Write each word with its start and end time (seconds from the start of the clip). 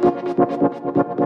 ¿Quieres 0.00 1.25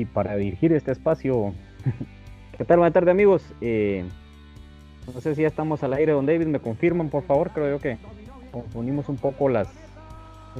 y 0.00 0.04
para 0.06 0.36
dirigir 0.36 0.72
este 0.72 0.92
espacio. 0.92 1.52
¿Qué 2.56 2.64
tal? 2.64 2.78
Buenas 2.78 2.94
tardes 2.94 3.12
amigos. 3.12 3.42
Eh, 3.60 4.04
no 5.12 5.20
sé 5.20 5.34
si 5.34 5.42
ya 5.42 5.48
estamos 5.48 5.82
al 5.82 5.92
aire, 5.92 6.12
don 6.12 6.26
David, 6.26 6.46
me 6.46 6.60
confirman 6.60 7.08
por 7.08 7.22
favor, 7.24 7.50
creo 7.50 7.76
yo 7.76 7.78
que 7.78 7.98
confundimos 8.50 9.08
un 9.08 9.16
poco 9.16 9.48
las, 9.48 9.68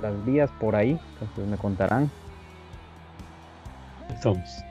las 0.00 0.24
vías 0.24 0.50
por 0.60 0.76
ahí, 0.76 0.98
entonces 1.20 1.46
me 1.46 1.56
contarán. 1.56 2.10
Estamos. 4.14 4.64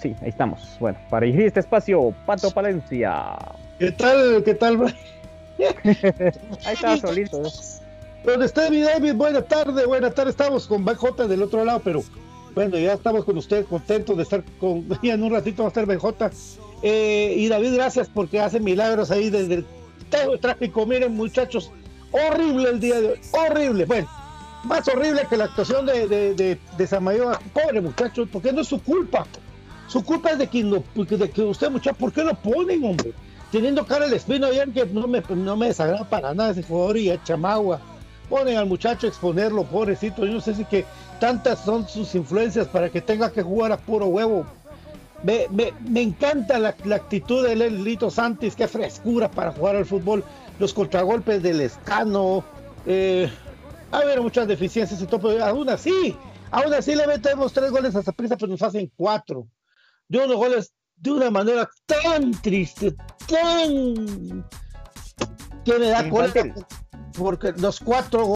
Sí, 0.00 0.14
ahí 0.20 0.28
estamos. 0.28 0.76
Bueno, 0.78 0.98
para 1.10 1.26
dirigir 1.26 1.46
este 1.46 1.60
espacio, 1.60 2.14
Pato 2.26 2.50
Palencia. 2.50 3.36
¿Qué 3.78 3.92
tal? 3.92 4.42
¿Qué 4.44 4.54
tal? 4.54 4.84
ahí 5.58 6.74
estaba 6.74 6.96
solito. 6.98 7.42
¿eh? 7.44 7.50
¿Dónde 8.24 8.46
está 8.46 8.70
mi 8.70 8.80
David? 8.80 9.14
Buenas 9.14 9.46
tardes, 9.46 9.86
buenas 9.86 10.14
tardes. 10.14 10.32
Estamos 10.32 10.66
con 10.66 10.84
BJ 10.84 11.26
del 11.28 11.42
otro 11.42 11.64
lado, 11.64 11.80
pero 11.82 12.02
bueno, 12.56 12.78
ya 12.78 12.94
estamos 12.94 13.26
con 13.26 13.36
ustedes 13.36 13.66
contentos 13.66 14.16
de 14.16 14.22
estar 14.22 14.42
con. 14.58 14.88
En 15.02 15.22
un 15.22 15.30
ratito 15.30 15.62
va 15.62 15.68
a 15.68 15.68
estar 15.68 15.84
BJ. 15.84 16.30
Eh, 16.82 17.34
y 17.36 17.48
David, 17.48 17.74
gracias 17.74 18.08
porque 18.08 18.40
hace 18.40 18.60
milagros 18.60 19.10
ahí 19.10 19.28
desde 19.28 19.56
el 19.56 19.66
tráfico. 20.40 20.86
Miren, 20.86 21.14
muchachos, 21.14 21.70
horrible 22.10 22.70
el 22.70 22.80
día 22.80 22.98
de 22.98 23.08
hoy, 23.08 23.20
horrible. 23.32 23.84
Bueno, 23.84 24.08
más 24.64 24.88
horrible 24.88 25.26
que 25.28 25.36
la 25.36 25.44
actuación 25.44 25.84
de, 25.84 26.08
de, 26.08 26.34
de, 26.34 26.58
de 26.78 26.86
Samayoa. 26.86 27.38
Pobre 27.52 27.82
muchacho, 27.82 28.26
porque 28.32 28.54
no 28.54 28.62
es 28.62 28.68
su 28.68 28.82
culpa. 28.82 29.26
Su 29.86 30.02
culpa 30.02 30.30
es 30.30 30.38
de 30.38 30.46
que, 30.46 30.64
no, 30.64 30.82
de 30.94 31.30
que 31.30 31.42
usted, 31.42 31.70
muchacho, 31.70 31.98
¿por 31.98 32.10
qué 32.10 32.24
lo 32.24 32.34
ponen, 32.36 32.82
hombre? 32.82 33.12
Teniendo 33.52 33.84
cara 33.84 34.06
el 34.06 34.14
espino, 34.14 34.50
ya 34.50 34.64
que 34.64 34.86
no 34.86 35.06
me, 35.06 35.22
no 35.28 35.58
me 35.58 35.66
desagrada 35.66 36.08
para 36.08 36.32
nada 36.32 36.52
ese 36.52 36.62
jugador 36.62 36.96
y 36.96 37.10
a 37.10 37.22
Chamagua. 37.22 37.82
Ponen 38.30 38.56
al 38.56 38.66
muchacho 38.66 39.06
a 39.06 39.10
exponerlo, 39.10 39.64
pobrecito. 39.64 40.24
Yo 40.24 40.32
no 40.32 40.40
sé 40.40 40.54
si 40.54 40.64
que 40.64 40.86
tantas 41.18 41.60
son 41.60 41.88
sus 41.88 42.14
influencias 42.14 42.68
para 42.68 42.90
que 42.90 43.00
tenga 43.00 43.32
que 43.32 43.42
jugar 43.42 43.72
a 43.72 43.76
puro 43.76 44.06
huevo. 44.06 44.46
Me, 45.22 45.46
me, 45.50 45.72
me 45.88 46.02
encanta 46.02 46.58
la, 46.58 46.74
la, 46.84 46.96
actitud 46.96 47.46
de 47.46 47.70
Lito 47.70 48.10
Santis, 48.10 48.54
qué 48.54 48.68
frescura 48.68 49.30
para 49.30 49.52
jugar 49.52 49.76
al 49.76 49.86
fútbol. 49.86 50.24
Los 50.58 50.72
contragolpes 50.74 51.42
del 51.42 51.60
escano. 51.60 52.44
Eh, 52.86 53.30
muchas 54.20 54.48
deficiencias 54.48 55.00
y 55.00 55.06
todo, 55.06 55.20
pero 55.28 55.44
aún 55.44 55.68
así, 55.68 56.16
aún 56.50 56.72
así 56.74 56.94
le 56.94 57.06
metemos 57.06 57.52
tres 57.52 57.70
goles 57.70 57.94
a 57.94 58.02
prisa, 58.12 58.36
pero 58.36 58.50
nos 58.50 58.62
hacen 58.62 58.90
cuatro 58.96 59.46
de 60.08 60.18
unos 60.18 60.36
goles 60.36 60.72
de 60.96 61.10
una 61.12 61.30
manera 61.30 61.68
tan 61.86 62.32
triste, 62.42 62.94
tan 63.28 64.44
que 65.64 65.78
me 65.78 65.88
da 65.88 66.08
cólera, 66.08 66.54
porque 67.16 67.52
los 67.58 67.80
cuatro 67.80 68.35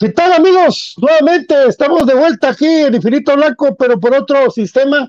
¿Qué 0.00 0.08
tal 0.08 0.32
amigos? 0.32 0.94
Nuevamente 0.96 1.54
estamos 1.68 2.06
de 2.06 2.14
vuelta 2.14 2.48
aquí 2.48 2.64
en 2.64 2.94
Infinito 2.94 3.36
Blanco, 3.36 3.76
pero 3.78 4.00
por 4.00 4.14
otro 4.14 4.50
sistema. 4.50 5.06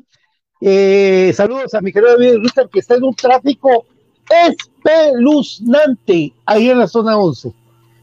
Eh, 0.60 1.32
saludos 1.34 1.74
a 1.74 1.80
mi 1.80 1.94
querido 1.94 2.18
David 2.18 2.40
Richard, 2.44 2.70
que 2.70 2.80
está 2.80 2.96
en 2.96 3.06
un 3.06 3.16
tráfico 3.16 3.86
espeluznante 4.84 6.34
ahí 6.46 6.70
en 6.70 6.80
la 6.80 6.90
zona 6.90 7.18
11. 7.18 7.54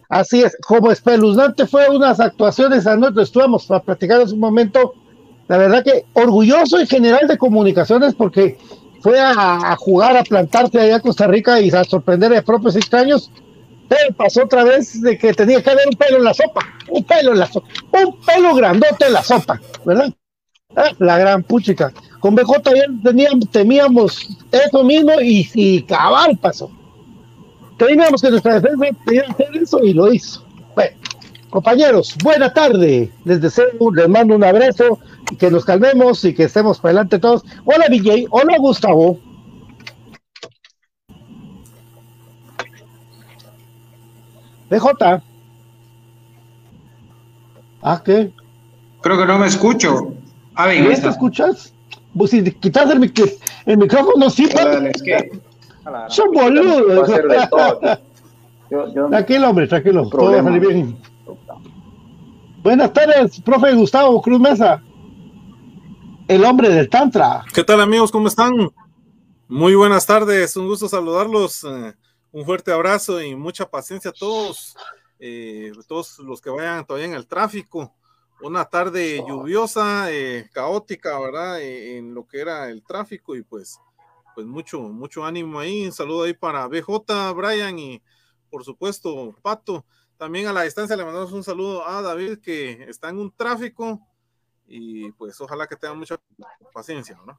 Así 0.09 0.41
es, 0.41 0.57
como 0.67 0.91
espeluznante 0.91 1.67
fue 1.67 1.91
unas 1.91 2.21
actuaciones 2.21 2.87
anoche, 2.87 3.21
estuvimos 3.21 3.69
platicando 3.85 4.25
en 4.25 4.33
un 4.33 4.41
momento, 4.41 4.95
la 5.47 5.59
verdad 5.59 5.85
que 5.85 6.07
orgulloso 6.15 6.81
en 6.81 6.87
general 6.87 7.29
de 7.29 7.37
comunicaciones 7.37 8.15
porque 8.15 8.57
fue 9.03 9.21
a, 9.21 9.33
a 9.73 9.77
jugar, 9.77 10.17
a 10.17 10.25
plantarse 10.25 10.81
allá 10.81 10.97
a 10.97 11.01
Costa 11.01 11.27
Rica 11.27 11.61
y 11.61 11.69
a 11.69 11.85
sorprender 11.85 12.35
a 12.35 12.41
propios 12.41 12.77
extraños 12.77 13.31
pasó 14.17 14.45
otra 14.45 14.65
vez 14.65 15.01
de 15.01 15.17
que 15.19 15.33
tenía 15.33 15.63
que 15.63 15.71
haber 15.71 15.89
un 15.89 15.97
pelo 15.97 16.19
en 16.19 16.25
la 16.25 16.35
sopa, 16.35 16.61
un 16.89 17.05
pelo 17.05 17.33
en 17.33 17.39
la 17.39 17.47
sopa, 17.47 17.69
un 17.93 18.21
pelo 18.21 18.55
grandote 18.55 19.07
en 19.07 19.13
la 19.13 19.23
sopa, 19.23 19.61
¿verdad? 19.85 20.13
Ah, 20.77 20.91
la 20.99 21.19
gran 21.19 21.43
puchica. 21.43 21.93
Con 22.21 22.35
BJ 22.35 22.63
teníamos, 23.03 23.51
temíamos 23.51 24.29
eso 24.53 24.85
mismo 24.85 25.13
y, 25.21 25.49
y 25.55 25.83
cabal 25.83 26.37
pasó. 26.37 26.71
Teníamos 27.79 28.21
que 28.21 28.31
nuestra 28.31 28.61
defensa 28.61 28.99
tenía 29.07 29.25
que 29.25 29.33
hacer 29.33 29.57
eso 29.57 29.83
y 29.83 29.95
lo 29.95 30.13
hizo. 30.13 30.45
Bueno, 30.75 30.97
compañeros, 31.49 32.17
buena 32.23 32.53
tarde. 32.53 33.11
Les 33.25 33.41
deseo, 33.41 33.67
les 33.95 34.09
mando 34.09 34.35
un 34.35 34.45
abrazo 34.45 34.99
que 35.39 35.51
nos 35.51 35.65
calmemos 35.65 36.25
y 36.25 36.35
que 36.35 36.45
estemos 36.45 36.79
para 36.79 36.91
adelante 36.91 37.19
todos. 37.19 37.45
Hola, 37.65 37.87
DJ. 37.89 38.27
Hola, 38.31 38.59
Gustavo. 38.59 39.19
BJ. 44.71 45.23
¿Ah, 47.83 48.03
qué? 48.05 48.33
Creo 49.01 49.19
que 49.19 49.27
no 49.27 49.39
me 49.39 49.47
escucho. 49.47 50.15
Ah, 50.55 50.69
bien, 50.69 50.85
¿No 50.89 50.95
te 50.95 51.09
escuchas? 51.09 51.73
Pues 52.17 52.31
si 52.33 52.43
quitas 52.43 52.91
el, 52.91 53.01
mic 53.01 53.19
el 53.67 53.79
micrófono, 53.79 54.29
sí. 54.29 54.45
Es 54.45 55.03
que... 55.03 55.31
Son 56.09 56.33
boludos. 56.33 57.09
Yo, 58.71 58.93
yo, 58.93 59.09
tranquilo, 59.09 59.49
hombre, 59.49 59.67
tranquilo. 59.67 60.07
Todo 60.11 60.31
va 60.31 60.41
a 60.41 60.43
salir 60.43 60.61
bien. 60.61 60.99
Buenas 62.63 62.93
tardes, 62.93 63.41
profe 63.41 63.73
Gustavo 63.73 64.21
Cruz 64.21 64.39
Mesa. 64.39 64.83
El 66.29 66.45
hombre 66.45 66.69
del 66.69 66.91
Tantra. 66.91 67.47
¿Qué 67.55 67.65
tal, 67.65 67.81
amigos? 67.81 68.11
¿Cómo 68.11 68.29
están? 68.29 68.53
Muy 69.49 69.75
buenas 69.75 70.05
tardes. 70.05 70.55
Un 70.59 70.67
gusto 70.67 70.87
saludarlos. 70.87 71.65
Un 72.31 72.45
fuerte 72.45 72.71
abrazo 72.73 73.23
y 73.23 73.35
mucha 73.35 73.71
paciencia 73.71 74.11
a 74.11 74.15
todos, 74.15 74.77
eh, 75.19 75.73
todos 75.87 76.19
los 76.19 76.43
que 76.43 76.51
vayan 76.51 76.87
todavía 76.87 77.07
en 77.07 77.15
el 77.15 77.27
tráfico. 77.27 77.95
Una 78.43 78.67
tarde 78.67 79.25
lluviosa, 79.27 80.13
eh, 80.13 80.51
caótica, 80.53 81.19
¿verdad? 81.19 81.61
Eh, 81.61 81.97
en 81.97 82.15
lo 82.15 82.27
que 82.27 82.41
era 82.41 82.69
el 82.69 82.85
tráfico 82.85 83.35
y 83.35 83.43
pues, 83.43 83.81
pues 84.35 84.47
mucho, 84.47 84.81
mucho 84.81 85.25
ánimo 85.25 85.59
ahí. 85.59 85.87
Un 85.87 85.93
saludo 85.93 86.25
ahí 86.25 86.35
para 86.35 86.67
BJ, 86.67 87.33
Brian 87.35 87.79
y 87.79 88.03
por 88.51 88.63
supuesto 88.63 89.35
Pato. 89.41 89.87
También 90.19 90.49
a 90.49 90.53
la 90.53 90.63
distancia 90.63 90.97
le 90.97 91.05
mandamos 91.05 91.33
un 91.33 91.43
saludo 91.43 91.87
a 91.89 92.03
David 92.03 92.41
que 92.41 92.85
está 92.89 93.09
en 93.09 93.19
un 93.19 93.33
tráfico 93.33 94.07
y 94.67 95.11
pues 95.13 95.41
ojalá 95.41 95.67
que 95.67 95.77
tengan 95.77 95.99
mucha 95.99 96.21
paciencia, 96.75 97.19
¿no? 97.27 97.39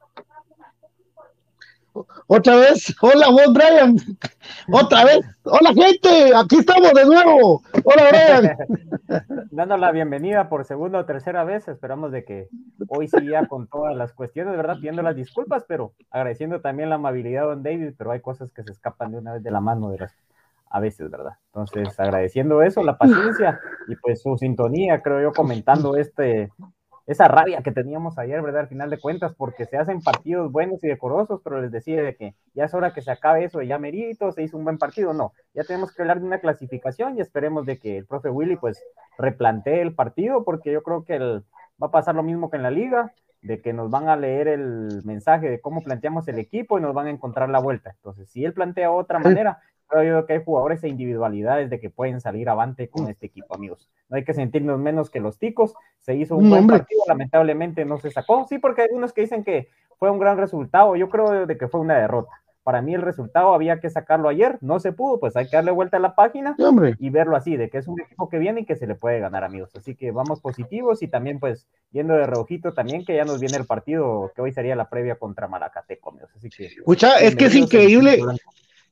Otra 2.26 2.56
vez, 2.56 2.94
hola 3.00 3.28
vos, 3.30 3.52
Brian. 3.52 3.96
Otra 4.72 5.04
vez, 5.04 5.20
hola 5.44 5.72
gente, 5.74 6.32
aquí 6.36 6.58
estamos 6.58 6.92
de 6.92 7.04
nuevo. 7.04 7.62
Hola, 7.84 8.04
Brian. 8.10 9.48
Dando 9.50 9.76
la 9.76 9.90
bienvenida 9.90 10.48
por 10.48 10.64
segunda 10.64 11.00
o 11.00 11.04
tercera 11.04 11.44
vez, 11.44 11.66
esperamos 11.68 12.12
de 12.12 12.24
que 12.24 12.48
hoy 12.88 13.08
siga 13.08 13.46
con 13.46 13.66
todas 13.66 13.96
las 13.96 14.12
cuestiones, 14.12 14.56
¿verdad? 14.56 14.76
Pidiendo 14.76 15.02
las 15.02 15.16
disculpas, 15.16 15.64
pero 15.66 15.92
agradeciendo 16.10 16.60
también 16.60 16.88
la 16.88 16.96
amabilidad 16.96 17.42
de 17.42 17.48
Don 17.48 17.62
David, 17.62 17.94
pero 17.98 18.12
hay 18.12 18.20
cosas 18.20 18.52
que 18.52 18.62
se 18.62 18.70
escapan 18.70 19.12
de 19.12 19.18
una 19.18 19.32
vez 19.34 19.42
de 19.42 19.50
la 19.50 19.60
mano 19.60 19.90
de 19.90 19.98
las 19.98 20.14
a 20.70 20.78
veces, 20.78 21.10
¿verdad? 21.10 21.32
Entonces, 21.46 21.98
agradeciendo 21.98 22.62
eso, 22.62 22.84
la 22.84 22.96
paciencia 22.96 23.58
y 23.88 23.96
pues 23.96 24.22
su 24.22 24.36
sintonía, 24.38 25.02
creo 25.02 25.20
yo, 25.20 25.32
comentando 25.32 25.96
este, 25.96 26.52
esa 27.12 27.26
rabia 27.26 27.60
que 27.62 27.72
teníamos 27.72 28.18
ayer, 28.18 28.40
¿verdad? 28.40 28.62
Al 28.62 28.68
final 28.68 28.88
de 28.88 28.98
cuentas, 28.98 29.34
porque 29.36 29.66
se 29.66 29.76
hacen 29.76 30.00
partidos 30.00 30.52
buenos 30.52 30.82
y 30.84 30.88
decorosos, 30.88 31.40
pero 31.42 31.60
les 31.60 31.72
decía 31.72 32.02
de 32.02 32.14
que 32.14 32.34
ya 32.54 32.64
es 32.64 32.74
hora 32.74 32.92
que 32.92 33.02
se 33.02 33.10
acabe 33.10 33.44
eso, 33.44 33.62
ya 33.62 33.78
merito, 33.78 34.30
se 34.30 34.44
hizo 34.44 34.56
un 34.56 34.64
buen 34.64 34.78
partido, 34.78 35.12
no, 35.12 35.32
ya 35.52 35.64
tenemos 35.64 35.92
que 35.92 36.02
hablar 36.02 36.20
de 36.20 36.26
una 36.26 36.38
clasificación 36.38 37.16
y 37.16 37.20
esperemos 37.20 37.66
de 37.66 37.78
que 37.78 37.98
el 37.98 38.06
profe 38.06 38.30
Willy 38.30 38.56
pues 38.56 38.80
replantee 39.18 39.82
el 39.82 39.94
partido, 39.94 40.44
porque 40.44 40.70
yo 40.72 40.84
creo 40.84 41.04
que 41.04 41.16
el, 41.16 41.44
va 41.82 41.88
a 41.88 41.90
pasar 41.90 42.14
lo 42.14 42.22
mismo 42.22 42.48
que 42.48 42.58
en 42.58 42.62
la 42.62 42.70
liga, 42.70 43.12
de 43.42 43.60
que 43.60 43.72
nos 43.72 43.90
van 43.90 44.08
a 44.08 44.16
leer 44.16 44.46
el 44.48 45.02
mensaje 45.04 45.48
de 45.48 45.60
cómo 45.60 45.82
planteamos 45.82 46.28
el 46.28 46.38
equipo 46.38 46.78
y 46.78 46.82
nos 46.82 46.94
van 46.94 47.06
a 47.06 47.10
encontrar 47.10 47.48
la 47.48 47.58
vuelta. 47.58 47.90
Entonces, 47.90 48.28
si 48.30 48.44
él 48.44 48.52
plantea 48.52 48.90
otra 48.92 49.18
manera, 49.18 49.60
creo 49.90 50.20
yo 50.20 50.26
que 50.26 50.34
hay 50.34 50.44
jugadores 50.44 50.82
e 50.84 50.88
individualidades 50.88 51.68
de 51.68 51.80
que 51.80 51.90
pueden 51.90 52.20
salir 52.20 52.48
avante 52.48 52.88
con 52.88 53.08
este 53.08 53.26
equipo, 53.26 53.54
amigos. 53.54 53.88
No 54.08 54.16
hay 54.16 54.24
que 54.24 54.34
sentirnos 54.34 54.78
menos 54.78 55.10
que 55.10 55.20
los 55.20 55.38
ticos. 55.38 55.74
Se 55.98 56.14
hizo 56.14 56.36
un 56.36 56.48
buen 56.48 56.66
partido, 56.66 57.02
lamentablemente 57.06 57.84
no 57.84 57.98
se 57.98 58.10
sacó. 58.10 58.46
Sí, 58.48 58.58
porque 58.58 58.82
hay 58.82 58.88
unos 58.92 59.12
que 59.12 59.22
dicen 59.22 59.44
que 59.44 59.68
fue 59.98 60.10
un 60.10 60.18
gran 60.18 60.38
resultado. 60.38 60.96
Yo 60.96 61.10
creo 61.10 61.46
de 61.46 61.58
que 61.58 61.68
fue 61.68 61.80
una 61.80 61.98
derrota. 61.98 62.30
Para 62.62 62.82
mí 62.82 62.94
el 62.94 63.02
resultado 63.02 63.54
había 63.54 63.80
que 63.80 63.88
sacarlo 63.88 64.28
ayer, 64.28 64.58
no 64.60 64.80
se 64.80 64.92
pudo, 64.92 65.18
pues 65.18 65.34
hay 65.34 65.48
que 65.48 65.56
darle 65.56 65.70
vuelta 65.70 65.96
a 65.96 66.00
la 66.00 66.14
página 66.14 66.54
y 66.98 67.08
verlo 67.08 67.34
así, 67.34 67.56
de 67.56 67.70
que 67.70 67.78
es 67.78 67.88
un 67.88 67.98
equipo 67.98 68.28
que 68.28 68.38
viene 68.38 68.60
y 68.60 68.64
que 68.66 68.76
se 68.76 68.86
le 68.86 68.94
puede 68.94 69.18
ganar, 69.18 69.44
amigos. 69.44 69.74
Así 69.74 69.96
que 69.96 70.10
vamos 70.10 70.40
positivos 70.40 71.02
y 71.02 71.08
también 71.08 71.40
pues 71.40 71.66
yendo 71.90 72.14
de 72.14 72.26
reojito 72.26 72.74
también 72.74 73.04
que 73.04 73.16
ya 73.16 73.24
nos 73.24 73.40
viene 73.40 73.56
el 73.56 73.64
partido 73.64 74.30
que 74.36 74.42
hoy 74.42 74.52
sería 74.52 74.76
la 74.76 74.90
previa 74.90 75.16
contra 75.16 75.48
Malacateco, 75.48 76.10
amigos. 76.10 76.30
Así 76.36 76.50
que... 76.50 76.66
Escucha, 76.66 77.18
es 77.18 77.34
que 77.34 77.46
es 77.46 77.54
increíble 77.54 78.20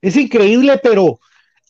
es 0.01 0.17
increíble, 0.17 0.79
pero 0.83 1.19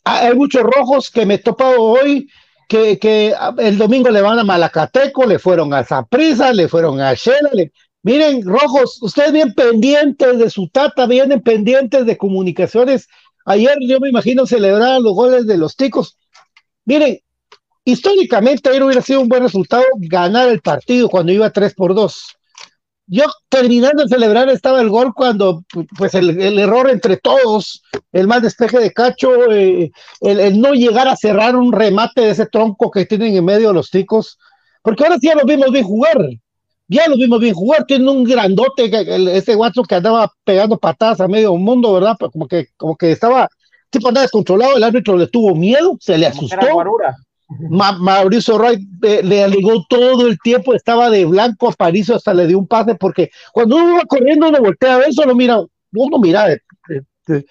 hay 0.03 0.33
muchos 0.35 0.63
rojos 0.63 1.09
que 1.09 1.25
me 1.25 1.35
he 1.35 1.37
topado 1.39 1.81
hoy 1.81 2.29
que, 2.67 3.35
el 3.57 3.77
domingo 3.77 4.09
le 4.09 4.21
van 4.21 4.39
a 4.39 4.43
Malacateco, 4.43 5.25
le 5.25 5.39
fueron 5.39 5.73
a 5.73 5.83
Zaprisa, 5.83 6.53
le 6.53 6.67
fueron 6.67 7.01
a 7.01 7.13
Shela. 7.13 7.49
Miren, 8.03 8.43
rojos, 8.43 9.01
ustedes 9.01 9.33
bien 9.33 9.53
pendientes 9.53 10.37
de 10.37 10.49
su 10.49 10.69
tata, 10.69 11.05
vienen 11.05 11.41
pendientes 11.41 12.05
de 12.05 12.17
comunicaciones. 12.17 13.07
Ayer 13.45 13.75
yo 13.81 13.99
me 13.99 14.09
imagino 14.09 14.45
celebrar 14.45 15.01
los 15.01 15.15
goles 15.15 15.47
de 15.47 15.57
los 15.57 15.75
ticos. 15.75 16.17
Miren, 16.85 17.19
históricamente 17.83 18.69
ayer 18.69 18.83
hubiera 18.83 19.01
sido 19.01 19.21
un 19.21 19.27
buen 19.27 19.43
resultado 19.43 19.83
ganar 19.97 20.47
el 20.49 20.61
partido 20.61 21.09
cuando 21.09 21.31
iba 21.31 21.49
3 21.49 21.73
por 21.73 21.95
2 21.95 22.38
yo 23.09 23.23
terminando 23.49 24.03
de 24.03 24.09
celebrar 24.09 24.49
estaba 24.49 24.81
el 24.81 24.89
gol 24.89 25.13
cuando, 25.15 25.63
pues 25.97 26.13
el, 26.13 26.59
error 26.59 26.89
entre 26.89 27.17
todos, 27.17 27.83
el 28.11 28.27
mal 28.27 28.41
despeje 28.41 28.79
de 28.79 28.93
Cacho, 28.93 29.51
eh, 29.51 29.91
el, 30.21 30.61
no 30.61 30.73
llegar 30.73 31.07
a 31.07 31.15
cerrar 31.15 31.55
un 31.55 31.71
remate 31.71 32.21
de 32.21 32.29
ese 32.29 32.45
tronco 32.45 32.91
que 32.91 33.07
tienen 33.07 33.35
en 33.35 33.43
medio 33.43 33.73
los 33.73 33.89
ticos, 33.89 34.37
porque 34.83 35.03
ahora 35.03 35.17
sí 35.19 35.27
ya 35.27 35.35
los 35.35 35.45
vimos 35.45 35.71
bien 35.71 35.85
jugar, 35.85 36.17
ya 36.87 37.07
los 37.07 37.17
vimos 37.17 37.39
bien 37.39 37.55
jugar, 37.55 37.85
tienen 37.85 38.07
un 38.07 38.23
grandote, 38.23 38.91
ese 39.35 39.55
guacho 39.55 39.81
que 39.83 39.95
andaba 39.95 40.31
pegando 40.43 40.77
patadas 40.77 41.19
a 41.19 41.27
medio 41.27 41.55
mundo, 41.55 41.91
¿verdad? 41.93 42.15
Pues 42.19 42.31
como 42.31 42.47
que, 42.47 42.67
como 42.77 42.95
que 42.95 43.11
estaba, 43.11 43.49
tipo 43.89 44.07
andaba 44.07 44.23
descontrolado, 44.23 44.77
el 44.77 44.83
árbitro 44.83 45.17
le 45.17 45.27
tuvo 45.27 45.55
miedo, 45.55 45.97
se 45.99 46.15
le 46.15 46.27
asustó. 46.27 46.57
Mauricio 47.49 48.57
Roy 48.57 48.87
eh, 49.01 49.21
le 49.23 49.43
alegó 49.43 49.83
todo 49.89 50.27
el 50.27 50.37
tiempo, 50.39 50.73
estaba 50.73 51.09
de 51.09 51.25
blanco 51.25 51.69
a 51.69 51.73
París, 51.73 52.09
hasta 52.09 52.33
le 52.33 52.45
dio 52.45 52.59
un 52.59 52.67
pase, 52.67 52.95
porque 52.95 53.31
cuando 53.51 53.77
uno 53.77 53.95
va 53.95 54.05
corriendo, 54.07 54.49
uno 54.49 54.59
voltea 54.59 54.95
a 54.95 54.97
ver, 54.99 55.13
solo 55.13 55.33
mira, 55.35 55.59
uno 55.93 56.19
mira, 56.19 56.51
eh, 56.53 56.61
eh, 57.29 57.45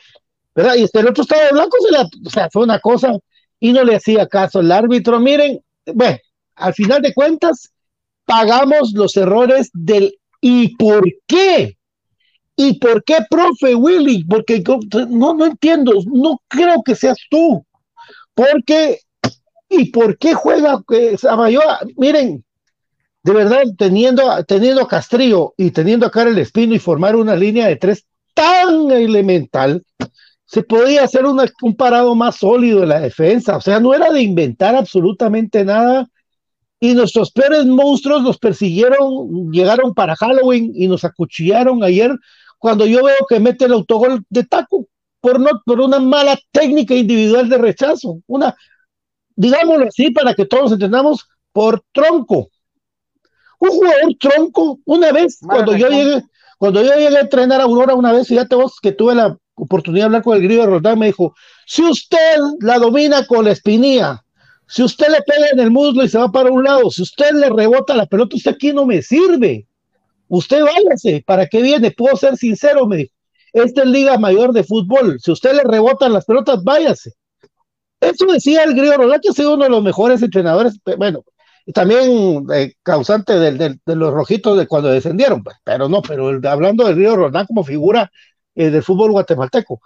¿verdad? 0.54 0.76
Y 0.76 0.84
este, 0.84 1.00
el 1.00 1.08
otro 1.08 1.22
estaba 1.22 1.44
de 1.44 1.52
blanco, 1.52 1.76
o 2.24 2.30
sea, 2.30 2.48
fue 2.52 2.62
una 2.62 2.78
cosa, 2.78 3.12
y 3.58 3.72
no 3.72 3.82
le 3.82 3.96
hacía 3.96 4.28
caso 4.28 4.60
el 4.60 4.70
árbitro. 4.70 5.18
Miren, 5.18 5.60
bueno, 5.92 6.18
al 6.54 6.74
final 6.74 7.02
de 7.02 7.12
cuentas, 7.12 7.72
pagamos 8.24 8.92
los 8.94 9.16
errores 9.16 9.70
del 9.72 10.14
¿y 10.40 10.76
por 10.76 11.04
qué? 11.26 11.76
¿Y 12.54 12.78
por 12.78 13.02
qué, 13.04 13.18
profe 13.28 13.74
Willy? 13.74 14.24
Porque 14.24 14.62
no, 15.08 15.34
no 15.34 15.46
entiendo, 15.46 15.92
no 16.06 16.40
creo 16.48 16.82
que 16.84 16.94
seas 16.94 17.18
tú, 17.30 17.64
porque 18.34 19.00
¿Y 19.68 19.90
por 19.90 20.16
qué 20.18 20.34
juega 20.34 20.82
eh, 20.92 21.16
Miren, 21.96 22.44
de 23.22 23.32
verdad, 23.32 23.62
teniendo, 23.76 24.22
teniendo 24.44 24.82
a 24.82 24.88
Castrillo 24.88 25.54
y 25.56 25.70
teniendo 25.70 26.10
a 26.12 26.22
el 26.22 26.38
Espino 26.38 26.74
y 26.74 26.78
formar 26.78 27.16
una 27.16 27.36
línea 27.36 27.66
de 27.66 27.76
tres 27.76 28.06
tan 28.32 28.90
elemental, 28.90 29.84
se 30.46 30.62
podía 30.62 31.04
hacer 31.04 31.24
un 31.26 31.76
parado 31.76 32.14
más 32.14 32.36
sólido 32.36 32.82
en 32.82 32.88
la 32.88 33.00
defensa. 33.00 33.56
O 33.56 33.60
sea, 33.60 33.80
no 33.80 33.92
era 33.92 34.10
de 34.10 34.22
inventar 34.22 34.74
absolutamente 34.74 35.64
nada. 35.64 36.08
Y 36.80 36.94
nuestros 36.94 37.32
peores 37.32 37.66
monstruos 37.66 38.22
nos 38.22 38.38
persiguieron, 38.38 39.50
llegaron 39.50 39.92
para 39.92 40.16
Halloween 40.16 40.72
y 40.74 40.86
nos 40.86 41.04
acuchillaron 41.04 41.82
ayer 41.82 42.12
cuando 42.58 42.86
yo 42.86 43.04
veo 43.04 43.26
que 43.28 43.40
mete 43.40 43.64
el 43.66 43.72
autogol 43.72 44.24
de 44.30 44.44
taco 44.44 44.86
por, 45.20 45.40
no, 45.40 45.50
por 45.66 45.80
una 45.80 45.98
mala 45.98 46.38
técnica 46.52 46.94
individual 46.94 47.48
de 47.48 47.58
rechazo. 47.58 48.20
Una, 48.26 48.54
digámoslo 49.38 49.86
así 49.86 50.10
para 50.10 50.34
que 50.34 50.44
todos 50.44 50.72
entendamos, 50.72 51.28
por 51.52 51.82
tronco. 51.92 52.48
Un 53.60 53.70
jugador 53.70 54.14
tronco, 54.18 54.80
una 54.84 55.12
vez, 55.12 55.38
cuando 55.40 55.76
yo 55.76 55.88
llegué, 55.88 56.22
cuando 56.58 56.82
yo 56.82 56.92
llegué 56.94 57.16
a 57.16 57.20
entrenar 57.20 57.60
a 57.60 57.64
Aurora 57.64 57.94
una 57.94 58.12
vez, 58.12 58.28
fíjate 58.28 58.56
vos 58.56 58.78
que 58.82 58.92
tuve 58.92 59.14
la 59.14 59.36
oportunidad 59.54 60.02
de 60.02 60.06
hablar 60.06 60.22
con 60.22 60.36
el 60.36 60.42
griego 60.42 60.66
Roldán, 60.66 60.98
me 60.98 61.06
dijo, 61.06 61.34
si 61.66 61.82
usted 61.84 62.36
la 62.60 62.78
domina 62.78 63.26
con 63.26 63.44
la 63.44 63.52
espinilla, 63.52 64.24
si 64.66 64.82
usted 64.82 65.06
le 65.08 65.22
pega 65.22 65.48
en 65.52 65.60
el 65.60 65.70
muslo 65.70 66.04
y 66.04 66.08
se 66.08 66.18
va 66.18 66.30
para 66.30 66.50
un 66.50 66.64
lado, 66.64 66.90
si 66.90 67.02
usted 67.02 67.32
le 67.32 67.48
rebota 67.48 67.94
la 67.94 68.06
pelota, 68.06 68.36
usted 68.36 68.52
aquí 68.52 68.72
no 68.72 68.86
me 68.86 69.02
sirve. 69.02 69.66
Usted 70.28 70.62
váyase, 70.62 71.22
¿para 71.24 71.46
qué 71.46 71.62
viene? 71.62 71.90
Puedo 71.92 72.16
ser 72.16 72.36
sincero, 72.36 72.86
me 72.86 72.96
dijo. 72.98 73.14
Esta 73.52 73.82
es 73.82 73.88
Liga 73.88 74.18
Mayor 74.18 74.52
de 74.52 74.62
Fútbol. 74.62 75.18
Si 75.20 75.30
usted 75.30 75.54
le 75.54 75.62
rebota 75.64 76.08
las 76.08 76.26
pelotas, 76.26 76.62
váyase. 76.62 77.14
Eso 78.00 78.26
decía 78.26 78.64
el 78.64 78.74
griego 78.74 79.08
que 79.20 79.28
ha 79.28 79.32
sido 79.32 79.54
uno 79.54 79.64
de 79.64 79.70
los 79.70 79.82
mejores 79.82 80.22
entrenadores, 80.22 80.78
bueno, 80.96 81.24
también 81.74 82.46
eh, 82.54 82.74
causante 82.82 83.34
de 83.38 83.78
los 83.86 84.12
rojitos 84.12 84.56
de 84.56 84.66
cuando 84.66 84.88
descendieron, 84.88 85.42
pues, 85.42 85.56
pero 85.64 85.88
no, 85.88 86.00
pero 86.02 86.28
hablando 86.48 86.84
del 86.86 86.96
río 86.96 87.16
Roland 87.16 87.46
como 87.46 87.64
figura 87.64 88.10
eh, 88.54 88.70
del 88.70 88.82
fútbol 88.82 89.12
guatemalteco. 89.12 89.80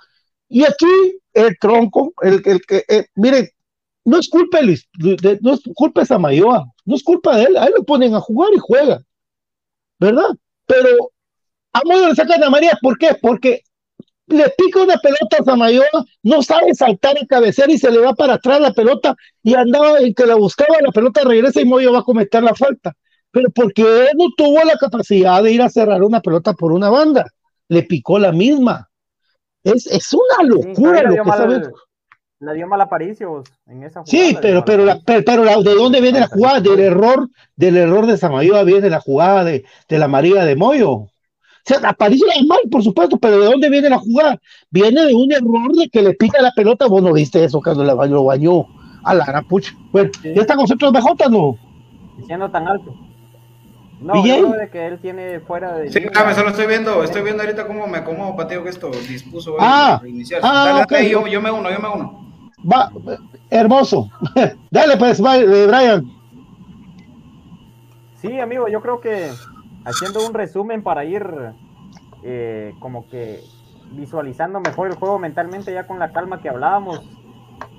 Y 0.48 0.64
aquí 0.64 1.18
el 1.32 1.56
tronco, 1.58 2.12
el 2.22 2.42
que, 2.42 2.84
eh, 2.88 3.06
miren, 3.16 3.48
no 4.04 4.18
es 4.18 4.28
culpa 4.28 4.60
de, 4.60 5.38
no 5.40 5.54
es 5.54 5.60
culpa 5.74 6.00
de 6.02 6.06
Samayoa, 6.06 6.66
no 6.84 6.94
es 6.94 7.02
culpa 7.02 7.36
de 7.36 7.44
él, 7.44 7.56
a 7.56 7.64
él 7.66 7.72
lo 7.76 7.84
ponen 7.84 8.14
a 8.14 8.20
jugar 8.20 8.50
y 8.54 8.58
juega, 8.58 9.02
¿verdad? 9.98 10.28
Pero 10.66 11.10
a 11.72 11.80
modo 11.84 12.08
le 12.08 12.14
sacan 12.14 12.42
a 12.44 12.50
María, 12.50 12.78
¿por 12.80 12.98
qué? 12.98 13.16
Porque 13.20 13.62
le 14.26 14.44
pica 14.56 14.82
una 14.82 14.96
pelota 14.98 15.38
a 15.40 15.44
Samayoa, 15.44 16.04
no 16.22 16.42
sabe 16.42 16.74
saltar 16.74 17.16
y 17.20 17.26
cabecear 17.26 17.70
y 17.70 17.78
se 17.78 17.90
le 17.90 17.98
va 17.98 18.14
para 18.14 18.34
atrás 18.34 18.60
la 18.60 18.72
pelota 18.72 19.14
y 19.42 19.54
andaba 19.54 19.98
en 19.98 20.14
que 20.14 20.26
la 20.26 20.36
buscaba, 20.36 20.76
la 20.80 20.92
pelota 20.92 21.22
regresa 21.24 21.60
y 21.60 21.64
Moyo 21.64 21.92
va 21.92 22.00
a 22.00 22.04
cometer 22.04 22.42
la 22.42 22.54
falta. 22.54 22.92
Pero 23.30 23.50
porque 23.50 23.82
él 23.82 24.08
no 24.16 24.26
tuvo 24.36 24.62
la 24.64 24.76
capacidad 24.78 25.42
de 25.42 25.52
ir 25.52 25.62
a 25.62 25.70
cerrar 25.70 26.02
una 26.02 26.20
pelota 26.20 26.52
por 26.52 26.72
una 26.72 26.90
banda, 26.90 27.26
le 27.68 27.82
picó 27.82 28.18
la 28.18 28.32
misma. 28.32 28.88
Es, 29.64 29.86
es 29.86 30.12
una 30.12 30.46
locura 30.46 31.02
lo 31.02 31.22
que 31.22 31.30
sabe. 31.30 31.62
La 32.40 32.52
dio 32.52 32.66
mal 32.66 32.80
Aparicio 32.80 33.44
en 33.66 33.84
esa 33.84 34.02
jugada. 34.02 34.28
Sí, 34.28 34.36
pero, 34.42 34.64
pero, 34.64 34.84
la, 34.84 34.98
pero, 35.04 35.62
¿de 35.62 35.74
dónde 35.74 36.00
viene 36.00 36.18
la 36.18 36.26
jugada? 36.26 36.60
Del 36.60 36.80
error, 36.80 37.28
del 37.54 37.76
error 37.76 38.06
de 38.06 38.16
Samayoa 38.16 38.64
viene 38.64 38.90
la 38.90 39.00
jugada 39.00 39.44
de, 39.44 39.64
de 39.88 39.98
la 39.98 40.08
María 40.08 40.44
de 40.44 40.56
Moyo. 40.56 41.11
Sea, 41.64 41.78
aparece 41.84 42.24
mal, 42.46 42.58
por 42.70 42.82
supuesto, 42.82 43.16
pero 43.18 43.40
¿de 43.40 43.46
dónde 43.46 43.70
viene 43.70 43.88
la 43.88 43.98
jugada? 43.98 44.38
Viene 44.70 45.06
de 45.06 45.14
un 45.14 45.32
error 45.32 45.72
de 45.76 45.88
que 45.88 46.02
le 46.02 46.14
pica 46.14 46.42
la 46.42 46.52
pelota. 46.52 46.86
Vos 46.86 47.02
no 47.02 47.12
viste 47.12 47.44
eso 47.44 47.60
cuando 47.62 47.84
le 47.84 47.94
bañó, 47.94 48.14
lo 48.14 48.24
bañó 48.24 48.66
a 49.04 49.14
la 49.14 49.24
arapucha. 49.24 49.72
Bueno, 49.92 50.10
ya 50.22 50.40
está 50.40 50.54
con 50.54 50.64
nosotros 50.64 50.92
BJ, 50.92 51.28
¿no? 51.30 51.56
Siendo 52.26 52.50
tan 52.50 52.66
alto. 52.66 52.94
No, 54.00 54.26
yo 54.26 54.50
de 54.50 54.68
que 54.68 54.86
él 54.86 54.98
tiene 54.98 55.38
fuera 55.40 55.74
de. 55.74 55.92
Sí, 55.92 56.00
claro, 56.00 56.34
solo 56.34 56.50
estoy 56.50 56.66
viendo, 56.66 57.04
estoy 57.04 57.22
viendo 57.22 57.44
ahorita 57.44 57.68
cómo 57.68 57.86
me 57.86 57.98
acomodo, 57.98 58.34
Pateo, 58.34 58.64
que 58.64 58.70
esto 58.70 58.90
dispuso 58.90 59.56
ah, 59.60 60.02
iniciar. 60.04 60.40
Ah, 60.42 60.84
dale, 60.88 61.08
yo, 61.08 61.26
yo, 61.28 61.40
me 61.40 61.52
uno, 61.52 61.70
yo 61.70 61.78
me 61.78 61.88
uno. 61.88 62.26
Va, 62.70 62.90
hermoso. 63.48 64.10
dale, 64.70 64.96
pues, 64.96 65.20
eh, 65.20 65.66
Brian. 65.68 66.10
Sí, 68.20 68.40
amigo, 68.40 68.66
yo 68.68 68.80
creo 68.80 69.00
que 69.00 69.30
haciendo 69.84 70.26
un 70.26 70.34
resumen 70.34 70.82
para 70.82 71.04
ir 71.04 71.24
eh, 72.22 72.74
como 72.80 73.08
que 73.08 73.40
visualizando 73.92 74.60
mejor 74.60 74.88
el 74.88 74.94
juego 74.94 75.18
mentalmente, 75.18 75.72
ya 75.72 75.86
con 75.86 75.98
la 75.98 76.12
calma 76.12 76.40
que 76.40 76.48
hablábamos, 76.48 77.02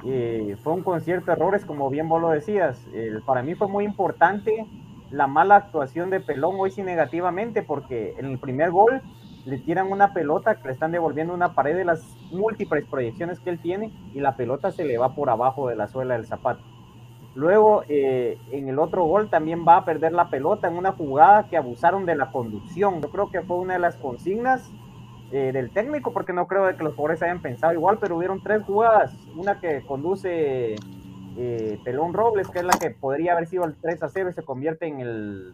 eh, 0.06 0.56
fue 0.64 0.74
un 0.74 0.84
concierto 0.84 1.28
de 1.28 1.34
errores, 1.34 1.66
como 1.66 1.90
bien 1.90 2.10
vos 2.10 2.22
lo 2.22 2.30
decías. 2.30 2.80
para 3.26 3.42
mí 3.42 3.56
fue 3.56 3.68
muy 3.68 3.86
importante 3.86 4.68
la 5.14 5.28
mala 5.28 5.56
actuación 5.58 6.10
de 6.10 6.20
Pelón 6.20 6.56
hoy 6.60 6.72
sí 6.72 6.82
negativamente, 6.82 7.62
porque 7.62 8.16
en 8.18 8.26
el 8.26 8.40
primer 8.40 8.72
gol 8.72 9.02
le 9.46 9.58
tiran 9.60 9.92
una 9.92 10.14
pelota 10.14 10.56
que 10.56 10.68
le 10.68 10.74
están 10.74 10.92
devolviendo 10.92 11.34
una 11.34 11.54
pared 11.54 11.76
de 11.76 11.86
las 11.86 12.02
múltiples 12.32 12.86
proyecciones 12.86 13.40
que 13.40 13.50
él 13.50 13.60
tiene 13.60 13.92
y 14.14 14.20
la 14.20 14.36
pelota 14.36 14.72
se 14.72 14.86
le 14.86 14.98
va 14.98 15.16
por 15.16 15.30
abajo 15.30 15.68
de 15.68 15.76
la 15.76 15.88
suela 15.88 16.16
del 16.16 16.26
zapato. 16.26 16.64
Luego, 17.36 17.84
eh, 17.88 18.38
en 18.52 18.70
el 18.70 18.78
otro 18.78 19.06
gol 19.06 19.30
también 19.30 19.66
va 19.68 19.78
a 19.78 19.86
perder 19.86 20.14
la 20.14 20.30
pelota 20.30 20.68
en 20.68 20.78
una 20.78 20.92
jugada 20.92 21.48
que 21.50 21.58
abusaron 21.58 22.06
de 22.06 22.16
la 22.16 22.32
conducción. 22.32 23.02
Yo 23.02 23.10
creo 23.10 23.32
que 23.32 23.42
fue 23.42 23.58
una 23.58 23.74
de 23.74 23.80
las 23.80 23.96
consignas 23.96 24.72
eh, 25.32 25.52
del 25.52 25.72
técnico, 25.72 26.14
porque 26.14 26.32
no 26.32 26.46
creo 26.46 26.78
que 26.78 26.84
los 26.84 26.94
jugadores 26.94 27.24
hayan 27.24 27.42
pensado 27.42 27.74
igual, 27.74 27.98
pero 28.00 28.18
hubieron 28.18 28.44
tres 28.44 28.62
jugadas. 28.64 29.16
Una 29.36 29.60
que 29.60 29.82
conduce 29.82 30.76
eh, 31.36 31.80
Pelón 31.84 32.14
Robles, 32.14 32.50
que 32.50 32.60
es 32.60 32.66
la 32.66 32.78
que 32.80 32.92
podría 32.92 33.32
haber 33.32 33.48
sido 33.48 33.66
el 33.66 33.76
3 33.76 34.04
a 34.04 34.10
0 34.10 34.30
y 34.30 34.34
se 34.34 34.44
convierte 34.44 34.86
en 34.86 35.00
el, 35.00 35.54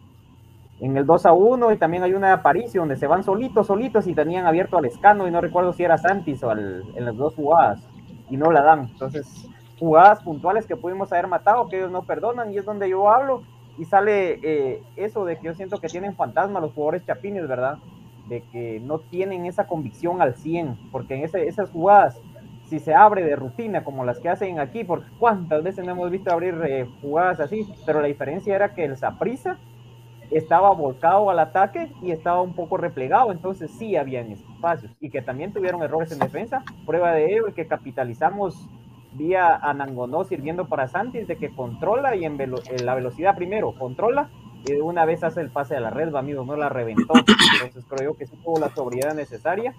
en 0.80 0.98
el 0.98 1.06
2 1.06 1.24
a 1.24 1.32
1. 1.32 1.72
Y 1.72 1.78
también 1.78 2.02
hay 2.02 2.12
una 2.12 2.26
de 2.26 2.34
Aparicio 2.34 2.82
donde 2.82 2.96
se 2.96 3.06
van 3.06 3.22
solitos, 3.22 3.68
solitos 3.68 4.06
y 4.06 4.14
tenían 4.14 4.46
abierto 4.46 4.76
al 4.76 4.84
escano. 4.84 5.26
Y 5.26 5.30
no 5.30 5.40
recuerdo 5.40 5.72
si 5.72 5.82
era 5.82 5.96
Santis 5.96 6.42
o 6.42 6.52
en 6.52 7.04
las 7.06 7.16
dos 7.16 7.34
jugadas. 7.34 7.82
Y 8.28 8.36
no 8.36 8.52
la 8.52 8.60
dan. 8.60 8.80
Entonces, 8.80 9.49
jugadas 9.80 10.22
puntuales 10.22 10.66
que 10.66 10.76
pudimos 10.76 11.10
haber 11.12 11.26
matado, 11.26 11.68
que 11.68 11.78
ellos 11.78 11.90
no 11.90 12.02
perdonan. 12.02 12.52
Y 12.52 12.58
es 12.58 12.64
donde 12.64 12.88
yo 12.88 13.10
hablo. 13.10 13.42
Y 13.78 13.86
sale 13.86 14.38
eh, 14.42 14.82
eso 14.94 15.24
de 15.24 15.38
que 15.38 15.46
yo 15.46 15.54
siento 15.54 15.78
que 15.78 15.88
tienen 15.88 16.14
fantasma 16.14 16.60
los 16.60 16.72
jugadores 16.72 17.04
chapines, 17.04 17.48
¿verdad? 17.48 17.78
De 18.28 18.42
que 18.52 18.78
no 18.78 18.98
tienen 18.98 19.46
esa 19.46 19.66
convicción 19.66 20.22
al 20.22 20.36
100. 20.36 20.90
Porque 20.92 21.14
en 21.14 21.24
ese, 21.24 21.48
esas 21.48 21.70
jugadas 21.70 22.20
si 22.70 22.78
se 22.78 22.94
abre 22.94 23.24
de 23.24 23.34
rutina 23.34 23.82
como 23.82 24.04
las 24.04 24.20
que 24.20 24.28
hacen 24.28 24.60
aquí, 24.60 24.84
porque 24.84 25.10
cuántas 25.18 25.64
veces 25.64 25.84
no 25.84 25.90
hemos 25.90 26.08
visto 26.08 26.30
abrir 26.30 26.54
eh, 26.64 26.86
jugadas 27.02 27.40
así, 27.40 27.66
pero 27.84 28.00
la 28.00 28.06
diferencia 28.06 28.54
era 28.54 28.74
que 28.74 28.84
el 28.84 28.96
Saprisa 28.96 29.58
estaba 30.30 30.70
volcado 30.70 31.30
al 31.30 31.40
ataque 31.40 31.90
y 32.00 32.12
estaba 32.12 32.40
un 32.40 32.54
poco 32.54 32.76
replegado, 32.76 33.32
entonces 33.32 33.72
sí 33.72 33.96
habían 33.96 34.30
espacios 34.30 34.92
y 35.00 35.10
que 35.10 35.20
también 35.20 35.52
tuvieron 35.52 35.82
errores 35.82 36.12
en 36.12 36.20
defensa. 36.20 36.62
Prueba 36.86 37.12
de 37.12 37.32
ello, 37.32 37.48
el 37.48 37.54
que 37.54 37.66
capitalizamos 37.66 38.68
vía 39.12 39.54
Anangonó 39.56 40.24
sirviendo 40.24 40.66
para 40.66 40.88
Santis, 40.88 41.26
de 41.26 41.36
que 41.36 41.50
controla 41.50 42.16
y 42.16 42.24
en, 42.24 42.38
la 42.84 42.94
velocidad 42.94 43.34
primero 43.34 43.72
controla 43.72 44.28
y 44.64 44.72
de 44.72 44.82
una 44.82 45.04
vez 45.04 45.24
hace 45.24 45.40
el 45.40 45.50
pase 45.50 45.76
a 45.76 45.80
la 45.80 45.90
red, 45.90 46.14
amigo, 46.14 46.44
no 46.44 46.56
la 46.56 46.68
reventó. 46.68 47.14
Entonces 47.16 47.84
creo 47.88 48.12
yo 48.12 48.18
que 48.18 48.26
sí 48.26 48.36
tuvo 48.44 48.58
la 48.58 48.68
sobriedad 48.74 49.14
necesaria 49.14 49.74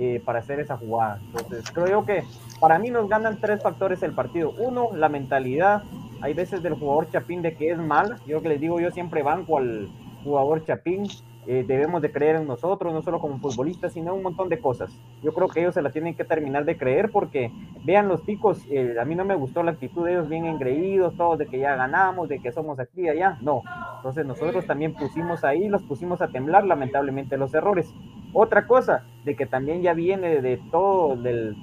eh, 0.00 0.22
para 0.24 0.38
hacer 0.38 0.60
esa 0.60 0.76
jugada. 0.76 1.18
Entonces, 1.24 1.70
creo 1.72 1.88
yo 1.88 2.04
que 2.04 2.22
para 2.60 2.78
mí 2.78 2.88
nos 2.88 3.08
ganan 3.08 3.40
tres 3.40 3.60
factores 3.60 4.00
el 4.04 4.12
partido. 4.12 4.52
Uno, 4.58 4.90
la 4.94 5.08
mentalidad. 5.08 5.82
Hay 6.20 6.34
veces 6.34 6.62
del 6.62 6.74
jugador 6.74 7.10
Chapín 7.10 7.42
de 7.42 7.56
que 7.56 7.70
es 7.70 7.78
mal. 7.78 8.16
Yo 8.24 8.40
que 8.40 8.48
les 8.48 8.60
digo, 8.60 8.78
yo 8.78 8.92
siempre 8.92 9.24
banco 9.24 9.58
al 9.58 9.88
jugador 10.22 10.64
Chapín. 10.64 11.08
Eh, 11.50 11.64
debemos 11.66 12.02
de 12.02 12.12
creer 12.12 12.36
en 12.36 12.46
nosotros, 12.46 12.92
no 12.92 13.00
solo 13.00 13.20
como 13.20 13.38
futbolistas, 13.38 13.94
sino 13.94 14.14
un 14.14 14.22
montón 14.22 14.50
de 14.50 14.60
cosas. 14.60 14.92
Yo 15.22 15.32
creo 15.32 15.48
que 15.48 15.60
ellos 15.60 15.72
se 15.72 15.80
la 15.80 15.90
tienen 15.90 16.14
que 16.14 16.22
terminar 16.24 16.66
de 16.66 16.76
creer 16.76 17.10
porque 17.10 17.50
vean 17.86 18.06
los 18.06 18.20
picos, 18.20 18.66
eh, 18.70 18.96
a 19.00 19.06
mí 19.06 19.14
no 19.14 19.24
me 19.24 19.34
gustó 19.34 19.62
la 19.62 19.70
actitud 19.70 20.04
de 20.04 20.12
ellos 20.12 20.28
bien 20.28 20.44
engreídos, 20.44 21.16
todos 21.16 21.38
de 21.38 21.46
que 21.46 21.58
ya 21.58 21.74
ganamos, 21.74 22.28
de 22.28 22.40
que 22.40 22.52
somos 22.52 22.78
aquí 22.78 23.04
y 23.04 23.08
allá, 23.08 23.38
no. 23.40 23.62
Entonces 23.96 24.26
nosotros 24.26 24.66
también 24.66 24.92
pusimos 24.92 25.42
ahí, 25.42 25.68
los 25.68 25.82
pusimos 25.84 26.20
a 26.20 26.28
temblar 26.28 26.66
lamentablemente 26.66 27.38
los 27.38 27.54
errores. 27.54 27.94
Otra 28.34 28.66
cosa, 28.66 29.06
de 29.24 29.34
que 29.34 29.46
también 29.46 29.80
ya 29.80 29.94
viene 29.94 30.42
de 30.42 30.60
todo, 30.70 31.16
del, 31.16 31.56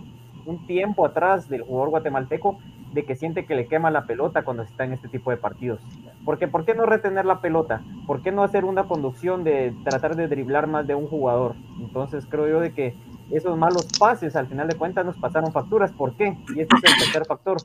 un 0.48 0.66
tiempo 0.66 1.06
atrás 1.06 1.48
del 1.48 1.62
jugador 1.62 1.92
guatemalteco, 1.92 2.58
de 2.96 3.04
que 3.04 3.16
siente 3.16 3.46
que 3.46 3.56
le 3.56 3.68
quema 3.68 3.92
la 3.92 4.06
pelota 4.08 4.44
cuando 4.44 4.64
está 4.64 4.86
en 4.86 4.94
este 4.94 5.10
tipo 5.10 5.30
de 5.30 5.38
partidos. 5.38 5.82
Porque 6.24 6.48
¿por 6.48 6.66
qué 6.66 6.74
no 6.74 6.86
retener 6.86 7.26
la 7.26 7.42
pelota? 7.42 7.84
¿Por 8.08 8.24
qué 8.24 8.32
no 8.32 8.42
hacer 8.42 8.64
una 8.64 8.86
conducción 8.86 9.44
de 9.44 9.76
tratar 9.84 10.16
de 10.16 10.30
driblar 10.30 10.66
más 10.68 10.88
de 10.88 10.96
un 10.96 11.08
jugador? 11.08 11.56
Entonces 11.80 12.26
creo 12.26 12.48
yo 12.48 12.60
de 12.62 12.74
que 12.74 12.96
esos 13.32 13.58
malos 13.58 13.86
pases 14.00 14.38
al 14.38 14.48
final 14.48 14.70
de 14.70 14.78
cuentas 14.78 15.06
nos 15.06 15.18
pasaron 15.18 15.52
facturas. 15.52 15.92
¿Por 15.92 16.16
qué? 16.16 16.38
Y 16.56 16.62
este 16.62 16.76
es 16.78 16.84
el 16.94 17.00
tercer 17.04 17.26
factor. 17.26 17.58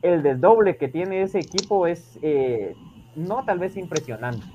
El 0.00 0.22
desdoble 0.22 0.78
que 0.78 0.88
tiene 0.88 1.20
ese 1.20 1.38
equipo 1.38 1.86
es 1.86 2.18
eh, 2.22 2.74
no 3.14 3.44
tal 3.44 3.58
vez 3.58 3.76
impresionante, 3.76 4.46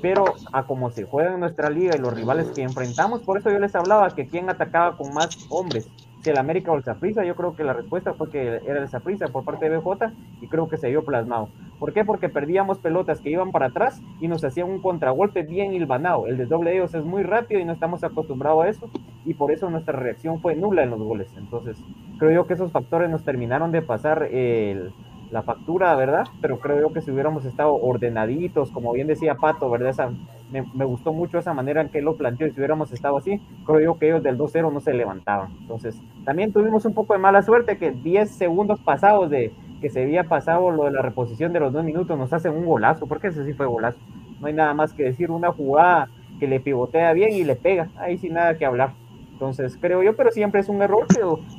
pero 0.00 0.24
a 0.50 0.62
como 0.62 0.90
se 0.90 1.04
juega 1.04 1.34
en 1.34 1.40
nuestra 1.40 1.68
liga 1.68 1.94
y 1.94 2.00
los 2.00 2.14
rivales 2.14 2.50
que 2.52 2.62
enfrentamos, 2.62 3.20
por 3.20 3.36
eso 3.36 3.50
yo 3.50 3.58
les 3.58 3.74
hablaba 3.74 4.14
que 4.14 4.26
quien 4.26 4.48
atacaba 4.48 4.96
con 4.96 5.12
más 5.12 5.46
hombres, 5.50 5.90
el 6.30 6.38
América 6.38 6.72
o 6.72 6.76
el 6.76 6.82
Zaprisa, 6.82 7.24
yo 7.24 7.34
creo 7.34 7.54
que 7.54 7.64
la 7.64 7.72
respuesta 7.72 8.14
fue 8.14 8.30
que 8.30 8.60
era 8.66 8.80
el 8.80 8.88
Zaprisa 8.88 9.26
por 9.28 9.44
parte 9.44 9.68
de 9.68 9.76
BJ 9.76 10.12
y 10.40 10.48
creo 10.48 10.68
que 10.68 10.76
se 10.76 10.88
vio 10.88 11.04
plasmado. 11.04 11.48
¿Por 11.78 11.92
qué? 11.92 12.04
Porque 12.04 12.28
perdíamos 12.28 12.78
pelotas 12.78 13.20
que 13.20 13.30
iban 13.30 13.52
para 13.52 13.66
atrás 13.66 14.00
y 14.20 14.28
nos 14.28 14.44
hacían 14.44 14.70
un 14.70 14.80
contragolpe 14.80 15.42
bien 15.42 15.74
hilvanado. 15.74 16.26
El 16.26 16.38
de 16.38 16.46
doble 16.46 16.74
ellos 16.74 16.94
es 16.94 17.04
muy 17.04 17.22
rápido 17.22 17.60
y 17.60 17.64
no 17.64 17.72
estamos 17.72 18.02
acostumbrados 18.04 18.64
a 18.64 18.68
eso 18.68 18.90
y 19.24 19.34
por 19.34 19.50
eso 19.50 19.68
nuestra 19.68 19.98
reacción 19.98 20.40
fue 20.40 20.56
nula 20.56 20.82
en 20.82 20.90
los 20.90 21.00
goles. 21.00 21.28
Entonces, 21.36 21.76
creo 22.18 22.32
yo 22.32 22.46
que 22.46 22.54
esos 22.54 22.72
factores 22.72 23.10
nos 23.10 23.24
terminaron 23.24 23.72
de 23.72 23.82
pasar 23.82 24.22
el 24.24 24.92
la 25.30 25.42
factura, 25.42 25.94
¿verdad? 25.96 26.26
Pero 26.40 26.58
creo 26.58 26.80
yo 26.80 26.92
que 26.92 27.00
si 27.00 27.10
hubiéramos 27.10 27.44
estado 27.44 27.74
ordenaditos, 27.74 28.70
como 28.70 28.92
bien 28.92 29.06
decía 29.06 29.34
Pato, 29.34 29.68
¿verdad? 29.70 29.90
Esa, 29.90 30.10
me, 30.50 30.84
gustó 30.84 31.12
mucho 31.12 31.38
esa 31.38 31.52
manera 31.52 31.80
en 31.80 31.88
que 31.88 32.00
lo 32.00 32.16
planteó 32.16 32.46
y 32.46 32.52
si 32.52 32.58
hubiéramos 32.58 32.92
estado 32.92 33.16
así, 33.16 33.40
creo 33.64 33.80
yo 33.80 33.98
que 33.98 34.06
ellos 34.06 34.22
del 34.22 34.38
2-0 34.38 34.72
no 34.72 34.80
se 34.80 34.94
levantaban. 34.94 35.50
Entonces, 35.60 36.00
también 36.24 36.52
tuvimos 36.52 36.84
un 36.84 36.94
poco 36.94 37.14
de 37.14 37.18
mala 37.18 37.42
suerte 37.42 37.78
que 37.78 37.90
10 37.90 38.30
segundos 38.30 38.80
pasados 38.80 39.30
de 39.30 39.52
que 39.80 39.90
se 39.90 40.02
había 40.02 40.24
pasado 40.24 40.70
lo 40.70 40.84
de 40.84 40.92
la 40.92 41.02
reposición 41.02 41.52
de 41.52 41.60
los 41.60 41.72
dos 41.72 41.84
minutos 41.84 42.16
nos 42.18 42.32
hacen 42.32 42.52
un 42.52 42.64
golazo, 42.64 43.06
porque 43.06 43.28
ese 43.28 43.44
sí 43.44 43.52
fue 43.52 43.66
golazo. 43.66 43.98
No 44.40 44.46
hay 44.46 44.54
nada 44.54 44.74
más 44.74 44.92
que 44.92 45.04
decir, 45.04 45.30
una 45.30 45.52
jugada 45.52 46.08
que 46.38 46.46
le 46.46 46.60
pivotea 46.60 47.12
bien 47.12 47.32
y 47.32 47.44
le 47.44 47.56
pega, 47.56 47.88
ahí 47.98 48.18
sin 48.18 48.34
nada 48.34 48.56
que 48.56 48.66
hablar. 48.66 48.92
Entonces, 49.36 49.76
creo 49.78 50.02
yo, 50.02 50.16
pero 50.16 50.30
siempre 50.30 50.62
es 50.62 50.70
un 50.70 50.80
error 50.80 51.06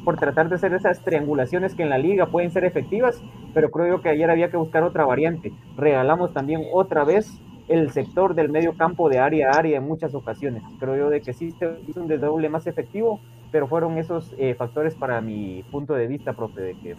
por 0.04 0.18
tratar 0.18 0.50
de 0.50 0.56
hacer 0.56 0.74
esas 0.74 1.00
triangulaciones 1.02 1.76
que 1.76 1.84
en 1.84 1.92
la 1.92 2.00
liga 2.00 2.26
pueden 2.26 2.50
ser 2.50 2.66
efectivas, 2.66 3.22
pero 3.54 3.70
creo 3.70 3.88
yo 3.88 4.02
que 4.02 4.10
ayer 4.10 4.32
había 4.32 4.50
que 4.50 4.58
buscar 4.58 4.82
otra 4.82 5.06
variante. 5.06 5.54
Regalamos 5.76 6.34
también 6.34 6.64
otra 6.74 7.04
vez 7.04 7.40
el 7.68 7.92
sector 7.92 8.34
del 8.34 8.50
medio 8.50 8.76
campo 8.76 9.10
de 9.10 9.20
área 9.20 9.52
a 9.52 9.60
área 9.60 9.78
en 9.78 9.84
muchas 9.84 10.16
ocasiones. 10.16 10.64
Creo 10.80 10.98
yo 10.98 11.10
de 11.12 11.22
que 11.22 11.34
sí 11.34 11.54
hizo 11.88 12.02
un 12.02 12.08
desdoble 12.08 12.50
más 12.50 12.66
efectivo, 12.66 13.20
pero 13.52 13.68
fueron 13.68 14.00
esos 14.00 14.34
eh, 14.40 14.56
factores 14.56 14.96
para 14.96 15.22
mi 15.22 15.64
punto 15.70 15.94
de 15.94 16.08
vista, 16.08 16.34
profe, 16.34 16.62
de 16.62 16.74
que 16.80 16.96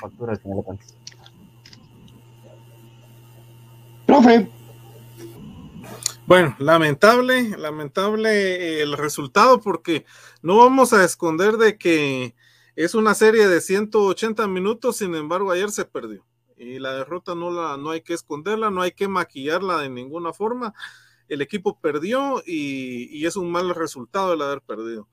factura 0.00 0.32
al 0.32 0.40
Profe, 4.06 4.48
bueno, 6.26 6.56
lamentable, 6.58 7.56
lamentable 7.56 8.30
eh, 8.30 8.82
el 8.82 8.96
resultado 8.96 9.60
porque 9.60 10.04
no 10.42 10.58
vamos 10.58 10.92
a 10.92 11.04
esconder 11.04 11.56
de 11.56 11.76
que 11.78 12.34
es 12.76 12.94
una 12.94 13.14
serie 13.14 13.48
de 13.48 13.60
180 13.60 14.46
minutos, 14.48 14.96
sin 14.96 15.14
embargo 15.14 15.52
ayer 15.52 15.70
se 15.70 15.84
perdió 15.84 16.24
y 16.56 16.78
la 16.78 16.94
derrota 16.94 17.34
no 17.34 17.50
la 17.50 17.76
no 17.76 17.90
hay 17.90 18.02
que 18.02 18.14
esconderla, 18.14 18.70
no 18.70 18.82
hay 18.82 18.92
que 18.92 19.08
maquillarla 19.08 19.78
de 19.78 19.90
ninguna 19.90 20.32
forma. 20.32 20.74
El 21.28 21.40
equipo 21.42 21.78
perdió 21.80 22.42
y, 22.46 23.24
es 23.24 23.36
un 23.36 23.50
mal 23.50 23.74
resultado 23.74 24.34
el 24.34 24.42
haber 24.42 24.60
perdido. 24.60 25.08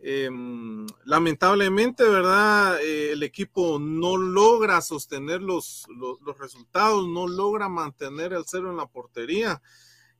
Em, 0.00 0.86
lamentablemente, 1.04 2.04
¿verdad? 2.04 2.80
Eh, 2.80 3.12
el 3.12 3.22
equipo 3.24 3.78
no 3.80 4.16
logra 4.16 4.80
sostener 4.80 5.42
los, 5.42 5.86
los, 5.88 6.20
los, 6.20 6.38
resultados, 6.38 7.08
no 7.08 7.26
logra 7.26 7.68
mantener 7.68 8.32
el 8.32 8.44
cero 8.46 8.70
en 8.70 8.76
la 8.76 8.86
portería. 8.86 9.60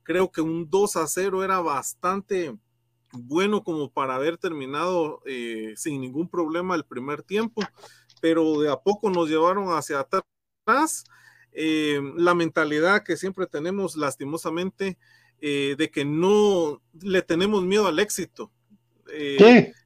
Creo 0.09 0.31
que 0.31 0.41
un 0.41 0.67
2 0.67 0.95
a 0.95 1.05
0 1.05 1.43
era 1.43 1.59
bastante 1.59 2.57
bueno 3.13 3.63
como 3.63 3.91
para 3.91 4.15
haber 4.15 4.39
terminado 4.39 5.21
eh, 5.27 5.75
sin 5.75 6.01
ningún 6.01 6.27
problema 6.27 6.73
el 6.73 6.83
primer 6.83 7.21
tiempo, 7.21 7.61
pero 8.19 8.59
de 8.59 8.71
a 8.71 8.77
poco 8.77 9.11
nos 9.11 9.29
llevaron 9.29 9.67
hacia 9.77 9.99
atrás. 9.99 11.03
Eh, 11.51 12.01
la 12.15 12.33
mentalidad 12.33 13.03
que 13.03 13.17
siempre 13.17 13.45
tenemos 13.45 13.95
lastimosamente 13.95 14.97
eh, 15.41 15.75
de 15.77 15.91
que 15.91 16.05
no 16.05 16.81
le 17.03 17.21
tenemos 17.21 17.63
miedo 17.63 17.85
al 17.85 17.99
éxito. 17.99 18.51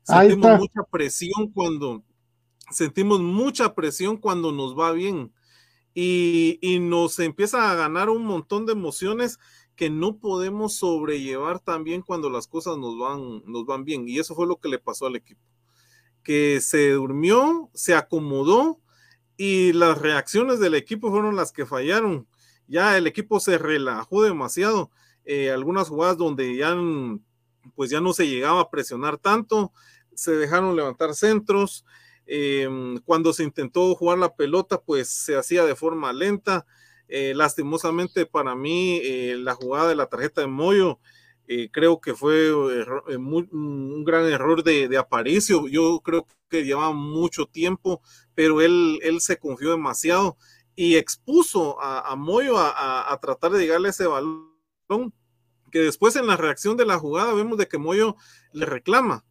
sentimos 0.04 0.58
mucha 0.58 0.84
presión 0.90 1.52
cuando 1.54 2.02
sentimos 2.72 3.20
mucha 3.20 3.76
presión 3.76 4.16
cuando 4.16 4.54
nos 4.54 4.74
va 4.80 4.94
bien 4.94 5.34
y, 5.94 6.60
y, 6.62 6.80
nos 6.80 7.20
empieza 7.20 7.70
a 7.70 7.76
ganar 7.76 8.10
un 8.10 8.26
montón 8.26 8.66
de 8.66 8.72
emociones 8.72 9.38
que 9.76 9.90
no 9.90 10.18
podemos 10.18 10.76
sobrellevar 10.76 11.60
también 11.60 12.02
cuando 12.02 12.30
las 12.30 12.48
cosas 12.48 12.78
nos 12.78 12.98
van, 12.98 13.44
nos 13.46 13.66
van 13.66 13.84
bien. 13.86 14.08
Y 14.08 14.20
eso 14.20 14.36
fue 14.36 14.48
lo 14.48 14.58
que 14.58 14.70
le 14.70 14.80
pasó 14.80 15.08
al 15.08 15.16
equipo. 15.16 15.42
Que 16.24 16.62
se 16.62 16.92
durmió, 16.92 17.70
se 17.74 17.96
acomodó 17.96 18.80
y 19.36 19.74
las 19.74 19.98
reacciones 19.98 20.60
del 20.60 20.76
equipo 20.76 21.10
fueron 21.12 21.36
las 21.36 21.52
que 21.52 21.66
fallaron. 21.66 22.28
Ya 22.68 22.98
el 22.98 23.08
equipo 23.08 23.40
se 23.40 23.58
relajó 23.58 24.24
demasiado. 24.24 24.92
Eh, 25.26 25.52
algunas 25.52 25.90
jugadas 25.90 26.18
donde 26.18 26.56
ya, 26.56 26.76
pues 27.76 27.90
ya 27.90 28.00
no 28.02 28.14
se 28.14 28.28
llegaba 28.28 28.62
a 28.62 28.70
presionar 28.70 29.18
tanto. 29.18 29.72
se 30.16 30.34
dejaron 30.34 30.76
levantar 30.76 31.16
centros. 31.16 31.86
Em, 32.28 33.00
cuando 33.00 33.34
se 33.34 33.44
intentó 33.44 33.96
jugar 33.96 34.20
la 34.20 34.36
pelota, 34.36 34.80
pues 34.80 35.10
se 35.10 35.36
hacía 35.36 35.66
de 35.66 35.76
forma 35.76 36.14
lenta. 36.14 36.68
Eh, 37.16 37.36
lastimosamente 37.36 38.26
para 38.26 38.56
mí, 38.56 39.00
eh, 39.04 39.36
la 39.38 39.54
jugada 39.54 39.88
de 39.90 39.94
la 39.94 40.08
tarjeta 40.08 40.42
de 40.42 40.48
Moyo, 40.48 40.98
eh, 41.48 41.70
creo 41.72 42.02
que 42.02 42.16
fue 42.16 42.52
un 42.52 44.04
gran 44.04 44.26
error 44.26 44.64
de, 44.64 44.98
Aparicio. 44.98 45.68
Yo 45.68 46.00
creo 46.04 46.26
que 46.50 46.64
llevaba 46.64 46.92
mucho 46.92 47.46
tiempo, 47.46 48.02
pero 48.34 48.62
él, 48.62 48.98
él 49.04 49.22
se 49.22 49.38
confió 49.38 49.70
demasiado 49.70 50.38
y 50.76 50.96
expuso 50.96 51.80
a, 51.80 52.16
Moyo 52.16 52.56
a, 52.58 53.16
tratar 53.22 53.52
de 53.52 53.60
llegarle 53.60 53.90
a 53.90 53.92
ese 53.92 54.08
balón, 54.08 55.14
que 55.72 55.82
después 55.82 56.16
en 56.16 56.26
la 56.26 56.36
reacción 56.36 56.78
de 56.78 56.88
la 56.88 56.98
jugada 56.98 57.36
vemos 57.36 57.60
de 57.60 57.68
que 57.68 57.78
Moyo 57.78 58.16
le 58.54 58.66
reclama, 58.66 59.24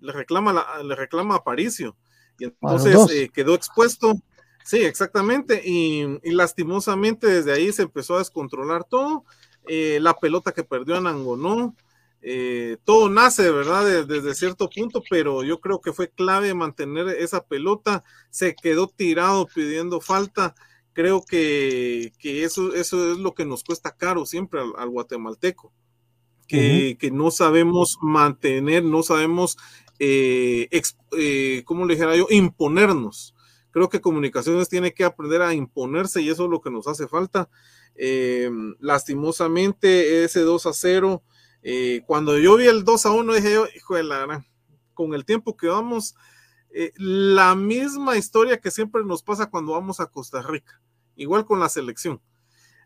le 0.00 0.12
reclama, 0.12 0.82
le 0.84 0.94
reclama 0.94 1.36
a 1.36 1.38
Aparicio. 1.38 1.96
Y 2.38 2.44
entonces 2.44 3.30
quedó 3.32 3.54
expuesto 3.54 4.20
Sí, 4.64 4.78
exactamente. 4.78 5.62
Y, 5.64 6.18
lastimosamente 6.30 7.26
desde 7.26 7.52
ahí 7.52 7.72
se 7.72 7.82
empezó 7.82 8.16
a 8.16 8.18
descontrolar 8.18 8.84
todo. 8.84 9.24
Eh, 9.66 9.98
la 10.00 10.14
pelota 10.14 10.52
que 10.52 10.64
perdió 10.64 10.96
Anangonó, 10.96 11.76
eh, 12.24 12.76
todo 12.84 13.08
nace, 13.08 13.50
¿verdad? 13.50 14.06
Desde, 14.06 14.34
cierto 14.34 14.70
punto, 14.70 15.02
pero 15.10 15.42
yo 15.42 15.60
creo 15.60 15.80
que 15.80 15.92
fue 15.92 16.08
clave 16.08 16.54
mantener 16.54 17.08
esa 17.08 17.44
pelota. 17.44 18.04
Se 18.30 18.54
quedó 18.54 18.88
tirado 18.88 19.46
pidiendo 19.52 20.00
falta. 20.00 20.54
Creo 20.92 21.24
que, 21.24 22.12
eso, 22.22 22.74
eso 22.74 23.12
es 23.12 23.18
lo 23.18 23.34
que 23.34 23.44
nos 23.44 23.64
cuesta 23.64 23.96
caro 23.96 24.26
siempre 24.26 24.60
al, 24.60 24.88
guatemalteco. 24.88 25.72
Que, 26.46 27.10
no 27.10 27.30
sabemos 27.30 27.96
mantener, 28.02 28.84
no 28.84 29.02
sabemos, 29.02 29.56
eh, 29.98 30.68
eh, 31.18 31.62
¿cómo 31.64 31.86
le 31.86 31.94
dijera 31.94 32.14
yo? 32.14 32.26
Imponernos 32.28 33.34
Creo 33.72 33.88
que 33.88 34.02
comunicaciones 34.02 34.68
tiene 34.68 34.92
que 34.92 35.02
aprender 35.02 35.40
a 35.40 35.54
imponerse 35.54 36.20
y 36.20 36.28
eso 36.28 36.44
es 36.44 36.50
lo 36.50 36.60
que 36.60 36.70
nos 36.70 36.86
hace 36.86 37.08
falta. 37.08 37.48
Eh, 37.94 38.50
lastimosamente, 38.80 40.24
ese 40.24 40.40
2 40.40 40.66
a 40.66 40.72
0, 40.74 41.22
eh, 41.62 42.02
cuando 42.06 42.38
yo 42.38 42.56
vi 42.56 42.66
el 42.66 42.84
2 42.84 43.06
a 43.06 43.12
1, 43.12 43.32
dije 43.32 43.56
hijo 43.74 43.96
de 43.96 44.04
la 44.04 44.44
con 44.92 45.14
el 45.14 45.24
tiempo 45.24 45.56
que 45.56 45.68
vamos, 45.68 46.14
eh, 46.70 46.92
la 46.96 47.54
misma 47.54 48.18
historia 48.18 48.60
que 48.60 48.70
siempre 48.70 49.04
nos 49.04 49.22
pasa 49.22 49.48
cuando 49.48 49.72
vamos 49.72 50.00
a 50.00 50.06
Costa 50.06 50.42
Rica, 50.42 50.82
igual 51.16 51.46
con 51.46 51.58
la 51.58 51.70
selección. 51.70 52.20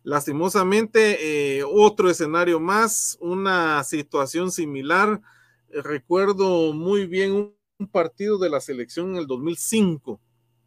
Lastimosamente, 0.05 1.65
otro 1.65 2.09
escenario 2.09 2.61
más, 2.61 3.19
una 3.21 3.83
situación 3.83 4.53
similar. 4.53 5.21
Recuerdo 5.69 6.73
muy 6.73 7.09
bien 7.09 7.57
un 7.79 7.89
partido 7.89 8.39
de 8.39 8.51
la 8.51 8.61
selección 8.61 9.11
en 9.11 9.17
el 9.17 9.27
2005 9.27 10.21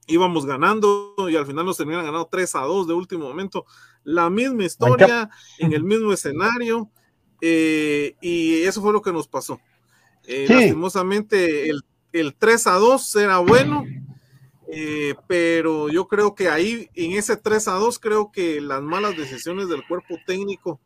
íbamos 0.10 0.46
ganando 0.46 1.16
y 1.30 1.36
al 1.36 1.46
final 1.46 1.66
nos 1.66 1.78
terminan 1.78 2.04
ganando 2.04 2.28
3 2.30 2.56
a 2.56 2.62
2 2.62 2.88
de 2.88 2.94
último 2.94 3.28
momento. 3.28 3.66
La 4.04 4.30
misma 4.30 4.66
historia, 4.66 5.30
en 5.60 5.74
el 5.74 5.84
mismo 5.84 6.12
escenario, 6.12 6.90
eh, 7.42 8.16
y 8.20 8.64
eso 8.64 8.82
fue 8.82 8.92
lo 8.92 9.02
que 9.02 9.14
nos 9.14 9.28
pasó. 9.28 9.62
Eh, 10.26 10.48
lastimosamente, 10.50 11.70
el, 11.70 11.84
el, 12.12 12.36
3 12.36 12.68
a 12.68 12.74
2 12.74 13.16
era 13.18 13.38
bueno, 13.38 13.84
eh, 14.72 15.16
pero 15.28 15.90
yo 15.90 16.08
creo 16.08 16.34
que 16.34 16.50
ahí, 16.50 16.90
en 16.96 17.12
ese 17.12 17.38
3 17.38 17.68
a 17.68 17.74
2, 17.74 18.00
creo 18.00 18.32
que 18.32 18.60
las 18.62 18.82
malas 18.82 19.16
decisiones 19.16 19.70
del 19.70 19.86
cuerpo 19.88 20.18
técnico 20.26 20.80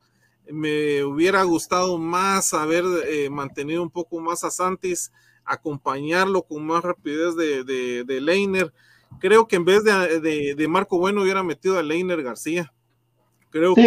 me 0.51 1.03
hubiera 1.05 1.43
gustado 1.43 1.97
más 1.97 2.53
haber 2.53 2.83
mantenido 3.31 3.81
un 3.81 3.89
poco 3.89 4.19
más 4.19 4.43
a 4.43 4.51
Santis, 4.51 5.13
acompañarlo 5.45 6.43
con 6.43 6.65
más 6.65 6.83
rapidez 6.83 7.35
de, 7.35 7.63
de, 7.63 8.03
de 8.03 8.21
Leiner 8.21 8.73
creo 9.19 9.47
que 9.47 9.55
en 9.55 9.65
vez 9.65 9.83
de, 9.83 10.55
de, 10.55 10.67
Marco 10.67 10.97
Bueno 10.97 11.21
hubiera 11.21 11.43
metido 11.43 11.77
a 11.77 11.83
Leiner 11.83 12.21
García. 12.23 12.71
Creo 13.49 13.75
que 13.75 13.81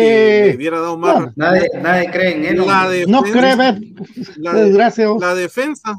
le 0.51 0.57
hubiera 0.57 0.81
dado 0.81 0.97
más. 0.97 1.37
nadie, 1.37 1.69
nadie, 1.83 2.11
cree 2.11 2.37
en 2.37 2.45
él. 2.45 2.57
no 3.09 3.23
cree, 3.23 3.57
la, 4.37 4.53
la, 4.53 5.35
defensa, 5.35 5.99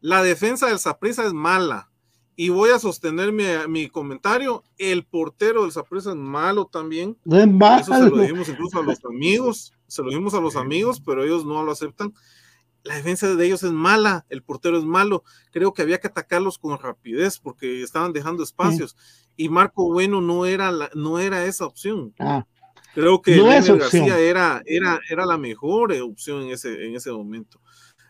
la 0.00 0.22
defensa 0.24 0.66
del 0.66 0.80
Saprissa 0.80 1.24
es 1.24 1.32
mala. 1.32 1.90
Y 2.36 2.48
voy 2.48 2.70
a 2.70 2.80
sostener 2.80 3.30
mi, 3.30 3.44
mi 3.68 3.88
comentario. 3.88 4.64
El 4.76 5.04
portero 5.04 5.62
del 5.62 5.70
Saprissa 5.70 6.10
es 6.10 6.16
malo 6.16 6.66
también. 6.66 7.16
Eso 7.24 7.94
se 7.94 8.10
lo 8.10 8.18
dijimos 8.18 8.48
incluso 8.48 8.80
a 8.80 8.82
los 8.82 8.98
amigos. 9.04 9.72
Se 9.86 10.02
lo 10.02 10.08
dijimos 10.08 10.34
a 10.34 10.40
los 10.40 10.56
amigos, 10.56 11.00
pero 11.00 11.22
ellos 11.22 11.44
no 11.44 11.62
lo 11.62 11.70
aceptan 11.70 12.12
la 12.84 12.96
defensa 12.96 13.34
de 13.34 13.46
ellos 13.46 13.62
es 13.62 13.72
mala, 13.72 14.26
el 14.28 14.42
portero 14.42 14.78
es 14.78 14.84
malo. 14.84 15.24
Creo 15.50 15.72
que 15.72 15.82
había 15.82 15.98
que 15.98 16.06
atacarlos 16.06 16.58
con 16.58 16.78
rapidez 16.78 17.38
porque 17.38 17.82
estaban 17.82 18.12
dejando 18.12 18.44
espacios. 18.44 18.94
Y 19.36 19.48
Marco 19.48 19.90
Bueno 19.90 20.20
no 20.20 20.46
era, 20.46 20.70
la, 20.70 20.90
no 20.94 21.18
era 21.18 21.46
esa 21.46 21.64
opción. 21.66 22.14
Ah, 22.18 22.46
Creo 22.94 23.22
que 23.22 23.36
no 23.36 23.46
García 23.46 24.18
era, 24.20 24.62
era, 24.66 25.00
era 25.10 25.26
la 25.26 25.38
mejor 25.38 25.92
opción 25.94 26.42
en 26.42 26.50
ese, 26.50 26.86
en 26.86 26.94
ese 26.94 27.10
momento. 27.10 27.58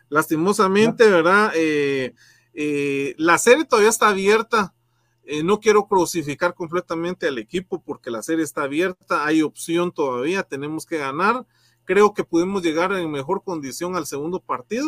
Lastimosamente, 0.09 1.09
¿verdad? 1.09 1.51
Eh, 1.55 2.13
eh, 2.53 3.15
la 3.17 3.37
serie 3.37 3.65
todavía 3.65 3.89
está 3.89 4.09
abierta. 4.09 4.75
Eh, 5.23 5.41
no 5.41 5.59
quiero 5.59 5.87
crucificar 5.87 6.53
completamente 6.53 7.27
al 7.27 7.39
equipo 7.39 7.81
porque 7.81 8.11
la 8.11 8.21
serie 8.21 8.43
está 8.43 8.63
abierta. 8.63 9.25
Hay 9.25 9.41
opción 9.41 9.91
todavía, 9.91 10.43
tenemos 10.43 10.85
que 10.85 10.99
ganar 10.99 11.45
creo 11.85 12.13
que 12.13 12.23
pudimos 12.23 12.63
llegar 12.63 12.91
en 12.93 13.09
mejor 13.11 13.43
condición 13.43 13.95
al 13.95 14.05
segundo 14.05 14.39
partido, 14.39 14.87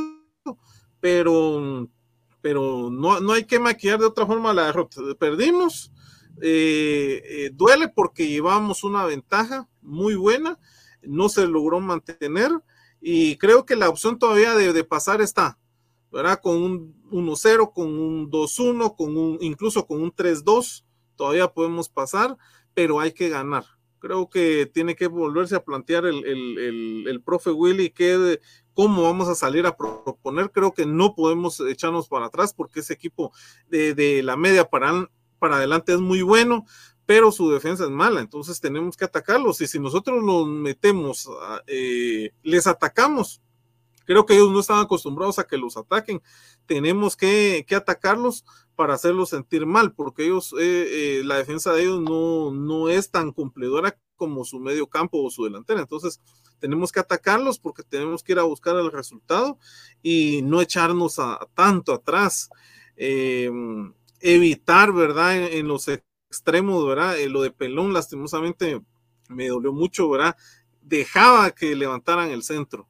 pero, 1.00 1.88
pero 2.42 2.90
no, 2.92 3.20
no 3.20 3.34
hay 3.34 3.46
que 3.46 3.60
maquillar 3.60 4.00
de 4.00 4.08
otra 4.08 4.26
forma 4.26 4.54
la 4.54 4.66
derrota. 4.66 5.02
Perdimos, 5.18 5.92
eh, 6.42 7.22
eh, 7.24 7.52
duele 7.54 7.88
porque 7.88 8.28
llevamos 8.28 8.84
una 8.84 9.06
ventaja 9.06 9.68
muy 9.82 10.16
buena, 10.16 10.60
no 11.02 11.30
se 11.30 11.48
logró 11.48 11.80
mantener 11.80 12.52
y 13.00 13.38
creo 13.38 13.66
que 13.66 13.76
la 13.76 13.90
opción 13.90 14.18
todavía 14.18 14.56
de, 14.56 14.84
pasar 14.84 15.22
está, 15.22 15.58
¿verdad? 16.12 16.42
Con 16.42 16.62
un 16.62 17.04
1-0, 17.12 17.72
con 17.74 17.88
un 17.88 18.30
2-1, 18.30 18.96
con 18.96 19.16
un, 19.16 19.38
incluso 19.42 19.86
con 19.86 20.02
un 20.02 20.12
3-2, 20.12 20.84
todavía 21.16 21.48
podemos 21.48 21.90
pasar, 21.90 22.38
pero 22.74 23.00
hay 23.00 23.12
que 23.12 23.30
ganar 23.30 23.77
creo 24.00 24.30
que 24.30 24.66
tiene 24.66 24.96
que 24.96 25.08
volverse 25.08 25.56
a 25.56 25.64
plantear 25.64 26.06
el, 26.06 27.22
profe 27.26 27.52
Willy 27.52 27.90
que 27.90 28.40
cómo 28.74 29.04
vamos 29.04 29.28
a 29.28 29.36
salir 29.36 29.66
a 29.66 29.76
proponer. 29.76 30.52
Creo 30.52 30.74
que 30.74 30.86
no 30.86 31.16
podemos 31.16 31.60
echarnos 31.60 32.08
para 32.08 32.28
atrás 32.28 32.54
porque 32.54 32.82
ese 32.82 32.94
equipo 32.94 33.32
de, 33.68 34.22
la 34.24 34.38
media 34.38 34.66
para, 34.70 35.10
para 35.40 35.58
adelante 35.58 35.94
es 35.94 36.00
muy 36.00 36.22
bueno, 36.22 36.66
pero 37.06 37.32
su 37.32 37.50
defensa 37.52 37.86
es 37.86 37.90
mala, 37.90 38.20
entonces 38.20 38.60
tenemos 38.60 38.98
que 38.98 39.06
atacarlos. 39.06 39.62
Y 39.62 39.68
si 39.68 39.80
nosotros 39.80 40.24
nos 40.24 40.48
metemos, 40.48 41.30
eh, 41.66 42.32
les 42.44 42.68
atacamos. 42.68 43.42
Creo 44.08 44.26
que 44.26 44.36
ellos 44.36 44.50
no 44.52 44.62
están 44.62 44.80
acostumbrados 44.80 45.38
a 45.38 45.46
que 45.46 45.58
los 45.58 45.76
ataquen. 45.76 46.22
Tenemos 46.66 47.18
que, 47.18 47.66
atacarlos 47.76 48.46
para 48.74 48.94
hacerlos 48.94 49.30
sentir 49.30 49.66
mal, 49.66 49.94
porque 49.94 50.24
ellos, 50.24 50.54
eh, 50.58 51.20
eh, 51.20 51.22
la 51.26 51.36
defensa 51.36 51.74
de 51.74 51.82
ellos 51.82 52.02
no, 52.02 52.52
no 52.52 52.88
es 52.88 53.12
tan 53.12 53.34
cumplidora 53.34 54.00
como 54.16 54.46
su 54.46 54.60
medio 54.62 54.88
campo 54.88 55.22
o 55.22 55.30
su 55.30 55.44
delantera. 55.44 55.82
Entonces, 55.82 56.22
tenemos 56.60 56.94
que 56.94 57.02
atacarlos 57.02 57.60
porque 57.60 57.84
tenemos 57.84 58.24
que 58.24 58.32
ir 58.32 58.40
a 58.40 58.44
buscar 58.44 58.78
el 58.78 58.94
resultado 58.94 59.60
y 60.02 60.42
no 60.42 60.62
echarnos 60.62 61.20
a, 61.20 61.46
tanto 61.54 61.92
atrás. 61.92 62.50
Eh, 62.96 63.52
evitar, 64.22 64.94
¿verdad? 64.94 65.36
En, 65.52 65.68
los 65.68 65.90
extremos, 66.30 66.88
¿verdad? 66.88 67.18
lo 67.28 67.42
de 67.42 67.52
Pelón, 67.52 67.92
lastimosamente, 67.92 68.82
me 69.28 69.50
dolió 69.50 69.74
mucho, 69.74 70.10
¿verdad? 70.10 70.38
Dejaba 70.82 71.52
que 71.52 71.76
levantaran 71.76 72.30
el 72.32 72.42
centro 72.42 72.88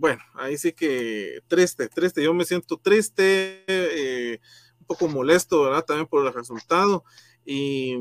bueno, 0.00 0.22
ahí 0.34 0.56
sí 0.56 0.72
que 0.72 1.42
triste, 1.48 1.88
triste. 1.88 2.22
Yo 2.22 2.32
me 2.32 2.44
siento 2.44 2.78
triste, 2.78 3.64
eh, 3.66 4.40
un 4.80 4.86
poco 4.86 5.08
molesto, 5.08 5.64
¿verdad? 5.64 5.84
También 5.84 6.06
por 6.06 6.26
el 6.26 6.32
resultado. 6.32 7.04
Y, 7.44 7.96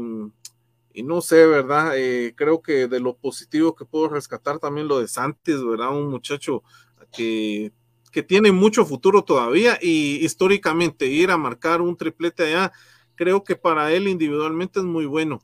no 1.04 1.22
sé, 1.22 1.46
¿verdad? 1.46 1.94
Eh, 1.98 2.34
creo 2.36 2.62
que 2.62 2.88
de 2.88 3.00
lo 3.00 3.16
positivo 3.16 3.76
que 3.76 3.86
puedo 3.86 4.10
rescatar 4.10 4.60
también 4.60 4.88
lo 4.88 5.00
de 5.00 5.08
Santis, 5.08 5.64
¿verdad? 5.64 5.98
Un 5.98 6.10
muchacho 6.10 6.64
que, 7.12 7.72
que 8.12 8.22
tiene 8.22 8.52
mucho 8.52 8.86
futuro 8.86 9.24
todavía 9.24 9.78
y 9.82 10.24
históricamente 10.26 11.06
ir 11.08 11.32
a 11.32 11.38
marcar 11.38 11.82
un 11.82 11.96
triplete 11.96 12.44
allá, 12.44 12.72
creo 13.16 13.44
que 13.44 13.56
para 13.56 13.92
él 13.94 14.08
individualmente 14.08 14.80
es 14.80 14.86
muy 14.86 15.06
bueno. 15.06 15.42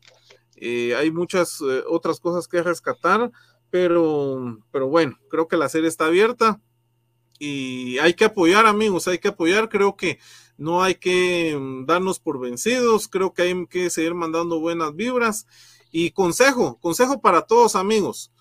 Eh, 0.57 0.95
hay 0.95 1.11
muchas 1.11 1.61
otras 1.87 2.19
cosas 2.19 2.47
que 2.47 2.61
rescatar, 2.61 3.31
pero, 3.69 4.59
pero 4.71 4.87
bueno, 4.87 5.17
creo 5.29 5.47
que 5.47 5.57
la 5.57 5.69
serie 5.69 5.87
está 5.87 6.05
abierta 6.05 6.61
y 7.39 7.97
hay 7.99 8.13
que 8.13 8.25
apoyar, 8.25 8.65
amigos, 8.65 9.07
hay 9.07 9.19
que 9.19 9.29
apoyar. 9.29 9.69
Creo 9.69 9.95
que 9.95 10.19
no 10.57 10.83
hay 10.83 10.95
que 10.95 11.57
mm, 11.59 11.85
darnos 11.85 12.19
por 12.19 12.39
vencidos, 12.39 13.07
creo 13.07 13.33
que 13.33 13.43
hay 13.43 13.67
que 13.67 13.89
seguir 13.89 14.13
mandando 14.13 14.59
buenas 14.59 14.95
vibras. 14.95 15.47
Y 15.91 16.11
consejo, 16.11 16.79
consejo 16.79 17.21
para 17.21 17.43
todos, 17.43 17.75
amigos, 17.75 18.31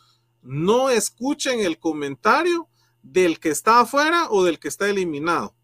no 0.43 0.91
escuchen 0.91 1.61
el 1.61 1.79
comentario 1.79 2.69
del 3.03 3.39
que 3.39 3.51
está 3.51 3.81
afuera 3.81 4.29
o 4.31 4.45
del 4.45 4.59
que 4.59 4.69
está 4.69 4.89
eliminado. 4.89 5.55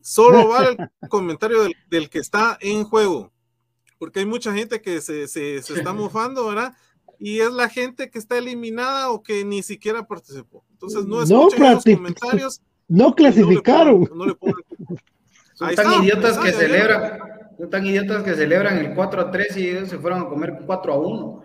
solo 0.00 0.48
vale 0.48 0.76
el 1.02 1.08
comentario 1.08 1.62
del, 1.62 1.74
del 1.88 2.10
que 2.10 2.18
está 2.18 2.56
en 2.60 2.84
juego, 2.84 3.32
porque 3.98 4.20
hay 4.20 4.26
mucha 4.26 4.52
gente 4.52 4.80
que 4.80 5.00
se, 5.00 5.26
se, 5.28 5.62
se 5.62 5.74
está 5.74 5.92
mofando, 5.94 6.46
¿verdad? 6.46 6.76
Y 7.18 7.40
es 7.40 7.50
la 7.52 7.68
gente 7.68 8.10
que 8.10 8.18
está 8.18 8.36
eliminada 8.38 9.10
o 9.10 9.22
que 9.22 9.44
ni 9.44 9.62
siquiera 9.62 10.06
participó. 10.06 10.64
Entonces 10.72 11.06
no 11.06 11.16
No 11.16 11.22
escuchen 11.22 11.64
esos 11.64 11.84
partic- 11.84 11.96
comentarios. 11.96 12.60
No 12.88 13.14
clasificaron. 13.14 14.08
No 14.14 14.26
le 14.26 14.34
pongan- 14.34 14.62
Son 15.54 15.68
Ahí 15.68 15.74
tan 15.74 15.86
está, 15.86 16.02
idiotas 16.04 16.38
que 16.38 16.52
celebran, 16.52 17.18
son 17.58 17.70
tan 17.70 17.86
idiotas 17.86 18.22
que 18.22 18.34
celebran 18.34 18.76
el 18.78 18.94
4 18.94 19.20
a 19.22 19.30
3 19.30 19.56
y 19.56 19.68
ellos 19.70 19.88
se 19.88 19.98
fueron 19.98 20.22
a 20.22 20.28
comer 20.28 20.58
4 20.66 20.92
a 20.92 20.98
1. 20.98 21.42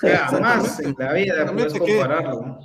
Jamás 0.00 0.80
en 0.80 0.94
la 0.98 1.12
vida 1.12 1.52
puedes 1.52 1.74
compararlo. 1.78 2.40
¿no? 2.46 2.58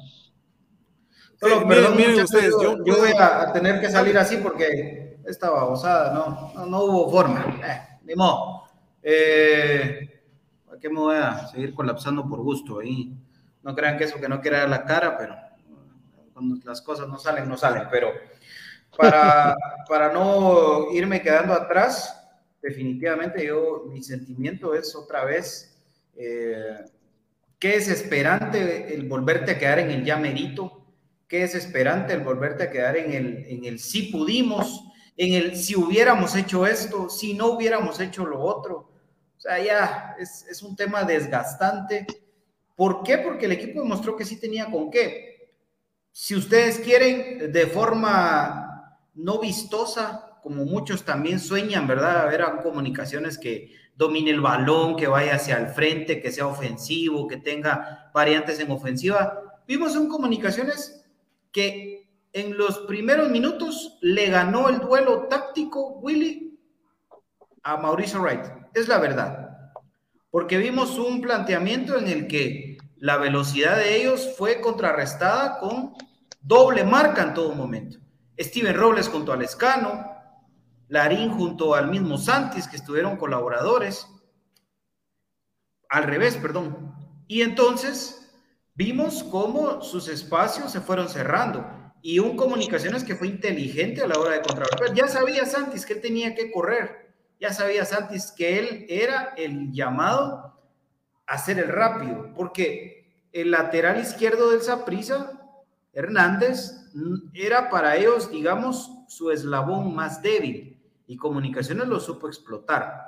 Solo, 1.39 1.55
miren, 1.65 1.67
perdón, 1.67 1.97
miren 1.97 2.11
muchachos, 2.13 2.33
ustedes, 2.33 2.53
yo, 2.61 2.77
yo 2.85 2.97
voy 2.97 3.11
a, 3.11 3.41
a 3.41 3.53
tener 3.53 3.79
que 3.79 3.89
salir 3.89 4.17
así 4.17 4.37
porque 4.37 5.19
esta 5.25 5.49
babosada, 5.51 6.13
no, 6.13 6.53
no, 6.55 6.65
no 6.65 6.83
hubo 6.85 7.11
forma. 7.11 7.59
Eh, 7.63 7.97
ni 8.05 8.15
modo. 8.15 8.63
Eh, 9.03 10.16
¿A 10.77 10.79
qué 10.79 10.89
me 10.89 10.99
voy 10.99 11.15
a 11.15 11.47
seguir 11.47 11.73
colapsando 11.73 12.29
por 12.29 12.39
gusto 12.41 12.77
ahí? 12.77 13.11
No 13.63 13.73
crean 13.73 13.97
que 13.97 14.03
eso 14.03 14.21
que 14.21 14.29
no 14.29 14.41
quiera 14.41 14.59
dar 14.59 14.69
la 14.69 14.85
cara, 14.85 15.17
pero 15.17 15.35
cuando 16.33 16.55
las 16.65 16.83
cosas 16.83 17.07
no 17.07 17.17
salen, 17.17 17.49
no 17.49 17.57
salen. 17.57 17.87
Pero 17.89 18.11
para, 18.95 19.55
para 19.89 20.13
no 20.13 20.91
irme 20.91 21.23
quedando 21.23 21.53
atrás, 21.53 22.15
definitivamente 22.61 23.43
yo, 23.47 23.85
mi 23.89 24.03
sentimiento 24.03 24.75
es 24.75 24.95
otra 24.95 25.25
vez, 25.25 25.75
eh, 26.15 26.85
qué 27.57 27.69
desesperante 27.69 28.93
el 28.93 29.07
volverte 29.07 29.53
a 29.53 29.57
quedar 29.57 29.79
en 29.79 29.89
el 29.89 30.05
ya 30.05 30.17
merito, 30.17 30.85
qué 31.27 31.39
desesperante 31.39 32.13
el 32.13 32.21
volverte 32.21 32.65
a 32.65 32.69
quedar 32.69 32.97
en 32.97 33.13
el, 33.13 33.45
en 33.47 33.65
el 33.65 33.79
si 33.79 34.11
pudimos, 34.11 34.83
en 35.15 35.33
el 35.33 35.55
si 35.55 35.75
hubiéramos 35.75 36.35
hecho 36.35 36.67
esto, 36.67 37.09
si 37.09 37.33
no 37.33 37.47
hubiéramos 37.47 37.99
hecho 37.99 38.27
lo 38.27 38.41
otro. 38.41 38.91
O 39.37 39.39
sea, 39.39 39.63
ya 39.63 40.15
es, 40.19 40.45
es 40.49 40.63
un 40.63 40.75
tema 40.75 41.03
desgastante. 41.03 42.07
¿Por 42.75 43.03
qué? 43.03 43.19
Porque 43.19 43.45
el 43.45 43.51
equipo 43.53 43.81
demostró 43.81 44.15
que 44.15 44.25
sí 44.25 44.39
tenía 44.39 44.69
con 44.69 44.89
qué. 44.89 45.53
Si 46.11 46.35
ustedes 46.35 46.79
quieren, 46.79 47.51
de 47.51 47.67
forma 47.67 48.99
no 49.13 49.39
vistosa, 49.39 50.39
como 50.41 50.65
muchos 50.65 51.03
también 51.03 51.39
sueñan, 51.39 51.87
¿verdad? 51.87 52.21
A 52.21 52.25
ver 52.25 52.41
a 52.41 52.61
comunicaciones 52.61 53.37
que 53.37 53.71
domine 53.95 54.31
el 54.31 54.41
balón, 54.41 54.95
que 54.95 55.07
vaya 55.07 55.35
hacia 55.35 55.57
el 55.57 55.67
frente, 55.67 56.21
que 56.21 56.31
sea 56.31 56.47
ofensivo, 56.47 57.27
que 57.27 57.37
tenga 57.37 58.11
variantes 58.13 58.59
en 58.59 58.71
ofensiva. 58.71 59.61
Vimos 59.67 59.95
en 59.95 60.07
comunicaciones 60.07 61.05
que 61.51 62.07
en 62.31 62.57
los 62.57 62.79
primeros 62.79 63.29
minutos 63.29 63.97
le 64.01 64.27
ganó 64.29 64.69
el 64.69 64.79
duelo 64.79 65.27
táctico 65.27 65.99
Willy 65.99 66.57
a 67.63 67.77
Mauricio 67.77 68.21
Wright. 68.21 68.45
Es 68.77 68.87
la 68.87 68.99
verdad. 68.99 69.71
Porque 70.29 70.59
vimos 70.59 70.99
un 70.99 71.19
planteamiento 71.19 71.97
en 71.97 72.07
el 72.07 72.27
que 72.27 72.77
la 72.97 73.17
velocidad 73.17 73.75
de 73.75 73.95
ellos 73.95 74.35
fue 74.37 74.61
contrarrestada 74.61 75.57
con 75.57 75.95
doble 76.41 76.83
marca 76.83 77.23
en 77.23 77.33
todo 77.33 77.55
momento. 77.55 77.97
Steven 78.37 78.75
Robles 78.75 79.09
junto 79.09 79.33
al 79.33 79.41
Escano, 79.41 80.05
Larín 80.89 81.31
junto 81.31 81.73
al 81.73 81.89
mismo 81.89 82.19
Santis, 82.19 82.67
que 82.67 82.75
estuvieron 82.75 83.17
colaboradores. 83.17 84.07
Al 85.89 86.03
revés, 86.03 86.37
perdón. 86.37 86.93
Y 87.27 87.41
entonces 87.41 88.31
vimos 88.75 89.23
cómo 89.23 89.81
sus 89.81 90.07
espacios 90.07 90.71
se 90.71 90.81
fueron 90.81 91.09
cerrando. 91.09 91.65
Y 92.03 92.19
un 92.19 92.37
comunicaciones 92.37 93.03
que 93.03 93.15
fue 93.15 93.27
inteligente 93.27 94.03
a 94.03 94.07
la 94.07 94.19
hora 94.19 94.33
de 94.33 94.41
contrarrestar. 94.43 94.93
Ya 94.93 95.07
sabía 95.07 95.47
Santis 95.47 95.83
que 95.83 95.93
él 95.93 96.01
tenía 96.01 96.35
que 96.35 96.51
correr. 96.51 97.06
Ya 97.39 97.53
sabía 97.53 97.85
Santis 97.85 98.31
que 98.31 98.59
él 98.59 98.85
era 98.89 99.33
el 99.37 99.71
llamado 99.71 100.59
a 101.25 101.37
ser 101.37 101.59
el 101.59 101.69
rápido. 101.69 102.33
Porque 102.35 103.27
el 103.31 103.51
lateral 103.51 103.99
izquierdo 103.99 104.49
del 104.49 104.61
Saprissa, 104.61 105.31
Hernández, 105.93 106.89
era 107.33 107.69
para 107.69 107.95
ellos, 107.95 108.31
digamos, 108.31 108.91
su 109.07 109.31
eslabón 109.31 109.93
más 109.93 110.21
débil. 110.21 110.81
Y 111.05 111.17
Comunicaciones 111.17 111.87
lo 111.87 111.99
supo 111.99 112.27
explotar. 112.27 113.07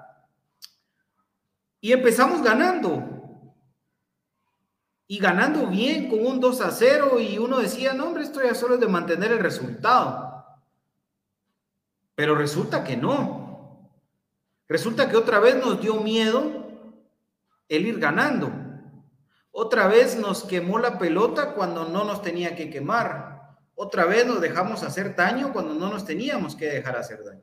Y 1.81 1.91
empezamos 1.91 2.43
ganando. 2.43 3.03
Y 5.07 5.17
ganando 5.17 5.67
bien 5.67 6.07
con 6.07 6.23
un 6.23 6.39
2 6.39 6.61
a 6.61 6.71
0 6.71 7.19
y 7.19 7.39
uno 7.39 7.59
decía, 7.59 7.93
no 7.93 8.05
hombre, 8.05 8.23
esto 8.23 8.43
ya 8.43 8.53
solo 8.53 8.75
es 8.75 8.79
de 8.79 8.87
mantener 8.87 9.31
el 9.31 9.39
resultado. 9.39 10.29
Pero 12.13 12.35
resulta 12.35 12.83
que 12.83 12.95
no. 12.95 13.38
Resulta 14.69 15.09
que 15.09 15.17
otra 15.17 15.39
vez 15.39 15.55
nos 15.55 15.81
dio 15.81 15.95
miedo 15.95 16.67
el 17.67 17.87
ir 17.87 17.99
ganando. 17.99 18.51
Otra 19.51 19.87
vez 19.87 20.15
nos 20.15 20.43
quemó 20.43 20.77
la 20.77 20.99
pelota 20.99 21.55
cuando 21.55 21.85
no 21.85 22.03
nos 22.03 22.21
tenía 22.21 22.55
que 22.55 22.69
quemar. 22.69 23.57
Otra 23.73 24.05
vez 24.05 24.27
nos 24.27 24.39
dejamos 24.39 24.83
hacer 24.83 25.15
daño 25.15 25.51
cuando 25.51 25.73
no 25.73 25.89
nos 25.89 26.05
teníamos 26.05 26.55
que 26.55 26.67
dejar 26.67 26.95
hacer 26.95 27.23
daño. 27.23 27.41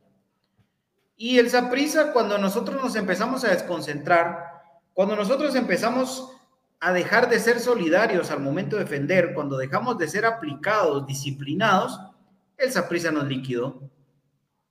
Y 1.16 1.38
el 1.38 1.50
Saprisa, 1.50 2.12
cuando 2.12 2.38
nosotros 2.38 2.80
nos 2.80 2.94
empezamos 2.94 3.42
a 3.44 3.50
desconcentrar, 3.50 4.62
cuando 4.92 5.16
nosotros 5.16 5.56
empezamos 5.56 6.30
a 6.78 6.92
dejar 6.92 7.28
de 7.28 7.40
ser 7.40 7.58
solidarios 7.58 8.30
al 8.30 8.40
momento 8.40 8.76
de 8.76 8.84
defender, 8.84 9.34
cuando 9.34 9.56
dejamos 9.56 9.98
de 9.98 10.06
ser 10.06 10.26
aplicados, 10.26 11.06
disciplinados, 11.06 11.98
el 12.56 12.70
Saprisa 12.70 13.10
nos 13.10 13.26
liquidó. 13.26 13.80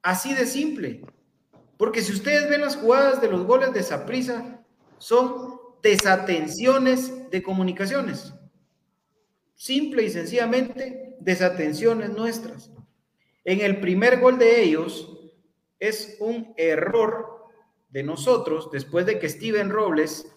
Así 0.02 0.34
de 0.34 0.46
simple. 0.46 1.04
Porque 1.78 2.02
si 2.02 2.14
ustedes 2.14 2.50
ven 2.50 2.62
las 2.62 2.78
jugadas 2.78 3.22
de 3.22 3.30
los 3.30 3.46
goles 3.46 3.74
de 3.74 3.84
Saprisa, 3.84 4.64
son 4.98 5.60
desatenciones 5.82 7.30
de 7.30 7.44
comunicaciones. 7.44 8.34
Simple 9.56 10.04
y 10.04 10.10
sencillamente, 10.10 11.16
desatenciones 11.20 12.10
nuestras. 12.10 12.72
En 13.44 13.62
el 13.62 13.80
primer 13.80 14.20
gol 14.20 14.38
de 14.38 14.64
ellos, 14.64 15.16
es 15.80 16.18
un 16.20 16.54
error 16.58 17.46
de 17.90 18.04
nosotros 18.04 18.70
después 18.72 19.06
de 19.06 19.20
que 19.20 19.30
Steven 19.30 19.70
Robles 19.70 20.32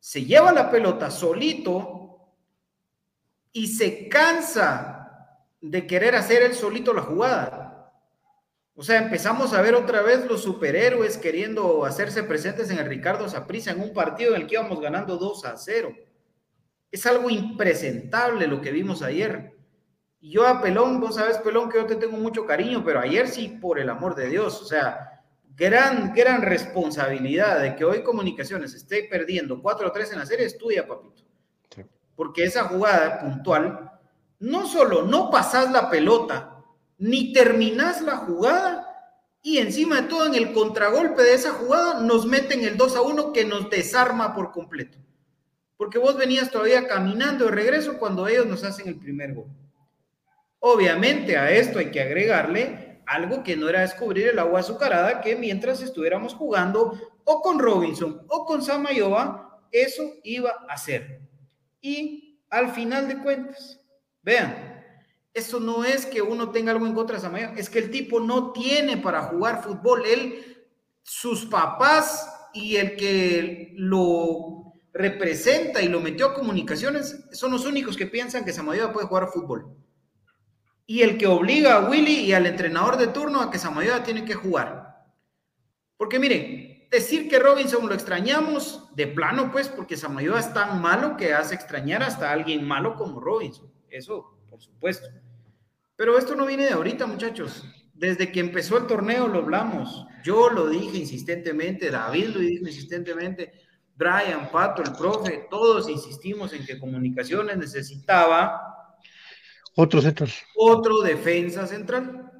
se 0.00 0.24
lleva 0.24 0.52
la 0.52 0.70
pelota 0.70 1.10
solito 1.10 2.18
y 3.52 3.68
se 3.68 4.08
cansa 4.08 5.38
de 5.60 5.86
querer 5.86 6.14
hacer 6.14 6.42
él 6.42 6.54
solito 6.54 6.92
la 6.92 7.02
jugada. 7.02 7.63
O 8.76 8.82
sea, 8.82 8.98
empezamos 8.98 9.52
a 9.52 9.62
ver 9.62 9.74
otra 9.76 10.02
vez 10.02 10.26
los 10.26 10.42
superhéroes 10.42 11.16
queriendo 11.16 11.84
hacerse 11.84 12.24
presentes 12.24 12.70
en 12.70 12.78
el 12.78 12.86
Ricardo 12.86 13.28
Saprissa 13.28 13.70
en 13.70 13.80
un 13.80 13.92
partido 13.92 14.34
en 14.34 14.42
el 14.42 14.46
que 14.48 14.54
íbamos 14.54 14.80
ganando 14.80 15.16
2 15.16 15.44
a 15.44 15.56
0. 15.56 15.94
Es 16.90 17.06
algo 17.06 17.30
impresentable 17.30 18.48
lo 18.48 18.60
que 18.60 18.72
vimos 18.72 19.02
ayer. 19.02 19.52
Yo 20.20 20.46
a 20.46 20.60
Pelón, 20.60 21.00
vos 21.00 21.14
sabes, 21.16 21.38
Pelón, 21.38 21.68
que 21.68 21.78
yo 21.78 21.86
te 21.86 21.96
tengo 21.96 22.16
mucho 22.16 22.46
cariño, 22.46 22.82
pero 22.84 22.98
ayer 22.98 23.28
sí, 23.28 23.58
por 23.60 23.78
el 23.78 23.90
amor 23.90 24.16
de 24.16 24.28
Dios, 24.28 24.60
o 24.60 24.64
sea, 24.64 25.22
gran, 25.54 26.12
gran 26.12 26.42
responsabilidad 26.42 27.60
de 27.60 27.76
que 27.76 27.84
hoy 27.84 28.02
Comunicaciones 28.02 28.74
esté 28.74 29.06
perdiendo 29.08 29.62
4 29.62 29.86
a 29.86 29.92
3 29.92 30.12
en 30.12 30.18
la 30.18 30.26
serie 30.26 30.46
es 30.46 30.58
tuya, 30.58 30.86
papito. 30.86 31.22
Porque 32.16 32.44
esa 32.44 32.64
jugada 32.64 33.20
puntual, 33.20 33.92
no 34.40 34.66
solo 34.66 35.02
no 35.02 35.30
pasás 35.30 35.70
la 35.70 35.90
pelota, 35.90 36.53
ni 36.98 37.32
terminás 37.32 38.00
la 38.02 38.16
jugada, 38.16 38.94
y 39.42 39.58
encima 39.58 40.00
de 40.00 40.08
todo, 40.08 40.26
en 40.26 40.34
el 40.34 40.52
contragolpe 40.52 41.22
de 41.22 41.34
esa 41.34 41.52
jugada, 41.52 42.00
nos 42.00 42.24
meten 42.24 42.64
el 42.64 42.78
2 42.78 42.96
a 42.96 43.02
1 43.02 43.32
que 43.32 43.44
nos 43.44 43.68
desarma 43.68 44.34
por 44.34 44.52
completo. 44.52 44.96
Porque 45.76 45.98
vos 45.98 46.16
venías 46.16 46.50
todavía 46.50 46.88
caminando 46.88 47.44
de 47.44 47.50
regreso 47.50 47.98
cuando 47.98 48.26
ellos 48.26 48.46
nos 48.46 48.64
hacen 48.64 48.88
el 48.88 48.98
primer 48.98 49.34
gol. 49.34 49.48
Obviamente 50.60 51.36
a 51.36 51.50
esto 51.50 51.78
hay 51.78 51.90
que 51.90 52.00
agregarle 52.00 53.02
algo 53.06 53.42
que 53.42 53.54
no 53.54 53.68
era 53.68 53.82
descubrir 53.82 54.28
el 54.28 54.38
agua 54.38 54.60
azucarada, 54.60 55.20
que 55.20 55.36
mientras 55.36 55.82
estuviéramos 55.82 56.32
jugando 56.32 56.94
o 57.24 57.42
con 57.42 57.58
Robinson 57.58 58.22
o 58.28 58.46
con 58.46 58.62
Samayoa, 58.62 59.60
eso 59.70 60.04
iba 60.22 60.64
a 60.68 60.78
ser. 60.78 61.20
Y 61.82 62.40
al 62.48 62.70
final 62.70 63.08
de 63.08 63.18
cuentas, 63.18 63.78
vean, 64.22 64.73
eso 65.34 65.60
no 65.60 65.84
es 65.84 66.06
que 66.06 66.22
uno 66.22 66.50
tenga 66.50 66.72
algo 66.72 66.86
en 66.86 66.94
contra 66.94 67.16
de 67.16 67.22
Samayoa, 67.22 67.52
es 67.56 67.68
que 67.68 67.80
el 67.80 67.90
tipo 67.90 68.20
no 68.20 68.52
tiene 68.52 68.96
para 68.96 69.24
jugar 69.24 69.62
fútbol. 69.62 70.04
Él, 70.06 70.66
sus 71.02 71.44
papás 71.44 72.30
y 72.54 72.76
el 72.76 72.96
que 72.96 73.72
lo 73.76 74.72
representa 74.92 75.82
y 75.82 75.88
lo 75.88 76.00
metió 76.00 76.26
a 76.26 76.34
comunicaciones 76.34 77.26
son 77.32 77.50
los 77.50 77.66
únicos 77.66 77.96
que 77.96 78.06
piensan 78.06 78.44
que 78.44 78.52
Samayoa 78.52 78.92
puede 78.92 79.08
jugar 79.08 79.28
fútbol 79.28 79.76
y 80.86 81.02
el 81.02 81.18
que 81.18 81.26
obliga 81.26 81.76
a 81.76 81.88
Willy 81.88 82.20
y 82.20 82.32
al 82.32 82.46
entrenador 82.46 82.96
de 82.96 83.08
turno 83.08 83.40
a 83.40 83.50
que 83.50 83.58
Samayoa 83.58 84.02
tiene 84.02 84.24
que 84.24 84.34
jugar. 84.34 85.02
Porque 85.96 86.18
miren, 86.18 86.88
decir 86.90 87.28
que 87.28 87.38
Robinson 87.38 87.86
lo 87.88 87.94
extrañamos 87.94 88.94
de 88.94 89.06
plano, 89.06 89.50
pues, 89.50 89.68
porque 89.68 89.96
Samayoa 89.96 90.40
es 90.40 90.52
tan 90.52 90.80
malo 90.82 91.16
que 91.16 91.32
hace 91.32 91.54
extrañar 91.54 92.02
hasta 92.02 92.28
a 92.28 92.32
alguien 92.32 92.66
malo 92.66 92.96
como 92.96 93.20
Robinson. 93.20 93.72
Eso, 93.88 94.38
por 94.50 94.60
supuesto. 94.60 95.08
Pero 95.96 96.18
esto 96.18 96.34
no 96.34 96.46
viene 96.46 96.64
de 96.64 96.72
ahorita, 96.72 97.06
muchachos. 97.06 97.64
desde 97.94 98.32
que 98.32 98.40
empezó 98.40 98.76
el 98.76 98.86
torneo 98.86 99.28
lo 99.28 99.38
hablamos. 99.38 100.06
Yo 100.24 100.50
lo 100.50 100.68
dije 100.68 100.98
insistentemente, 100.98 101.90
David 101.90 102.28
lo 102.30 102.40
dijo 102.40 102.66
insistentemente, 102.66 103.52
Brian, 103.94 104.50
Pato, 104.50 104.82
el 104.82 104.92
profe, 104.92 105.46
todos 105.48 105.88
insistimos 105.88 106.52
en 106.52 106.66
que 106.66 106.78
Comunicaciones 106.78 107.56
necesitaba 107.56 108.74
otro 109.76 110.00
central. 110.00 110.30
Otro 110.54 111.00
defensa 111.02 111.66
central. 111.66 112.30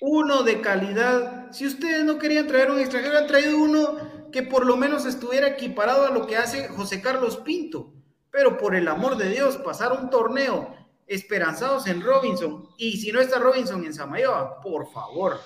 Uno 0.00 0.42
de 0.42 0.60
calidad. 0.60 1.52
Si 1.52 1.66
ustedes 1.66 2.04
no 2.04 2.18
querían 2.18 2.46
traer 2.46 2.70
un 2.70 2.78
extranjero, 2.78 3.18
han 3.18 3.26
traído 3.26 3.58
uno 3.58 4.30
que 4.32 4.42
por 4.42 4.64
lo 4.64 4.76
menos 4.76 5.04
estuviera 5.04 5.48
equiparado 5.48 6.06
a 6.06 6.10
lo 6.10 6.26
que 6.26 6.36
hace 6.36 6.68
José 6.68 7.02
Carlos 7.02 7.36
Pinto. 7.38 7.92
Pero 8.30 8.56
por 8.56 8.74
el 8.74 8.88
amor 8.88 9.16
de 9.16 9.30
Dios, 9.30 9.56
pasar 9.58 9.92
un 9.92 10.10
torneo 10.10 10.74
esperanzados 11.08 11.86
en 11.86 12.02
Robinson 12.02 12.68
y 12.76 12.98
si 12.98 13.10
no 13.10 13.20
está 13.20 13.38
Robinson 13.38 13.84
en 13.84 13.94
Samayoa, 13.94 14.60
por 14.60 14.90
favor. 14.92 15.40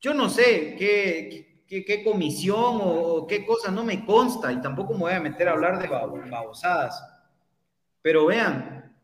Yo 0.00 0.12
no 0.12 0.28
sé 0.28 0.76
qué, 0.76 2.02
comisión 2.04 2.80
o, 2.82 3.26
qué 3.26 3.46
cosa 3.46 3.70
no 3.70 3.84
me 3.84 4.04
consta 4.04 4.52
y 4.52 4.60
tampoco 4.60 4.92
me 4.94 5.00
voy 5.00 5.12
a 5.12 5.20
meter 5.20 5.48
a 5.48 5.52
hablar 5.52 5.80
de 5.80 5.88
babosadas. 5.88 7.02
Pero 8.02 8.26
vean, 8.26 8.94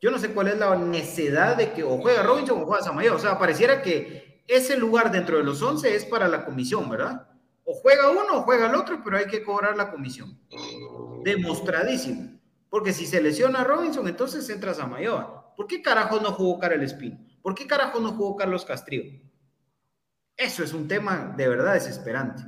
yo 0.00 0.10
no 0.10 0.18
sé 0.18 0.32
cuál 0.32 0.48
es 0.48 0.58
la 0.58 0.74
necesidad 0.76 1.56
de 1.56 1.72
que 1.72 1.82
o 1.82 1.98
juega 1.98 2.22
Robinson 2.22 2.62
o 2.62 2.66
juega 2.66 2.82
Samayoa. 2.82 3.16
O 3.16 3.18
sea, 3.18 3.38
pareciera 3.38 3.82
que 3.82 4.42
ese 4.46 4.76
lugar 4.76 5.12
dentro 5.12 5.36
de 5.36 5.44
los 5.44 5.60
11 5.60 5.94
es 5.94 6.04
para 6.04 6.26
la 6.26 6.44
comisión, 6.44 6.88
¿verdad? 6.88 7.28
O 7.64 7.74
juega 7.74 8.08
uno 8.10 8.38
o 8.38 8.42
juega 8.42 8.68
el 8.68 8.74
otro, 8.74 9.00
pero 9.04 9.18
hay 9.18 9.26
que 9.26 9.42
cobrar 9.42 9.76
la 9.76 9.90
comisión. 9.90 10.40
Demostradísimo. 11.22 12.39
Porque 12.70 12.92
si 12.92 13.04
se 13.04 13.20
lesiona 13.20 13.60
a 13.60 13.64
Robinson, 13.64 14.06
entonces 14.08 14.48
entra 14.48 14.72
Samayoa. 14.72 15.54
¿Por 15.56 15.66
qué 15.66 15.82
carajo 15.82 16.20
no 16.20 16.32
jugó 16.32 16.58
Karel 16.58 16.82
Espino? 16.82 17.18
¿Por 17.42 17.54
qué 17.54 17.66
carajo 17.66 18.00
no 18.00 18.12
jugó 18.12 18.36
Carlos 18.36 18.64
Castrillo? 18.64 19.20
Eso 20.36 20.62
es 20.62 20.72
un 20.72 20.88
tema 20.88 21.34
de 21.36 21.48
verdad 21.48 21.74
desesperante. 21.74 22.44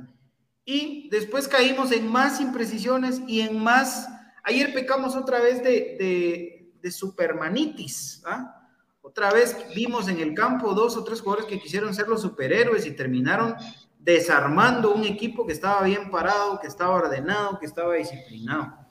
Y 0.65 1.09
después 1.09 1.47
caímos 1.47 1.91
en 1.91 2.07
más 2.07 2.39
imprecisiones 2.39 3.21
y 3.27 3.41
en 3.41 3.59
más... 3.59 4.07
Ayer 4.43 4.73
pecamos 4.73 5.15
otra 5.15 5.39
vez 5.39 5.61
de, 5.61 6.71
de, 6.81 6.91
supermanitis. 6.91 8.23
¿ah? 8.25 8.67
Otra 9.01 9.31
vez 9.31 9.55
vimos 9.75 10.07
en 10.07 10.19
el 10.19 10.33
campo 10.33 10.73
dos 10.73 10.95
o 10.97 11.03
tres 11.03 11.21
jugadores 11.21 11.47
que 11.47 11.59
quisieron 11.59 11.93
ser 11.93 12.07
los 12.07 12.21
superhéroes 12.21 12.85
y 12.85 12.95
terminaron 12.95 13.55
desarmando 13.99 14.93
un 14.93 15.03
equipo 15.03 15.45
que 15.45 15.53
estaba 15.53 15.83
bien 15.83 16.09
parado, 16.09 16.59
que 16.59 16.67
estaba 16.67 16.95
ordenado, 16.95 17.59
que 17.59 17.65
estaba 17.65 17.93
disciplinado. 17.93 18.82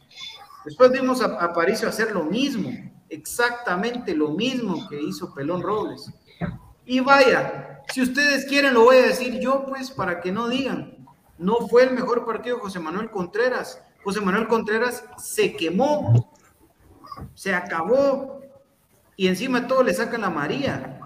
Después 0.65 0.91
vimos 0.93 1.21
a, 1.23 1.53
Paricio 1.53 1.89
hacer 1.89 2.13
lo 2.13 2.25
mismo, 2.25 2.71
exactamente 3.09 4.15
lo 4.15 4.31
mismo 4.31 4.89
que 4.89 5.01
hizo 5.01 5.35
Pelón 5.35 5.63
Robles. 5.63 6.13
Y 6.85 7.01
vaya, 7.01 7.81
si 7.93 8.03
ustedes 8.03 8.47
quieren 8.47 8.75
lo 8.75 8.85
voy 8.85 8.97
a 8.97 9.07
decir 9.07 9.41
yo, 9.41 9.65
pues, 9.67 9.91
para 9.91 10.21
que 10.21 10.33
no 10.33 10.49
digan, 10.49 11.07
no 11.39 11.67
fue 11.69 11.85
el 11.85 11.93
mejor 11.93 12.25
partido 12.25 12.59
José 12.59 12.79
Manuel 12.79 13.11
Contreras. 13.11 13.83
José 14.05 14.21
Manuel 14.21 14.49
Contreras 14.49 15.05
se 15.17 15.55
quemó, 15.57 16.33
se 17.35 17.55
acabó, 17.55 18.41
y 19.17 19.29
encima 19.29 19.67
todo 19.67 19.83
le 19.83 19.95
sacan 19.95 20.23
la 20.23 20.31
María. 20.31 20.99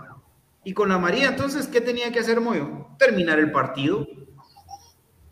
Y 0.64 0.72
con 0.72 0.88
la 0.88 0.98
María, 0.98 1.28
entonces, 1.28 1.66
¿qué 1.66 1.80
tenía 1.80 2.10
que 2.12 2.20
hacer 2.20 2.40
Moyo? 2.40 2.88
Terminar 2.98 3.38
el 3.38 3.52
partido 3.52 4.06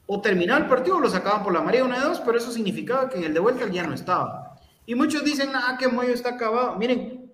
o 0.07 0.21
terminaba 0.21 0.61
el 0.61 0.67
partido 0.67 0.97
o 0.97 1.01
lo 1.01 1.09
sacaban 1.09 1.43
por 1.43 1.53
la 1.53 1.62
María 1.62 1.85
una 1.85 1.99
de 1.99 2.05
dos, 2.05 2.21
pero 2.21 2.38
eso 2.38 2.51
significaba 2.51 3.09
que 3.09 3.19
en 3.19 3.25
el 3.25 3.35
de 3.35 3.40
vuelta 3.40 3.67
ya 3.69 3.87
no 3.87 3.95
estaba. 3.95 4.57
Y 4.87 4.95
muchos 4.95 5.25
dicen, 5.25 5.51
ah, 5.55 5.77
que 5.79 5.88
Moyo 5.88 6.12
está 6.12 6.31
acabado. 6.31 6.77
Miren, 6.77 7.33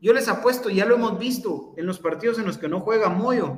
yo 0.00 0.12
les 0.12 0.28
apuesto, 0.28 0.70
ya 0.70 0.86
lo 0.86 0.94
hemos 0.94 1.18
visto 1.18 1.74
en 1.76 1.86
los 1.86 1.98
partidos 1.98 2.38
en 2.38 2.46
los 2.46 2.56
que 2.56 2.68
no 2.68 2.80
juega 2.80 3.10
Moyo. 3.10 3.56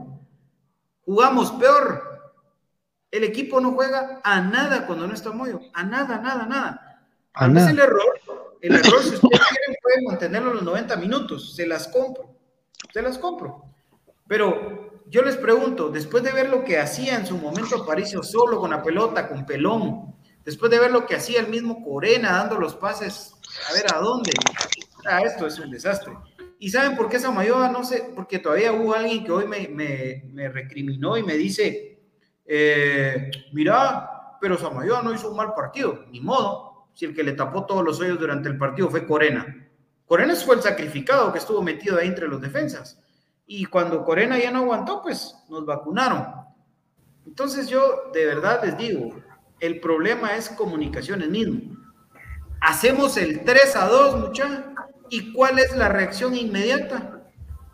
Jugamos 1.04 1.52
peor. 1.52 2.02
El 3.10 3.24
equipo 3.24 3.60
no 3.60 3.72
juega 3.72 4.20
a 4.24 4.40
nada 4.40 4.86
cuando 4.86 5.06
no 5.06 5.14
está 5.14 5.30
Moyo. 5.30 5.60
A 5.72 5.84
nada, 5.84 6.18
nada, 6.18 6.46
nada. 6.46 7.06
A 7.34 7.46
nada. 7.46 7.70
el 7.70 7.78
error. 7.78 8.20
El 8.60 8.74
error, 8.74 9.02
si 9.02 9.14
ustedes 9.14 9.40
quieren, 9.48 9.76
pueden 9.82 10.04
mantenerlo 10.04 10.54
los 10.54 10.62
90 10.62 10.96
minutos. 10.96 11.54
Se 11.54 11.66
las 11.66 11.86
compro. 11.88 12.36
Se 12.92 13.00
las 13.00 13.16
compro. 13.18 13.69
Pero 14.30 15.02
yo 15.08 15.22
les 15.22 15.36
pregunto, 15.36 15.90
después 15.90 16.22
de 16.22 16.30
ver 16.30 16.50
lo 16.50 16.62
que 16.62 16.78
hacía 16.78 17.16
en 17.16 17.26
su 17.26 17.36
momento 17.36 17.82
Aparicio 17.82 18.22
solo 18.22 18.60
con 18.60 18.70
la 18.70 18.80
pelota, 18.80 19.28
con 19.28 19.44
pelón, 19.44 20.14
después 20.44 20.70
de 20.70 20.78
ver 20.78 20.92
lo 20.92 21.04
que 21.04 21.16
hacía 21.16 21.40
el 21.40 21.48
mismo 21.48 21.84
Corena 21.84 22.30
dando 22.30 22.56
los 22.56 22.76
pases, 22.76 23.34
a 23.68 23.72
ver 23.72 23.92
a 23.92 23.98
dónde. 23.98 24.30
Ah, 25.04 25.22
esto 25.22 25.48
es 25.48 25.58
un 25.58 25.72
desastre. 25.72 26.12
¿Y 26.60 26.70
saben 26.70 26.96
por 26.96 27.08
qué 27.08 27.18
Samayoa? 27.18 27.70
No 27.70 27.82
sé, 27.82 28.12
porque 28.14 28.38
todavía 28.38 28.72
hubo 28.72 28.94
alguien 28.94 29.24
que 29.24 29.32
hoy 29.32 29.48
me, 29.48 29.66
me, 29.66 30.48
recriminó 30.48 31.16
y 31.16 31.24
me 31.24 31.34
dice, 31.34 31.98
eh, 32.46 33.32
mira, 33.52 34.36
pero 34.40 34.56
Samayoa 34.56 35.02
no 35.02 35.12
hizo 35.12 35.28
un 35.28 35.38
mal 35.38 35.54
partido, 35.54 36.04
ni 36.12 36.20
modo, 36.20 36.86
si 36.94 37.04
el 37.04 37.16
que 37.16 37.24
le 37.24 37.32
tapó 37.32 37.66
todos 37.66 37.82
los 37.82 37.98
hoyos 37.98 38.20
durante 38.20 38.48
el 38.48 38.56
partido 38.56 38.88
fue 38.90 39.08
Corena. 39.08 39.68
Corena 40.06 40.36
fue 40.36 40.54
el 40.54 40.62
sacrificado 40.62 41.32
que 41.32 41.40
estuvo 41.40 41.60
metido 41.62 41.98
ahí 41.98 42.06
entre 42.06 42.28
los 42.28 42.40
defensas 42.40 42.99
y 43.52 43.64
cuando 43.64 44.04
Corena 44.04 44.38
ya 44.38 44.52
no 44.52 44.60
aguantó, 44.60 45.02
pues 45.02 45.34
nos 45.48 45.66
vacunaron. 45.66 46.24
Entonces 47.26 47.66
yo 47.66 48.12
de 48.12 48.24
verdad 48.24 48.60
les 48.62 48.78
digo, 48.78 49.12
el 49.58 49.80
problema 49.80 50.36
es 50.36 50.48
comunicaciones 50.50 51.28
mismo. 51.28 51.76
Hacemos 52.60 53.16
el 53.16 53.44
3 53.44 53.74
a 53.74 53.88
2, 53.88 54.20
muchachos, 54.20 54.60
¿y 55.08 55.32
cuál 55.32 55.58
es 55.58 55.74
la 55.74 55.88
reacción 55.88 56.36
inmediata? 56.36 57.24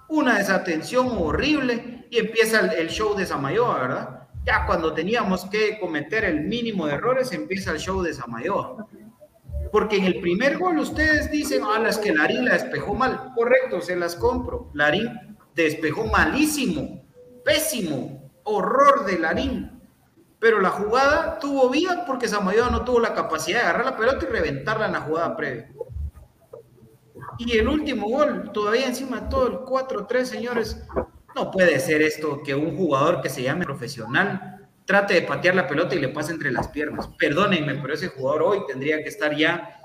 Una 0.09 0.39
desatención 0.39 1.09
horrible 1.11 2.07
y 2.09 2.21
empieza 2.21 2.61
el, 2.61 2.89
show 2.89 3.15
de 3.15 3.27
Samayoa, 3.27 3.79
¿verdad? 3.79 4.29
Ya 4.47 4.65
cuando 4.65 4.95
teníamos 4.95 5.45
que 5.45 5.79
cometer 5.79 6.25
el 6.25 6.45
mínimo 6.45 6.87
de 6.87 6.95
errores, 6.95 7.33
empieza 7.33 7.73
el 7.73 7.81
show 7.81 8.01
de 8.01 8.15
Samayoa. 8.15 8.89
Porque 9.71 9.99
en 9.99 10.05
el 10.05 10.21
primer 10.23 10.57
gol 10.57 10.79
ustedes 10.79 11.31
dicen, 11.31 11.65
ah, 11.67 11.79
las 11.79 11.99
que 11.99 12.15
Larín 12.15 12.47
la 12.47 12.55
despejó 12.55 12.95
mal. 12.95 13.33
Correcto, 13.35 13.83
se 13.83 13.95
las 13.95 14.17
compro. 14.17 14.71
Larín 14.73 15.26
despejó 15.57 16.05
malísimo, 16.05 17.03
pésimo, 17.45 18.31
horror 18.45 19.07
de 19.07 19.19
Larín. 19.19 19.73
Pero 20.39 20.61
la 20.61 20.69
jugada 20.71 21.39
tuvo 21.39 21.71
vida 21.71 22.05
porque 22.07 22.29
Samayoa 22.29 22.71
no 22.71 22.85
tuvo 22.85 23.01
la 23.01 23.15
capacidad 23.15 23.61
de 23.61 23.65
agarrar 23.65 23.87
la 23.87 23.97
pelota 23.97 24.27
y 24.27 24.33
reventarla 24.33 24.87
en 24.87 24.93
la 24.93 25.01
jugada 25.01 25.35
previa. 25.37 25.73
Y 27.39 27.57
el 27.57 27.69
último 27.69 28.09
gol, 28.09 28.51
todavía 28.53 28.87
encima 28.87 29.23
de 29.23 29.29
todo 29.29 29.47
el 29.49 29.55
4-3, 29.55 30.25
señores, 30.25 30.85
no 31.35 31.51
puede 31.51 31.81
ser 31.81 32.03
esto 32.03 32.43
que 32.43 32.55
un 32.55 32.77
jugador 32.77 33.21
que 33.23 33.31
se 33.31 33.43
llame 33.43 33.65
profesional 33.65 34.69
trate 34.85 35.15
de 35.15 35.23
patear 35.23 35.55
la 35.55 35.67
pelota 35.67 35.95
y 35.95 35.99
le 35.99 36.09
pase 36.11 36.33
entre 36.33 36.53
las 36.53 36.69
piernas. 36.69 37.09
Perdónenme, 37.19 37.75
pero 37.77 37.95
ese 37.95 38.09
jugador 38.09 38.43
hoy 38.43 38.59
tendría 38.69 39.03
que 39.03 39.09
estar 39.09 39.35
ya 39.35 39.81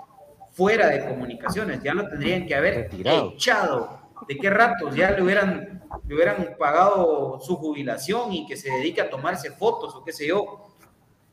fuera 0.52 0.88
de 0.90 1.08
comunicaciones, 1.08 1.82
ya 1.82 1.94
lo 1.94 2.08
tendrían 2.08 2.46
que 2.46 2.56
haber 2.56 2.76
Retirado. 2.76 3.32
echado 3.34 4.01
de 4.28 4.38
qué 4.38 4.50
ratos 4.50 4.96
ya 4.96 5.12
le 5.12 5.22
hubieran, 5.22 5.84
le 6.08 6.16
hubieran 6.16 6.56
pagado 6.58 7.40
su 7.42 7.56
jubilación 7.58 8.32
y 8.34 8.46
que 8.46 8.58
se 8.58 8.72
dedique 8.72 9.02
a 9.02 9.10
tomarse 9.10 9.52
fotos 9.52 9.96
o 9.96 10.04
qué 10.04 10.12
sé 10.12 10.28
yo. 10.28 10.76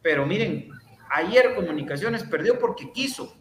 Pero 0.03 0.27
miren, 0.27 0.71
ayer 1.11 1.55
Comunicaciones 1.55 2.25
perdió 2.25 2.59
porque 2.59 2.93
quiso. 2.93 3.35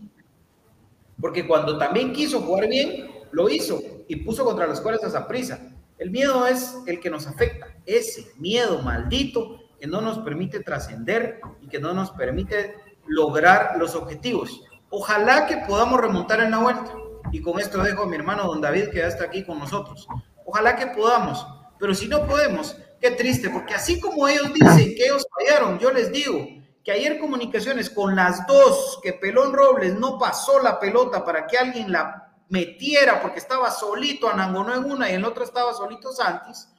Porque 1.20 1.48
cuando 1.48 1.78
también 1.78 2.14
quiso 2.14 2.42
jugar 2.42 2.68
bien, 2.68 3.10
lo 3.32 3.50
hizo 3.50 3.80
y 4.08 4.18
puso 4.18 4.46
contra 4.46 4.68
las 4.68 4.82
cuerdas 4.82 5.16
a 5.16 5.28
prisa. 5.28 5.72
El 5.98 6.12
miedo 6.12 6.46
es 6.46 6.78
el 6.86 7.00
que 7.00 7.10
nos 7.10 7.26
afecta, 7.26 7.76
ese 7.86 8.32
miedo 8.38 8.82
maldito 8.82 9.60
que 9.80 9.88
no 9.88 10.02
nos 10.02 10.20
permite 10.20 10.60
trascender 10.60 11.42
y 11.62 11.68
que 11.68 11.80
no 11.80 11.94
nos 11.94 12.12
permite 12.12 12.76
lograr 13.08 13.78
los 13.78 13.96
objetivos. 13.96 14.64
Ojalá 14.90 15.48
que 15.48 15.58
podamos 15.68 16.00
remontar 16.00 16.40
en 16.42 16.52
la 16.52 16.60
vuelta. 16.60 16.94
Y 17.32 17.42
con 17.42 17.60
esto 17.60 17.82
dejo 17.82 18.04
a 18.04 18.08
mi 18.08 18.16
hermano 18.16 18.46
don 18.46 18.62
David 18.62 18.90
que 18.90 19.00
ya 19.00 19.08
está 19.08 19.26
aquí 19.26 19.44
con 19.44 19.60
nosotros. 19.60 20.08
Ojalá 20.46 20.76
que 20.76 20.88
podamos, 20.88 21.46
pero 21.80 21.94
si 21.94 22.08
no 22.08 22.26
podemos, 22.26 22.76
qué 23.02 23.12
triste, 23.12 23.50
porque 23.50 23.74
así 23.74 24.00
como 24.00 24.28
ellos 24.28 24.54
dicen 24.54 24.96
que 24.96 25.06
ellos 25.06 25.26
fallaron, 25.38 25.78
yo 25.80 25.92
les 25.92 26.12
digo 26.12 26.48
que 26.84 26.92
ayer 26.92 27.20
comunicaciones 27.20 27.90
con 27.90 28.16
las 28.16 28.48
dos, 28.48 29.00
que 29.04 29.14
Pelón 29.14 29.54
Robles 29.54 29.96
no 29.96 30.18
pasó 30.18 30.62
la 30.62 30.80
pelota 30.80 31.26
para 31.26 31.46
que 31.46 31.58
alguien 31.58 31.92
la 31.92 32.34
metiera 32.50 33.22
porque 33.22 33.40
estaba 33.40 33.70
solito 33.72 34.30
Anangonó 34.30 34.74
en 34.74 34.86
una 34.90 35.12
y 35.12 35.16
en 35.16 35.22
la 35.22 35.28
otra 35.28 35.44
estaba 35.44 35.74
solito 35.74 36.14
Santis, 36.14 36.70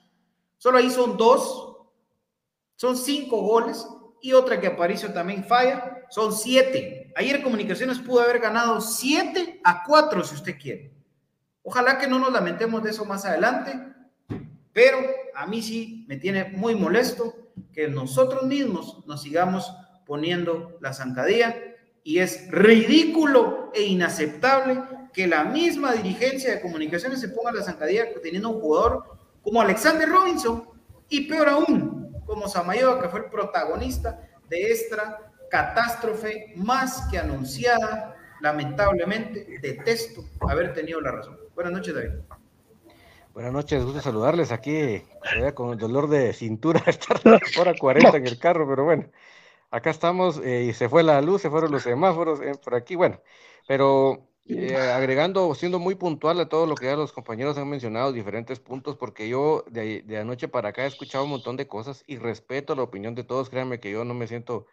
solo 0.57 0.79
ahí 0.79 0.91
son 0.91 1.19
dos, 1.19 1.77
son 2.77 2.97
cinco 2.97 3.43
goles 3.43 3.87
y 4.23 4.33
otra 4.33 4.59
que 4.59 4.69
Aparicio 4.69 5.13
también 5.13 5.45
falla, 5.45 6.07
son 6.11 6.33
siete. 6.33 6.98
Ayer 7.19 7.43
Comunicaciones 7.43 7.99
pudo 7.99 8.21
haber 8.21 8.39
ganado 8.39 8.81
siete 8.81 9.61
a 9.65 9.83
cuatro 9.83 10.23
si 10.23 10.37
usted 10.37 10.57
quiere. 10.57 10.93
Ojalá 11.65 11.99
que 11.99 12.07
no 12.07 12.21
nos 12.21 12.33
lamentemos 12.33 12.81
de 12.81 12.91
eso 12.91 13.05
más 13.05 13.25
adelante, 13.25 13.77
pero 14.73 14.99
a 15.35 15.45
mí 15.45 15.61
sí 15.61 16.05
me 16.07 16.17
tiene 16.17 16.45
muy 16.45 16.77
molesto 16.77 17.35
que 17.73 17.89
nosotros 17.89 18.45
mismos 18.45 19.05
nos 19.09 19.21
sigamos 19.21 19.69
poniendo 20.07 20.79
la 20.81 20.93
zancadilla 20.93 21.57
y 22.05 22.21
es 22.21 22.49
ridículo 22.53 23.73
e 23.75 23.83
inaceptable 23.83 24.81
que 25.13 25.27
la 25.27 25.43
misma 25.43 25.95
dirigencia 25.95 26.53
de 26.55 26.61
comunicaciones 26.61 27.21
se 27.21 27.31
ponga 27.31 27.51
la 27.51 27.65
zancadilla 27.65 28.15
teniendo 28.23 28.51
un 28.51 28.61
jugador 28.61 29.19
como 29.43 29.61
Alexander 29.61 30.09
Robinson 30.09 30.71
y 31.09 31.23
peor 31.23 31.49
aún, 31.49 32.23
como 32.25 32.47
Samayoa, 32.47 33.03
que 33.03 33.09
fue 33.09 33.25
el 33.25 33.27
protagonista 33.31 34.25
de 34.49 34.71
esta 34.71 35.28
catástrofe 35.51 36.53
más 36.57 37.09
que 37.11 37.19
anunciada. 37.19 38.17
Lamentablemente, 38.41 39.59
detesto 39.61 40.25
haber 40.49 40.73
tenido 40.73 41.01
la 41.01 41.13
razón. 41.13 41.39
Buenas 41.55 41.73
noches, 41.73 41.95
David. 41.95 42.11
Buenas 43.35 43.53
noches, 43.53 43.85
gusto 43.85 44.01
saludarles 44.01 44.51
aquí, 44.51 45.01
con 45.55 45.71
el 45.71 45.79
dolor 45.79 46.09
de 46.09 46.33
cintura, 46.33 46.83
estar 46.87 47.21
a 47.25 47.61
hora 47.61 47.73
40 47.79 48.17
en 48.17 48.27
el 48.27 48.37
carro, 48.37 48.69
pero 48.69 48.83
bueno, 48.83 49.09
acá 49.71 49.91
estamos 49.91 50.41
eh, 50.45 50.65
y 50.65 50.73
se 50.73 50.89
fue 50.89 51.05
la 51.05 51.21
luz, 51.21 51.43
se 51.43 51.49
fueron 51.49 51.71
los 51.71 51.85
semáforos 51.85 52.41
eh, 52.41 52.53
por 52.61 52.75
aquí, 52.75 52.97
bueno, 52.97 53.21
pero 53.69 54.29
eh, 54.47 54.77
agregando, 54.77 55.55
siendo 55.55 55.79
muy 55.79 55.95
puntual 55.95 56.41
a 56.41 56.49
todo 56.49 56.67
lo 56.67 56.75
que 56.75 56.87
ya 56.87 56.97
los 56.97 57.13
compañeros 57.13 57.57
han 57.59 57.69
mencionado, 57.69 58.11
diferentes 58.11 58.59
puntos, 58.59 58.97
porque 58.97 59.29
yo 59.29 59.65
de, 59.71 60.03
de, 60.03 60.19
anoche 60.19 60.49
para 60.49 60.71
acá 60.71 60.83
he 60.83 60.89
escuchado 60.89 61.23
un 61.23 61.31
montón 61.31 61.57
de 61.57 61.69
cosas 61.69 62.03
y 62.09 62.17
respeto 62.17 62.75
la 62.75 62.83
opinión 62.83 63.15
de 63.15 63.23
todos, 63.23 63.51
créanme 63.51 63.79
que 63.79 63.93
yo 63.93 64.05
no 64.05 64.15
me 64.15 64.27
siento 64.27 64.67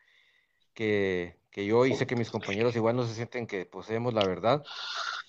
que, 0.76 1.38
que 1.50 1.66
yo 1.66 1.86
y 1.86 1.96
sé 1.96 2.06
que 2.06 2.16
mis 2.16 2.30
compañeros 2.30 2.76
igual 2.76 2.96
no 2.96 3.08
se 3.08 3.16
sienten 3.16 3.48
que 3.48 3.66
poseemos 3.66 4.14
la 4.14 4.26
verdad, 4.26 4.64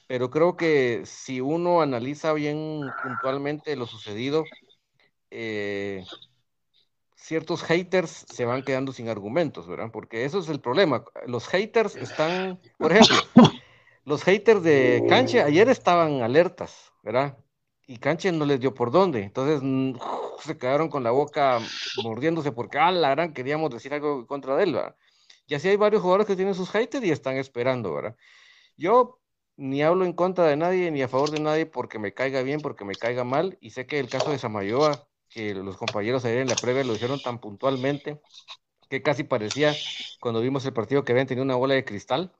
pero 0.07 0.28
creo 0.28 0.57
que 0.57 1.03
si 1.07 1.40
uno 1.40 1.80
analiza 1.80 2.32
bien 2.34 2.92
puntualmente 3.03 3.76
lo 3.76 3.86
sucedido, 3.86 4.44
eh, 5.30 6.05
ciertos 7.14 7.62
haters 7.62 8.26
se 8.28 8.44
van 8.44 8.62
quedando 8.62 8.92
sin 8.92 9.09
argumentos, 9.09 9.66
¿verdad? 9.66 9.90
Porque 9.92 10.24
eso 10.24 10.38
es 10.38 10.49
el 10.49 10.61
problema. 10.61 11.05
Los 11.26 11.49
haters 11.49 11.97
están, 11.97 12.61
por 12.78 12.92
ejemplo, 12.92 13.16
los 14.05 14.22
haters 14.22 14.62
de 14.62 15.05
Canche 15.09 15.42
ayer 15.42 15.68
estaban 15.68 16.22
alertas, 16.22 16.92
¿verdad? 17.03 17.38
Y 17.86 17.99
Canche 17.99 18.30
no 18.30 18.44
les 18.44 18.61
dio 18.61 18.74
por 18.74 18.90
dónde. 18.90 19.22
Entonces 19.22 19.61
se 20.40 20.57
quedaron 20.57 20.88
con 20.88 21.03
la 21.03 21.11
boca 21.11 21.59
mordiéndose 22.03 22.53
porque, 22.53 22.78
ah, 22.78 22.92
la 22.92 23.11
gran, 23.11 23.32
queríamos 23.32 23.70
decir 23.70 23.92
algo 23.92 24.26
contra 24.26 24.62
él, 24.62 24.74
¿verdad? 24.74 24.94
Y 25.47 25.55
así 25.55 25.68
hay 25.68 25.76
varios 25.76 26.03
jugadores 26.03 26.26
que 26.26 26.36
tienen 26.36 26.55
sus 26.55 26.70
haters 26.70 27.05
y 27.05 27.11
están 27.11 27.36
esperando, 27.36 27.94
¿verdad? 27.94 28.16
Yo 28.76 29.20
ni 29.57 29.82
hablo 29.82 30.05
en 30.05 30.12
contra 30.12 30.44
de 30.44 30.57
nadie 30.57 30.90
ni 30.90 31.03
a 31.03 31.09
favor 31.09 31.30
de 31.30 31.40
nadie 31.40 31.66
porque 31.66 31.99
me 31.99 32.12
caiga 32.12 32.42
bien, 32.42 32.61
porque 32.61 32.84
me 32.84 32.94
caiga 32.94 33.24
mal. 33.24 33.57
Y 33.61 33.70
sé 33.70 33.86
que 33.86 33.99
el 33.99 34.09
caso 34.09 34.30
de 34.30 34.38
Samayoa, 34.38 35.09
que 35.28 35.55
los 35.55 35.76
compañeros 35.76 36.24
ayer 36.24 36.38
en 36.38 36.49
la 36.49 36.57
previa 36.57 36.84
lo 36.84 36.94
hicieron 36.94 37.20
tan 37.20 37.38
puntualmente 37.38 38.20
que 38.88 39.03
casi 39.03 39.24
parecía 39.24 39.74
cuando 40.20 40.40
vimos 40.40 40.64
el 40.64 40.72
partido 40.72 41.05
que 41.05 41.12
habían 41.12 41.26
tenido 41.26 41.44
una 41.44 41.57
bola 41.57 41.74
de 41.74 41.84
cristal. 41.84 42.32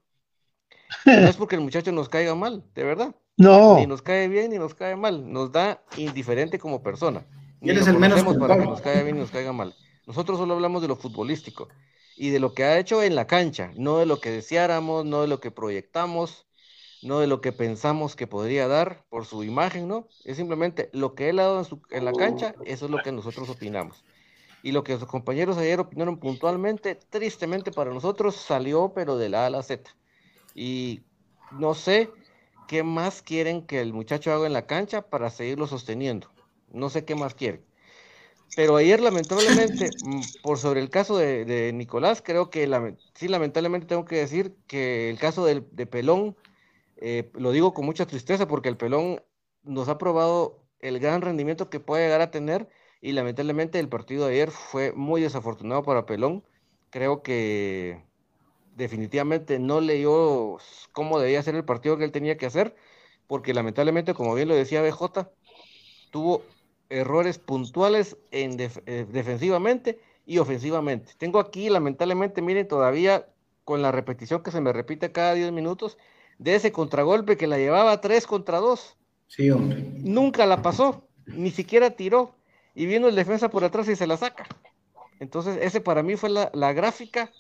No 1.05 1.29
es 1.29 1.37
porque 1.37 1.57
el 1.57 1.63
muchacho 1.63 1.91
nos 1.93 2.09
caiga 2.09 2.35
mal, 2.35 2.65
de 2.75 2.85
verdad. 2.85 3.15
No. 3.37 3.77
Ni 3.77 3.87
nos 3.87 4.03
cae 4.03 4.29
bien 4.29 4.51
ni 4.51 4.59
nos 4.59 4.75
cae 4.75 4.97
mal. 4.97 5.33
Nos 5.33 5.53
da 5.53 5.83
indiferente 5.97 6.59
como 6.59 6.83
persona. 6.83 7.27
Ni 7.61 7.71
él 7.71 7.79
es 7.79 7.89
el 7.89 7.99
menos 7.99 8.23
para 8.37 8.59
que 8.59 8.67
nos 8.67 8.81
caiga 8.81 9.03
bien 9.03 9.17
ni 9.17 9.23
nos 9.23 9.31
caiga 9.31 9.53
mal. 9.53 9.75
Nosotros 10.07 10.39
solo 10.39 10.55
hablamos 10.55 10.83
de 10.83 10.89
lo 10.89 10.97
futbolístico 10.97 11.69
y 12.17 12.31
de 12.31 12.41
lo 12.41 12.55
que 12.55 12.65
ha 12.65 12.79
hecho 12.79 13.03
en 13.03 13.15
la 13.15 13.27
cancha, 13.27 13.73
no 13.77 13.99
de 13.99 14.07
lo 14.07 14.21
que 14.21 14.31
deseáramos, 14.31 15.05
no 15.05 15.21
de 15.21 15.29
lo 15.29 15.41
que 15.41 15.51
proyectamos, 15.51 16.47
no 17.03 17.21
de 17.21 17.27
lo 17.27 17.41
que 17.41 17.53
pensamos 17.53 18.17
que 18.17 18.27
podría 18.27 18.67
dar 18.69 19.05
por 19.11 19.27
su 19.27 19.45
imagen, 19.45 19.87
¿no? 19.87 20.09
Es 20.25 20.37
simplemente 20.39 20.89
lo 20.93 21.15
que 21.15 21.29
él 21.29 21.39
ha 21.39 21.45
dado 21.45 21.67
en, 21.91 22.05
la 22.05 22.13
cancha, 22.13 22.55
eso 22.65 22.87
es 22.87 22.91
lo 22.91 23.03
que 23.03 23.13
nosotros 23.13 23.49
opinamos. 23.51 24.03
Y 24.63 24.73
lo 24.73 24.83
que 24.83 24.99
sus 24.99 25.07
compañeros 25.07 25.59
ayer 25.59 25.79
opinaron 25.79 26.19
puntualmente, 26.19 26.95
tristemente 26.95 27.71
para 27.71 27.93
nosotros, 27.93 28.35
salió 28.35 28.93
pero 28.95 29.17
de 29.19 29.29
la 29.29 29.45
A 29.45 29.47
a 29.47 29.51
la 29.51 29.63
Z. 29.63 29.95
Y 30.55 31.03
no 31.53 31.75
sé 31.75 32.11
qué 32.67 32.83
más 32.83 33.23
quieren 33.23 33.63
que 33.63 33.81
el 33.81 33.93
muchacho 33.93 34.33
haga 34.33 34.47
en 34.47 34.55
la 34.55 34.67
cancha 34.67 35.03
para 35.03 35.31
seguirlo 35.31 35.67
sosteniendo. 35.67 36.31
No 36.73 36.89
sé 36.91 37.05
qué 37.05 37.15
más 37.15 37.35
quieren. 37.35 37.65
Pero 38.55 38.77
ayer, 38.77 39.01
lamentablemente, 39.01 39.93
mm, 40.01 40.21
por 40.43 40.59
sobre 40.59 40.81
el 40.81 40.91
caso 40.91 41.19
de, 41.19 41.73
Nicolás, 41.75 42.23
creo 42.23 42.49
que 42.51 42.97
sí, 43.15 43.29
lamentablemente 43.29 43.87
tengo 43.87 44.05
que 44.05 44.17
decir 44.17 44.57
que 44.67 45.11
el 45.11 45.19
caso 45.19 45.45
de, 45.45 45.63
Pelón, 45.87 46.37
eh, 46.97 47.31
lo 47.35 47.53
digo 47.53 47.75
con 47.75 47.85
mucha 47.85 48.07
tristeza 48.07 48.49
porque 48.49 48.69
el 48.69 48.77
Pelón 48.77 49.23
nos 49.63 49.89
ha 49.89 49.99
probado 49.99 50.63
el 50.81 50.99
gran 51.01 51.21
rendimiento 51.21 51.69
que 51.69 51.81
puede 51.81 52.05
llegar 52.05 52.21
a 52.21 52.31
tener 52.31 52.69
y 53.01 53.13
lamentablemente 53.13 53.79
el 53.79 53.89
partido 53.89 54.27
de 54.27 54.35
ayer 54.35 54.51
fue 54.51 54.93
muy 54.93 55.21
desafortunado 55.21 55.83
para 55.83 56.07
Pelón. 56.07 56.45
Creo 56.91 57.23
que 57.23 58.03
definitivamente 58.77 59.59
no 59.59 59.81
leyó 59.81 60.59
cómo 60.93 61.19
debía 61.19 61.43
ser 61.43 61.57
el 61.57 61.65
partido 61.65 61.99
que 61.99 62.05
él 62.05 62.13
tenía 62.13 62.37
que 62.37 62.47
hacer, 62.47 62.77
porque 63.27 63.55
lamentablemente, 63.55 64.15
como 64.15 64.35
bien 64.35 64.49
lo 64.49 64.55
decía 64.55 64.83
BJ, 64.83 65.31
tuvo 66.11 66.43
errores 66.91 67.39
puntuales 67.39 68.17
en 68.31 68.59
eh, 68.61 69.07
defensivamente 69.11 69.99
y 70.25 70.39
ofensivamente. 70.39 71.13
Tengo 71.19 71.39
aquí, 71.39 71.69
lamentablemente, 71.69 72.43
miren, 72.43 72.69
todavía 72.69 73.27
con 73.65 73.83
la 73.83 73.93
repetición 73.93 74.43
que 74.43 74.51
se 74.51 74.61
me 74.61 74.73
repite 74.73 75.13
cada 75.13 75.35
10 75.35 75.53
minutos, 75.53 75.99
de 76.39 76.55
ese 76.55 76.71
contragolpe 76.73 77.37
que 77.37 77.47
la 77.47 77.59
llevaba 77.59 78.01
3 78.01 78.27
contra 78.27 78.59
2. 78.59 78.97
Sí, 79.27 79.51
hombre. 79.51 79.85
Nunca 79.99 80.47
la 80.47 80.63
pasó, 80.63 81.09
ni 81.27 81.51
siquiera 81.51 81.91
tiró. 81.91 82.35
Y 82.75 82.87
vino 82.87 83.09
el 83.09 83.17
defensa 83.17 83.49
por 83.49 83.65
atrás 83.65 83.89
y 83.89 83.97
se 83.97 84.07
la 84.07 84.17
saca. 84.17 84.47
Entonces, 85.19 85.59
ese 85.63 85.81
para 85.81 86.03
mí 86.03 86.17
fue 86.17 86.29
la, 86.29 86.51
la 86.53 86.73
gráfica 86.73 87.33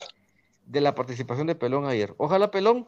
de 0.64 0.80
la 0.80 0.94
participación 0.94 1.46
de 1.46 1.54
Pelón 1.54 1.86
ayer. 1.86 2.14
Ojalá 2.16 2.50
Pelón 2.50 2.86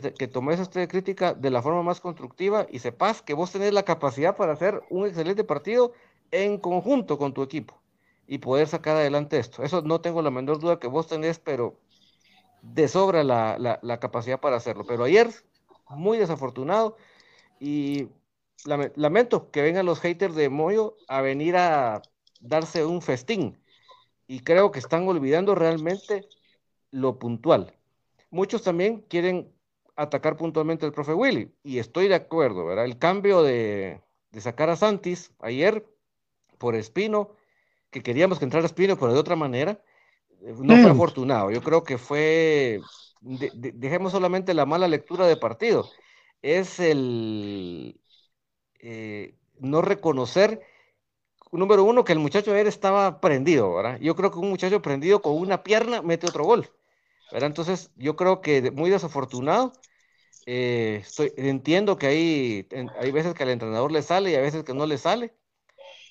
que, 0.00 0.14
que 0.14 0.26
tomes 0.26 0.58
esta 0.58 0.88
crítica 0.88 1.34
de 1.34 1.50
la 1.50 1.60
forma 1.60 1.82
más 1.82 2.00
constructiva 2.00 2.66
y 2.70 2.78
sepas 2.78 3.20
que 3.20 3.34
vos 3.34 3.52
tenés 3.52 3.74
la 3.74 3.82
capacidad 3.82 4.36
para 4.36 4.54
hacer 4.54 4.82
un 4.88 5.06
excelente 5.06 5.44
partido 5.44 5.92
en 6.30 6.56
conjunto 6.56 7.18
con 7.18 7.34
tu 7.34 7.42
equipo 7.42 7.78
y 8.26 8.38
poder 8.38 8.68
sacar 8.68 8.96
adelante 8.96 9.38
esto. 9.38 9.62
Eso 9.62 9.82
no 9.82 10.00
tengo 10.00 10.22
la 10.22 10.30
menor 10.30 10.60
duda 10.60 10.78
que 10.78 10.86
vos 10.86 11.08
tenés, 11.08 11.38
pero 11.38 11.76
de 12.62 12.88
sobra 12.88 13.22
la, 13.22 13.58
la, 13.58 14.00
capacidad 14.00 14.40
para 14.40 14.56
hacerlo. 14.56 14.84
Pero 14.86 15.04
ayer, 15.04 15.28
muy 15.90 16.16
desafortunado 16.16 16.96
y 17.60 18.08
lamento 18.64 19.50
que 19.50 19.60
vengan 19.60 19.84
los 19.84 20.00
haters 20.00 20.34
de 20.34 20.48
Moyo 20.48 20.96
a 21.06 21.20
venir 21.20 21.56
a 21.56 22.00
darse 22.40 22.86
un 22.86 23.02
festín. 23.02 23.58
Y 24.26 24.40
creo 24.40 24.70
que 24.70 24.78
están 24.78 25.06
olvidando 25.06 25.54
realmente 25.54 26.26
lo 26.90 27.18
puntual. 27.18 27.74
Muchos 28.30 28.62
también 28.62 29.02
quieren 29.08 29.52
atacar 29.96 30.36
puntualmente 30.36 30.86
al 30.86 30.92
profe 30.92 31.14
Willy, 31.14 31.52
y 31.62 31.78
estoy 31.78 32.08
de 32.08 32.14
acuerdo, 32.14 32.64
¿verdad? 32.64 32.84
El 32.84 32.98
cambio 32.98 33.42
de, 33.42 34.00
sacar 34.38 34.70
a 34.70 34.76
Santis 34.76 35.32
ayer 35.40 35.86
por 36.58 36.74
Espino, 36.74 37.36
que 37.90 38.02
queríamos 38.02 38.38
que 38.38 38.44
entrara 38.44 38.66
Espino, 38.66 38.96
pero 38.96 39.12
de 39.12 39.18
otra 39.18 39.36
manera, 39.36 39.82
eh, 40.40 40.54
no 40.58 40.76
fue 40.76 40.90
afortunado. 40.90 41.50
Yo 41.50 41.62
creo 41.62 41.84
que 41.84 41.98
fue, 41.98 42.80
dejemos 43.20 44.12
solamente 44.12 44.54
la 44.54 44.66
mala 44.66 44.88
lectura 44.88 45.26
de 45.26 45.36
partido, 45.36 45.90
es 46.40 46.80
el 46.80 48.00
eh, 48.80 49.36
no 49.58 49.82
reconocer, 49.82 50.62
número 51.52 51.84
uno, 51.84 52.04
que 52.04 52.12
el 52.12 52.18
muchacho 52.18 52.52
ayer 52.52 52.66
estaba 52.66 53.20
prendido, 53.20 53.74
¿verdad? 53.74 53.98
Yo 54.00 54.16
creo 54.16 54.30
que 54.30 54.38
un 54.38 54.48
muchacho 54.48 54.80
prendido 54.82 55.22
con 55.22 55.36
una 55.36 55.62
pierna 55.62 56.02
mete 56.02 56.26
otro 56.26 56.44
gol. 56.44 56.68
Entonces, 57.32 57.90
yo 57.96 58.16
creo 58.16 58.40
que 58.40 58.70
muy 58.70 58.90
desafortunado. 58.90 59.72
Eh, 60.46 61.04
entiendo 61.36 61.96
que 61.96 62.06
hay, 62.08 62.68
hay 62.98 63.12
veces 63.12 63.34
que 63.34 63.44
al 63.44 63.50
entrenador 63.50 63.92
le 63.92 64.02
sale 64.02 64.32
y 64.32 64.34
a 64.34 64.40
veces 64.40 64.64
que 64.64 64.74
no 64.74 64.86
le 64.86 64.98
sale, 64.98 65.34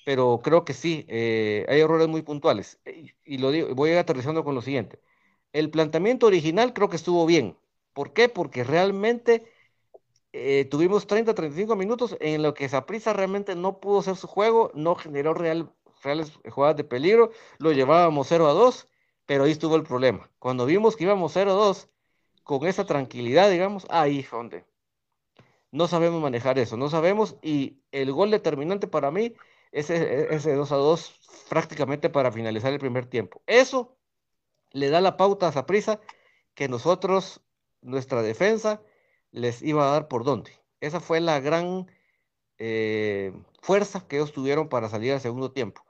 pero 0.04 0.40
creo 0.42 0.64
que 0.64 0.74
sí, 0.74 1.04
eh, 1.08 1.66
hay 1.68 1.80
errores 1.80 2.08
muy 2.08 2.22
puntuales. 2.22 2.80
Y, 3.24 3.38
lo 3.38 3.50
digo, 3.50 3.74
voy 3.74 3.90
a 3.90 3.92
ir 3.94 3.98
aterrizando 3.98 4.44
con 4.44 4.54
lo 4.54 4.62
siguiente. 4.62 5.00
El 5.52 5.70
planteamiento 5.70 6.26
original 6.26 6.72
creo 6.74 6.88
que 6.88 6.96
estuvo 6.96 7.26
bien. 7.26 7.58
¿Por 7.92 8.12
qué? 8.14 8.28
Porque 8.28 8.64
realmente 8.64 9.44
eh, 10.32 10.66
tuvimos 10.70 11.06
30, 11.06 11.34
35 11.34 11.76
minutos 11.76 12.16
en 12.20 12.42
lo 12.42 12.54
que 12.54 12.68
Saprisa 12.68 13.12
realmente 13.12 13.54
no 13.54 13.80
pudo 13.80 14.00
hacer 14.00 14.16
su 14.16 14.26
juego, 14.26 14.70
no 14.74 14.94
generó 14.96 15.34
real, 15.34 15.72
reales 16.02 16.32
jugadas 16.50 16.76
de 16.76 16.84
peligro, 16.84 17.32
lo 17.58 17.72
llevábamos 17.72 18.28
0 18.28 18.48
a 18.48 18.52
2 18.52 18.88
pero 19.26 19.44
ahí 19.44 19.52
estuvo 19.52 19.76
el 19.76 19.82
problema. 19.82 20.30
Cuando 20.38 20.66
vimos 20.66 20.96
que 20.96 21.04
íbamos 21.04 21.36
0-2, 21.36 21.88
con 22.44 22.66
esa 22.66 22.84
tranquilidad, 22.84 23.50
digamos, 23.50 23.86
ahí 23.90 24.26
donde 24.30 24.64
no 25.70 25.88
sabemos 25.88 26.20
manejar 26.20 26.58
eso, 26.58 26.76
no 26.76 26.90
sabemos, 26.90 27.36
y 27.42 27.78
el 27.92 28.12
gol 28.12 28.30
determinante 28.30 28.86
para 28.88 29.10
mí 29.10 29.34
es 29.72 29.90
ese 29.90 30.54
2 30.54 30.68
2 30.68 31.46
prácticamente 31.48 32.10
para 32.10 32.30
finalizar 32.32 32.72
el 32.72 32.78
primer 32.78 33.06
tiempo. 33.06 33.42
Eso 33.46 33.96
le 34.72 34.90
da 34.90 35.00
la 35.00 35.16
pauta 35.16 35.48
a 35.48 35.66
prisa 35.66 36.00
que 36.54 36.68
nosotros, 36.68 37.42
nuestra 37.80 38.22
defensa, 38.22 38.82
les 39.30 39.62
iba 39.62 39.88
a 39.88 39.92
dar 39.92 40.08
por 40.08 40.24
dónde. 40.24 40.52
Esa 40.80 41.00
fue 41.00 41.20
la 41.20 41.40
gran 41.40 41.90
eh, 42.58 43.32
fuerza 43.62 44.06
que 44.06 44.16
ellos 44.16 44.32
tuvieron 44.32 44.68
para 44.68 44.88
salir 44.88 45.12
al 45.12 45.20
segundo 45.20 45.52
tiempo. 45.52 45.84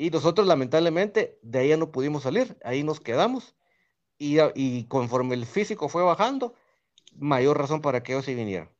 Y 0.00 0.08
nosotros 0.08 0.46
lamentablemente 0.46 1.38
de 1.42 1.58
ahí 1.58 1.68
ya 1.68 1.76
no 1.76 1.92
pudimos 1.92 2.22
salir, 2.22 2.56
ahí 2.64 2.82
nos 2.82 3.00
quedamos. 3.00 3.54
Y, 4.16 4.38
y 4.54 4.84
conforme 4.84 5.34
el 5.34 5.44
físico 5.44 5.90
fue 5.90 6.02
bajando, 6.02 6.54
mayor 7.18 7.58
razón 7.58 7.82
para 7.82 8.02
que 8.02 8.12
ellos 8.12 8.24
se 8.24 8.34
vinieran. 8.34 8.70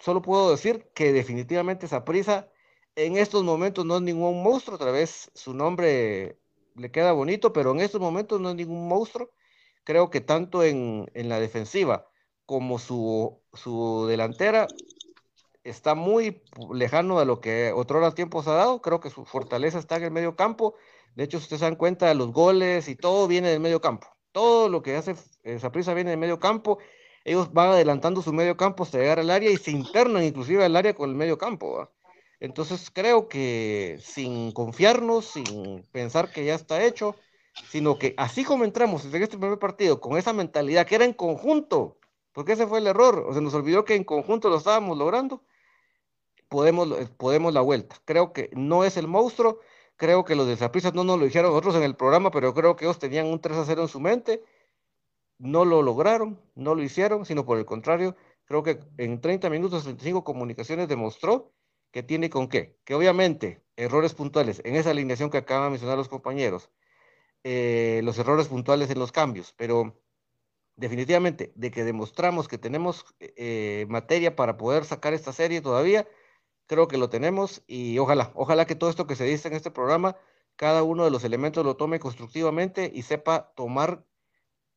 solo 0.00 0.20
puedo 0.20 0.50
decir 0.50 0.90
que 0.96 1.12
definitivamente 1.12 1.86
esa 1.86 2.04
prisa 2.04 2.48
en 2.96 3.16
estos 3.16 3.44
momentos 3.44 3.86
no 3.86 3.98
es 3.98 4.02
ningún 4.02 4.42
monstruo, 4.42 4.74
otra 4.74 4.90
vez 4.90 5.30
su 5.32 5.54
nombre 5.54 6.40
le 6.74 6.90
queda 6.90 7.12
bonito, 7.12 7.52
pero 7.52 7.70
en 7.70 7.78
estos 7.80 8.00
momentos 8.00 8.40
no 8.40 8.50
es 8.50 8.56
ningún 8.56 8.88
monstruo. 8.88 9.30
Creo 9.84 10.10
que 10.10 10.20
tanto 10.20 10.64
en, 10.64 11.08
en 11.14 11.28
la 11.28 11.38
defensiva 11.38 12.08
como 12.46 12.80
su, 12.80 13.40
su 13.52 14.06
delantera 14.08 14.66
está 15.64 15.94
muy 15.94 16.42
lejano 16.72 17.18
de 17.18 17.26
lo 17.26 17.40
que 17.40 17.72
otros 17.74 18.14
tiempos 18.14 18.46
ha 18.46 18.54
dado. 18.54 18.80
Creo 18.80 19.00
que 19.00 19.10
su 19.10 19.24
fortaleza 19.24 19.78
está 19.78 19.96
en 19.96 20.04
el 20.04 20.10
medio 20.10 20.36
campo. 20.36 20.74
De 21.14 21.24
hecho, 21.24 21.38
si 21.38 21.44
ustedes 21.44 21.60
se 21.60 21.66
dan 21.66 21.76
cuenta, 21.76 22.12
los 22.14 22.32
goles 22.32 22.88
y 22.88 22.96
todo 22.96 23.26
viene 23.26 23.48
del 23.48 23.60
medio 23.60 23.80
campo. 23.80 24.06
Todo 24.32 24.68
lo 24.68 24.82
que 24.82 24.96
hace 24.96 25.14
esa 25.42 25.72
prisa 25.72 25.94
viene 25.94 26.10
del 26.10 26.18
medio 26.18 26.38
campo. 26.38 26.78
Ellos 27.24 27.52
van 27.52 27.70
adelantando 27.70 28.20
su 28.22 28.32
medio 28.32 28.56
campo 28.56 28.82
hasta 28.84 28.98
llegar 28.98 29.18
al 29.18 29.30
área 29.30 29.50
y 29.50 29.56
se 29.56 29.70
internan 29.70 30.22
inclusive 30.22 30.64
al 30.64 30.76
área 30.76 30.94
con 30.94 31.08
el 31.08 31.16
medio 31.16 31.38
campo. 31.38 31.88
Entonces 32.40 32.90
creo 32.90 33.28
que 33.28 33.98
sin 34.02 34.52
confiarnos, 34.52 35.24
sin 35.26 35.82
pensar 35.92 36.30
que 36.30 36.44
ya 36.44 36.54
está 36.54 36.84
hecho, 36.84 37.16
sino 37.70 37.98
que 37.98 38.14
así 38.18 38.44
como 38.44 38.64
entramos 38.64 39.04
en 39.06 39.22
este 39.22 39.38
primer 39.38 39.58
partido 39.58 40.00
con 40.00 40.18
esa 40.18 40.32
mentalidad 40.32 40.86
que 40.86 40.96
era 40.96 41.04
en 41.04 41.14
conjunto, 41.14 41.98
porque 42.32 42.52
ese 42.52 42.66
fue 42.66 42.80
el 42.80 42.86
error, 42.86 43.24
o 43.28 43.32
se 43.32 43.40
nos 43.40 43.54
olvidó 43.54 43.84
que 43.84 43.94
en 43.94 44.04
conjunto 44.04 44.50
lo 44.50 44.56
estábamos 44.58 44.98
logrando, 44.98 45.42
podemos, 46.54 46.88
podemos 47.16 47.52
la 47.52 47.62
vuelta. 47.62 47.96
Creo 48.04 48.32
que 48.32 48.48
no 48.52 48.84
es 48.84 48.96
el 48.96 49.08
monstruo, 49.08 49.58
creo 49.96 50.24
que 50.24 50.36
los 50.36 50.46
de 50.46 50.56
no 50.94 51.02
nos 51.02 51.18
lo 51.18 51.24
dijeron 51.24 51.50
nosotros 51.50 51.74
en 51.74 51.82
el 51.82 51.96
programa, 51.96 52.30
pero 52.30 52.54
creo 52.54 52.76
que 52.76 52.84
ellos 52.84 53.00
tenían 53.00 53.26
un 53.26 53.40
3 53.40 53.58
a 53.58 53.64
0 53.64 53.82
en 53.82 53.88
su 53.88 53.98
mente, 53.98 54.40
no 55.38 55.64
lo 55.64 55.82
lograron, 55.82 56.40
no 56.54 56.76
lo 56.76 56.82
hicieron, 56.84 57.26
sino 57.26 57.44
por 57.44 57.58
el 57.58 57.64
contrario, 57.64 58.14
creo 58.44 58.62
que 58.62 58.78
en 58.98 59.20
30 59.20 59.50
minutos, 59.50 59.82
35 59.82 60.22
comunicaciones 60.22 60.86
demostró 60.86 61.52
que 61.90 62.04
tiene 62.04 62.30
con 62.30 62.48
qué, 62.48 62.78
que 62.84 62.94
obviamente 62.94 63.64
errores 63.76 64.14
puntuales 64.14 64.62
en 64.64 64.76
esa 64.76 64.90
alineación 64.90 65.30
que 65.30 65.38
acaban 65.38 65.66
de 65.66 65.70
mencionar 65.70 65.98
los 65.98 66.08
compañeros, 66.08 66.70
eh, 67.42 68.00
los 68.04 68.16
errores 68.18 68.46
puntuales 68.46 68.90
en 68.90 69.00
los 69.00 69.10
cambios, 69.10 69.54
pero 69.56 70.00
definitivamente 70.76 71.52
de 71.56 71.70
que 71.72 71.82
demostramos 71.82 72.46
que 72.46 72.58
tenemos 72.58 73.04
eh, 73.18 73.86
materia 73.88 74.36
para 74.36 74.56
poder 74.56 74.84
sacar 74.84 75.14
esta 75.14 75.32
serie 75.32 75.60
todavía, 75.60 76.06
creo 76.66 76.88
que 76.88 76.98
lo 76.98 77.08
tenemos 77.08 77.62
y 77.66 77.98
ojalá, 77.98 78.32
ojalá 78.34 78.66
que 78.66 78.74
todo 78.74 78.90
esto 78.90 79.06
que 79.06 79.16
se 79.16 79.24
dice 79.24 79.48
en 79.48 79.54
este 79.54 79.70
programa, 79.70 80.16
cada 80.56 80.82
uno 80.82 81.04
de 81.04 81.10
los 81.10 81.24
elementos 81.24 81.64
lo 81.64 81.76
tome 81.76 81.98
constructivamente 81.98 82.90
y 82.94 83.02
sepa 83.02 83.52
tomar 83.54 84.04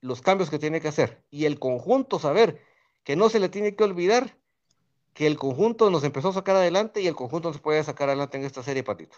los 0.02 0.22
cambios 0.22 0.50
que 0.50 0.60
tiene 0.60 0.82
que 0.82 0.88
hacer 0.88 1.24
y 1.30 1.46
el 1.46 1.60
conjunto 1.60 2.20
saber 2.20 2.62
que 3.04 3.16
no 3.16 3.30
se 3.30 3.40
le 3.40 3.50
tiene 3.50 3.76
que 3.76 3.84
olvidar 3.84 4.38
que 5.14 5.28
el 5.28 5.38
conjunto 5.38 5.90
nos 5.90 6.04
empezó 6.04 6.30
a 6.30 6.34
sacar 6.34 6.56
adelante 6.56 7.02
y 7.02 7.08
el 7.08 7.16
conjunto 7.16 7.50
nos 7.50 7.60
puede 7.60 7.84
sacar 7.84 8.10
adelante 8.10 8.38
en 8.38 8.46
esta 8.46 8.62
serie, 8.62 8.84
Patito. 8.84 9.18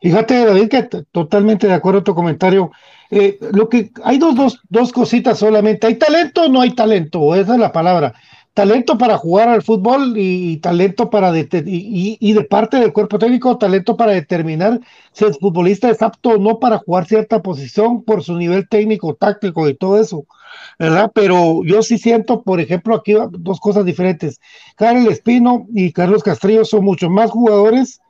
Fíjate, 0.00 0.44
David, 0.44 0.68
que 0.68 0.82
totalmente 1.12 1.66
de 1.66 1.74
acuerdo 1.74 2.00
a 2.00 2.04
tu 2.04 2.14
comentario. 2.14 2.72
Eh, 3.10 3.38
lo 3.52 3.68
que 3.68 3.92
hay 4.02 4.18
dos, 4.18 4.34
dos, 4.34 4.60
dos 4.68 4.92
cositas 4.92 5.38
solamente. 5.38 5.86
¿Hay 5.86 5.96
talento 5.96 6.44
o 6.44 6.48
no 6.48 6.60
hay 6.60 6.74
talento? 6.74 7.34
Esa 7.34 7.54
es 7.54 7.60
la 7.60 7.70
palabra 7.70 8.14
talento 8.54 8.98
para 8.98 9.16
jugar 9.16 9.48
al 9.48 9.62
fútbol 9.62 10.14
y, 10.16 10.58
talento 10.58 11.08
para 11.08 11.36
y, 11.36 12.18
y, 12.20 12.32
de 12.32 12.44
parte 12.44 12.78
del 12.78 12.92
cuerpo 12.92 13.18
técnico, 13.18 13.56
talento 13.56 13.96
para 13.96 14.12
determinar 14.12 14.80
si 15.12 15.24
el 15.24 15.34
futbolista 15.34 15.88
es 15.88 16.02
apto 16.02 16.30
o 16.30 16.38
no 16.38 16.58
para 16.58 16.78
jugar 16.78 17.06
cierta 17.06 17.42
posición 17.42 18.02
por 18.02 18.22
su 18.22 18.36
nivel 18.36 18.68
técnico, 18.68 19.14
táctico 19.14 19.68
y 19.68 19.74
todo 19.74 19.98
eso, 19.98 20.26
¿verdad? 20.78 21.10
Pero 21.14 21.62
yo 21.64 21.82
sí 21.82 21.96
siento, 21.96 22.42
por 22.42 22.60
ejemplo, 22.60 22.94
aquí 22.94 23.14
dos 23.30 23.58
cosas 23.58 23.84
diferentes. 23.84 24.40
Karel 24.76 25.06
Espino 25.06 25.66
y 25.72 25.92
Carlos 25.92 26.22
Castrillo 26.22 26.64
son 26.64 26.84
mucho 26.84 27.08
más 27.08 27.30
jugadores 27.30 28.00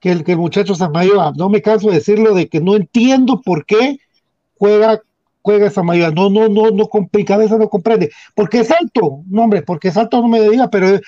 que 0.00 0.10
el, 0.10 0.24
que 0.24 0.32
el 0.32 0.38
muchacho 0.38 0.74
Samayo. 0.74 1.32
No 1.36 1.48
me 1.48 1.62
canso 1.62 1.88
de 1.88 1.94
decirlo 1.94 2.34
de 2.34 2.48
que 2.48 2.60
no 2.60 2.74
entiendo 2.74 3.40
por 3.40 3.64
qué 3.64 3.98
juega 4.58 5.00
juega 5.42 5.66
esa 5.66 5.82
mayoría. 5.82 6.10
No, 6.10 6.30
no, 6.30 6.48
no, 6.48 6.70
no, 6.70 6.88
mi 7.12 7.24
cabeza 7.24 7.58
no 7.58 7.68
comprende. 7.68 8.10
Porque 8.34 8.60
es 8.60 8.70
alto, 8.70 9.22
no, 9.28 9.42
hombre, 9.42 9.62
porque 9.62 9.88
es 9.88 9.96
alto 9.96 10.20
no 10.22 10.28
me 10.28 10.40
diga, 10.48 10.70
pero 10.70 11.00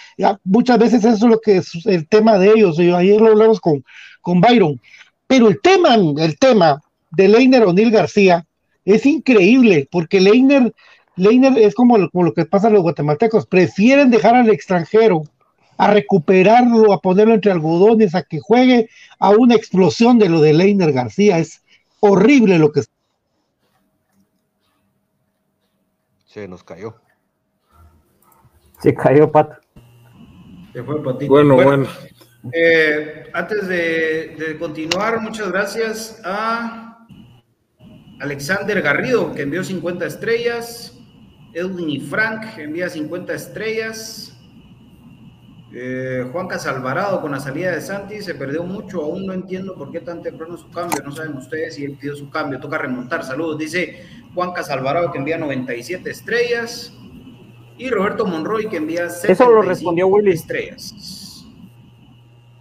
muchas 0.45 0.79
veces 0.79 1.05
eso 1.05 1.15
es 1.15 1.23
lo 1.23 1.41
que 1.41 1.57
es 1.59 1.71
el 1.87 2.07
tema 2.09 2.39
de 2.39 2.51
ellos. 2.51 2.79
Y 2.79 2.91
ayer 2.91 3.21
lo 3.21 3.29
hablamos 3.29 3.61
con, 3.61 3.85
con 4.21 4.41
Byron. 4.41 4.81
Pero 5.27 5.49
el 5.49 5.61
tema, 5.61 5.95
el 5.95 6.39
tema 6.39 6.83
de 7.13 7.29
Leiner 7.29 7.65
O'Neill 7.65 7.91
García 7.91 8.45
es 8.85 9.07
increíble, 9.07 9.89
porque 9.91 10.21
Leiner, 10.21 10.75
Leiner 11.17 11.57
es 11.59 11.75
como, 11.75 12.11
como 12.11 12.25
lo 12.25 12.35
que 12.35 12.45
pasa 12.45 12.69
a 12.69 12.71
los 12.71 12.83
guatemaltecos, 12.83 13.47
prefieren 13.47 14.11
dejar 14.11 14.35
al 14.35 14.51
extranjero 14.51 15.23
a 15.77 15.93
recuperarlo, 15.93 16.93
a 16.93 17.01
ponerlo 17.01 17.35
entre 17.35 17.51
algodones, 17.51 18.15
a 18.15 18.23
que 18.23 18.41
juegue 18.41 18.89
a 19.19 19.31
una 19.31 19.55
explosión 19.55 20.19
de 20.19 20.29
lo 20.29 20.41
de 20.41 20.53
Leiner 20.53 20.93
García. 20.93 21.39
Es 21.39 21.63
horrible 22.01 22.59
lo 22.59 22.71
que 22.71 22.83
Se 26.35 26.49
nos 26.49 26.65
cayó. 26.65 26.97
Se 28.81 28.93
cayó, 28.93 29.31
Pato. 29.31 29.55
Se 30.73 30.83
fue 30.83 31.01
Patito. 31.01 31.33
Bueno, 31.33 31.55
bueno. 31.55 31.87
Eh, 32.53 33.31
antes 33.33 33.69
de, 33.69 34.57
continuar, 34.59 35.21
muchas 35.21 35.53
gracias 35.53 36.21
a 36.25 37.07
Alexander 38.19 38.83
Garrido, 38.83 39.33
que 39.33 39.43
envió 39.43 39.63
50 39.63 40.07
estrellas. 40.07 40.99
Edwin 41.53 41.89
y 41.89 42.01
Frank 42.01 42.59
envía 42.59 42.89
50 42.89 43.33
estrellas. 43.33 44.34
Eh, 45.77 46.29
Juan 46.31 46.47
Casalvarado 46.47 47.21
con 47.21 47.33
la 47.33 47.41
salida 47.41 47.73
de 47.73 47.81
Santi 47.81 48.23
se 48.23 48.37
perdió 48.37 48.63
mucho, 48.63 49.03
aún 49.03 49.27
no 49.27 49.33
entiendo 49.33 49.75
por 49.75 49.91
qué 49.91 49.99
tan 49.99 50.23
temprano 50.23 50.57
su 50.57 50.71
cambio, 50.71 51.03
no 51.03 51.11
saben 51.11 51.37
ustedes 51.37 51.75
si 51.75 51.85
él 51.85 51.97
pidió 52.01 52.15
su 52.15 52.31
cambio, 52.31 52.61
toca 52.61 52.79
remontar, 52.79 53.25
saludos, 53.25 53.59
dice 53.59 54.05
Juan 54.37 54.53
Casalvarado 54.53 55.11
que 55.11 55.19
envía 55.19 55.37
97 55.37 56.09
estrellas 56.09 56.93
y 57.77 57.91
Roberto 57.91 58.25
Monroy 58.25 58.69
que 58.69 58.77
envía 58.77 59.07
Eso 59.07 59.51
lo 59.51 59.63
respondió 59.63 60.07
Willy. 60.07 60.31
estrellas. 60.31 61.45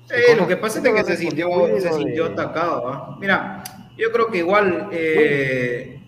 Eh, 0.09 0.35
lo 0.35 0.47
que 0.47 0.57
pasa 0.57 0.79
es 0.79 0.93
que 0.93 1.03
se 1.03 1.17
sintió, 1.17 1.49
se 1.79 1.93
sintió 1.93 2.25
atacado. 2.25 3.15
Mira, 3.19 3.63
yo 3.95 4.11
creo 4.11 4.31
que 4.31 4.39
igual, 4.39 4.89
eh, 4.91 5.99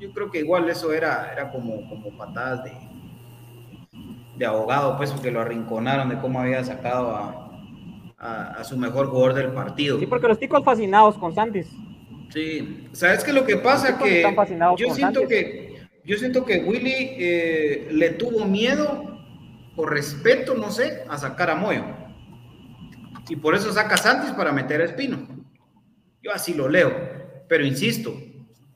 yo 0.00 0.10
creo 0.12 0.30
que 0.30 0.38
igual 0.38 0.66
eso 0.70 0.94
era, 0.94 1.30
era 1.30 1.50
como, 1.50 1.86
como 1.90 2.16
patadas 2.16 2.64
de, 2.64 2.85
de 4.36 4.46
abogado, 4.46 4.96
pues, 4.96 5.10
porque 5.12 5.30
lo 5.30 5.40
arrinconaron 5.40 6.08
de 6.08 6.18
cómo 6.18 6.40
había 6.40 6.62
sacado 6.64 7.10
a, 7.10 7.46
a, 8.18 8.64
su 8.64 8.76
mejor 8.76 9.08
jugador 9.08 9.34
del 9.34 9.52
partido. 9.52 9.98
Sí, 9.98 10.06
porque 10.06 10.28
los 10.28 10.38
ticos 10.38 10.64
fascinados 10.64 11.16
con 11.16 11.34
Santis. 11.34 11.68
Sí, 12.30 12.88
sabes 12.92 13.22
que 13.24 13.32
lo 13.32 13.44
que 13.44 13.56
pasa 13.56 13.98
que 13.98 14.24
yo 14.76 14.92
siento 14.92 15.26
que 15.28 15.76
yo 16.04 16.16
siento 16.16 16.44
que 16.44 16.58
Willy 16.58 16.94
eh, 17.18 17.88
le 17.90 18.10
tuvo 18.10 18.44
miedo 18.44 19.18
o 19.74 19.86
respeto, 19.86 20.54
no 20.54 20.70
sé, 20.70 21.04
a 21.08 21.18
sacar 21.18 21.50
a 21.50 21.56
Moyo. 21.56 21.84
Y 23.28 23.36
por 23.36 23.56
eso 23.56 23.72
saca 23.72 23.96
a 23.96 23.98
Santis 23.98 24.30
para 24.30 24.52
meter 24.52 24.80
a 24.80 24.84
Espino. 24.84 25.26
Yo 26.22 26.32
así 26.32 26.54
lo 26.54 26.68
leo. 26.68 26.92
Pero 27.48 27.66
insisto, 27.66 28.16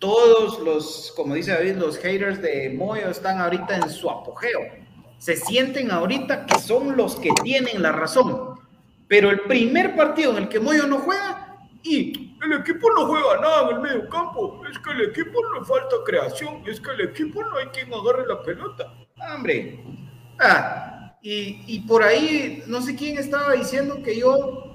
todos 0.01 0.59
los, 0.61 1.13
como 1.15 1.35
dice 1.35 1.53
David, 1.53 1.77
los 1.77 1.99
haters 1.99 2.43
de 2.43 2.71
Moyo 2.71 3.09
están 3.09 3.39
ahorita 3.39 3.77
en 3.77 3.91
su 3.91 4.11
apogeo. 4.11 4.61
Se 5.21 5.37
sienten 5.37 5.91
ahorita 5.91 6.47
que 6.47 6.59
son 6.59 6.97
los 6.97 7.17
que 7.17 7.29
tienen 7.43 7.83
la 7.83 7.93
razón. 7.93 8.59
Pero 9.07 9.29
el 9.29 9.41
primer 9.41 9.95
partido 9.95 10.31
en 10.33 10.45
el 10.45 10.49
que 10.49 10.59
Moyo 10.59 10.87
no 10.87 11.01
juega, 11.01 11.59
y 11.83 12.39
el 12.43 12.53
equipo 12.55 12.89
no 12.97 13.07
juega 13.07 13.39
nada 13.39 13.69
en 13.69 13.77
el 13.77 13.83
medio 13.83 14.09
campo. 14.09 14.63
Es 14.71 14.79
que 14.79 14.93
el 14.93 15.11
equipo 15.11 15.39
le 15.53 15.63
falta 15.67 15.97
creación. 16.07 16.63
Es 16.67 16.81
que 16.81 16.91
el 16.93 17.03
equipo 17.03 17.45
no 17.45 17.59
hay 17.59 17.67
quien 17.67 17.93
agarre 17.93 18.27
la 18.27 18.43
pelota. 18.43 18.95
Hombre. 19.35 19.85
Ah, 20.39 21.19
y, 21.21 21.65
y, 21.67 21.81
por 21.81 22.03
ahí, 22.03 22.63
no 22.67 22.81
sé 22.81 22.97
quién 22.97 23.19
estaba 23.19 23.53
diciendo 23.53 24.03
que 24.03 24.19
yo 24.19 24.73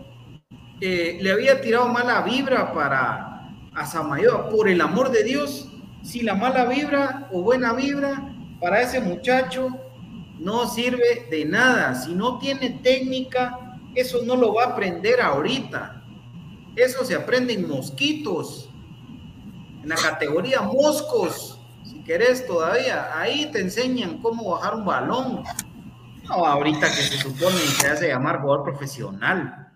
eh, 0.80 1.18
le 1.20 1.32
había 1.32 1.60
tirado 1.60 1.88
mala 1.88 2.22
vibra 2.22 2.72
para 2.72 3.50
a 3.74 3.86
Samayoa. 3.88 4.50
Por 4.50 4.70
el 4.70 4.80
amor 4.80 5.10
de 5.10 5.24
Dios, 5.24 5.72
si 6.04 6.22
la 6.22 6.36
mala 6.36 6.66
vibra 6.66 7.30
o 7.32 7.42
buena 7.42 7.74
vibra 7.74 8.32
para 8.62 8.84
ese 8.84 9.02
muchacho 9.02 9.70
no 10.40 10.68
sirve 10.68 11.28
de 11.30 11.46
nada. 11.46 11.96
Si 11.96 12.14
no 12.14 12.40
tiene 12.40 12.80
técnica, 12.84 13.80
eso 13.96 14.24
no 14.24 14.36
lo 14.36 14.54
va 14.54 14.64
a 14.64 14.68
aprender 14.70 15.22
ahorita 15.22 15.96
eso 16.76 17.06
se 17.06 17.16
aprende 17.16 17.54
en 17.54 17.68
mosquitos, 17.68 18.70
en 19.82 19.90
la 19.90 19.96
categoría 19.96 20.62
moscos, 20.62 21.60
si 21.84 22.04
querés 22.04 22.46
todavía. 22.46 23.18
Ahí 23.18 23.50
te 23.52 23.62
enseñan 23.62 24.22
cómo 24.22 24.52
bajar 24.52 24.76
un 24.76 24.86
balón. 24.86 25.44
No, 26.24 26.46
ahorita 26.46 26.88
que 26.88 27.02
se 27.02 27.18
supone 27.18 27.56
que 27.56 27.82
se 27.82 27.88
hace 27.88 28.08
llamar 28.10 28.42
jugador 28.42 28.64
profesional. 28.64 29.72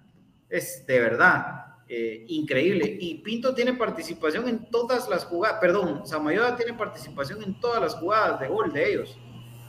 Es 0.50 0.86
de 0.88 1.00
verdad 1.00 1.78
eh, 1.88 2.26
increíble. 2.28 2.98
Y 3.00 3.16
Pinto 3.20 3.54
tiene 3.54 3.74
participación 3.74 4.48
en 4.50 4.70
todas 4.70 5.08
las 5.08 5.26
jugadas, 5.26 5.60
perdón, 5.62 6.06
Samayoda 6.06 6.56
tiene 6.56 6.74
participación 6.74 7.44
en 7.44 7.60
todas 7.60 7.82
las 7.82 7.96
jugadas 7.96 8.40
de 8.40 8.48
gol 8.48 8.74
de 8.74 8.92
ellos. 8.92 9.18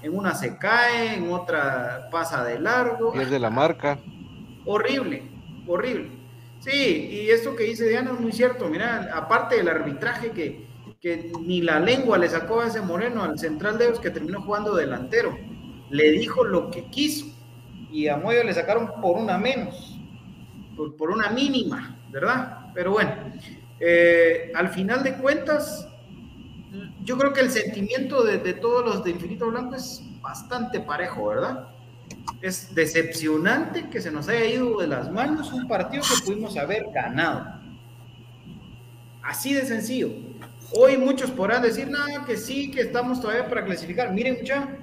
En 0.02 0.16
una 0.16 0.34
se 0.34 0.56
cae, 0.56 1.14
en 1.14 1.30
otra 1.32 2.08
pasa 2.10 2.44
de 2.44 2.58
largo. 2.58 3.12
de 3.12 3.38
la 3.38 3.50
marca. 3.50 3.98
Horrible 4.64 5.40
horrible. 5.66 6.10
Sí, 6.60 7.08
y 7.10 7.30
esto 7.30 7.56
que 7.56 7.64
dice 7.64 7.88
Diana 7.88 8.12
es 8.12 8.20
muy 8.20 8.32
cierto. 8.32 8.68
Mira, 8.68 9.10
aparte 9.14 9.56
del 9.56 9.68
arbitraje 9.68 10.30
que, 10.30 10.66
que 11.00 11.32
ni 11.40 11.62
la 11.62 11.80
lengua 11.80 12.18
le 12.18 12.28
sacó 12.28 12.60
a 12.60 12.66
ese 12.66 12.82
Moreno 12.82 13.22
al 13.22 13.38
central 13.38 13.78
de 13.78 13.86
ellos 13.86 14.00
que 14.00 14.10
terminó 14.10 14.42
jugando 14.42 14.74
delantero. 14.74 15.38
Le 15.88 16.10
dijo 16.12 16.44
lo 16.44 16.70
que 16.70 16.84
quiso 16.90 17.26
y 17.90 18.08
a 18.08 18.16
Moyo 18.16 18.44
le 18.44 18.54
sacaron 18.54 19.00
por 19.00 19.16
una 19.16 19.38
menos, 19.38 19.98
por, 20.76 20.96
por 20.96 21.10
una 21.10 21.30
mínima, 21.30 21.98
¿verdad? 22.10 22.70
Pero 22.74 22.92
bueno, 22.92 23.12
eh, 23.80 24.52
al 24.54 24.68
final 24.68 25.02
de 25.02 25.14
cuentas, 25.14 25.88
yo 27.10 27.18
creo 27.18 27.32
que 27.32 27.40
el 27.40 27.50
sentimiento 27.50 28.22
de, 28.22 28.38
de 28.38 28.52
todos 28.52 28.84
los 28.84 29.02
de 29.02 29.10
Infinito 29.10 29.50
Blanco 29.50 29.74
es 29.74 30.00
bastante 30.20 30.78
parejo, 30.78 31.26
¿verdad? 31.26 31.66
Es 32.40 32.72
decepcionante 32.72 33.90
que 33.90 34.00
se 34.00 34.12
nos 34.12 34.28
haya 34.28 34.44
ido 34.44 34.78
de 34.78 34.86
las 34.86 35.10
manos 35.10 35.52
un 35.52 35.66
partido 35.66 36.04
que 36.04 36.24
pudimos 36.24 36.56
haber 36.56 36.84
ganado. 36.94 37.60
Así 39.24 39.52
de 39.52 39.66
sencillo. 39.66 40.08
Hoy 40.72 40.98
muchos 40.98 41.32
podrán 41.32 41.62
decir, 41.62 41.90
nada, 41.90 42.24
que 42.24 42.36
sí, 42.36 42.70
que 42.70 42.82
estamos 42.82 43.20
todavía 43.20 43.48
para 43.48 43.64
clasificar. 43.64 44.12
Miren, 44.12 44.44
ya, 44.44 44.78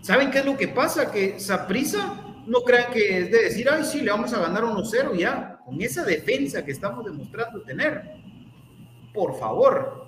¿saben 0.00 0.32
qué 0.32 0.40
es 0.40 0.44
lo 0.44 0.56
que 0.56 0.66
pasa? 0.66 1.12
Que 1.12 1.38
Saprisa 1.38 2.24
no 2.44 2.62
crean 2.62 2.92
que 2.92 3.18
es 3.20 3.30
de 3.30 3.42
decir, 3.44 3.68
ay, 3.70 3.84
sí, 3.84 4.00
le 4.00 4.10
vamos 4.10 4.32
a 4.32 4.40
ganar 4.40 4.64
1-0 4.64 5.16
ya, 5.16 5.60
con 5.64 5.80
esa 5.80 6.02
defensa 6.02 6.64
que 6.64 6.72
estamos 6.72 7.04
demostrando 7.04 7.62
tener. 7.62 8.02
Por 9.14 9.38
favor, 9.38 10.01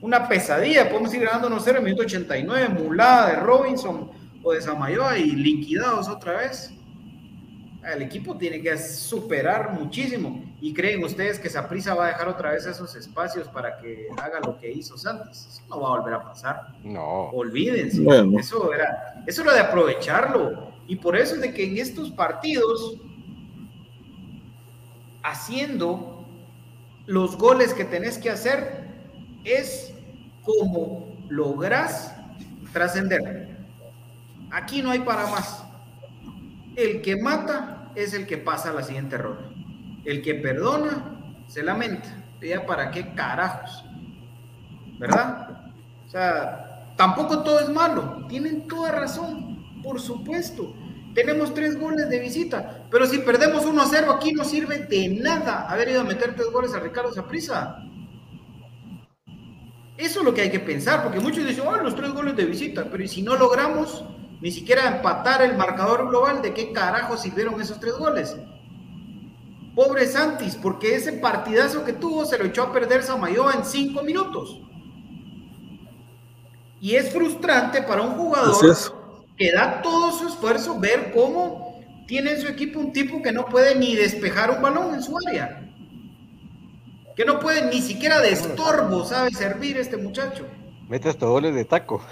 una 0.00 0.28
pesadilla, 0.28 0.88
podemos 0.88 1.12
ir 1.14 1.24
ganando 1.24 1.48
1-0 1.48 1.78
en 1.78 1.84
minuto 1.84 2.02
89, 2.02 2.68
mulada 2.68 3.30
de 3.30 3.36
Robinson 3.36 4.10
o 4.42 4.52
de 4.52 4.60
Samayoa 4.60 5.18
y 5.18 5.32
liquidados 5.32 6.08
otra 6.08 6.38
vez. 6.38 6.72
El 7.94 8.02
equipo 8.02 8.36
tiene 8.36 8.60
que 8.60 8.76
superar 8.78 9.72
muchísimo. 9.72 10.44
¿Y 10.60 10.74
creen 10.74 11.04
ustedes 11.04 11.38
que 11.38 11.48
Saprisa 11.48 11.94
va 11.94 12.06
a 12.06 12.08
dejar 12.08 12.28
otra 12.28 12.50
vez 12.50 12.66
esos 12.66 12.94
espacios 12.96 13.46
para 13.48 13.78
que 13.78 14.08
haga 14.16 14.40
lo 14.44 14.58
que 14.58 14.72
hizo 14.72 14.98
Santos? 14.98 15.46
Eso 15.46 15.62
no 15.68 15.80
va 15.80 15.88
a 15.88 15.98
volver 15.98 16.14
a 16.14 16.24
pasar. 16.24 16.74
No. 16.82 17.28
Olvídense. 17.30 18.00
Bueno. 18.00 18.38
Eso 18.38 18.72
era, 18.72 19.22
eso 19.26 19.42
era 19.42 19.54
de 19.54 19.60
aprovecharlo. 19.60 20.72
Y 20.88 20.96
por 20.96 21.16
eso 21.16 21.36
es 21.36 21.42
de 21.42 21.54
que 21.54 21.64
en 21.64 21.78
estos 21.78 22.10
partidos, 22.10 22.96
haciendo 25.22 26.24
los 27.06 27.36
goles 27.36 27.72
que 27.72 27.84
tenés 27.84 28.18
que 28.18 28.30
hacer, 28.30 28.85
es 29.46 29.94
como 30.42 31.16
lográs 31.28 32.14
trascender. 32.72 33.56
Aquí 34.50 34.82
no 34.82 34.90
hay 34.90 35.00
para 35.00 35.26
más. 35.28 35.64
El 36.74 37.00
que 37.00 37.16
mata 37.16 37.90
es 37.94 38.12
el 38.12 38.26
que 38.26 38.36
pasa 38.36 38.70
a 38.70 38.74
la 38.74 38.82
siguiente 38.82 39.16
ronda. 39.16 39.48
El 40.04 40.20
que 40.22 40.34
perdona 40.34 41.44
se 41.48 41.62
lamenta. 41.62 42.24
Ya 42.42 42.66
para 42.66 42.90
qué 42.90 43.14
carajos. 43.14 43.84
¿Verdad? 44.98 45.72
O 46.06 46.10
sea, 46.10 46.92
tampoco 46.96 47.42
todo 47.42 47.60
es 47.60 47.68
malo. 47.68 48.26
Tienen 48.28 48.68
toda 48.68 48.92
razón. 48.92 49.82
Por 49.82 50.00
supuesto. 50.00 50.74
Tenemos 51.14 51.54
tres 51.54 51.78
goles 51.78 52.08
de 52.10 52.20
visita. 52.20 52.84
Pero 52.90 53.06
si 53.06 53.18
perdemos 53.18 53.64
1-0 53.64 54.14
aquí 54.14 54.32
no 54.32 54.44
sirve 54.44 54.80
de 54.80 55.08
nada 55.20 55.66
haber 55.68 55.88
ido 55.88 56.02
a 56.02 56.04
meter 56.04 56.34
tres 56.34 56.48
goles 56.52 56.74
a 56.74 56.80
Ricardo 56.80 57.12
Zaprisa. 57.12 57.78
Eso 59.98 60.20
es 60.20 60.24
lo 60.24 60.34
que 60.34 60.42
hay 60.42 60.50
que 60.50 60.60
pensar, 60.60 61.02
porque 61.02 61.20
muchos 61.20 61.46
dicen, 61.46 61.64
oh, 61.66 61.76
los 61.76 61.96
tres 61.96 62.12
goles 62.12 62.36
de 62.36 62.44
visita, 62.44 62.84
pero 62.90 63.02
¿y 63.02 63.08
si 63.08 63.22
no 63.22 63.34
logramos 63.34 64.04
ni 64.40 64.50
siquiera 64.50 64.96
empatar 64.96 65.42
el 65.42 65.56
marcador 65.56 66.08
global, 66.08 66.42
¿de 66.42 66.52
qué 66.52 66.72
carajo 66.72 67.16
sirvieron 67.16 67.60
esos 67.60 67.80
tres 67.80 67.94
goles? 67.94 68.36
Pobre 69.74 70.06
Santis, 70.06 70.56
porque 70.56 70.94
ese 70.94 71.14
partidazo 71.14 71.84
que 71.84 71.94
tuvo 71.94 72.24
se 72.24 72.38
lo 72.38 72.44
echó 72.44 72.64
a 72.64 72.72
perder 72.72 73.02
Samayoa 73.02 73.54
en 73.54 73.64
cinco 73.64 74.02
minutos. 74.02 74.60
Y 76.80 76.94
es 76.94 77.10
frustrante 77.10 77.82
para 77.82 78.02
un 78.02 78.14
jugador 78.14 78.70
es. 78.70 78.92
que 79.36 79.52
da 79.52 79.80
todo 79.80 80.12
su 80.12 80.28
esfuerzo 80.28 80.78
ver 80.78 81.12
cómo 81.12 81.80
tiene 82.06 82.32
en 82.32 82.40
su 82.40 82.48
equipo 82.48 82.78
un 82.78 82.92
tipo 82.92 83.22
que 83.22 83.32
no 83.32 83.46
puede 83.46 83.74
ni 83.74 83.96
despejar 83.96 84.50
un 84.50 84.62
balón 84.62 84.94
en 84.94 85.02
su 85.02 85.16
área. 85.26 85.65
Que 87.16 87.24
no 87.24 87.40
puede 87.40 87.70
ni 87.70 87.80
siquiera 87.80 88.20
de 88.20 88.30
estorbo, 88.30 89.04
sabe 89.04 89.30
servir 89.30 89.78
este 89.78 89.96
muchacho. 89.96 90.46
Mete 90.86 91.08
hasta 91.08 91.26
goles 91.26 91.54
de 91.54 91.64
taco. 91.64 92.02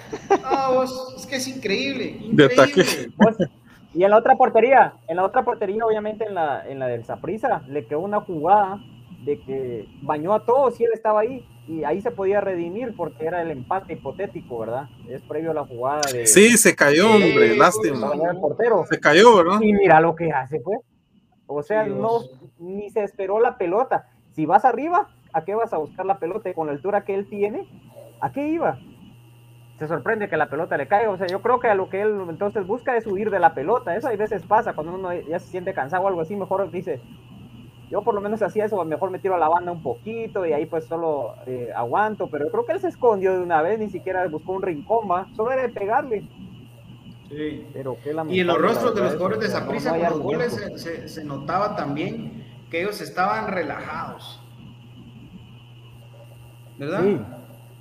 Ah, 0.42 0.70
vos, 0.72 1.14
es 1.18 1.26
que 1.26 1.36
es 1.36 1.46
increíble. 1.46 2.16
De 2.32 2.44
increíble. 2.44 3.12
ataque. 3.18 3.52
Y 3.94 4.02
en 4.02 4.11
la 4.11 4.16
otra 4.16 4.34
portería, 4.34 4.94
en 5.07 5.16
la 5.16 5.24
otra 5.24 5.44
portería, 5.44 5.84
obviamente 5.86 6.24
en 6.26 6.34
la, 6.34 6.68
en 6.68 6.78
la 6.80 6.88
del 6.88 7.05
Saprisa, 7.05 7.62
le 7.68 7.86
quedó 7.86 8.00
una 8.00 8.20
jugada 8.22 8.80
de 9.24 9.40
que 9.40 9.86
bañó 10.02 10.34
a 10.34 10.44
todos 10.44 10.80
y 10.80 10.84
él 10.84 10.90
estaba 10.94 11.20
ahí. 11.20 11.46
Y 11.68 11.84
ahí 11.84 12.00
se 12.00 12.11
podía 12.11 12.40
redimir 12.40 12.94
porque 12.96 13.24
era 13.24 13.40
el 13.42 13.50
empate 13.50 13.92
hipotético, 13.92 14.59
¿verdad? 14.59 14.88
Es 15.09 15.22
previo 15.22 15.52
a 15.52 15.55
la 15.55 15.64
jugada 15.64 16.00
de. 16.12 16.26
Sí, 16.26 16.57
se 16.57 16.74
cayó, 16.74 17.11
hombre, 17.12 17.57
lástima. 17.57 18.11
portero. 18.40 18.84
Se 18.88 18.98
cayó, 18.98 19.36
¿verdad? 19.36 19.61
Y 19.61 19.72
mira 19.72 20.00
lo 20.00 20.14
que 20.14 20.30
hace, 20.32 20.61
pues. 20.61 20.80
O 21.46 21.62
sea, 21.62 21.84
Dios. 21.84 21.96
no, 21.98 22.20
ni 22.59 22.90
se 22.90 23.05
esperó 23.05 23.38
la 23.38 23.57
pelota. 23.57 24.09
Si 24.35 24.47
vas 24.47 24.64
arriba, 24.64 25.09
¿a 25.32 25.45
qué 25.45 25.55
vas 25.55 25.72
a 25.72 25.78
buscar 25.78 26.07
la 26.07 26.18
pelota? 26.18 26.49
Y 26.51 26.55
con 26.55 26.66
la 26.66 26.72
altura 26.72 27.05
que 27.05 27.14
él 27.14 27.26
tiene, 27.28 27.66
¿a 28.20 28.32
qué 28.32 28.49
iba? 28.49 28.78
Se 29.78 29.89
sorprende 29.89 30.28
que 30.28 30.37
la 30.37 30.49
pelota 30.49 30.76
le 30.76 30.87
caiga. 30.87 31.11
O 31.11 31.16
sea, 31.16 31.26
yo 31.26 31.41
creo 31.41 31.61
que 31.61 31.68
a 31.68 31.74
lo 31.74 31.89
que 31.89 32.03
él 32.03 32.16
entonces 32.28 32.66
busca 32.66 32.97
es 32.97 33.07
huir 33.07 33.30
de 33.30 33.39
la 33.41 33.55
pelota. 33.55 33.97
Eso 33.97 34.09
a 34.09 34.16
veces 34.16 34.43
pasa 34.45 34.72
cuando 34.74 34.95
uno 34.95 35.12
ya 35.12 35.39
se 35.39 35.49
siente 35.49 35.74
cansado 35.74 36.05
o 36.05 36.09
algo 36.09 36.20
así. 36.20 36.37
Mejor 36.37 36.70
dice, 36.70 37.01
yo 37.91 38.03
por 38.03 38.14
lo 38.14 38.20
menos 38.20 38.41
hacía 38.43 38.64
eso, 38.66 38.85
mejor 38.85 39.11
me 39.11 39.18
tiro 39.18 39.35
a 39.35 39.39
la 39.39 39.49
banda 39.49 39.72
un 39.72 39.82
poquito 39.82 40.47
y 40.47 40.53
ahí 40.53 40.66
pues 40.66 40.85
solo 40.87 41.35
eh, 41.47 41.70
aguanto. 41.74 42.28
Pero 42.30 42.49
creo 42.51 42.64
que 42.66 42.72
él 42.72 42.80
se 42.80 42.89
escondió 42.89 43.32
de 43.35 43.41
una 43.41 43.62
vez, 43.62 43.78
ni 43.78 43.91
siquiera 43.91 44.26
buscó 44.28 44.53
un 44.53 44.62
rincón 44.62 45.09
más. 45.09 45.26
Solo 45.35 45.51
era 45.53 45.62
de 45.62 45.68
pegarle. 45.70 46.28
Sí. 47.28 47.66
Pero 47.72 47.97
qué 48.03 48.14
Y 48.28 48.41
en 48.41 48.47
los 48.47 48.59
rostros 48.61 48.95
de 48.95 49.01
los 49.03 49.12
jugadores 49.14 49.41
de 49.41 49.49
Saprissa 49.49 49.91
no- 49.91 49.97
no 49.97 50.03
con 50.03 50.07
hay 50.07 50.12
los 50.12 50.22
goles 50.22 50.80
se- 50.80 51.09
se 51.09 51.24
notaba 51.24 51.74
también 51.74 52.45
que 52.71 52.81
ellos 52.83 53.01
estaban 53.01 53.49
relajados. 53.49 54.41
¿Verdad? 56.79 57.03
Sí. 57.03 57.21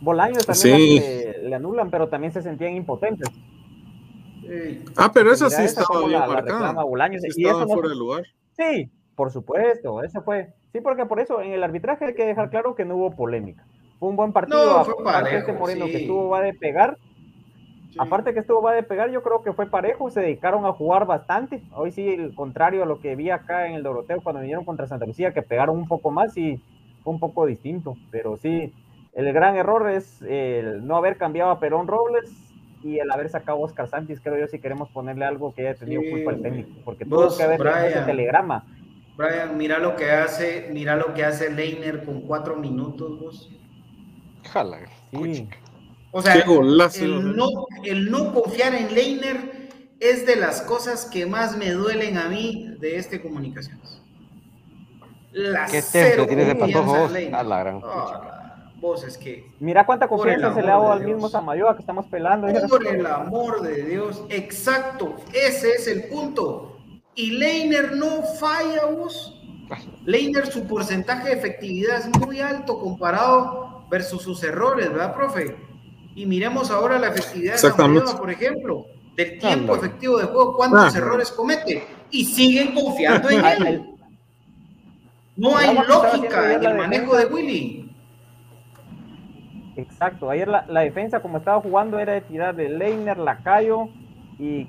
Bolaños 0.01 0.45
también 0.45 0.77
Sí. 0.77 0.99
le, 0.99 1.49
le 1.49 1.55
anulan, 1.55 1.89
pero 1.89 2.09
también 2.09 2.31
se 2.33 2.41
sentían 2.41 2.75
impotentes. 2.75 3.29
Sí. 4.41 4.83
Ah, 4.97 5.09
pero 5.13 5.31
Mira, 5.49 5.55
sí 5.57 5.63
esa 5.63 5.81
estaba 5.81 6.05
bien 6.05 6.21
Bolaños, 6.83 7.21
Sí 7.21 7.27
y 7.37 7.41
eso 7.45 7.49
estaba 7.51 7.65
no- 7.65 7.73
fuera 7.73 7.89
de 7.89 7.95
lugar. 7.95 8.23
Sí, 8.57 8.91
por 9.15 9.31
supuesto, 9.31 10.03
eso 10.03 10.21
fue. 10.21 10.53
Sí, 10.73 10.81
porque 10.81 11.05
por 11.05 11.19
eso 11.19 11.41
en 11.41 11.53
el 11.53 11.63
arbitraje 11.63 12.05
hay 12.05 12.13
que 12.15 12.25
dejar 12.25 12.49
claro 12.49 12.75
que 12.75 12.83
no 12.85 12.95
hubo 12.97 13.11
polémica. 13.15 13.65
Fue 13.99 14.09
un 14.09 14.15
buen 14.15 14.33
partido. 14.33 14.79
No, 14.79 14.83
fue 14.85 15.03
parejo, 15.03 15.37
este 15.37 15.53
Moreno 15.53 15.85
que 15.85 15.91
sí. 15.93 16.01
estuvo 16.01 16.29
va 16.29 16.41
de 16.41 16.53
pegar. 16.53 16.97
Sí. 17.93 17.99
Aparte 17.99 18.33
que 18.33 18.39
estuvo 18.39 18.59
va 18.61 18.73
de 18.73 18.81
pegar, 18.81 19.11
yo 19.11 19.21
creo 19.21 19.43
que 19.43 19.53
fue 19.53 19.67
parejo, 19.67 20.09
se 20.09 20.21
dedicaron 20.21 20.65
a 20.65 20.73
jugar 20.73 21.05
bastante. 21.05 21.61
Hoy 21.73 21.91
sí, 21.91 22.07
el 22.07 22.33
contrario 22.33 22.81
a 22.81 22.85
lo 22.87 22.99
que 22.99 23.15
vi 23.15 23.29
acá 23.29 23.67
en 23.67 23.75
el 23.75 23.83
Doroteo 23.83 24.19
cuando 24.21 24.41
vinieron 24.41 24.65
contra 24.65 24.87
Santa 24.87 25.05
Lucía, 25.05 25.31
que 25.31 25.43
pegaron 25.43 25.77
un 25.77 25.87
poco 25.87 26.09
más 26.09 26.35
y 26.35 26.59
fue 27.03 27.13
un 27.13 27.19
poco 27.19 27.45
distinto. 27.45 27.95
Pero 28.09 28.37
sí, 28.37 28.73
el 29.13 29.31
gran 29.31 29.55
error 29.57 29.87
es 29.91 30.23
el 30.23 30.87
no 30.87 30.97
haber 30.97 31.17
cambiado 31.17 31.51
a 31.51 31.59
Perón 31.59 31.85
Robles 31.87 32.31
y 32.83 32.97
el 32.97 33.11
haber 33.11 33.29
sacado 33.29 33.59
a 33.59 33.61
Oscar 33.61 33.87
Sánchez, 33.87 34.19
creo 34.21 34.39
yo, 34.39 34.47
si 34.47 34.57
queremos 34.59 34.89
ponerle 34.89 35.25
algo 35.25 35.53
que 35.53 35.67
haya 35.67 35.79
tenido 35.79 36.01
Sí, 36.01 36.09
culpa 36.09 36.31
el 36.31 36.37
güey. 36.39 36.51
técnico, 36.51 36.81
porque 36.83 37.05
Vos, 37.05 37.27
tuvo 37.27 37.37
que 37.37 37.43
haber 37.43 37.85
ese 37.85 38.01
telegrama. 38.01 38.65
Brian, 39.15 39.55
mira 39.55 39.77
lo 39.77 39.95
que 39.95 40.09
hace, 40.09 40.69
mira 40.73 40.95
lo 40.95 41.13
que 41.13 41.23
hace 41.23 41.51
Leiner 41.51 42.03
con 42.03 42.21
cuatro 42.21 42.55
minutos, 42.55 43.19
vos. 43.19 43.49
Jala. 44.51 44.79
Sí. 45.11 45.47
O 46.15 46.21
sea, 46.21 46.33
Qué 46.33 46.41
golazo. 46.41 47.03
el 47.03 47.35
no, 47.35 47.47
el 47.83 48.11
no 48.11 48.33
confiar 48.33 48.75
en 48.75 48.93
Leiner 48.93 49.69
es 49.99 50.27
de 50.27 50.35
las 50.35 50.61
cosas 50.61 51.05
que 51.05 51.25
más 51.25 51.57
me 51.57 51.71
duelen 51.71 52.19
a 52.19 52.29
mí 52.29 52.75
de 52.79 52.97
este 52.97 53.19
comunicaciones. 53.19 53.99
La 55.31 55.65
¿Qué 55.65 55.81
cero 55.81 56.25
tienes 56.27 56.45
de 56.45 56.55
patojo. 56.55 57.09
A 57.33 57.43
la 57.43 57.59
gran 57.59 57.81
Ah, 57.83 58.69
vos 58.75 59.03
es 59.03 59.17
que, 59.17 59.47
Mira 59.59 59.85
cuánta 59.87 60.07
confianza 60.07 60.53
se 60.53 60.61
le 60.61 60.69
amor 60.69 60.69
ha 60.69 60.73
dado 60.73 60.99
de 60.99 61.03
al 61.03 61.13
mismo. 61.13 61.29
Samayoa 61.29 61.73
que 61.75 61.81
estamos 61.81 62.05
pelando. 62.05 62.47
Por 62.67 62.85
el 62.85 63.05
amor 63.07 63.61
de 63.63 63.83
Dios, 63.83 64.23
exacto, 64.29 65.15
ese 65.33 65.71
es 65.71 65.87
el 65.87 66.03
punto. 66.03 66.77
Y 67.15 67.31
Leiner 67.31 67.95
no 67.95 68.21
falla, 68.39 68.85
vos. 68.85 69.39
Leiner, 70.05 70.45
su 70.45 70.67
porcentaje 70.67 71.29
de 71.29 71.35
efectividad 71.35 71.97
es 71.97 72.19
muy 72.19 72.39
alto 72.39 72.77
comparado 72.77 73.87
versus 73.89 74.21
sus 74.21 74.43
errores, 74.43 74.89
¿verdad, 74.89 75.15
profe? 75.15 75.72
Y 76.15 76.25
miremos 76.25 76.69
ahora 76.71 76.99
la 76.99 77.07
efectividad 77.07 77.53
de. 77.53 77.57
Samayoa, 77.59 78.17
por 78.17 78.29
ejemplo, 78.29 78.85
del 79.15 79.39
tiempo 79.39 79.75
efectivo 79.75 80.17
de 80.19 80.25
juego, 80.25 80.55
cuántos 80.55 80.93
Ah. 80.93 80.97
errores 80.97 81.31
comete. 81.31 81.83
Y 82.11 82.25
siguen 82.25 82.73
confiando 82.75 83.29
en 83.29 83.45
él. 83.67 83.89
No 85.35 85.57
hay 85.57 85.75
lógica 85.75 86.45
en 86.53 86.57
el 86.57 86.63
la 86.63 86.73
manejo 86.75 87.15
de. 87.17 87.25
Willy. 87.25 87.89
Exacto, 89.75 90.29
ayer 90.29 90.47
la, 90.47 90.65
la 90.67 90.81
defensa 90.81 91.19
como 91.19 91.39
estaba 91.39 91.59
jugando 91.59 91.97
era 91.97 92.13
de 92.13 92.21
tirar 92.21 92.55
de 92.55 92.69
Leiner, 92.69 93.17
Lacayo 93.17 93.87
y 94.37 94.67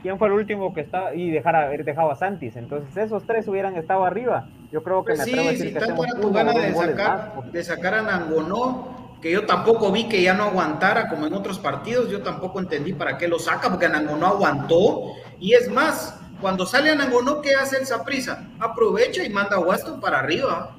quién 0.00 0.18
fue 0.18 0.28
el 0.28 0.34
último 0.34 0.72
que 0.72 0.80
estaba 0.80 1.14
y 1.14 1.30
dejar 1.30 1.54
haber 1.54 1.84
dejado 1.84 2.10
a 2.10 2.16
Santis. 2.16 2.56
Entonces 2.56 2.96
esos 2.96 3.24
tres 3.26 3.46
hubieran 3.46 3.76
estado 3.76 4.06
arriba. 4.06 4.48
Yo 4.72 4.82
creo 4.82 5.04
que 5.04 5.14
Pues 5.14 5.18
me 5.18 5.24
sí, 5.26 5.30
atrevo 5.32 5.48
a 5.48 5.52
decir 5.52 5.68
si 5.68 5.74
que 5.74 5.80
tanto 5.80 6.02
era 6.04 6.18
tu 6.20 6.32
gana 6.32 6.52
de 6.52 6.72
sacar, 6.74 7.32
más. 7.36 7.52
de 7.52 7.62
sacar 7.64 7.94
a 7.94 8.02
Nangonó, 8.02 9.07
que 9.20 9.32
yo 9.32 9.46
tampoco 9.46 9.90
vi 9.90 10.08
que 10.08 10.22
ya 10.22 10.34
no 10.34 10.44
aguantara 10.44 11.08
como 11.08 11.26
en 11.26 11.34
otros 11.34 11.58
partidos, 11.58 12.10
yo 12.10 12.22
tampoco 12.22 12.60
entendí 12.60 12.92
para 12.92 13.18
qué 13.18 13.26
lo 13.26 13.38
saca, 13.38 13.70
porque 13.70 13.88
Nangonó 13.88 14.26
aguantó, 14.26 15.12
y 15.40 15.54
es 15.54 15.70
más, 15.70 16.20
cuando 16.40 16.66
sale 16.66 16.90
a 16.90 16.94
Nangonó, 16.94 17.40
¿qué 17.40 17.54
hace 17.54 17.78
el 17.78 17.86
Saprisa? 17.86 18.48
Aprovecha 18.60 19.24
y 19.24 19.30
manda 19.30 19.56
a 19.56 19.60
Waston 19.60 20.00
para 20.00 20.20
arriba, 20.20 20.76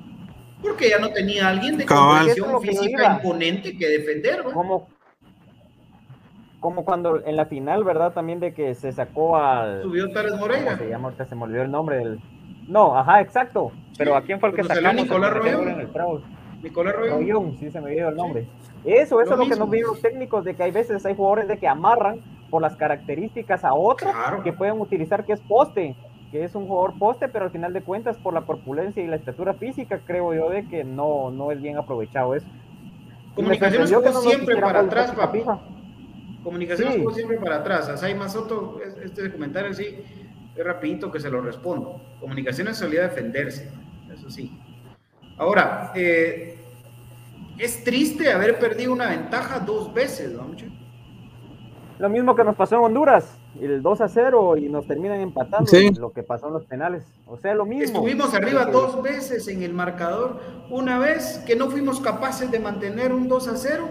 porque 0.61 0.89
ya 0.89 0.99
no 0.99 1.09
tenía 1.09 1.49
alguien 1.49 1.77
de 1.77 1.85
condición 1.85 2.61
física 2.61 3.15
imponente 3.15 3.77
que 3.77 3.87
defender, 3.87 4.47
¿va? 4.47 4.53
Como, 4.53 4.87
como 6.59 6.85
cuando 6.85 7.25
en 7.25 7.35
la 7.35 7.45
final, 7.45 7.83
¿verdad? 7.83 8.13
También 8.13 8.39
de 8.39 8.53
que 8.53 8.73
se 8.75 8.91
sacó 8.91 9.37
al... 9.37 9.83
Subió 9.83 10.11
Tárez 10.11 10.31
¿Cómo 10.31 10.43
Moreira. 10.43 10.77
se 10.77 10.89
llama? 10.89 11.05
Ahorita 11.05 11.25
se 11.25 11.35
me 11.35 11.43
olvidó 11.43 11.63
el 11.63 11.71
nombre 11.71 11.97
del... 11.97 12.19
No, 12.67 12.97
ajá, 12.97 13.21
exacto. 13.21 13.71
Pero 13.97 14.15
¿a 14.15 14.21
quién 14.21 14.39
fue 14.39 14.49
el 14.49 14.55
que 14.55 14.63
sacamos? 14.63 14.95
Nicolás 14.95 15.33
El 15.45 15.87
Nicolás 16.63 16.95
Royo. 16.95 17.13
Rollón, 17.15 17.57
sí 17.59 17.69
se 17.71 17.79
me 17.79 17.87
olvidó 17.91 18.09
el 18.09 18.15
nombre. 18.15 18.47
Eso, 18.85 19.21
eso 19.21 19.35
Lo 19.35 19.43
es 19.43 19.47
lo 19.49 19.53
que 19.55 19.59
nos 19.59 19.69
vimos 19.69 19.89
los 19.91 20.01
técnicos, 20.01 20.43
de 20.45 20.55
que 20.55 20.63
hay 20.63 20.71
veces 20.71 21.05
hay 21.05 21.15
jugadores 21.15 21.47
de 21.47 21.57
que 21.57 21.67
amarran 21.67 22.21
por 22.49 22.61
las 22.61 22.75
características 22.75 23.63
a 23.63 23.73
otro 23.73 24.09
Claro. 24.11 24.43
que 24.43 24.53
pueden 24.53 24.79
utilizar 24.79 25.25
que 25.25 25.33
es 25.33 25.41
poste, 25.41 25.95
que 26.31 26.43
es 26.43 26.55
un 26.55 26.67
jugador 26.67 26.97
poste, 26.97 27.27
pero 27.27 27.45
al 27.45 27.51
final 27.51 27.73
de 27.73 27.81
cuentas 27.81 28.17
por 28.17 28.33
la 28.33 28.41
corpulencia 28.41 29.03
y 29.03 29.07
la 29.07 29.15
estatura 29.17 29.53
física, 29.53 29.99
creo 30.05 30.33
yo 30.33 30.49
de 30.49 30.67
que 30.67 30.83
no, 30.83 31.29
no 31.31 31.51
es 31.51 31.61
bien 31.61 31.77
aprovechado 31.77 32.35
eso. 32.35 32.47
Comunicaciones 33.35 33.91
jugó 33.93 34.09
no 34.11 34.19
siempre 34.21 34.57
para 34.57 34.79
atrás, 34.81 35.11
a 35.11 35.15
papi. 35.15 35.43
Comunicaciones 36.43 36.93
Sí. 36.95 36.99
jugó 37.01 37.13
siempre 37.13 37.37
para 37.37 37.57
atrás. 37.57 37.89
Asai 37.89 38.15
Mazoto, 38.15 38.79
es- 38.85 38.97
este 38.97 39.31
comentario 39.31 39.73
sí, 39.73 39.85
es 40.55 40.65
rapidito 40.65 41.11
que 41.11 41.19
se 41.19 41.29
lo 41.29 41.41
respondo. 41.41 42.01
Comunicaciones 42.19 42.77
solía 42.77 43.01
defenderse, 43.03 43.69
eso 44.13 44.29
sí. 44.29 44.57
Ahora, 45.39 45.91
eh, 45.95 46.57
es 47.57 47.83
triste 47.83 48.31
haber 48.31 48.59
perdido 48.59 48.93
una 48.93 49.07
ventaja 49.09 49.59
dos 49.59 49.93
veces, 49.93 50.31
¿no? 50.33 50.45
Lo 51.97 52.09
mismo 52.09 52.33
que 52.35 52.43
nos 52.45 52.55
pasó 52.55 52.75
en 52.75 52.81
Honduras, 52.83 53.37
el 53.59 53.81
2 53.81 54.01
a 54.01 54.07
0 54.07 54.55
y 54.57 54.69
nos 54.69 54.87
terminan 54.87 55.19
empatando, 55.19 55.65
Sí. 55.69 55.89
lo 55.97 56.11
que 56.13 56.23
pasó 56.23 56.47
en 56.47 56.53
los 56.53 56.65
penales. 56.65 57.03
O 57.25 57.37
sea, 57.37 57.53
lo 57.53 57.65
mismo. 57.65 57.97
Estuvimos 57.99 58.33
arriba 58.33 58.65
Que- 58.67 58.71
dos 58.71 59.01
veces 59.01 59.47
en 59.49 59.63
el 59.63 59.73
marcador. 59.73 60.39
Una 60.69 60.97
vez 60.99 61.41
que 61.45 61.55
no 61.57 61.69
fuimos 61.69 61.99
capaces 61.99 62.51
de 62.51 62.59
mantener 62.59 63.11
un 63.13 63.27
2 63.27 63.47
a 63.49 63.57
0, 63.57 63.89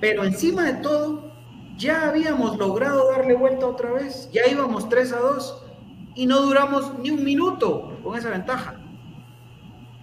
pero 0.00 0.24
encima 0.24 0.64
de 0.64 0.74
todo, 0.74 1.32
ya 1.76 2.08
habíamos 2.08 2.56
logrado 2.56 3.10
darle 3.10 3.34
vuelta 3.34 3.66
otra 3.66 3.92
vez. 3.92 4.30
Ya 4.32 4.46
íbamos 4.50 4.88
3 4.88 5.12
a 5.12 5.18
2 5.20 5.62
y 6.14 6.24
no 6.26 6.40
duramos 6.40 6.98
ni 7.00 7.10
un 7.10 7.22
minuto 7.22 7.98
con 8.02 8.16
esa 8.16 8.30
ventaja. 8.30 8.80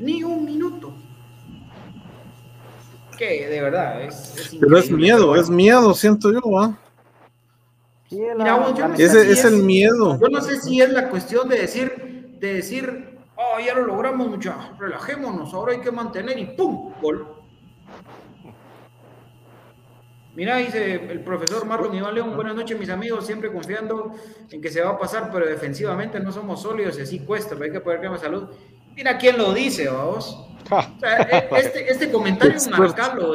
Ni 0.03 0.21
un 0.23 0.43
minuto. 0.43 0.93
Que 3.17 3.47
de 3.47 3.61
verdad 3.61 4.01
es. 4.01 4.35
es 4.37 4.57
Pero 4.59 4.77
es 4.77 4.91
miedo, 4.91 5.35
es 5.35 5.49
miedo, 5.49 5.93
siento 5.93 6.31
yo, 6.31 6.41
Mira, 8.11 8.57
vos, 8.57 8.77
yo 8.77 8.87
no 8.87 8.95
sé 8.95 9.03
Ese 9.03 9.25
si 9.25 9.31
es 9.31 9.45
el 9.45 9.63
miedo. 9.63 10.19
Yo 10.19 10.27
no 10.27 10.41
sé 10.41 10.59
si 10.59 10.81
es 10.81 10.91
la 10.91 11.09
cuestión 11.09 11.47
de 11.49 11.57
decir, 11.57 12.35
de 12.39 12.53
decir, 12.55 13.17
oh, 13.35 13.59
ya 13.65 13.73
lo 13.73 13.85
logramos, 13.85 14.27
muchachos, 14.27 14.77
relajémonos, 14.77 15.53
ahora 15.53 15.73
hay 15.73 15.79
que 15.79 15.91
mantener 15.91 16.37
y 16.37 16.45
¡pum! 16.45 16.93
Gol. 17.01 17.27
Mira, 20.35 20.57
dice 20.57 20.95
el 20.95 21.23
profesor 21.23 21.65
Marlon 21.65 21.95
Iván 21.95 22.15
León, 22.15 22.35
buenas 22.35 22.55
noches 22.55 22.77
mis 22.79 22.89
amigos, 22.89 23.25
siempre 23.25 23.51
confiando 23.51 24.13
en 24.49 24.61
que 24.61 24.69
se 24.69 24.81
va 24.81 24.91
a 24.91 24.97
pasar, 24.97 25.29
pero 25.31 25.45
defensivamente 25.45 26.19
no 26.19 26.31
somos 26.31 26.61
sólidos 26.61 26.97
y 26.97 27.01
así 27.01 27.19
cuesta, 27.19 27.51
pero 27.51 27.65
hay 27.65 27.71
que 27.71 27.79
poder 27.79 27.99
crear 27.99 28.19
salud. 28.19 28.49
Mira 28.95 29.17
quién 29.17 29.37
lo 29.37 29.53
dice, 29.53 29.87
vamos. 29.89 30.39
O 30.69 30.99
sea, 30.99 31.21
e- 31.21 31.49
este, 31.57 31.91
este 31.91 32.11
comentario 32.11 32.55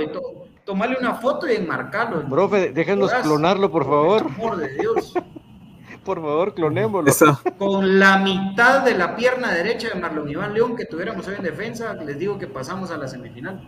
y 0.00 0.06
to- 0.12 0.46
tomarle 0.64 0.96
una 0.98 1.14
foto 1.14 1.46
y 1.50 1.56
enmarcarlo. 1.56 2.22
Profe, 2.28 2.70
déjenos 2.72 3.12
clonarlo, 3.14 3.70
por 3.70 3.84
favor. 3.84 4.22
el 4.26 4.34
amor 4.34 4.56
de 4.56 4.68
Dios. 4.76 5.14
Por 6.04 6.22
favor, 6.22 6.54
clonémoslo. 6.54 7.38
Con 7.58 7.98
la 7.98 8.16
mitad 8.16 8.82
de 8.82 8.94
la 8.96 9.14
pierna 9.14 9.52
derecha 9.52 9.88
de 9.90 9.94
Marlon 10.00 10.30
Iván 10.30 10.54
León 10.54 10.74
que 10.74 10.86
tuviéramos 10.86 11.28
hoy 11.28 11.34
en 11.36 11.42
defensa, 11.42 11.92
les 11.92 12.18
digo 12.18 12.38
que 12.38 12.46
pasamos 12.46 12.90
a 12.90 12.96
la 12.96 13.06
semifinal. 13.06 13.60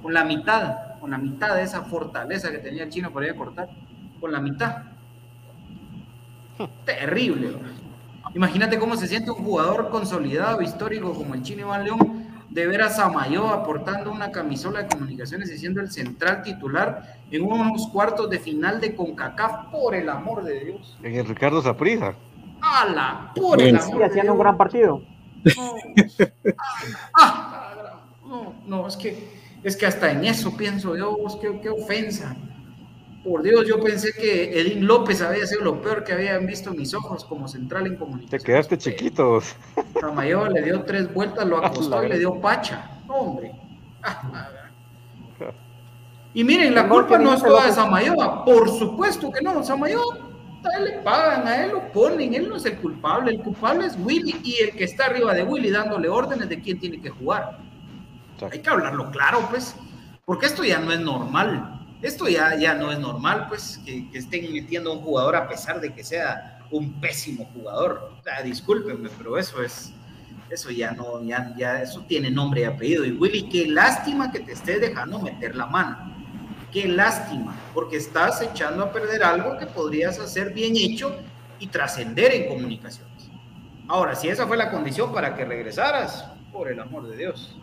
Con 0.00 0.14
la 0.14 0.22
mitad, 0.22 1.00
con 1.00 1.10
la 1.10 1.18
mitad 1.18 1.56
de 1.56 1.62
esa 1.62 1.82
fortaleza 1.82 2.52
que 2.52 2.58
tenía 2.58 2.84
el 2.84 2.90
chino 2.90 3.12
para 3.12 3.26
ir 3.26 3.32
a 3.32 3.36
cortar, 3.36 3.68
con 4.20 4.30
la 4.30 4.38
mitad. 4.40 4.82
Terrible. 6.84 7.56
Imagínate 8.34 8.78
cómo 8.78 8.96
se 8.96 9.06
siente 9.06 9.30
un 9.30 9.44
jugador 9.44 9.90
consolidado, 9.90 10.60
histórico 10.60 11.14
como 11.14 11.34
el 11.34 11.42
chino 11.42 11.62
Iván 11.62 11.84
León, 11.84 12.24
de 12.50 12.66
ver 12.66 12.82
a 12.82 12.88
Samayo 12.90 13.48
aportando 13.48 14.10
una 14.10 14.30
camisola 14.30 14.82
de 14.82 14.88
comunicaciones 14.88 15.50
y 15.50 15.58
siendo 15.58 15.80
el 15.80 15.90
central 15.90 16.42
titular 16.42 17.18
en 17.30 17.42
unos 17.42 17.88
cuartos 17.88 18.28
de 18.30 18.38
final 18.38 18.80
de 18.80 18.94
CONCACAF, 18.94 19.70
por 19.70 19.94
el 19.94 20.08
amor 20.08 20.44
de 20.44 20.64
Dios. 20.64 20.98
En 21.02 21.14
el 21.14 21.26
Ricardo 21.26 21.62
Zaprisa. 21.62 22.14
¡Hala! 22.60 23.32
Por 23.36 23.60
el 23.60 23.80
Sí, 23.80 23.86
amor 23.86 23.98
de 23.98 24.04
haciendo 24.06 24.32
un 24.32 24.38
gran 24.38 24.56
partido. 24.56 25.02
Ah, 27.16 28.00
no, 28.26 28.54
no, 28.66 28.88
es 28.88 28.96
que, 28.96 29.28
es 29.62 29.76
que 29.76 29.86
hasta 29.86 30.10
en 30.10 30.24
eso 30.24 30.56
pienso 30.56 30.96
yo, 30.96 31.16
qué 31.60 31.68
ofensa. 31.68 32.34
Por 33.24 33.42
Dios, 33.42 33.66
yo 33.66 33.80
pensé 33.80 34.12
que 34.12 34.60
Edín 34.60 34.86
López 34.86 35.22
había 35.22 35.46
sido 35.46 35.62
lo 35.62 35.80
peor 35.80 36.04
que 36.04 36.12
habían 36.12 36.46
visto 36.46 36.72
mis 36.74 36.92
ojos 36.92 37.24
como 37.24 37.48
central 37.48 37.86
en 37.86 37.94
Te 37.94 37.98
comunicación. 37.98 38.42
quedaste 38.42 38.76
chiquitos. 38.76 39.56
Samayoa 40.00 40.50
le 40.50 40.62
dio 40.62 40.82
tres 40.82 41.12
vueltas, 41.12 41.46
lo 41.46 41.56
acostó 41.64 42.00
la 42.02 42.06
y 42.06 42.08
le 42.10 42.18
dio 42.18 42.38
pacha. 42.40 43.00
No, 43.06 43.14
hombre. 43.14 43.52
Ah, 44.02 44.48
Y 46.34 46.44
miren, 46.44 46.74
la 46.74 46.86
culpa 46.88 47.16
no 47.18 47.32
es 47.32 47.42
toda 47.42 47.66
de. 47.66 47.72
Samayoa. 47.72 48.44
Por 48.44 48.68
supuesto 48.68 49.30
que 49.32 49.40
no. 49.42 49.62
Samayoa, 49.64 50.18
a 50.64 50.76
él 50.78 50.84
le 50.84 50.92
pagan, 50.98 51.46
a 51.48 51.64
él 51.64 51.72
lo 51.72 51.92
ponen. 51.92 52.34
Él 52.34 52.48
no 52.48 52.56
es 52.56 52.66
el 52.66 52.76
culpable. 52.76 53.30
El 53.30 53.40
culpable 53.40 53.86
es 53.86 53.96
Willy 53.98 54.40
y 54.44 54.56
el 54.62 54.72
que 54.72 54.84
está 54.84 55.06
arriba 55.06 55.32
de 55.32 55.44
Willy 55.44 55.70
dándole 55.70 56.08
órdenes 56.10 56.48
de 56.50 56.60
quién 56.60 56.78
tiene 56.78 57.00
que 57.00 57.08
jugar. 57.08 57.58
Hay 58.52 58.58
que 58.60 58.68
hablarlo 58.68 59.10
claro, 59.10 59.46
pues. 59.48 59.74
Porque 60.26 60.46
esto 60.46 60.64
ya 60.64 60.78
no 60.80 60.92
es 60.92 61.00
normal. 61.00 61.83
Esto 62.02 62.28
ya, 62.28 62.56
ya 62.58 62.74
no 62.74 62.92
es 62.92 62.98
normal, 62.98 63.46
pues, 63.48 63.80
que, 63.84 64.08
estén 64.12 64.52
metiendo 64.52 64.90
a 64.90 64.94
un 64.94 65.00
jugador 65.00 65.36
a 65.36 65.48
pesar 65.48 65.80
de 65.80 65.92
que 65.92 66.04
sea 66.04 66.58
un 66.70 67.00
pésimo 67.00 67.48
jugador. 67.54 68.12
Sea, 68.22 68.42
discúlpenme, 68.42 69.08
pero 69.16 69.38
eso 69.38 69.62
es, 69.62 69.92
eso 70.50 70.70
ya 70.70 70.92
no, 70.92 71.22
ya, 71.22 71.54
ya, 71.56 71.82
eso 71.82 72.04
tiene 72.06 72.30
nombre 72.30 72.62
y 72.62 72.64
apellido. 72.64 73.04
Y 73.04 73.12
Willy, 73.12 73.48
qué 73.48 73.66
lástima 73.66 74.30
que 74.30 74.40
te 74.40 74.52
estés 74.52 74.80
dejando 74.80 75.18
meter 75.18 75.54
la 75.54 75.66
mano. 75.66 76.14
Qué 76.70 76.88
lástima, 76.88 77.56
porque 77.72 77.96
estás 77.96 78.42
echando 78.42 78.84
a 78.84 78.92
perder 78.92 79.22
algo 79.22 79.56
que 79.58 79.66
podrías 79.66 80.18
hacer 80.18 80.52
bien 80.52 80.76
hecho 80.76 81.16
y 81.60 81.68
trascender 81.68 82.34
en 82.34 82.48
comunicaciones. 82.48 83.30
Ahora, 83.86 84.14
si 84.14 84.28
esa 84.28 84.46
fue 84.46 84.56
la 84.56 84.70
condición 84.70 85.12
para 85.12 85.36
que 85.36 85.44
regresaras, 85.44 86.24
por 86.54 86.68
el 86.68 86.80
amor 86.80 87.08
de 87.08 87.16
Dios. 87.16 87.54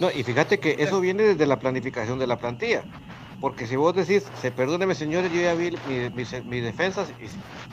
No, 0.00 0.10
y 0.10 0.22
fíjate 0.22 0.60
que 0.60 0.76
eso 0.78 1.00
viene 1.00 1.24
desde 1.24 1.46
la 1.46 1.58
planificación 1.58 2.18
de 2.18 2.26
la 2.26 2.38
plantilla. 2.38 2.84
Porque 3.40 3.66
si 3.66 3.76
vos 3.76 3.94
decís, 3.94 4.24
se 4.40 4.50
perdóneme 4.50 4.94
señores, 4.94 5.30
yo 5.32 5.40
ya 5.42 5.54
vi 5.54 5.76
mi- 5.88 6.10
mis, 6.10 6.62
defensas 6.62 7.10
y 7.20 7.26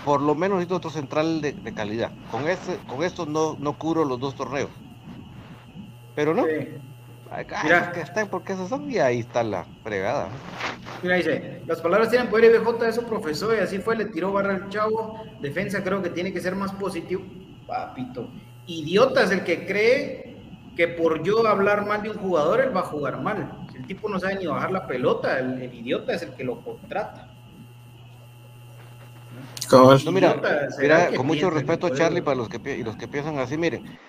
por 0.03 0.21
lo 0.21 0.35
menos 0.35 0.57
necesito 0.57 0.75
otro 0.75 0.89
central 0.89 1.41
de, 1.41 1.53
de 1.53 1.73
calidad. 1.73 2.11
Con, 2.29 2.47
este, 2.47 2.77
con 2.87 3.03
esto 3.03 3.25
no, 3.25 3.55
no 3.59 3.73
cubro 3.77 4.03
los 4.03 4.19
dos 4.19 4.35
torneos. 4.35 4.69
Pero 6.15 6.33
no. 6.33 6.45
Sí. 6.45 6.51
Ay, 7.31 7.45
ay, 7.49 7.63
Mira. 7.63 7.85
porque 7.85 8.01
están, 8.01 8.27
porque 8.27 8.53
esos 8.53 8.67
son 8.67 8.91
y 8.91 8.97
ahí 8.97 9.19
está 9.19 9.43
la 9.43 9.65
fregada. 9.83 10.27
Mira, 11.01 11.15
dice, 11.15 11.61
las 11.65 11.79
palabras 11.79 12.09
tienen 12.09 12.29
poder 12.29 12.53
y 12.53 12.57
BJ 12.57 12.87
eso 12.89 13.03
profesor 13.03 13.55
y 13.55 13.59
así 13.59 13.79
fue, 13.79 13.95
le 13.95 14.05
tiró 14.05 14.33
barra 14.33 14.55
al 14.55 14.69
chavo, 14.69 15.17
defensa 15.39 15.81
creo 15.83 16.01
que 16.01 16.09
tiene 16.09 16.33
que 16.33 16.41
ser 16.41 16.55
más 16.55 16.73
positivo. 16.73 17.23
Papito, 17.65 18.27
idiota 18.67 19.23
es 19.23 19.31
el 19.31 19.43
que 19.45 19.65
cree 19.65 20.35
que 20.75 20.89
por 20.89 21.23
yo 21.23 21.47
hablar 21.47 21.85
mal 21.87 22.03
de 22.03 22.09
un 22.09 22.17
jugador, 22.17 22.59
él 22.59 22.75
va 22.75 22.81
a 22.81 22.83
jugar 22.83 23.21
mal. 23.21 23.67
Tipo 23.91 24.07
no 24.07 24.21
sabe 24.21 24.35
ni 24.35 24.45
bajar 24.47 24.71
la 24.71 24.87
pelota, 24.87 25.37
el, 25.37 25.61
el 25.61 25.73
idiota 25.73 26.13
es 26.13 26.21
el 26.21 26.31
que 26.33 26.45
lo 26.45 26.61
contrata. 26.63 27.27
No, 30.05 30.13
mira, 30.13 30.29
con 31.17 31.27
mucho 31.27 31.49
respeto, 31.49 31.89
Charlie, 31.97 32.21
para 32.21 32.37
los 32.37 32.47
que 32.47 32.77
y 32.77 32.83
los 32.83 32.95
que 32.95 33.09
piensan 33.09 33.37
así, 33.37 33.57
miren, 33.57 33.99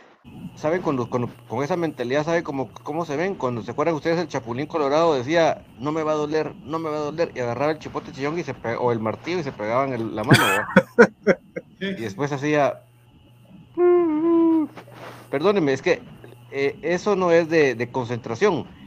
saben 0.55 0.83
cuando, 0.83 1.11
cuando- 1.11 1.31
con 1.49 1.65
esa 1.65 1.77
mentalidad, 1.77 2.25
saben 2.25 2.45
cómo, 2.45 2.71
cómo 2.85 3.05
se 3.05 3.17
ven. 3.17 3.35
Cuando 3.35 3.61
se 3.63 3.73
acuerdan 3.73 3.97
ustedes, 3.97 4.21
el 4.21 4.29
Chapulín 4.29 4.67
Colorado 4.69 5.15
decía, 5.15 5.65
no 5.81 5.91
me 5.91 6.05
va 6.05 6.13
a 6.13 6.15
doler, 6.15 6.55
no 6.63 6.79
me 6.79 6.89
va 6.89 6.99
a 6.99 7.01
doler, 7.01 7.33
y 7.35 7.41
agarraba 7.41 7.73
el 7.73 7.81
chipote 7.81 8.13
chillón 8.13 8.39
y 8.39 8.45
se 8.45 8.55
pe- 8.55 8.77
o 8.77 8.93
el 8.93 9.01
martillo 9.01 9.41
y 9.41 9.43
se 9.43 9.51
pegaban 9.51 10.15
la 10.15 10.23
mano. 10.23 10.45
y 11.81 11.87
después 12.03 12.31
hacía. 12.31 12.83
Perdónenme, 15.29 15.73
es 15.73 15.83
que 15.83 16.03
eh, 16.53 16.79
eso 16.83 17.17
no 17.17 17.33
es 17.33 17.49
de, 17.49 17.75
de 17.75 17.91
concentración 17.91 18.81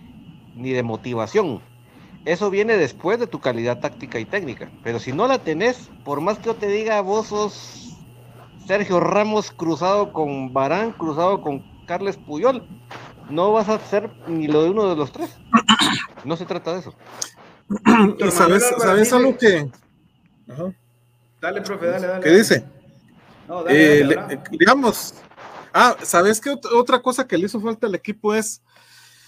ni 0.56 0.72
de 0.72 0.84
motivación. 0.84 1.62
Eso 2.26 2.50
viene 2.50 2.78
después 2.78 3.20
de 3.20 3.28
tu 3.28 3.40
calidad 3.40 3.80
táctica 3.80 4.20
y 4.20 4.26
técnica. 4.26 4.72
Pero 4.84 5.00
si 5.00 5.12
no 5.14 5.28
la 5.28 5.40
tenés, 5.40 5.90
por 6.04 6.22
más 6.22 6.40
que 6.40 6.46
yo 6.46 6.56
te 6.56 6.68
diga, 6.68 7.00
vos 7.02 7.28
sos 7.28 7.96
Sergio 8.66 9.00
Ramos 9.00 9.52
cruzado 9.52 10.12
con 10.12 10.52
Barán, 10.54 10.92
cruzado 10.92 11.42
con 11.42 11.64
Carles 11.86 12.18
Puyol, 12.18 12.68
no 13.30 13.52
vas 13.52 13.70
a 13.70 13.80
ser 13.80 14.10
ni 14.28 14.48
lo 14.48 14.64
de 14.64 14.72
uno 14.72 14.90
de 14.90 14.96
los 14.96 15.12
tres. 15.12 15.38
No 16.24 16.36
se 16.36 16.46
trata 16.46 16.74
de 16.74 16.80
eso. 16.80 16.96
y 18.20 18.32
sabes, 18.32 18.64
¿sabes 18.80 19.14
algo 19.14 19.38
que. 19.38 19.68
Ajá. 20.50 20.74
Dale, 21.42 21.62
profe, 21.62 21.86
dale, 21.86 22.08
dale. 22.08 22.24
¿Qué 22.24 22.30
dice? 22.32 22.66
No, 23.48 23.64
dale, 23.64 23.78
Eh, 23.98 24.00
dale, 24.00 24.16
le- 24.16 24.22
habla. 24.22 24.44
digamos, 24.50 25.14
ah, 25.74 25.96
¿sabes 26.02 26.42
qué 26.42 26.50
ot- 26.52 26.68
otra 26.74 27.00
cosa 27.02 27.28
que 27.28 27.38
le 27.38 27.46
hizo 27.46 27.60
falta 27.62 27.86
al 27.86 27.94
equipo 27.94 28.34
es, 28.34 28.64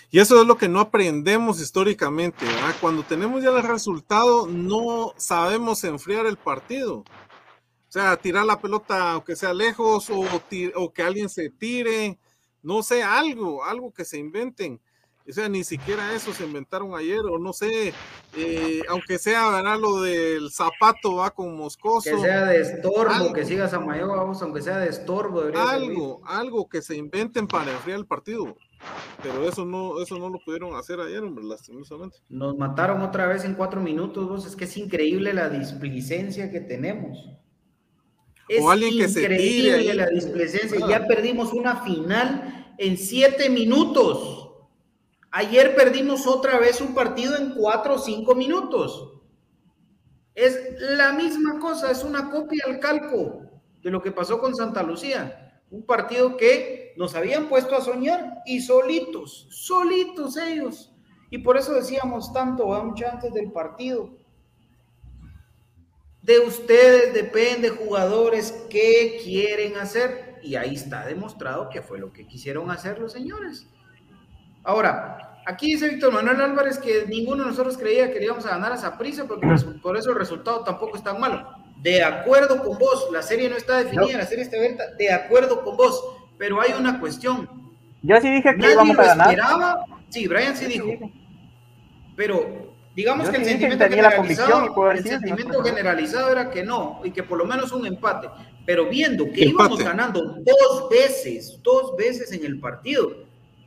y 0.10 0.20
eso 0.20 0.41
es 0.41 0.47
lo 0.47 0.58
que 0.58 0.70
no 0.70 0.80
aprendemos 0.80 1.60
históricamente, 1.60 2.45
¿verdad? 2.45 2.76
cuando 2.80 3.03
tenemos 3.03 3.43
ya 3.43 3.49
el 3.49 3.64
resultado, 3.64 4.47
no 4.47 5.14
sabemos 5.18 5.84
enfriar 5.84 6.26
el 6.26 6.38
partido. 6.38 6.99
O 6.99 7.91
sea, 7.91 8.18
tirar 8.18 8.45
la 8.45 8.60
pelota 8.60 9.14
aunque 9.14 9.36
sea 9.36 9.53
lejos 9.53 10.10
o, 10.10 10.26
que 10.93 11.03
alguien 11.03 11.30
se 11.30 11.49
tire, 11.49 12.20
no 12.62 12.84
sé, 12.84 13.03
algo, 13.03 13.64
algo 13.64 13.93
que 13.93 14.05
se 14.05 14.18
inventen. 14.18 14.80
O 15.30 15.34
sea, 15.34 15.49
ni 15.49 15.66
siquiera 15.66 16.14
eso 16.14 16.34
se 16.34 16.45
inventaron 16.45 16.95
ayer, 16.95 17.20
o 17.20 17.38
no 17.38 17.51
sé, 17.51 17.93
eh, 18.38 18.82
aunque 18.88 19.18
sea 19.20 19.62
lo 19.76 20.01
del 20.01 20.51
zapato 20.51 21.16
va 21.16 21.32
con 21.32 21.58
Moscoso. 21.58 22.10
Que 22.10 22.22
sea 22.22 22.45
de 22.45 22.62
estorbo, 22.62 23.14
algo. 23.14 23.34
que 23.34 23.43
sigas 23.43 23.74
a 23.74 23.80
Mayo, 23.82 24.08
vamos, 24.08 24.41
aunque 24.41 24.62
sea 24.62 24.78
de 24.78 24.88
estorbo, 24.88 25.41
servir. 25.41 25.58
algo, 25.58 26.22
algo 26.26 26.70
que 26.70 26.82
se 26.82 26.95
inventen 26.95 27.45
para 27.45 27.74
enfriar 27.74 27.99
el 27.99 28.05
partido. 28.05 28.55
Pero 29.23 29.47
eso 29.47 29.65
no, 29.65 30.01
eso 30.01 30.17
no 30.17 30.30
lo 30.30 30.39
pudieron 30.39 30.75
hacer 30.75 30.99
ayer, 30.99 31.23
hombre, 31.23 31.43
lastimosamente. 31.43 32.17
Nos 32.30 32.55
mataron 32.57 33.01
otra 33.01 33.28
vez 33.28 33.43
en 33.43 33.55
cuatro 33.55 33.82
minutos, 33.82 34.28
vos. 34.28 34.45
Es 34.45 34.55
que 34.55 34.65
es 34.65 34.78
increíble 34.78 35.34
la 35.34 35.49
displicencia 35.49 36.51
que 36.51 36.61
tenemos. 36.61 37.17
Es 38.47 38.61
O 38.61 38.69
alguien 38.69 38.97
que 38.97 39.09
se 39.09 39.28
tire 39.28 39.93
la 39.93 40.07
displicencia. 40.07 40.80
Ah. 40.84 40.89
Ya 40.89 41.07
perdimos 41.07 41.53
una 41.53 41.78
final 41.78 42.73
en 42.78 42.97
siete 42.97 43.49
minutos. 43.49 44.49
Ayer 45.32 45.75
perdimos 45.75 46.25
otra 46.25 46.57
vez 46.57 46.80
un 46.80 46.93
partido 46.93 47.36
en 47.38 47.53
cuatro 47.55 47.95
o 47.95 47.99
cinco 47.99 48.36
minutos. 48.36 49.13
Es 50.34 50.80
la 50.80 51.13
misma 51.13 51.59
cosa, 51.59 51.91
es 51.91 52.03
una 52.03 52.30
copia 52.30 52.63
al 52.67 52.80
calco 52.80 53.41
de 53.82 53.91
lo 53.91 54.01
que 54.01 54.11
pasó 54.11 54.39
con 54.39 54.55
Santa 54.55 54.84
Lucía. 54.84 55.46
Un 55.70 55.86
partido 55.86 56.38
que 56.38 56.93
nos 56.97 57.15
habían 57.15 57.47
puesto 57.49 57.76
a 57.76 57.82
soñar 57.82 58.41
y 58.45 58.61
solitos, 58.61 59.47
solitos 59.49 60.38
ellos. 60.38 60.93
Y 61.30 61.39
por 61.39 61.57
eso 61.57 61.74
decíamos 61.74 62.32
tanto, 62.32 62.68
mucho 62.84 63.05
antes 63.07 63.34
del 63.34 63.51
partido. 63.51 64.18
De 66.22 66.39
ustedes 66.39 67.13
depende, 67.13 67.70
jugadores, 67.70 68.51
qué 68.70 69.20
quieren 69.24 69.76
hacer. 69.78 70.39
Y 70.41 70.55
ahí 70.55 70.76
está 70.76 71.05
demostrado 71.05 71.70
que 71.70 71.82
fue 71.82 71.99
lo 71.99 72.13
que 72.13 72.28
quisieron 72.28 72.72
hacer 72.72 72.99
los 72.99 73.11
señores. 73.11 73.68
Ahora, 74.63 75.41
aquí 75.45 75.68
dice 75.74 75.89
Víctor 75.89 76.13
Manuel 76.13 76.41
Álvarez 76.41 76.78
que 76.78 77.05
ninguno 77.07 77.43
de 77.43 77.49
nosotros 77.49 77.78
creía 77.78 78.11
que 78.11 78.24
íbamos 78.24 78.45
a 78.45 78.51
ganar 78.51 78.72
a 78.72 78.78
Saprissa, 78.78 79.26
porque 79.26 79.47
resu- 79.47 79.82
por 79.82 79.97
eso 79.97 80.11
el 80.11 80.18
resultado 80.18 80.63
tampoco 80.63 80.97
es 80.97 81.03
tan 81.03 81.20
malo. 81.20 81.49
De 81.82 82.03
acuerdo 82.03 82.63
con 82.63 82.78
vos, 82.78 83.07
la 83.11 83.21
serie 83.21 83.49
no 83.49 83.55
está 83.55 83.84
definida, 83.84 84.17
la 84.17 84.25
serie 84.25 84.43
está 84.43 84.57
abierta, 84.57 84.84
de 84.97 85.11
acuerdo 85.11 85.63
con 85.63 85.78
vos, 85.78 86.03
pero 86.38 86.59
hay 86.59 86.71
una 86.78 86.99
cuestión. 86.99 87.49
Yo 88.01 88.19
sí 88.19 88.30
dije 88.32 88.51
que 88.51 88.57
Nadie 88.57 88.73
íbamos 88.73 88.95
lo 88.95 89.01
a 89.01 89.05
ganar. 89.05 89.30
esperaba. 89.30 89.86
Sí, 90.09 90.28
Brian 90.28 90.55
sí 90.55 90.65
dijo. 90.65 90.88
Pero 92.15 92.73
digamos 92.95 93.28
Yo 93.28 93.32
que 93.32 93.38
el 93.38 93.43
sí 93.45 93.49
dije 93.53 93.65
que 93.65 93.71
sentimiento 93.71 93.86
el 93.86 93.91
no 95.59 95.63
generalizado 95.63 96.32
era 96.32 96.49
que 96.49 96.63
no, 96.63 97.01
y 97.03 97.11
que 97.11 97.23
por 97.23 97.38
lo 97.38 97.45
menos 97.45 97.71
un 97.71 97.86
empate. 97.86 98.28
Pero 98.65 98.89
viendo 98.89 99.25
que 99.25 99.45
Empate. 99.45 99.49
íbamos 99.49 99.80
ganando 99.84 100.21
dos 100.23 100.89
veces, 100.89 101.59
dos 101.63 101.95
veces 101.95 102.32
en 102.32 102.43
el 102.43 102.59
partido, 102.59 103.11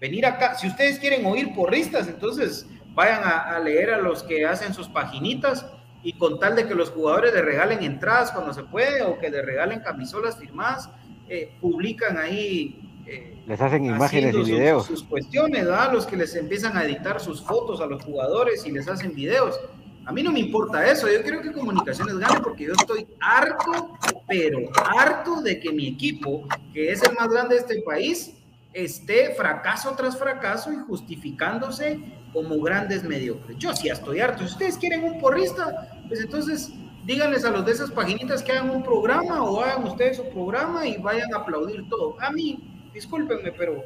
venir 0.01 0.27
acá, 0.27 0.55
si 0.57 0.67
ustedes 0.67 0.99
quieren 0.99 1.25
oír 1.27 1.55
porristas, 1.55 2.09
entonces 2.09 2.67
vayan 2.95 3.23
a, 3.25 3.57
a 3.57 3.61
leer 3.61 3.91
a 3.95 3.99
los 3.99 4.23
que 4.23 4.45
hacen 4.45 4.75
sus 4.75 4.89
paginitas 4.89 5.65
y 6.03 6.15
con 6.15 6.39
tal 6.39 6.57
de 6.57 6.67
que 6.67 6.75
los 6.75 6.91
jugadores 6.91 7.35
le 7.35 7.43
regalen 7.43 7.83
entradas 7.83 8.31
cuando 8.33 8.55
se 8.55 8.63
puede 8.65 9.03
o 9.03 9.19
que 9.19 9.31
le 9.31 9.43
regalen 9.43 9.81
camisolas 9.81 10.39
firmadas, 10.39 10.91
eh, 11.29 11.53
publican 11.61 12.17
ahí 12.17 12.81
eh, 13.07 13.43
Les 13.47 13.61
hacen 13.61 13.85
imágenes 13.85 14.35
y 14.35 14.39
sus- 14.39 14.49
videos. 14.49 14.87
Sus, 14.87 15.03
cuestiones, 15.03 15.65
¿verdad? 15.65 15.93
Los 15.93 16.07
que 16.07 16.17
les 16.17 16.35
empiezan 16.37 16.77
a 16.77 16.85
editar 16.85 17.21
sus 17.21 17.43
fotos 17.43 17.81
a 17.81 17.87
los 17.87 18.03
jugadores 18.05 18.65
y 18.67 18.71
les 18.73 18.89
hacen 18.89 19.15
videos. 19.15 19.59
A 20.07 20.13
mí 20.13 20.23
no 20.23 20.33
me 20.33 20.41
importa 20.41 20.91
eso, 20.91 21.09
yo 21.11 21.23
quiero 21.23 21.43
que 21.43 21.53
Comunicaciones 21.53 22.19
gane 22.19 22.41
porque 22.41 22.65
yo 22.65 22.73
estoy 22.73 23.07
harto, 23.21 23.97
pero 24.27 24.59
harto 24.97 25.43
de 25.43 25.61
que 25.61 25.71
mi 25.73 25.89
equipo, 25.89 26.47
que 26.73 26.91
es 26.91 27.03
el 27.03 27.15
más 27.15 27.29
grande 27.29 27.55
de 27.57 27.61
este 27.61 27.83
país, 27.83 28.35
esté 28.73 29.35
fracaso 29.35 29.95
tras 29.97 30.17
fracaso 30.19 30.73
y 30.73 30.77
justificándose 30.77 31.99
como 32.33 32.61
grandes 32.61 33.03
mediocres. 33.05 33.57
Yo 33.59 33.75
sí 33.75 33.89
estoy 33.89 34.21
harto. 34.21 34.39
Si 34.47 34.53
ustedes 34.53 34.79
quieren 34.79 35.03
un 35.05 35.19
porrista, 35.21 35.89
pues 36.09 36.21
entonces 36.21 36.73
díganles 37.05 37.45
a 37.45 37.51
los 37.51 37.65
de 37.67 37.73
esas 37.73 37.91
paginitas 37.91 38.43
que 38.43 38.53
hagan 38.53 38.71
un 38.71 38.83
programa 38.83 39.43
o 39.43 39.61
hagan 39.63 39.85
ustedes 39.85 40.19
su 40.19 40.29
programa 40.31 40.87
y 40.87 40.97
vayan 40.99 41.33
a 41.35 41.39
aplaudir 41.39 41.89
todo. 41.89 42.17
A 42.21 42.31
mí, 42.31 42.89
discúlpenme, 42.95 43.51
pero 43.53 43.83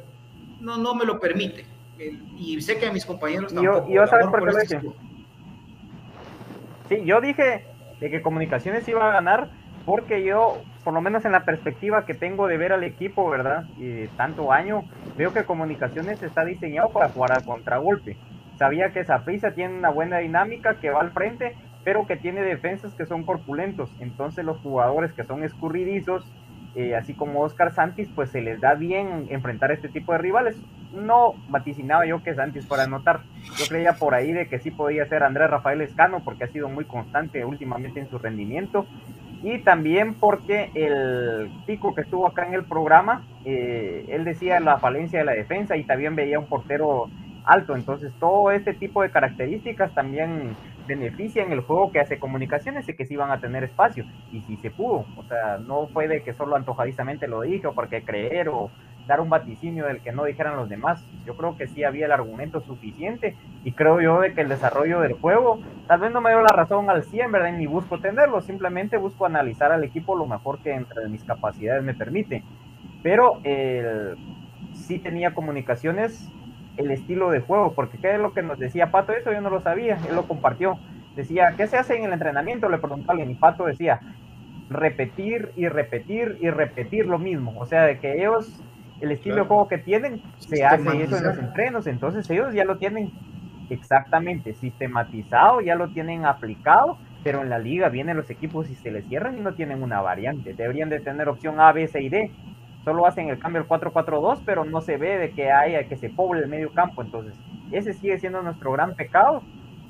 no, 0.59 0.77
no 0.77 0.93
me 0.93 1.05
lo 1.05 1.19
permite. 1.19 1.65
Y 2.37 2.61
sé 2.61 2.77
que 2.77 2.87
a 2.87 2.91
mis 2.91 3.05
compañeros 3.05 3.53
yo- 3.53 3.61
tampoco. 3.61 3.89
yo, 3.93 4.03
el 4.03 4.09
¿sabes 4.09 4.27
por 4.27 4.39
qué 4.39 4.51
lo 4.51 4.59
dije? 4.59 4.81
Sí, 6.89 7.01
yo 7.05 7.21
dije 7.21 7.65
de 7.99 8.09
que 8.11 8.21
Comunicaciones 8.21 8.87
iba 8.87 9.07
a 9.09 9.13
ganar 9.13 9.49
porque 9.85 10.23
yo, 10.23 10.57
por 10.83 10.93
lo 10.93 11.01
menos 11.01 11.25
en 11.25 11.31
la 11.31 11.45
perspectiva 11.45 12.05
que 12.05 12.15
tengo 12.15 12.47
de 12.47 12.57
ver 12.57 12.73
al 12.73 12.83
equipo, 12.83 13.29
¿verdad? 13.29 13.65
Y 13.77 14.07
tanto 14.17 14.51
año, 14.51 14.83
veo 15.15 15.31
que 15.31 15.43
Comunicaciones 15.43 16.23
está 16.23 16.43
diseñado 16.43 16.89
para 16.89 17.09
jugar 17.09 17.33
al 17.33 17.45
contragolpe. 17.45 18.17
Sabía 18.57 18.91
que 18.91 19.03
Saprissa 19.03 19.51
tiene 19.51 19.77
una 19.77 19.89
buena 19.89 20.19
dinámica, 20.19 20.75
que 20.75 20.89
va 20.89 21.01
al 21.01 21.11
frente, 21.11 21.55
pero 21.83 22.07
que 22.07 22.17
tiene 22.17 22.41
defensas 22.41 22.93
que 22.95 23.05
son 23.05 23.23
corpulentos. 23.23 23.91
Entonces 23.99 24.43
los 24.43 24.59
jugadores 24.59 25.13
que 25.13 25.23
son 25.23 25.43
escurridizos, 25.43 26.25
eh, 26.73 26.95
así 26.95 27.13
como 27.13 27.41
Oscar 27.41 27.73
Santis, 27.73 28.09
pues 28.15 28.31
se 28.31 28.41
les 28.41 28.59
da 28.59 28.73
bien 28.73 29.27
enfrentar 29.29 29.71
este 29.71 29.89
tipo 29.89 30.13
de 30.13 30.17
rivales. 30.17 30.57
No 30.93 31.33
vaticinaba 31.49 32.05
yo 32.05 32.23
que 32.23 32.33
Santis 32.33 32.65
fuera 32.65 32.83
a 32.83 32.87
anotar. 32.87 33.21
Yo 33.57 33.65
creía 33.67 33.93
por 33.93 34.15
ahí 34.15 34.31
de 34.31 34.47
que 34.47 34.59
sí 34.59 34.71
podía 34.71 35.05
ser 35.05 35.23
Andrés 35.23 35.49
Rafael 35.49 35.81
Escano, 35.81 36.21
porque 36.23 36.45
ha 36.45 36.47
sido 36.47 36.69
muy 36.69 36.85
constante 36.85 37.45
últimamente 37.45 37.99
en 37.99 38.09
su 38.09 38.17
rendimiento. 38.17 38.87
Y 39.43 39.59
también 39.59 40.15
porque 40.15 40.71
el 40.73 41.51
pico 41.65 41.93
que 41.93 42.01
estuvo 42.01 42.27
acá 42.27 42.47
en 42.47 42.53
el 42.53 42.65
programa, 42.65 43.23
eh, 43.45 44.05
él 44.09 44.23
decía 44.23 44.59
la 44.59 44.79
falencia 44.79 45.19
de 45.19 45.25
la 45.25 45.33
defensa 45.33 45.77
y 45.77 45.83
también 45.83 46.15
veía 46.15 46.39
un 46.39 46.47
portero 46.47 47.09
alto. 47.45 47.75
Entonces 47.75 48.11
todo 48.19 48.51
este 48.51 48.73
tipo 48.73 49.01
de 49.01 49.11
características 49.11 49.93
también 49.93 50.55
benefician 50.87 51.51
el 51.51 51.61
juego 51.61 51.91
que 51.91 51.99
hace 51.99 52.19
comunicaciones 52.19 52.87
y 52.89 52.95
que 52.95 53.05
sí 53.05 53.15
van 53.15 53.31
a 53.31 53.39
tener 53.39 53.63
espacio. 53.63 54.05
Y 54.31 54.41
si 54.41 54.57
se 54.57 54.71
pudo, 54.71 55.05
o 55.15 55.23
sea, 55.23 55.57
no 55.57 55.87
fue 55.87 56.07
de 56.07 56.23
que 56.23 56.33
solo 56.33 56.55
antojadizamente 56.55 57.27
lo 57.27 57.41
dije 57.41 57.67
o 57.67 57.73
porque 57.73 58.03
creer 58.03 58.49
o 58.49 58.69
dar 59.07 59.21
un 59.21 59.29
vaticinio 59.29 59.85
del 59.85 60.01
que 60.01 60.11
no 60.11 60.23
dijeran 60.23 60.55
los 60.55 60.69
demás. 60.69 61.03
Yo 61.25 61.35
creo 61.35 61.57
que 61.57 61.67
sí 61.67 61.83
había 61.83 62.05
el 62.05 62.11
argumento 62.11 62.61
suficiente 62.61 63.35
y 63.63 63.71
creo 63.71 64.01
yo 64.01 64.19
de 64.19 64.33
que 64.33 64.41
el 64.41 64.49
desarrollo 64.49 64.99
del 65.01 65.13
juego, 65.13 65.59
tal 65.87 65.99
vez 65.99 66.11
no 66.11 66.21
me 66.21 66.31
dio 66.31 66.41
la 66.41 66.53
razón 66.53 66.89
al 66.89 67.03
100, 67.03 67.31
¿verdad? 67.31 67.53
Ni 67.53 67.67
busco 67.67 67.99
tenerlo, 67.99 68.41
simplemente 68.41 68.97
busco 68.97 69.25
analizar 69.25 69.71
al 69.71 69.83
equipo 69.83 70.15
lo 70.15 70.25
mejor 70.25 70.59
que 70.59 70.73
entre 70.73 71.07
mis 71.09 71.23
capacidades 71.23 71.83
me 71.83 71.93
permite. 71.93 72.43
Pero 73.03 73.39
el, 73.43 74.17
sí 74.73 74.99
tenía 74.99 75.33
comunicaciones 75.33 76.29
el 76.77 76.91
estilo 76.91 77.29
de 77.29 77.39
juego, 77.39 77.73
porque 77.73 77.97
qué 77.97 78.15
es 78.15 78.19
lo 78.19 78.33
que 78.33 78.41
nos 78.41 78.59
decía 78.59 78.91
Pato, 78.91 79.13
eso 79.13 79.31
yo 79.31 79.41
no 79.41 79.49
lo 79.49 79.61
sabía, 79.61 79.97
él 80.09 80.15
lo 80.15 80.27
compartió. 80.27 80.77
Decía, 81.15 81.53
¿qué 81.55 81.67
se 81.67 81.77
hace 81.77 81.95
en 81.95 82.03
el 82.03 82.13
entrenamiento? 82.13 82.67
Le 82.67 82.77
preguntó 82.77 83.09
a 83.09 83.13
alguien 83.13 83.31
y 83.31 83.35
Pato 83.35 83.65
decía, 83.65 84.01
repetir 84.69 85.51
y 85.55 85.67
repetir 85.67 86.37
y 86.41 86.49
repetir 86.49 87.05
lo 87.05 87.19
mismo. 87.19 87.53
O 87.57 87.65
sea, 87.65 87.83
de 87.83 87.99
que 87.99 88.13
ellos, 88.13 88.59
el 89.01 89.11
estilo 89.11 89.35
de 89.35 89.41
juego 89.43 89.67
que 89.67 89.77
tienen, 89.77 90.21
se 90.37 90.65
hace 90.65 91.03
eso 91.03 91.17
en 91.17 91.23
los 91.23 91.37
entrenos, 91.37 91.87
entonces 91.87 92.29
ellos 92.29 92.53
ya 92.53 92.65
lo 92.65 92.77
tienen 92.77 93.11
exactamente 93.69 94.53
sistematizado, 94.53 95.61
ya 95.61 95.75
lo 95.75 95.89
tienen 95.89 96.25
aplicado, 96.25 96.97
pero 97.23 97.41
en 97.41 97.49
la 97.49 97.57
liga 97.59 97.89
vienen 97.89 98.17
los 98.17 98.29
equipos 98.29 98.69
y 98.69 98.75
se 98.75 98.91
les 98.91 99.05
cierran 99.07 99.37
y 99.37 99.41
no 99.41 99.53
tienen 99.55 99.81
una 99.81 100.01
variante. 100.01 100.53
Deberían 100.53 100.89
de 100.89 100.99
tener 100.99 101.27
opción 101.27 101.59
A, 101.59 101.71
B, 101.71 101.87
C 101.87 102.01
y 102.01 102.09
D. 102.09 102.31
Solo 102.83 103.07
hacen 103.07 103.29
el 103.29 103.39
cambio 103.39 103.61
al 103.63 103.67
4-4-2, 103.67 104.41
pero 104.45 104.63
no 104.63 104.79
se 104.79 104.97
ve 104.97 105.17
de 105.17 105.31
que 105.31 105.51
haya 105.51 105.87
que 105.87 105.97
se 105.97 106.09
poble 106.09 106.41
el 106.41 106.47
medio 106.47 106.71
campo. 106.71 107.01
Entonces, 107.01 107.33
ese 107.71 107.93
sigue 107.93 108.19
siendo 108.19 108.43
nuestro 108.43 108.71
gran 108.71 108.93
pecado 108.93 109.41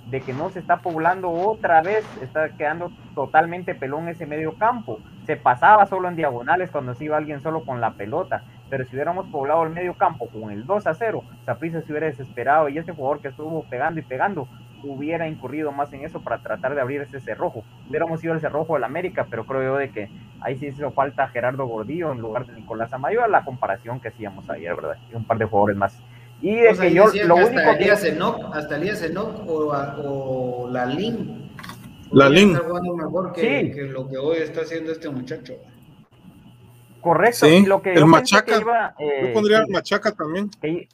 de 0.09 0.21
que 0.21 0.31
no 0.33 0.49
se 0.49 0.59
está 0.59 0.77
poblando 0.77 1.29
otra 1.29 1.81
vez, 1.81 2.05
está 2.21 2.49
quedando 2.49 2.91
totalmente 3.15 3.75
pelón 3.75 4.07
ese 4.07 4.25
medio 4.25 4.53
campo. 4.53 4.99
Se 5.25 5.35
pasaba 5.35 5.85
solo 5.87 6.07
en 6.07 6.15
diagonales 6.15 6.71
cuando 6.71 6.93
se 6.93 7.05
iba 7.05 7.17
alguien 7.17 7.41
solo 7.41 7.65
con 7.65 7.81
la 7.81 7.95
pelota, 7.95 8.43
pero 8.69 8.85
si 8.85 8.95
hubiéramos 8.95 9.27
poblado 9.27 9.63
el 9.63 9.69
medio 9.69 9.93
campo 9.95 10.27
con 10.27 10.51
el 10.51 10.65
2 10.65 10.87
a 10.87 10.93
0, 10.93 11.23
Saprissa 11.45 11.81
se 11.81 11.91
hubiera 11.91 12.07
desesperado 12.07 12.69
y 12.69 12.77
este 12.77 12.91
jugador 12.91 13.19
que 13.19 13.27
estuvo 13.29 13.63
pegando 13.69 13.99
y 13.99 14.03
pegando 14.03 14.47
hubiera 14.83 15.27
incurrido 15.27 15.71
más 15.71 15.91
en 15.93 16.03
eso 16.05 16.21
para 16.21 16.37
tratar 16.39 16.75
de 16.75 16.81
abrir 16.81 17.01
ese 17.01 17.19
cerrojo. 17.19 17.63
Hubiéramos 17.89 18.19
sido 18.19 18.33
el 18.33 18.41
cerrojo 18.41 18.75
del 18.75 18.83
América, 18.83 19.25
pero 19.29 19.45
creo 19.45 19.63
yo 19.63 19.77
de 19.77 19.89
que 19.89 20.09
ahí 20.41 20.57
sí 20.57 20.67
hizo 20.67 20.91
falta 20.91 21.27
Gerardo 21.29 21.65
Gordillo 21.65 22.11
en 22.11 22.19
lugar 22.19 22.45
de 22.45 22.53
Nicolás 22.53 22.93
Amayo, 22.93 23.23
a 23.23 23.27
la 23.27 23.43
comparación 23.43 23.99
que 23.99 24.09
hacíamos 24.09 24.47
ayer, 24.49 24.75
¿verdad? 24.75 24.97
Y 25.11 25.15
un 25.15 25.25
par 25.25 25.37
de 25.39 25.45
jugadores 25.45 25.77
más. 25.77 25.97
Y 26.41 26.55
de 26.55 26.69
O 26.69 26.75
sea, 26.75 26.85
que 26.87 26.93
yo 26.93 27.05
lo 27.05 27.11
que 27.11 27.21
único 27.21 27.39
hasta 27.41 27.63
que 27.77 27.83
Elías 27.83 28.03
Enoch, 28.03 28.39
hasta 28.53 28.75
Elías 28.75 29.01
Enoch 29.01 29.47
o, 29.47 29.73
o 30.03 30.69
la 30.69 30.85
Lin. 30.85 31.49
La 32.11 32.29
Lin. 32.29 32.51
Está 32.51 32.67
jugando 32.67 32.95
mejor 32.95 33.33
que, 33.33 33.41
Sí. 33.41 33.71
que 33.71 33.81
lo 33.85 34.07
que 34.07 34.17
hoy 34.17 34.37
está 34.37 34.61
haciendo 34.61 34.91
este 34.91 35.09
muchacho. 35.09 35.53
Correcto, 37.05 37.45
Sí, 37.45 37.57
y 37.57 37.65
lo 37.67 37.83
que 37.83 37.91
el 37.93 37.99
yo 37.99 38.05
pensé 38.05 38.35
Machaca. 38.35 38.45
que 38.55 38.59
iba, 38.61 38.95
eh, 38.97 39.19
Yo 39.27 39.33
pondría 39.33 39.59
al 39.59 39.67
Machaca 39.69 40.11
también. 40.11 40.49
que- 40.59 40.87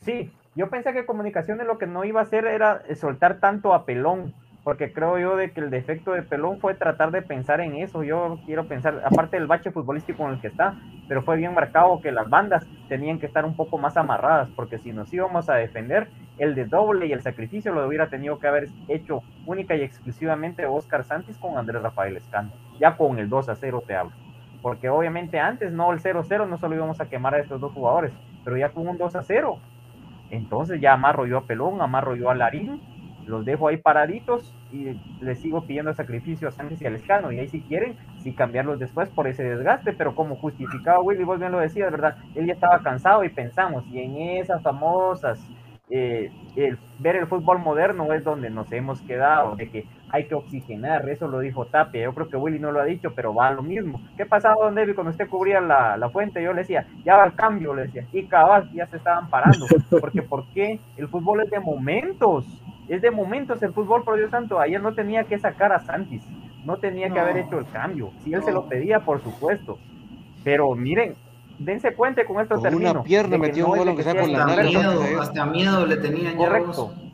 sí, 0.00 0.32
yo 0.56 0.68
pensé 0.70 0.92
que 0.92 1.06
comunicaciones 1.06 1.68
lo 1.68 1.78
que 1.78 1.86
no 1.86 2.04
iba 2.04 2.18
a 2.18 2.24
hacer 2.24 2.46
era 2.46 2.82
eh, 2.88 2.96
soltar 2.96 3.38
tanto 3.38 3.74
a 3.74 3.84
Pelón, 3.84 4.34
porque 4.64 4.92
creo 4.92 5.18
yo 5.20 5.36
de 5.36 5.52
que 5.52 5.60
el 5.60 5.70
defecto 5.70 6.12
de 6.12 6.22
Pelón 6.22 6.58
fue 6.58 6.74
tratar 6.74 7.12
de 7.12 7.22
pensar 7.22 7.60
en 7.60 7.76
eso. 7.76 8.02
Yo 8.02 8.40
quiero 8.44 8.66
pensar, 8.66 9.00
aparte 9.04 9.36
del 9.36 9.46
bache 9.46 9.70
futbolístico 9.70 10.24
en 10.24 10.34
el 10.34 10.40
que 10.40 10.48
está, 10.48 10.74
pero 11.08 11.22
fue 11.22 11.36
bien 11.36 11.54
marcado 11.54 12.00
que 12.00 12.10
las 12.10 12.28
bandas 12.28 12.66
tenían 12.88 13.20
que 13.20 13.26
estar 13.26 13.44
un 13.44 13.54
poco 13.54 13.78
más 13.78 13.96
amarradas, 13.96 14.48
porque 14.56 14.78
si 14.78 14.92
nos 14.92 15.12
íbamos 15.14 15.48
a 15.48 15.54
defender, 15.54 16.08
el 16.38 16.56
de 16.56 16.64
doble 16.64 17.06
y 17.06 17.12
el 17.12 17.22
sacrificio 17.22 17.72
lo 17.72 17.86
hubiera 17.86 18.08
tenido 18.08 18.40
que 18.40 18.48
haber 18.48 18.68
hecho 18.88 19.22
única 19.46 19.76
y 19.76 19.82
exclusivamente 19.82 20.66
Oscar 20.66 21.04
Santis 21.04 21.38
con 21.38 21.56
Andrés 21.56 21.82
Rafael 21.82 22.16
Escano, 22.16 22.50
ya 22.80 22.96
con 22.96 23.18
el 23.20 23.28
2 23.28 23.48
a 23.48 23.54
0 23.54 23.82
te 23.86 23.94
hablo. 23.94 24.12
Porque 24.62 24.88
obviamente 24.88 25.40
antes, 25.40 25.72
no 25.72 25.92
el 25.92 26.00
0-0, 26.00 26.48
no 26.48 26.56
solo 26.56 26.76
íbamos 26.76 27.00
a 27.00 27.08
quemar 27.08 27.34
a 27.34 27.40
estos 27.40 27.60
dos 27.60 27.72
jugadores, 27.72 28.12
pero 28.44 28.56
ya 28.56 28.70
con 28.70 28.86
un 28.86 28.96
2 28.96 29.16
a 29.16 29.22
0. 29.22 29.58
Entonces 30.30 30.80
ya 30.80 30.94
amarro 30.94 31.26
yo 31.26 31.38
a 31.38 31.44
Pelón, 31.44 31.82
amarro 31.82 32.14
yo 32.14 32.30
a 32.30 32.34
Larín, 32.34 32.80
los 33.26 33.44
dejo 33.44 33.68
ahí 33.68 33.76
paraditos 33.76 34.54
y 34.72 34.98
les 35.20 35.40
sigo 35.40 35.62
pidiendo 35.62 35.92
sacrificio 35.94 36.48
a 36.48 36.52
Sánchez 36.52 36.80
y 36.80 36.86
a 36.86 36.90
Lescano. 36.90 37.32
Y 37.32 37.38
ahí 37.38 37.48
si 37.48 37.60
quieren, 37.60 37.96
sí 38.22 38.32
cambiarlos 38.32 38.78
después 38.78 39.08
por 39.10 39.26
ese 39.26 39.44
desgaste, 39.44 39.92
pero 39.92 40.14
como 40.14 40.36
justificaba 40.36 41.00
Willy, 41.00 41.24
vos 41.24 41.38
bien 41.38 41.52
lo 41.52 41.58
decías, 41.58 41.90
¿verdad? 41.90 42.16
Él 42.34 42.46
ya 42.46 42.54
estaba 42.54 42.82
cansado 42.82 43.24
y 43.24 43.28
pensamos, 43.28 43.84
y 43.88 44.00
en 44.00 44.16
esas 44.16 44.62
famosas, 44.62 45.38
eh, 45.90 46.30
ver 46.98 47.16
el 47.16 47.26
fútbol 47.26 47.58
moderno 47.58 48.12
es 48.14 48.24
donde 48.24 48.48
nos 48.48 48.72
hemos 48.72 49.02
quedado, 49.02 49.56
de 49.56 49.68
que 49.68 49.86
hay 50.12 50.26
que 50.28 50.34
oxigenar, 50.34 51.08
eso 51.08 51.26
lo 51.26 51.40
dijo 51.40 51.64
Tapia, 51.64 52.02
yo 52.02 52.12
creo 52.14 52.28
que 52.28 52.36
Willy 52.36 52.58
no 52.58 52.70
lo 52.70 52.80
ha 52.80 52.84
dicho, 52.84 53.12
pero 53.14 53.34
va 53.34 53.48
a 53.48 53.52
lo 53.52 53.62
mismo. 53.62 53.98
¿Qué 54.16 54.26
pasaba, 54.26 54.56
don 54.66 54.74
David, 54.74 54.94
cuando 54.94 55.10
usted 55.10 55.26
cubría 55.26 55.60
la, 55.60 55.96
la 55.96 56.10
fuente? 56.10 56.42
Yo 56.42 56.52
le 56.52 56.60
decía, 56.60 56.86
ya 57.02 57.16
va 57.16 57.24
el 57.24 57.34
cambio, 57.34 57.74
le 57.74 57.84
decía, 57.84 58.04
y 58.12 58.24
cabal, 58.24 58.70
ya 58.74 58.86
se 58.86 58.98
estaban 58.98 59.30
parando, 59.30 59.66
porque 60.00 60.20
¿por 60.22 60.44
qué? 60.52 60.78
El 60.98 61.08
fútbol 61.08 61.40
es 61.42 61.50
de 61.50 61.60
momentos, 61.60 62.44
es 62.88 63.00
de 63.00 63.10
momentos 63.10 63.62
el 63.62 63.72
fútbol, 63.72 64.04
por 64.04 64.16
Dios 64.18 64.30
santo, 64.30 64.60
ayer 64.60 64.82
no 64.82 64.92
tenía 64.92 65.24
que 65.24 65.38
sacar 65.38 65.72
a 65.72 65.80
Santis, 65.80 66.22
no 66.66 66.76
tenía 66.76 67.08
que 67.10 67.18
haber 67.18 67.38
hecho 67.38 67.58
el 67.58 67.66
cambio, 67.70 68.10
si 68.22 68.34
él 68.34 68.40
No. 68.40 68.46
se 68.46 68.52
lo 68.52 68.68
pedía, 68.68 69.00
por 69.00 69.22
supuesto, 69.22 69.78
pero 70.44 70.74
miren, 70.74 71.14
dense 71.58 71.94
cuenta 71.94 72.24
con 72.26 72.40
esto 72.42 72.56
Con 72.56 72.74
una 72.74 73.02
pierna 73.02 73.38
metió 73.38 73.66
no 73.66 73.74
gol, 73.76 73.96
que 73.96 74.02
sea 74.02 74.12
sea 74.12 74.20
con 74.22 74.32
la 74.32 74.44
Hasta 74.44 74.62
miedo, 74.62 75.20
hasta 75.20 75.46
miedo 75.46 75.86
le 75.86 75.96
tenían 75.96 76.32
ya 76.34 76.38
Correcto. 76.38 76.86
vos. 76.86 77.11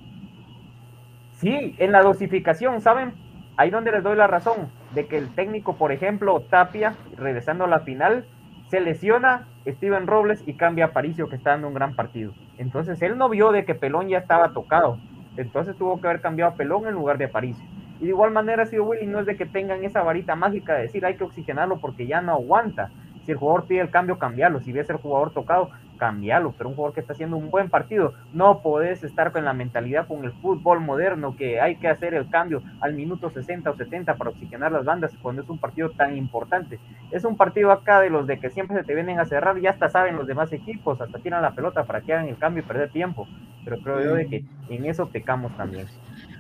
Sí, 1.39 1.76
en 1.78 1.93
la 1.93 2.03
dosificación, 2.03 2.80
¿saben? 2.80 3.12
Ahí 3.57 3.70
donde 3.70 3.93
les 3.93 4.03
doy 4.03 4.16
la 4.16 4.26
razón, 4.26 4.72
de 4.93 5.07
que 5.07 5.18
el 5.18 5.32
técnico, 5.36 5.76
por 5.76 5.93
ejemplo, 5.93 6.41
Tapia, 6.41 6.97
regresando 7.16 7.64
a 7.64 7.68
la 7.68 7.78
final, 7.80 8.26
se 8.66 8.80
lesiona 8.80 9.47
Steven 9.64 10.09
Robles 10.09 10.43
y 10.47 10.55
cambia 10.55 10.86
a 10.86 10.93
Paricio, 10.93 11.28
que 11.28 11.36
está 11.36 11.51
dando 11.51 11.68
un 11.68 11.74
gran 11.74 11.95
partido. 11.95 12.32
Entonces 12.57 13.01
él 13.03 13.16
no 13.16 13.28
vio 13.28 13.53
de 13.53 13.64
que 13.64 13.76
Pelón 13.76 14.09
ya 14.09 14.18
estaba 14.18 14.53
tocado. 14.53 14.99
Entonces 15.36 15.76
tuvo 15.76 16.01
que 16.01 16.09
haber 16.09 16.20
cambiado 16.20 16.51
a 16.51 16.57
Pelón 16.57 16.89
en 16.89 16.95
lugar 16.95 17.18
de 17.18 17.26
Aparicio. 17.26 17.64
Y 18.01 18.07
de 18.07 18.09
igual 18.09 18.32
manera, 18.32 18.66
si 18.66 18.80
Willy 18.80 19.07
no 19.07 19.20
es 19.20 19.26
de 19.26 19.36
que 19.36 19.47
tengan 19.47 19.84
esa 19.84 20.03
varita 20.03 20.34
mágica 20.34 20.74
de 20.74 20.82
decir 20.82 21.07
hay 21.07 21.14
que 21.14 21.24
oxigenarlo 21.24 21.78
porque 21.78 22.09
ya 22.09 22.20
no 22.20 22.32
aguanta. 22.32 22.91
Si 23.24 23.30
el 23.30 23.39
jugador 23.39 23.66
pide 23.66 23.80
el 23.80 23.91
cambio, 23.91 24.18
cambiarlo. 24.18 24.59
Si 24.59 24.72
ves 24.72 24.91
el 24.91 24.97
jugador 24.97 25.30
tocado, 25.30 25.70
cambiarlo. 25.99 26.55
Pero 26.57 26.70
un 26.70 26.76
jugador 26.76 26.94
que 26.94 27.01
está 27.01 27.12
haciendo 27.12 27.36
un 27.36 27.51
buen 27.51 27.68
partido, 27.68 28.14
no 28.32 28.62
podés 28.62 29.05
estar 29.05 29.32
con 29.32 29.44
la 29.44 29.53
mentalidad 29.53 30.07
con 30.07 30.24
el 30.24 30.32
fútbol 30.32 30.80
moderno 30.80 31.36
que 31.36 31.61
hay 31.61 31.76
que 31.76 31.88
hacer 31.88 32.14
el 32.14 32.30
cambio 32.30 32.62
al 32.80 32.94
minuto 32.94 33.28
60 33.28 33.68
o 33.70 33.76
70 33.76 34.14
para 34.16 34.30
oxigenar 34.30 34.72
las 34.72 34.84
bandas 34.86 35.12
cuando 35.20 35.42
es 35.42 35.49
un 35.51 35.59
partido 35.59 35.90
tan 35.90 36.16
importante. 36.16 36.78
Es 37.11 37.24
un 37.24 37.36
partido 37.36 37.72
acá 37.72 38.01
de 38.01 38.09
los 38.11 38.26
de 38.26 38.38
que 38.40 38.49
siempre 38.51 38.76
se 38.78 38.84
te 38.84 38.94
vienen 38.94 39.20
a 39.20 39.26
cerrar 39.26 39.59
y 39.59 39.66
hasta 39.66 39.88
saben 39.90 40.16
los 40.16 40.26
demás 40.26 40.53
equipos, 40.53 41.01
hasta 41.01 41.18
tiran 41.18 41.42
la 41.42 41.51
pelota 41.53 41.84
para 41.84 42.01
que 42.01 42.14
hagan 42.14 42.28
el 42.28 42.38
cambio 42.38 42.62
y 42.62 42.66
perder 42.66 42.90
tiempo. 42.90 43.26
Pero 43.64 43.78
creo 43.82 44.03
yo 44.03 44.14
de 44.14 44.26
que 44.26 44.44
en 44.70 44.86
eso 44.86 45.09
pecamos 45.09 45.55
también. 45.57 45.86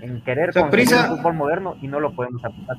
En 0.00 0.20
querer 0.22 0.52
Saprissa- 0.52 0.60
conseguir 0.70 0.94
el 1.12 1.16
fútbol 1.18 1.34
moderno 1.34 1.76
y 1.82 1.88
no 1.88 2.00
lo 2.00 2.12
podemos 2.12 2.42
aplicar. 2.44 2.76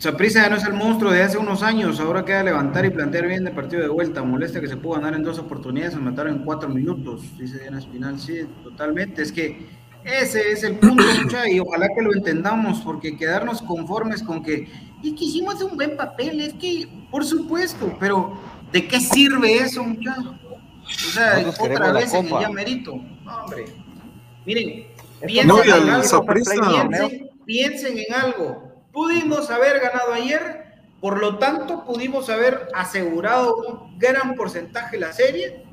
Saprissa 0.00 0.40
ya 0.40 0.48
no 0.48 0.56
es 0.56 0.64
el 0.64 0.72
monstruo 0.72 1.12
de 1.12 1.22
hace 1.22 1.36
unos 1.36 1.62
años, 1.62 2.00
ahora 2.00 2.24
queda 2.24 2.42
levantar 2.42 2.86
y 2.86 2.90
plantear 2.90 3.26
bien 3.26 3.46
el 3.46 3.52
partido 3.52 3.82
de 3.82 3.88
vuelta. 3.88 4.22
Molesta 4.22 4.58
que 4.58 4.66
se 4.66 4.78
pudo 4.78 4.94
ganar 4.94 5.12
en 5.12 5.22
dos 5.22 5.38
oportunidades, 5.38 5.92
se 5.92 6.00
mataron 6.00 6.36
en 6.36 6.42
cuatro 6.42 6.70
minutos, 6.70 7.20
dice 7.36 7.58
Diana 7.58 7.80
Espinal. 7.80 8.18
Sí, 8.18 8.46
totalmente. 8.64 9.20
Es 9.20 9.30
que 9.30 9.66
ese 10.02 10.52
es 10.52 10.64
el 10.64 10.76
punto, 10.76 11.04
mucha, 11.22 11.46
y 11.50 11.60
ojalá 11.60 11.86
que 11.94 12.00
lo 12.00 12.14
entendamos, 12.14 12.80
porque 12.80 13.14
quedarnos 13.14 13.60
conformes 13.60 14.22
con 14.22 14.42
que, 14.42 14.68
y 15.02 15.14
que 15.14 15.26
hicimos 15.26 15.60
un 15.60 15.76
buen 15.76 15.98
papel, 15.98 16.40
es 16.40 16.54
que, 16.54 16.88
por 17.10 17.22
supuesto, 17.22 17.94
pero 18.00 18.40
¿de 18.72 18.88
qué 18.88 19.00
sirve 19.00 19.56
eso, 19.56 19.84
mucha? 19.84 20.16
O 20.18 21.10
sea, 21.12 21.42
Nosotros 21.42 21.72
otra 21.72 21.92
vez 21.92 22.14
en 22.14 22.24
el 22.24 22.40
ya 22.40 22.48
merito. 22.48 22.96
No, 23.22 23.44
hombre. 23.44 23.66
Miren, 24.46 24.86
piensen 25.26 25.46
no, 25.46 25.62
en 25.62 25.70
al 25.72 25.90
algo, 25.90 26.26
piensen, 26.26 27.30
piensen 27.44 27.98
en 27.98 28.14
algo. 28.14 28.69
Pudimos 28.92 29.50
haber 29.50 29.80
ganado 29.80 30.12
ayer, 30.12 30.82
por 31.00 31.20
lo 31.20 31.38
tanto, 31.38 31.84
pudimos 31.84 32.28
haber 32.28 32.68
asegurado 32.74 33.56
un 33.56 33.98
gran 33.98 34.34
porcentaje 34.34 34.98
la 34.98 35.12
serie. 35.12 35.64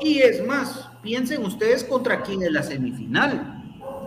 Y 0.00 0.20
es 0.20 0.46
más, 0.46 0.88
piensen 1.02 1.44
ustedes 1.44 1.84
contra 1.84 2.22
quién 2.22 2.42
es 2.42 2.52
la 2.52 2.62
semifinal. 2.62 3.62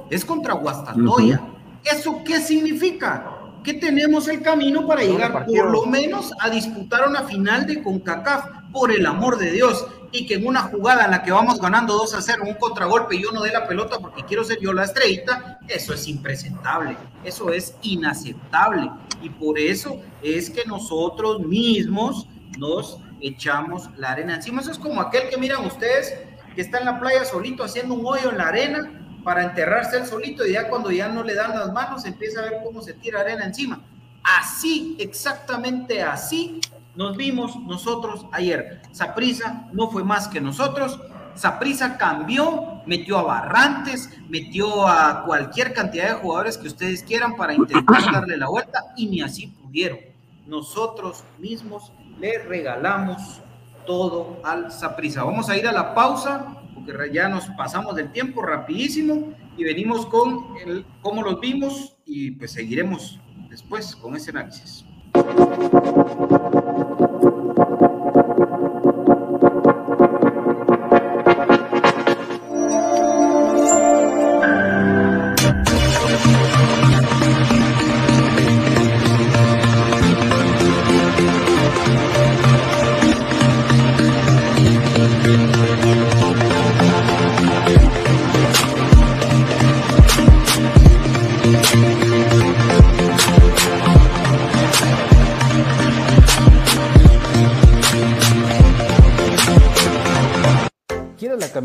Es 0.10 0.24
contra 0.24 0.54
Guastatoya. 0.54 1.42
¿Eso 1.84 2.24
qué 2.24 2.40
significa? 2.40 3.36
Que 3.64 3.74
tenemos 3.74 4.28
el 4.28 4.42
camino 4.42 4.88
para 4.88 5.04
llegar 5.04 5.46
por 5.46 5.72
lo 5.72 5.86
menos 5.86 6.32
a 6.40 6.50
disputar 6.50 7.08
una 7.08 7.24
final 7.24 7.66
de 7.66 7.84
CONCACAF, 7.84 8.46
por 8.72 8.92
el 8.92 9.06
amor 9.06 9.38
de 9.38 9.52
Dios. 9.52 9.86
Y 10.12 10.26
que 10.26 10.36
en 10.36 10.48
una 10.48 10.64
jugada 10.64 11.06
en 11.06 11.12
la 11.12 11.22
que 11.22 11.32
vamos 11.32 11.62
ganando 11.62 11.94
2 11.94 12.16
a 12.16 12.22
0, 12.22 12.44
un 12.48 12.56
contragolpe 12.56 13.16
y 13.16 13.22
yo 13.22 13.32
no 13.32 13.44
dé 13.44 13.52
la 13.52 13.68
pelota 13.68 14.00
porque 14.00 14.24
quiero 14.24 14.44
ser 14.44 14.60
yo 14.60 14.74
la 14.74 14.86
estrellita, 14.86 15.60
eso 15.68 15.94
es 15.94 16.08
impresentable, 16.08 16.98
eso 17.24 17.52
es 17.52 17.76
inaceptable. 17.84 18.90
Y 19.22 19.30
por 19.30 19.60
eso 19.60 20.02
es 20.24 20.50
que 20.50 20.66
nosotros 20.66 21.42
mismos 21.42 22.28
nos 22.58 23.00
echamos 23.22 23.90
la 23.98 24.12
arena 24.12 24.36
encima. 24.36 24.62
Eso 24.62 24.72
es 24.72 24.80
como 24.80 25.00
aquel 25.02 25.30
que 25.30 25.38
miran 25.38 25.66
ustedes 25.66 26.16
que 26.56 26.62
está 26.62 26.80
en 26.80 26.86
la 26.86 27.00
playa 27.00 27.24
solito 27.26 27.64
haciendo 27.64 27.94
un 27.94 28.06
hoyo 28.06 28.32
en 28.32 28.38
la 28.38 28.48
arena 28.48 28.92
para 29.24 29.44
enterrarse 29.44 29.98
él 29.98 30.06
solito 30.06 30.46
y 30.46 30.54
ya 30.54 30.70
cuando 30.70 30.92
ya 30.92 31.10
no 31.10 31.24
le 31.24 31.36
dan 31.36 31.58
las 31.58 31.72
manos 31.72 32.06
empieza 32.06 32.40
a 32.40 32.44
ver 32.44 32.54
cómo 32.64 32.82
se 32.82 32.94
tira 32.94 33.22
arena 33.22 33.46
encima. 33.46 33.82
Así, 34.24 34.96
exactamente 35.00 36.02
así 36.02 36.60
nos 36.96 37.16
vimos 37.16 37.56
nosotros 37.58 38.26
ayer. 38.32 38.82
Saprisa 38.92 39.70
no 39.74 39.90
fue 39.90 40.04
más 40.04 40.28
que 40.28 40.42
nosotros. 40.42 41.00
Saprisa 41.36 41.98
cambió, 41.98 42.82
metió 42.86 43.18
a 43.20 43.24
Barrantes, 43.24 44.10
metió 44.28 44.88
a 44.88 45.24
cualquier 45.24 45.74
cantidad 45.74 46.10
de 46.10 46.16
jugadores 46.16 46.58
que 46.58 46.68
ustedes 46.68 47.04
quieran 47.04 47.36
para 47.36 47.54
intentar 47.54 48.04
darle 48.12 48.38
la 48.38 48.50
vuelta 48.50 48.86
y 48.98 49.08
ni 49.08 49.22
así 49.22 49.48
pudieron. 49.48 50.00
Nosotros 50.48 51.24
mismos 51.38 51.94
le 52.20 52.40
regalamos 52.40 53.42
todo 53.86 54.42
al 54.44 54.72
Saprisa. 54.72 55.24
Vamos 55.24 55.50
a 55.50 55.58
ir 55.58 55.68
a 55.68 55.72
la 55.72 55.94
pausa 55.94 56.56
porque 56.74 57.14
ya 57.14 57.30
nos 57.30 57.46
pasamos 57.58 57.96
del 57.96 58.12
tiempo 58.12 58.42
rapidísimo 58.42 59.34
y 59.58 59.64
venimos 59.64 60.06
con 60.06 60.58
el 60.66 60.86
cómo 61.02 61.24
los 61.24 61.40
vimos 61.40 61.96
y 62.06 62.32
pues 62.32 62.52
seguiremos 62.52 63.20
después 63.50 63.96
con 63.96 64.16
ese 64.16 64.32
análisis. 64.32 64.86
Thank 65.14 67.00
you. 67.00 67.09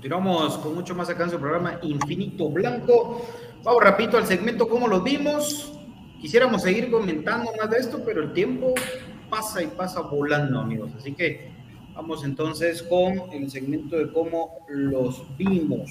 Continuamos 0.00 0.56
con 0.56 0.74
mucho 0.74 0.94
más 0.94 1.10
acá 1.10 1.24
en 1.24 1.30
su 1.30 1.38
programa 1.38 1.78
Infinito 1.82 2.48
Blanco. 2.48 3.20
Vamos 3.62 3.84
rapidito 3.84 4.16
al 4.16 4.26
segmento 4.26 4.66
cómo 4.66 4.88
lo 4.88 5.02
vimos. 5.02 5.74
Quisiéramos 6.22 6.62
seguir 6.62 6.90
comentando 6.90 7.52
más 7.60 7.68
de 7.68 7.76
esto, 7.76 8.00
pero 8.02 8.22
el 8.22 8.32
tiempo 8.32 8.72
pasa 9.28 9.62
y 9.62 9.66
pasa 9.66 10.00
volando, 10.00 10.58
amigos. 10.58 10.90
Así 10.96 11.12
que 11.12 11.50
vamos 11.94 12.24
entonces 12.24 12.82
con 12.82 13.30
el 13.30 13.50
segmento 13.50 13.98
de 13.98 14.10
cómo 14.10 14.60
los 14.70 15.22
vimos. 15.36 15.90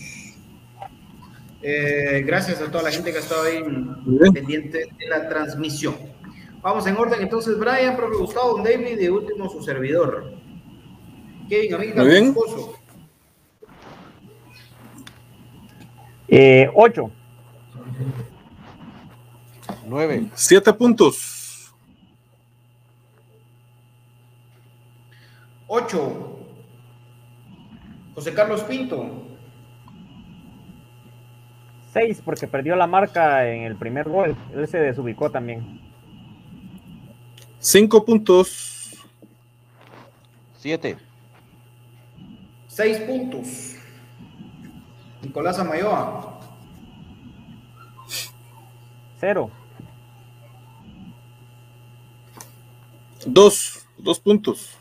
Eh, 1.62 2.24
gracias 2.26 2.64
a 2.64 2.72
toda 2.72 2.86
la 2.86 2.92
gente 2.92 3.12
que 3.12 3.18
ha 3.18 3.22
estado 3.22 3.44
ahí 3.44 3.64
pendiente 4.34 4.88
de 4.98 5.08
la 5.08 5.30
transmisión. 5.30 5.94
Vamos 6.64 6.88
en 6.88 6.98
orden 6.98 7.22
entonces, 7.22 7.60
Brian, 7.60 7.96
profe 7.96 8.18
Gustavo, 8.18 8.58
David 8.64 8.88
y 8.88 8.96
de 8.96 9.12
último 9.12 9.48
su 9.52 9.62
servidor. 9.62 10.34
Kevin, 11.48 11.76
amiga, 11.76 12.02
Muy 12.02 12.12
bien. 12.12 12.24
esposo. 12.26 12.79
Eh, 16.32 16.70
8. 16.76 17.12
9. 19.88 20.30
Siete 20.36 20.72
puntos. 20.74 21.74
8. 25.68 26.40
José 28.16 28.34
Carlos 28.34 28.64
Pinto. 28.64 29.26
6 31.94 32.22
porque 32.24 32.48
perdió 32.48 32.76
la 32.76 32.86
marca 32.86 33.48
en 33.50 33.64
el 33.64 33.76
primer 33.76 34.08
gol. 34.08 34.36
Él 34.54 34.68
se 34.68 34.78
desubicó 34.78 35.32
también. 35.32 35.82
Cinco 37.60 38.06
puntos. 38.06 38.96
7. 40.58 40.98
6 42.68 43.00
puntos. 43.00 43.69
Nicolás 45.22 45.60
Amayoa. 45.60 46.40
0. 49.20 49.52
Dos. 53.26 53.86
Dos 53.98 54.20
puntos. 54.20 54.78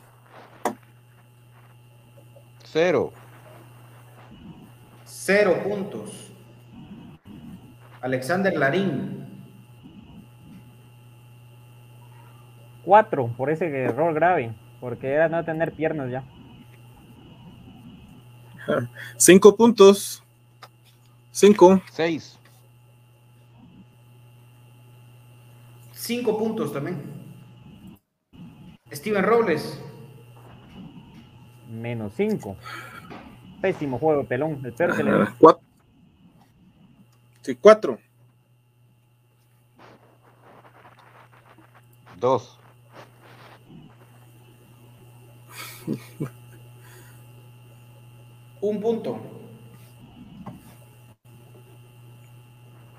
0. 2.65 3.13
0 5.05 5.63
puntos. 5.65 6.31
Alexander 8.01 8.57
Larín. 8.57 9.27
4 12.85 13.35
por 13.37 13.51
ese 13.51 13.67
error 13.67 14.15
grave. 14.15 14.55
Porque 14.81 15.09
era 15.09 15.29
no 15.29 15.45
tener 15.45 15.73
piernas 15.73 16.11
ya. 16.11 16.25
Cinco 19.17 19.57
puntos. 19.57 20.23
Cinco. 21.39 21.81
Seis. 21.93 22.37
Cinco 25.93 26.37
puntos 26.37 26.73
también. 26.73 27.01
Steven 28.93 29.23
Robles. 29.23 29.81
Menos 31.69 32.15
cinco. 32.17 32.57
Pésimo 33.63 34.01
juego, 34.01 34.25
pelón. 34.25 34.61
El 34.65 34.73
peor 34.73 34.97
que 34.97 35.05
le 35.05 35.15
dio. 35.15 35.29
Cuatro. 35.39 35.63
Sí, 37.43 37.55
cuatro. 37.55 38.01
Dos. 42.17 42.59
Un 48.61 48.81
punto. 48.81 49.38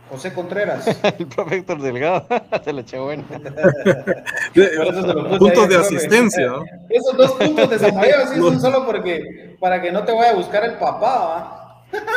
José 0.10 0.34
Contreras. 0.34 0.88
el 1.20 1.28
profe 1.28 1.58
Héctor 1.58 1.82
Delgado. 1.82 2.26
Se 2.64 2.74
la 2.74 2.82
echó 2.82 3.06
buena. 3.06 3.24
Puntos 5.38 5.70
de 5.70 5.76
asistencia. 5.76 6.48
¿no? 6.48 6.64
Esos 6.90 7.16
dos 7.16 7.32
puntos 7.34 7.70
de 7.70 7.80
Samayo 7.80 8.16
sí 8.34 8.40
son 8.40 8.60
solo 8.60 8.86
porque, 8.86 9.56
para 9.60 9.82
que 9.82 9.92
no 9.92 10.04
te 10.04 10.12
vaya 10.14 10.32
a 10.32 10.36
buscar 10.36 10.66
el 10.66 10.74
papá, 10.74 11.26
¿va? 11.26 11.56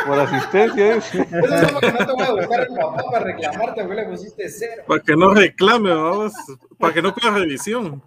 Por 0.05 0.19
asistencia. 0.19 0.95
Eso 0.95 1.19
es 1.21 1.67
solo 1.67 1.79
que 1.79 1.91
no 1.91 2.05
te 2.05 2.13
voy 2.13 2.23
a 2.23 2.31
buscar 2.31 2.59
el 2.61 2.75
papá 2.75 3.03
para 3.11 3.25
reclamarte 3.25 3.83
porque 3.83 4.01
le 4.01 4.05
pusiste 4.07 4.49
cero. 4.49 4.83
Para 4.87 4.99
que 4.99 5.15
no 5.15 5.33
reclame, 5.33 5.89
vamos. 5.89 6.33
Para 6.77 6.93
que 6.93 7.01
no 7.01 7.13
pida 7.13 7.31
revisión. 7.31 8.01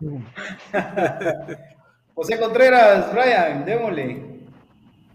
José 2.15 2.39
Contreras, 2.39 3.13
Brian, 3.13 3.65
démosle. 3.65 4.37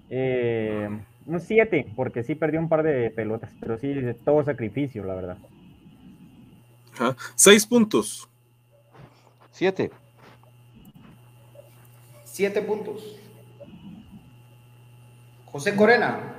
Eh, 0.09 0.89
un 1.31 1.39
7, 1.39 1.93
porque 1.95 2.23
sí 2.23 2.35
perdió 2.35 2.59
un 2.59 2.69
par 2.69 2.83
de 2.83 3.09
pelotas, 3.09 3.51
pero 3.59 3.77
sí, 3.77 3.93
de 3.93 4.13
todo 4.13 4.43
sacrificio, 4.43 5.03
la 5.03 5.15
verdad. 5.15 5.37
Ajá. 6.93 7.15
Seis 7.35 7.65
puntos. 7.65 8.29
Siete. 9.51 9.91
Siete 12.25 12.61
puntos. 12.61 13.17
José 15.45 15.75
Corena. 15.75 16.35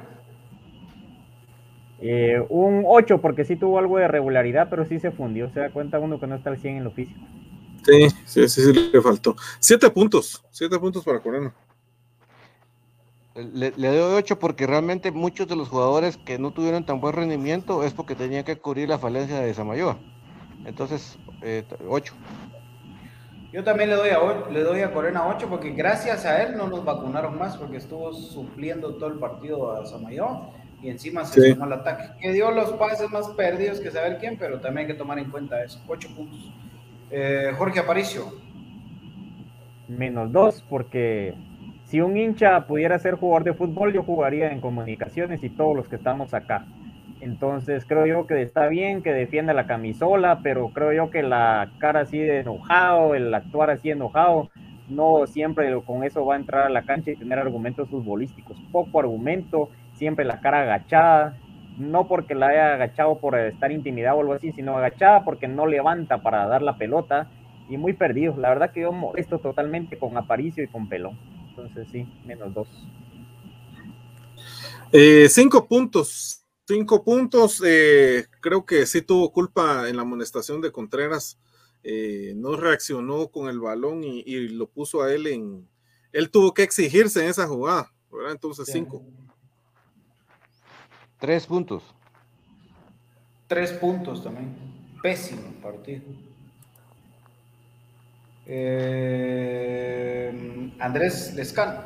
Eh, 2.01 2.45
un 2.49 2.83
8, 2.87 3.21
porque 3.21 3.45
sí 3.45 3.57
tuvo 3.57 3.79
algo 3.79 3.99
de 3.99 4.09
regularidad, 4.09 4.69
pero 4.69 4.85
sí 4.85 4.99
se 4.99 5.11
fundió. 5.13 5.51
Se 5.51 5.61
da 5.61 5.71
cuenta 5.71 6.01
uno 6.01 6.19
que 6.19 6.27
no 6.27 6.35
está 6.35 6.51
al 6.51 6.59
100 6.59 6.79
en 6.79 6.85
lo 6.85 6.91
físico. 6.91 7.21
Sí, 7.85 8.09
sí, 8.25 8.49
sí, 8.49 8.63
sí, 8.63 8.91
le 8.93 9.01
faltó. 9.01 9.37
Siete 9.59 9.91
puntos. 9.91 10.45
Siete 10.51 10.79
puntos 10.79 11.05
para 11.05 11.21
Corena. 11.21 11.55
Le, 13.35 13.73
le 13.77 13.89
doy 13.97 14.15
8 14.15 14.39
porque 14.39 14.67
realmente 14.67 15.11
muchos 15.11 15.49
de 15.49 15.57
los 15.57 15.69
jugadores 15.69 16.19
que 16.19 16.39
no 16.39 16.51
tuvieron 16.51 16.85
tan 16.85 17.01
buen 17.01 17.15
rendimiento 17.15 17.83
es 17.83 17.95
porque 17.95 18.15
tenían 18.15 18.45
que 18.45 18.59
cubrir 18.59 18.89
la 18.89 18.99
falencia 18.99 19.41
de 19.41 19.55
Samayoa. 19.55 19.97
Entonces, 20.67 21.19
8. 21.89 22.15
Yo 23.53 23.65
también 23.65 23.91
le 23.91 23.97
doy, 23.97 24.11
a, 24.11 24.51
le 24.51 24.61
doy 24.63 24.81
a 24.81 24.93
Corena 24.93 25.27
8 25.29 25.47
porque 25.49 25.71
gracias 25.71 26.25
a 26.25 26.43
él 26.43 26.57
no 26.57 26.69
nos 26.69 26.85
vacunaron 26.85 27.39
más 27.39 27.57
porque 27.57 27.79
estuvo 27.79 28.13
supliendo 28.13 28.95
todo 28.95 29.09
el 29.09 29.19
partido 29.19 29.73
a 29.73 29.85
Samayoa 29.87 30.51
y 30.83 30.89
encima 30.91 31.25
se 31.25 31.41
Sí. 31.41 31.53
sumó 31.53 31.65
al 31.65 31.73
ataque. 31.75 32.05
Que 32.21 32.33
dio 32.33 32.51
los 32.51 32.71
pases 32.73 33.11
más 33.11 33.29
perdidos 33.31 33.81
que 33.81 33.91
saber 33.91 34.19
quién, 34.19 34.37
pero 34.39 34.61
también 34.61 34.87
hay 34.87 34.93
que 34.93 34.99
tomar 34.99 35.19
en 35.19 35.31
cuenta 35.31 35.63
eso. 35.65 35.81
8 35.89 36.09
puntos. 36.15 36.53
Eh, 37.11 37.53
Jorge 37.57 37.81
Aparicio. 37.81 38.33
Menos 39.89 40.33
2, 40.33 40.65
porque 40.69 41.35
si 41.93 42.01
un 42.01 42.17
hincha 42.17 42.67
pudiera 42.67 42.99
ser 42.99 43.17
jugador 43.17 43.45
de 43.45 43.53
fútbol, 43.53 43.93
yo 43.93 44.03
jugaría 44.03 44.51
en 44.51 44.63
comunicaciones 44.63 45.45
y 45.45 45.51
todos 45.51 45.77
los 45.77 45.89
que 45.89 45.97
estamos 45.97 46.33
acá. 46.33 46.65
Entonces 47.21 47.85
creo 47.85 48.07
yo 48.07 48.27
que 48.27 48.41
está 48.41 48.67
bien 48.69 49.03
que 49.03 49.13
defienda 49.13 49.53
la 49.53 49.67
camisola, 49.67 50.41
pero 50.43 50.71
creo 50.71 50.95
yo 50.95 51.11
que 51.11 51.23
la 51.23 51.71
cara 51.77 52.01
así 52.01 52.17
de 52.17 52.41
enojado, 52.41 53.15
el 53.15 53.35
actuar 53.35 53.69
así 53.69 53.91
enojado, 53.91 54.49
no 54.89 55.27
siempre 55.27 55.71
con 55.83 56.03
eso 56.03 56.25
va 56.25 56.37
a 56.37 56.39
entrar 56.39 56.65
a 56.65 56.71
la 56.71 56.85
cancha 56.85 57.11
y 57.11 57.17
tener 57.17 57.39
argumentos 57.39 57.91
futbolísticos. 57.91 58.57
Poco 58.73 58.99
argumento, 58.99 59.69
siempre 59.93 60.25
la 60.25 60.41
cara 60.41 60.63
agachada, 60.63 61.37
no 61.77 62.09
porque 62.09 62.35
la 62.35 62.47
haya 62.47 62.73
agachado 62.73 63.19
por 63.19 63.39
estar 63.39 63.71
intimidado 63.71 64.17
o 64.17 64.21
algo 64.23 64.33
así, 64.33 64.51
sino 64.53 64.79
agachada 64.79 65.25
porque 65.25 65.47
no 65.47 65.67
levanta 65.67 66.23
para 66.23 66.47
dar 66.47 66.63
la 66.63 66.79
pelota 66.79 67.27
y 67.69 67.77
muy 67.77 67.93
perdido. 67.93 68.35
La 68.39 68.49
verdad 68.49 68.71
que 68.71 68.81
yo 68.81 68.93
molesto 68.93 69.41
totalmente 69.41 69.99
con 69.99 70.17
Aparicio 70.17 70.65
y 70.65 70.69
con 70.69 70.89
Pelón. 70.89 71.19
Entonces 71.53 71.87
sí, 71.93 72.07
menos 72.25 72.55
dos. 72.55 72.69
Eh, 74.91 75.29
cinco 75.29 75.67
puntos. 75.69 76.45
Cinco 76.67 77.05
puntos. 77.05 77.63
eh, 77.67 78.27
creo 78.41 78.65
que 78.65 78.87
sí 78.87 79.03
tuvo 79.03 79.31
culpa 79.33 79.89
en 79.89 79.97
la 79.97 80.03
amonestación 80.03 80.61
de 80.61 80.73
Contreras. 80.73 81.39
eh, 81.85 82.33
no 82.37 82.57
reaccionó 82.57 83.29
con 83.29 83.49
el 83.49 83.59
balón 83.59 84.05
y, 84.05 84.21
y 84.25 84.49
lo 84.49 84.69
puso 84.69 85.03
a 85.03 85.13
él 85.13 85.27
en. 85.27 85.69
Él 86.13 86.31
tuvo 86.31 86.55
que 86.55 86.63
exigirse 86.63 87.23
en 87.23 87.31
esa 87.31 87.47
jugada. 87.47 87.93
¿verdad? 88.11 88.33
Entonces, 88.33 88.69
cinco. 88.71 89.03
3 91.19 91.47
puntos. 91.47 91.83
Tres 93.47 93.73
puntos 93.73 94.23
también. 94.25 94.55
Pésimo 95.03 95.53
partido. 95.63 96.03
Eh, 98.55 100.31
Andrés 100.79 101.33
Lescano. 101.35 101.81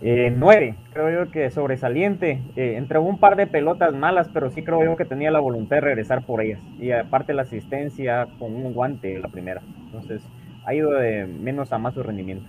Eh, 0.00 0.32
nueve, 0.36 0.76
creo 0.92 1.24
yo 1.24 1.32
que 1.32 1.50
sobresaliente. 1.50 2.40
Eh, 2.54 2.76
entregó 2.76 3.04
un 3.04 3.18
par 3.18 3.34
de 3.34 3.48
pelotas 3.48 3.92
malas, 3.94 4.28
pero 4.32 4.48
sí 4.50 4.62
creo 4.62 4.84
yo 4.84 4.96
que 4.96 5.04
tenía 5.04 5.32
la 5.32 5.40
voluntad 5.40 5.76
de 5.76 5.80
regresar 5.80 6.24
por 6.24 6.40
ellas. 6.40 6.60
Y 6.78 6.92
aparte 6.92 7.34
la 7.34 7.42
asistencia 7.42 8.28
con 8.38 8.54
un 8.54 8.72
guante 8.74 9.18
la 9.18 9.26
primera. 9.28 9.60
Entonces 9.86 10.22
ha 10.64 10.72
ido 10.72 10.92
de 10.92 11.26
menos 11.26 11.72
a 11.72 11.78
más 11.78 11.94
su 11.94 12.02
rendimiento. 12.04 12.48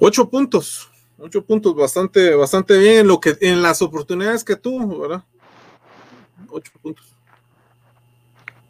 Ocho 0.00 0.28
puntos. 0.28 0.90
Ocho 1.18 1.44
puntos, 1.44 1.76
bastante, 1.76 2.34
bastante 2.34 2.76
bien 2.78 3.02
en 3.02 3.06
lo 3.06 3.20
que, 3.20 3.36
en 3.40 3.62
las 3.62 3.80
oportunidades 3.80 4.42
que 4.42 4.56
tuvo, 4.56 4.98
¿verdad? 5.00 5.22
Ocho 6.50 6.72
puntos. 6.82 7.17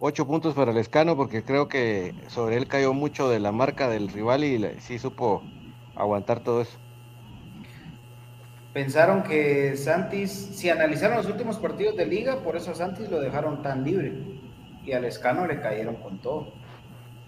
8 0.00 0.26
puntos 0.26 0.54
para 0.54 0.70
el 0.70 0.76
Escano 0.78 1.16
porque 1.16 1.42
creo 1.42 1.68
que 1.68 2.14
sobre 2.28 2.56
él 2.56 2.66
cayó 2.68 2.92
mucho 2.94 3.28
de 3.28 3.40
la 3.40 3.52
marca 3.52 3.88
del 3.88 4.08
rival 4.08 4.44
y 4.44 4.58
le- 4.58 4.80
sí 4.80 4.98
supo 4.98 5.42
aguantar 5.96 6.40
todo 6.40 6.62
eso. 6.62 6.78
Pensaron 8.72 9.22
que 9.24 9.76
Santis, 9.76 10.30
si 10.30 10.70
analizaron 10.70 11.16
los 11.16 11.26
últimos 11.26 11.58
partidos 11.58 11.96
de 11.96 12.06
liga, 12.06 12.40
por 12.44 12.56
eso 12.56 12.70
a 12.70 12.74
Santis 12.74 13.10
lo 13.10 13.20
dejaron 13.20 13.62
tan 13.62 13.82
libre. 13.82 14.12
Y 14.84 14.92
al 14.92 15.04
Escano 15.04 15.46
le 15.46 15.60
cayeron 15.60 15.96
con 15.96 16.20
todo. 16.20 16.52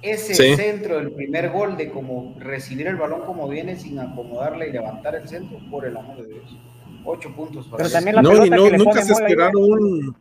Ese 0.03 0.35
Sí. 0.35 0.55
centro 0.57 0.97
del 0.97 1.11
primer 1.11 1.51
gol 1.51 1.77
de 1.77 1.91
como 1.91 2.35
recibir 2.39 2.87
el 2.87 2.97
balón 2.97 3.23
como 3.23 3.49
viene 3.49 3.77
sin 3.77 3.99
acomodarle 3.99 4.69
y 4.69 4.73
levantar 4.73 5.15
el 5.15 5.29
centro, 5.29 5.59
por 5.71 5.85
el 5.85 5.97
amor 5.97 6.17
de 6.23 6.29
Dios. 6.29 6.57
Ocho 7.05 7.35
puntos 7.35 7.67
para 7.67 7.79
Pero 7.79 7.87
el 7.89 7.93
también 7.93 8.17
la 8.17 8.23
No, 8.23 8.31
pelota 8.31 8.57
no, 8.57 8.65
que 8.65 8.71
le 8.71 8.79
nunca 8.79 9.03
se 9.03 9.13
esperaron 9.13 9.53
un. 9.57 10.17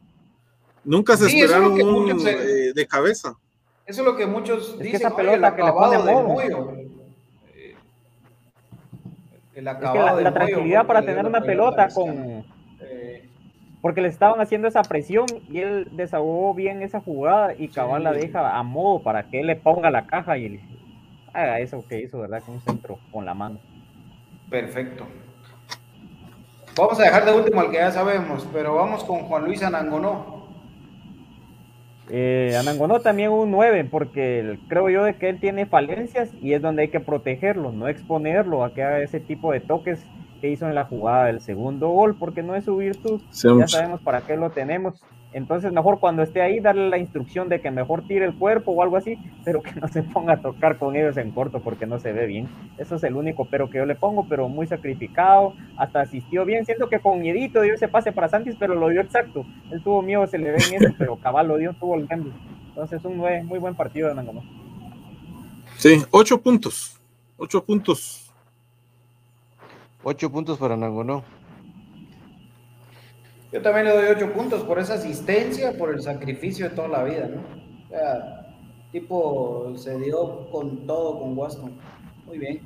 Nunca 0.83 1.17
se 1.17 1.25
Sí, 1.29 1.39
es 1.39 1.43
esperaron 1.45 1.75
que 1.75 1.83
un 1.83 2.19
se- 2.19 2.69
eh, 2.69 2.73
de 2.73 2.87
cabeza. 2.87 3.33
Eso 3.85 4.01
es 4.01 4.05
lo 4.05 4.15
que 4.15 4.25
muchos 4.27 4.75
que 4.77 4.83
dicen, 4.83 5.01
esa 5.01 5.07
"Oye, 5.13 5.17
pelota 5.17 5.47
el 5.49 5.55
que 5.55 5.63
le 5.63 5.71
pone 5.71 5.97
de 5.97 6.03
Modo". 6.13 6.27
Moyo. 6.27 6.71
Eh, 7.55 7.75
El 9.55 9.67
Es 9.67 9.75
que 9.75 9.99
la, 9.99 10.33
tranquilidad 10.33 10.85
para 10.85 11.01
que 11.01 11.07
tener 11.07 11.25
una 11.25 11.41
pelota 11.41 11.89
con... 11.89 12.45
Eh, 12.81 13.27
Porque 13.81 14.01
le 14.01 14.07
estaban 14.09 14.39
haciendo 14.41 14.67
esa 14.67 14.81
presión 14.83 15.25
y 15.49 15.59
él 15.59 15.87
desahogó 15.91 16.53
bien 16.53 16.81
esa 16.81 16.99
jugada 17.01 17.53
y 17.57 17.67
Cabal 17.69 18.03
la 18.03 18.11
deja 18.11 18.57
a 18.57 18.63
modo 18.63 19.01
para 19.03 19.29
que 19.29 19.39
él 19.41 19.47
le 19.47 19.55
ponga 19.55 19.89
la 19.89 20.05
caja 20.05 20.37
y 20.37 20.49
le 20.49 20.61
haga 21.33 21.59
eso 21.59 21.83
que 21.87 21.99
hizo, 22.01 22.19
¿verdad? 22.19 22.41
Con 22.45 22.55
un 22.55 22.61
centro 22.61 22.99
con 23.11 23.25
la 23.25 23.33
mano. 23.33 23.59
Perfecto. 24.49 25.05
Vamos 26.75 26.99
a 26.99 27.03
dejar 27.03 27.25
de 27.25 27.31
último 27.33 27.61
al 27.61 27.69
que 27.71 27.77
ya 27.77 27.91
sabemos, 27.91 28.47
pero 28.53 28.75
vamos 28.75 29.03
con 29.03 29.19
Juan 29.21 29.45
Luis 29.45 29.63
Anangonó. 29.63 30.38
Eh, 32.09 32.55
Anangonó 32.59 32.99
también 32.99 33.31
un 33.31 33.51
9, 33.51 33.85
porque 33.89 34.39
el- 34.39 34.59
creo 34.67 34.89
yo 34.89 35.03
de 35.03 35.15
que 35.15 35.29
él 35.29 35.39
tiene 35.39 35.65
falencias 35.65 36.31
y 36.41 36.53
es 36.53 36.61
donde 36.61 36.83
hay 36.83 36.87
que 36.89 36.99
protegerlo, 36.99 37.71
no 37.71 37.87
exponerlo 37.87 38.63
a 38.63 38.73
que 38.73 38.83
haga 38.83 39.01
ese 39.01 39.19
tipo 39.19 39.51
de 39.51 39.59
toques 39.59 40.03
que 40.41 40.49
hizo 40.49 40.67
en 40.67 40.75
la 40.75 40.85
jugada 40.85 41.25
del 41.25 41.41
segundo 41.41 41.89
gol, 41.89 42.15
porque 42.17 42.41
no 42.43 42.55
es 42.55 42.63
su 42.65 42.77
virtud. 42.77 43.21
Ya 43.59 43.67
sabemos 43.67 44.01
para 44.01 44.21
qué 44.21 44.37
lo 44.37 44.49
tenemos. 44.51 45.03
Entonces, 45.31 45.71
mejor 45.71 45.99
cuando 45.99 46.23
esté 46.23 46.41
ahí, 46.41 46.59
darle 46.59 46.89
la 46.89 46.97
instrucción 46.97 47.49
de 47.49 47.61
que 47.61 47.69
mejor 47.69 48.07
tire 48.07 48.25
el 48.25 48.33
cuerpo 48.33 48.71
o 48.71 48.81
algo 48.81 48.97
así, 48.97 49.17
pero 49.45 49.61
que 49.61 49.73
no 49.79 49.87
se 49.87 50.01
ponga 50.01 50.33
a 50.33 50.41
tocar 50.41 50.77
con 50.77 50.95
ellos 50.95 51.17
en 51.17 51.31
corto 51.31 51.59
porque 51.59 51.85
no 51.85 51.99
se 51.99 52.13
ve 52.13 52.25
bien. 52.25 52.47
Eso 52.79 52.95
es 52.95 53.03
el 53.03 53.15
único 53.15 53.45
pero 53.45 53.69
que 53.69 53.77
yo 53.77 53.85
le 53.85 53.95
pongo, 53.95 54.27
pero 54.27 54.49
muy 54.49 54.65
sacrificado, 54.65 55.53
hasta 55.77 56.01
asistió 56.01 56.45
bien. 56.45 56.65
Siento 56.65 56.89
que 56.89 56.99
con 56.99 57.19
miedito 57.19 57.61
dio 57.61 57.75
ese 57.75 57.87
pase 57.87 58.11
para 58.11 58.27
Santis, 58.27 58.55
pero 58.59 58.73
lo 58.73 58.89
dio 58.89 59.01
exacto. 59.01 59.45
Él 59.71 59.83
tuvo 59.83 60.01
miedo, 60.01 60.25
se 60.25 60.39
le 60.39 60.51
ve 60.51 60.57
en 60.57 60.83
eso, 60.83 60.95
pero 60.97 61.17
cabal 61.17 61.47
lo 61.47 61.57
dio, 61.57 61.73
tuvo 61.73 61.95
el 61.95 62.07
cambio. 62.07 62.33
Entonces, 62.69 63.03
un 63.05 63.17
nueve, 63.17 63.43
muy 63.43 63.59
buen 63.59 63.75
partido 63.75 64.09
de 64.09 64.15
Nangonó. 64.15 64.43
Sí, 65.77 66.03
ocho 66.09 66.41
puntos. 66.41 66.99
Ocho 67.37 67.63
puntos. 67.63 68.33
Ocho 70.03 70.31
puntos 70.31 70.57
para 70.57 70.75
Nangonó. 70.75 71.23
Yo 73.51 73.61
también 73.61 73.85
le 73.85 73.93
doy 73.95 74.05
ocho 74.15 74.31
puntos 74.33 74.63
por 74.63 74.79
esa 74.79 74.93
asistencia, 74.95 75.75
por 75.77 75.91
el 75.93 76.01
sacrificio 76.01 76.69
de 76.69 76.75
toda 76.75 76.87
la 76.87 77.03
vida, 77.03 77.27
¿no? 77.27 77.41
O 77.85 77.89
sea, 77.89 78.55
tipo 78.91 79.73
se 79.75 79.97
dio 79.99 80.49
con 80.51 80.85
todo 80.85 81.19
con 81.19 81.37
Waston. 81.37 81.71
Muy 82.25 82.37
bien. 82.37 82.61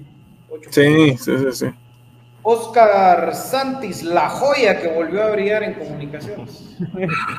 Ocho 0.49 0.69
Sí, 0.71 0.83
puntos. 1.17 1.23
sí, 1.25 1.37
sí, 1.37 1.51
sí. 1.69 1.75
Oscar 2.41 3.33
Santis, 3.33 4.03
la 4.03 4.27
joya 4.29 4.81
que 4.81 4.89
volvió 4.89 5.23
a 5.23 5.31
brillar 5.31 5.63
en 5.63 5.73
comunicaciones. 5.75 6.77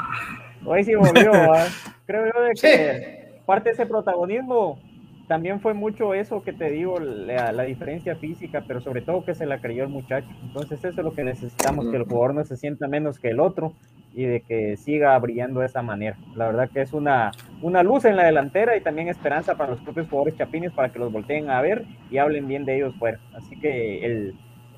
Hoy 0.65 0.83
sí 0.85 0.95
volvió, 0.95 1.31
¿va? 1.31 1.66
creo 2.07 2.25
yo 2.35 2.41
de 2.41 2.55
que 2.55 3.41
parte 3.45 3.69
de 3.69 3.75
ese 3.75 3.85
protagonismo 3.85 4.79
también 5.26 5.60
fue 5.60 5.74
mucho 5.74 6.14
eso 6.14 6.42
que 6.42 6.52
te 6.52 6.70
digo, 6.70 6.98
la, 7.01 7.52
la 7.52 7.62
diferencia 7.62 8.16
física, 8.16 8.64
pero 8.66 8.80
sobre 8.80 9.02
todo 9.02 9.24
que 9.24 9.34
se 9.34 9.46
la 9.46 9.59
creyó 9.59 9.84
el 9.84 9.88
muchacho. 9.88 10.28
Entonces 10.42 10.78
eso 10.84 11.01
es 11.01 11.05
lo 11.05 11.14
que 11.14 11.24
necesitamos, 11.24 11.88
que 11.88 11.96
el 11.96 12.05
jugador 12.05 12.34
no 12.34 12.44
se 12.44 12.56
sienta 12.56 12.88
menos 12.88 13.18
que 13.18 13.28
el 13.28 13.40
otro 13.40 13.72
y 14.14 14.24
de 14.24 14.40
que 14.42 14.76
siga 14.76 15.18
brillando 15.18 15.60
de 15.60 15.66
esa 15.66 15.82
manera. 15.82 16.16
La 16.36 16.46
verdad 16.46 16.70
que 16.70 16.82
es 16.82 16.92
una, 16.92 17.32
una 17.62 17.82
luz 17.82 18.05
en 18.05 18.16
la 18.16 18.24
delantera 18.24 18.76
y 18.76 18.80
también 18.80 19.09
esperanza 19.09 19.56
para 19.56 19.70
los 19.70 19.80
propios 19.80 20.09
jugadores 20.09 20.36
chapines 20.36 20.72
para 20.72 20.90
que 20.90 20.98
los 20.98 21.12
volteen 21.12 21.51
a 21.51 21.60
ver 21.60 21.84
y 22.10 22.18
hablen 22.18 22.46
bien 22.46 22.64
de 22.64 22.76
ellos 22.76 22.94
fuera. 22.96 23.18
Así 23.34 23.59
que 23.59 24.05
el 24.05 24.34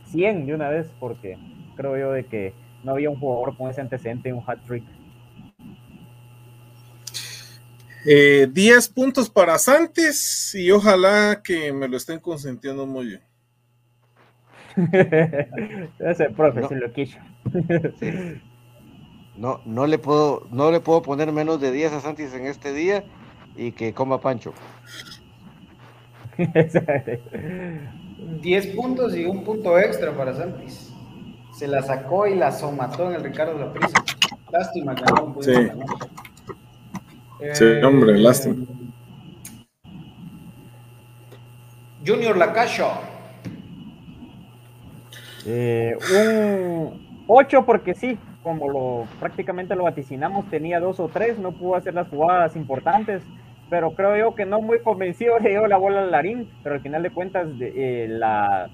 100 0.06 0.47
de 0.47 0.55
una 0.55 0.70
vez, 0.70 0.90
porque 0.98 1.36
creo 1.77 1.98
yo 1.98 2.12
de 2.12 2.24
que 2.24 2.55
no 2.82 2.93
había 2.93 3.10
un 3.10 3.18
jugador 3.18 3.56
con 3.56 3.68
ese 3.68 3.81
antecedente, 3.81 4.32
un 4.32 4.43
hat 4.47 4.59
Eh, 8.09 8.47
10 8.53 8.89
puntos 8.91 9.28
para 9.28 9.59
Santos 9.59 10.55
y 10.55 10.70
ojalá 10.70 11.41
que 11.43 11.73
me 11.73 11.89
lo 11.89 11.97
estén 11.97 12.20
consentiendo 12.20 12.87
muy 12.87 13.07
bien. 13.07 13.23
Ese 15.99 16.31
profe 16.31 16.61
No. 16.61 16.69
se 16.69 16.77
lo 16.77 16.93
quiso. 16.93 17.19
Sí. 17.99 18.12
No, 19.37 19.61
no 19.66 19.87
le 19.87 19.99
puedo, 19.99 20.47
no 20.51 20.70
le 20.70 20.81
puedo 20.81 21.03
poner 21.03 21.31
menos 21.33 21.61
de 21.61 21.70
10 21.73 21.93
a 21.95 22.01
Santis 22.01 22.33
en 22.33 22.47
este 22.47 22.73
día 22.73 23.05
y 23.55 23.73
que 23.73 23.93
coma 23.93 24.20
Pancho. 24.20 24.55
10 28.43 28.66
puntos 28.69 29.16
y 29.16 29.24
un 29.24 29.45
punto 29.45 29.78
extra 29.78 30.16
para 30.16 30.35
Santis. 30.35 30.93
Se 31.59 31.66
la 31.66 31.83
sacó 31.83 32.27
y 32.27 32.35
la 32.35 32.53
somató 32.53 33.09
en 33.11 33.16
el 33.16 33.24
Ricardo 33.24 33.59
Laprisa. 33.59 34.03
Lástima 34.51 34.95
que 34.95 35.03
no 35.05 35.33
pudo 35.35 35.43
Sí. 35.43 35.53
ganar. 35.53 35.87
Sí, 37.53 37.65
Eh, 37.65 37.85
hombre, 37.85 38.19
lástima. 38.19 38.65
Junior 42.07 42.37
Lacacho. 42.37 42.89
Eh, 45.45 45.97
un 46.13 47.25
8 47.27 47.65
porque 47.65 47.95
sí, 47.95 48.19
como 48.43 48.69
lo 48.69 49.07
prácticamente 49.21 49.75
lo 49.77 49.85
vaticinamos, 49.85 50.49
tenía 50.51 50.81
dos 50.81 50.99
o 51.01 51.09
tres, 51.09 51.39
no 51.39 51.53
pudo 51.53 51.77
hacer 51.77 51.95
las 51.95 52.09
jugadas 52.09 52.57
importantes, 52.57 53.23
pero 53.69 53.93
creo 53.93 54.17
yo 54.17 54.35
que 54.35 54.45
no 54.47 54.61
muy 54.61 54.81
convencido 54.81 55.39
le 55.41 55.51
dio 55.51 55.67
la 55.67 55.77
bola 55.77 56.03
al 56.03 56.11
Larín, 56.11 56.49
pero 56.63 56.77
al 56.77 56.81
final 56.81 57.03
de 57.03 57.11
cuentas 57.11 57.59
de- 57.59 58.05
eh, 58.05 58.09
la 58.09 58.69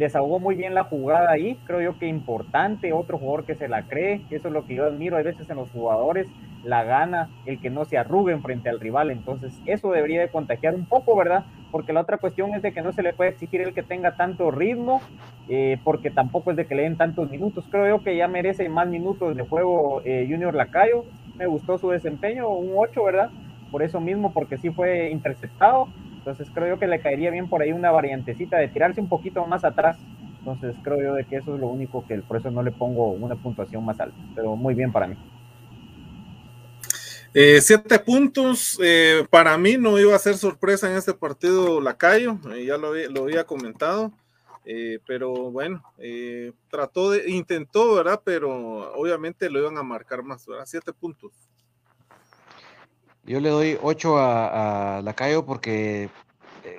desahogó 0.00 0.40
muy 0.40 0.54
bien 0.56 0.74
la 0.74 0.84
jugada 0.84 1.30
ahí, 1.30 1.58
creo 1.64 1.80
yo 1.82 1.98
que 1.98 2.06
importante, 2.06 2.92
otro 2.92 3.18
jugador 3.18 3.44
que 3.44 3.54
se 3.54 3.68
la 3.68 3.82
cree, 3.82 4.22
eso 4.30 4.48
es 4.48 4.54
lo 4.54 4.64
que 4.64 4.74
yo 4.74 4.86
admiro 4.86 5.16
a 5.16 5.22
veces 5.22 5.48
en 5.50 5.56
los 5.56 5.70
jugadores, 5.70 6.26
la 6.64 6.84
gana, 6.84 7.28
el 7.44 7.60
que 7.60 7.68
no 7.68 7.84
se 7.84 7.98
arruguen 7.98 8.42
frente 8.42 8.70
al 8.70 8.80
rival, 8.80 9.10
entonces 9.10 9.60
eso 9.66 9.92
debería 9.92 10.22
de 10.22 10.28
contagiar 10.28 10.74
un 10.74 10.86
poco, 10.86 11.14
¿verdad? 11.16 11.44
Porque 11.70 11.92
la 11.92 12.00
otra 12.00 12.16
cuestión 12.16 12.54
es 12.54 12.62
de 12.62 12.72
que 12.72 12.80
no 12.80 12.92
se 12.92 13.02
le 13.02 13.12
puede 13.12 13.30
exigir 13.30 13.60
el 13.60 13.74
que 13.74 13.82
tenga 13.82 14.16
tanto 14.16 14.50
ritmo, 14.50 15.02
eh, 15.48 15.78
porque 15.84 16.10
tampoco 16.10 16.50
es 16.50 16.56
de 16.56 16.66
que 16.66 16.74
le 16.74 16.82
den 16.82 16.96
tantos 16.96 17.30
minutos. 17.30 17.64
Creo 17.70 17.86
yo 17.86 18.02
que 18.02 18.16
ya 18.16 18.26
merece 18.26 18.68
más 18.68 18.88
minutos 18.88 19.36
de 19.36 19.42
juego 19.42 20.02
eh, 20.04 20.26
Junior 20.28 20.54
Lacayo. 20.54 21.04
Me 21.36 21.46
gustó 21.46 21.78
su 21.78 21.90
desempeño, 21.90 22.48
un 22.48 22.72
8, 22.76 23.04
¿verdad? 23.04 23.30
Por 23.70 23.82
eso 23.82 24.00
mismo, 24.00 24.32
porque 24.32 24.58
sí 24.58 24.70
fue 24.70 25.10
interceptado. 25.10 25.88
Entonces 26.20 26.48
creo 26.54 26.68
yo 26.68 26.78
que 26.78 26.86
le 26.86 27.00
caería 27.00 27.30
bien 27.30 27.48
por 27.48 27.62
ahí 27.62 27.72
una 27.72 27.90
variantecita 27.90 28.58
de 28.58 28.68
tirarse 28.68 29.00
un 29.00 29.08
poquito 29.08 29.44
más 29.46 29.64
atrás. 29.64 29.96
Entonces 30.38 30.76
creo 30.84 31.00
yo 31.02 31.14
de 31.14 31.24
que 31.24 31.36
eso 31.36 31.54
es 31.54 31.60
lo 31.60 31.68
único 31.68 32.06
que 32.06 32.18
por 32.18 32.36
eso 32.36 32.50
no 32.50 32.62
le 32.62 32.70
pongo 32.72 33.10
una 33.12 33.36
puntuación 33.36 33.84
más 33.84 33.98
alta. 34.00 34.16
Pero 34.34 34.54
muy 34.54 34.74
bien 34.74 34.92
para 34.92 35.06
mí. 35.06 35.16
Eh, 37.32 37.60
siete 37.62 37.98
puntos. 37.98 38.78
eh, 38.82 39.24
para 39.30 39.56
mí 39.56 39.76
no 39.78 39.98
iba 39.98 40.14
a 40.14 40.18
ser 40.18 40.34
sorpresa 40.36 40.90
en 40.90 40.96
este 40.98 41.14
partido 41.14 41.80
Lacayo, 41.80 42.38
eh, 42.54 42.66
ya 42.66 42.76
lo, 42.76 42.94
lo 42.94 43.22
había 43.24 43.44
comentado. 43.44 44.12
eh, 44.64 44.98
pero 45.06 45.50
bueno, 45.50 45.82
trató 46.70 47.12
de, 47.12 47.30
intentó, 47.30 47.94
¿verdad? 47.94 48.20
Pero 48.24 48.92
obviamente 48.94 49.48
lo 49.48 49.58
iban 49.60 49.78
a 49.78 49.82
marcar 49.82 50.22
más, 50.22 50.46
¿verdad? 50.46 50.64
Siete 50.66 50.92
puntos. 50.92 51.49
Yo 53.24 53.40
le 53.40 53.50
doy 53.50 53.78
8 53.82 54.18
a, 54.18 54.98
a 54.98 55.02
Lacayo 55.02 55.44
porque 55.44 56.08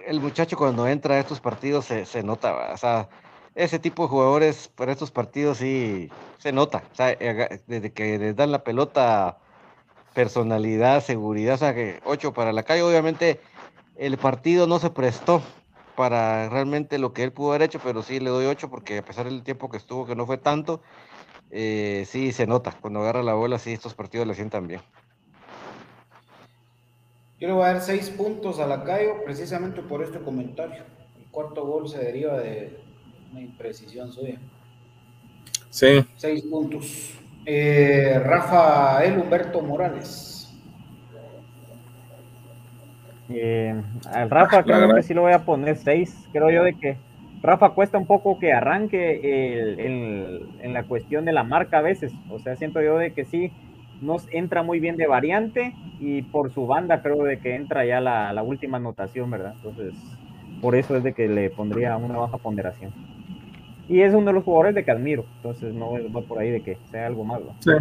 el 0.07 0.19
muchacho 0.19 0.57
cuando 0.57 0.87
entra 0.87 1.15
a 1.15 1.19
estos 1.19 1.39
partidos 1.39 1.85
se, 1.85 2.05
se 2.05 2.23
nota, 2.23 2.73
o 2.73 2.77
sea, 2.77 3.07
ese 3.55 3.79
tipo 3.79 4.03
de 4.03 4.09
jugadores 4.09 4.67
para 4.69 4.91
estos 4.91 5.11
partidos 5.11 5.57
sí 5.59 6.09
se 6.39 6.51
nota, 6.51 6.83
o 6.91 6.95
sea, 6.95 7.11
eh, 7.11 7.61
desde 7.67 7.91
que 7.91 8.17
les 8.17 8.35
dan 8.35 8.51
la 8.51 8.63
pelota, 8.63 9.37
personalidad, 10.13 11.03
seguridad, 11.03 11.55
o 11.55 11.57
sea, 11.57 11.73
que 11.73 11.99
8 12.05 12.33
para 12.33 12.53
Lacayo, 12.53 12.87
obviamente 12.87 13.39
el 13.97 14.17
partido 14.17 14.67
no 14.67 14.79
se 14.79 14.89
prestó 14.89 15.41
para 15.95 16.49
realmente 16.49 16.97
lo 16.97 17.13
que 17.13 17.23
él 17.23 17.31
pudo 17.31 17.49
haber 17.49 17.63
hecho, 17.63 17.79
pero 17.83 18.01
sí 18.01 18.19
le 18.19 18.29
doy 18.29 18.45
8 18.45 18.69
porque 18.69 18.99
a 18.99 19.05
pesar 19.05 19.25
del 19.25 19.43
tiempo 19.43 19.69
que 19.69 19.77
estuvo, 19.77 20.05
que 20.05 20.15
no 20.15 20.25
fue 20.25 20.37
tanto, 20.37 20.81
eh, 21.51 22.05
sí 22.07 22.31
se 22.31 22.47
nota, 22.47 22.71
cuando 22.81 23.01
agarra 23.01 23.23
la 23.23 23.33
bola, 23.33 23.59
sí 23.59 23.73
estos 23.73 23.93
partidos 23.93 24.27
le 24.27 24.33
sientan 24.35 24.67
bien. 24.67 24.81
Yo 27.41 27.47
le 27.47 27.53
voy 27.53 27.63
a 27.63 27.73
dar 27.73 27.81
6 27.81 28.11
puntos 28.11 28.59
a 28.59 28.67
Lacayo 28.67 29.23
precisamente 29.25 29.81
por 29.81 30.03
este 30.03 30.19
comentario. 30.19 30.83
El 31.19 31.25
cuarto 31.31 31.65
gol 31.65 31.89
se 31.89 31.97
deriva 31.97 32.37
de 32.39 32.77
una 33.31 33.41
imprecisión 33.41 34.11
suya. 34.13 34.35
Sí. 35.71 36.05
6 36.17 36.43
puntos. 36.43 37.17
Eh, 37.45 38.21
Rafael 38.23 39.17
Humberto 39.17 39.59
Morales. 39.61 40.53
Eh, 43.29 43.73
al 44.13 44.29
Rafa 44.29 44.61
creo 44.63 44.79
verdad. 44.81 44.95
que 44.97 45.03
sí 45.03 45.13
lo 45.15 45.21
voy 45.21 45.33
a 45.33 45.43
poner 45.43 45.77
6. 45.77 46.15
Creo 46.31 46.51
yo 46.51 46.63
de 46.63 46.77
que 46.77 46.97
Rafa 47.41 47.69
cuesta 47.71 47.97
un 47.97 48.05
poco 48.05 48.37
que 48.37 48.53
arranque 48.53 49.15
el- 49.57 49.79
el- 49.79 50.49
en 50.61 50.73
la 50.73 50.83
cuestión 50.83 51.25
de 51.25 51.31
la 51.33 51.43
marca 51.43 51.79
a 51.79 51.81
veces. 51.81 52.13
O 52.29 52.37
sea, 52.37 52.55
siento 52.55 52.83
yo 52.83 52.99
de 52.99 53.13
que 53.13 53.25
sí 53.25 53.51
nos 54.01 54.27
entra 54.31 54.63
muy 54.63 54.79
bien 54.79 54.97
de 54.97 55.07
variante 55.07 55.73
y 55.99 56.23
por 56.23 56.51
su 56.51 56.67
banda 56.67 57.01
creo 57.01 57.23
de 57.23 57.39
que 57.39 57.55
entra 57.55 57.85
ya 57.85 58.01
la, 58.01 58.33
la 58.33 58.43
última 58.43 58.77
anotación, 58.77 59.29
¿verdad? 59.29 59.53
Entonces, 59.57 59.93
por 60.61 60.75
eso 60.75 60.95
es 60.97 61.03
de 61.03 61.13
que 61.13 61.27
le 61.27 61.49
pondría 61.49 61.95
una 61.97 62.17
baja 62.17 62.37
ponderación. 62.37 62.91
Y 63.87 64.01
es 64.01 64.13
uno 64.13 64.27
de 64.27 64.33
los 64.33 64.43
jugadores 64.43 64.75
de 64.75 64.83
que 64.83 64.91
admiro. 64.91 65.25
Entonces, 65.37 65.73
no 65.73 65.91
va 66.11 66.21
por 66.21 66.39
ahí 66.39 66.49
de 66.49 66.61
que 66.61 66.77
sea 66.89 67.07
algo 67.07 67.23
malo. 67.23 67.53
Sí. 67.59 67.71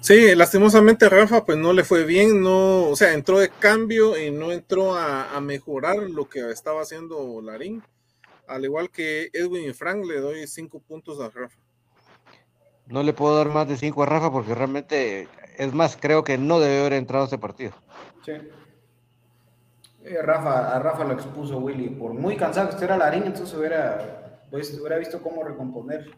Sí, 0.00 0.34
lastimosamente 0.34 1.08
Rafa 1.08 1.44
pues 1.44 1.56
no 1.56 1.72
le 1.72 1.84
fue 1.84 2.04
bien, 2.04 2.42
no, 2.42 2.88
o 2.88 2.96
sea, 2.96 3.14
entró 3.14 3.38
de 3.38 3.48
cambio 3.48 4.20
y 4.20 4.32
no 4.32 4.50
entró 4.50 4.96
a, 4.96 5.36
a 5.36 5.40
mejorar 5.40 5.98
lo 5.98 6.28
que 6.28 6.50
estaba 6.50 6.82
haciendo 6.82 7.40
Larín. 7.40 7.82
Al 8.48 8.64
igual 8.64 8.90
que 8.90 9.30
Edwin 9.32 9.70
y 9.70 9.72
Frank, 9.72 10.04
le 10.04 10.20
doy 10.20 10.46
cinco 10.48 10.80
puntos 10.80 11.20
a 11.20 11.30
Rafa. 11.30 11.58
No 12.86 13.02
le 13.02 13.12
puedo 13.12 13.36
dar 13.36 13.48
más 13.48 13.68
de 13.68 13.76
5 13.76 14.02
a 14.02 14.06
Rafa 14.06 14.30
porque 14.30 14.54
realmente, 14.54 15.28
es 15.56 15.72
más, 15.72 15.96
creo 16.00 16.24
que 16.24 16.38
no 16.38 16.60
debe 16.60 16.80
haber 16.80 16.92
entrado 16.94 17.24
a 17.24 17.26
este 17.26 17.38
partido. 17.38 17.72
Sí. 18.24 18.32
Eh, 20.04 20.20
Rafa, 20.20 20.74
a 20.74 20.78
Rafa 20.78 21.04
lo 21.04 21.12
expuso 21.12 21.58
Willy. 21.58 21.90
Por 21.90 22.12
muy 22.12 22.36
cansado 22.36 22.66
que 22.66 22.72
estuviera 22.72 22.96
Larín, 22.96 23.24
entonces 23.24 23.56
hubiera, 23.56 24.42
pues, 24.50 24.78
hubiera 24.78 24.98
visto 24.98 25.22
cómo 25.22 25.44
recomponer. 25.44 26.10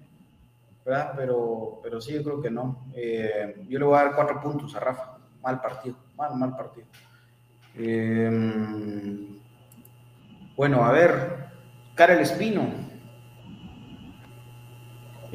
¿verdad? 0.85 1.12
Pero, 1.16 1.81
pero 1.82 2.01
sí, 2.01 2.12
yo 2.12 2.23
creo 2.23 2.43
que 2.43 2.51
no. 2.51 2.86
Eh, 2.95 3.65
yo 3.69 3.78
le 3.78 3.85
voy 3.85 3.99
a 3.99 4.05
dar 4.05 4.15
cuatro 4.15 4.41
puntos 4.41 4.74
a 4.74 4.81
Rafa. 4.81 5.19
Mal 5.43 5.61
partido, 5.61 5.97
mal, 6.16 6.36
mal 6.36 6.57
partido. 6.57 6.86
Eh, 7.77 9.41
bueno, 10.57 10.85
a 10.85 10.93
ver, 10.93 11.49
Karel 11.95 12.20
Espino. 12.20 12.84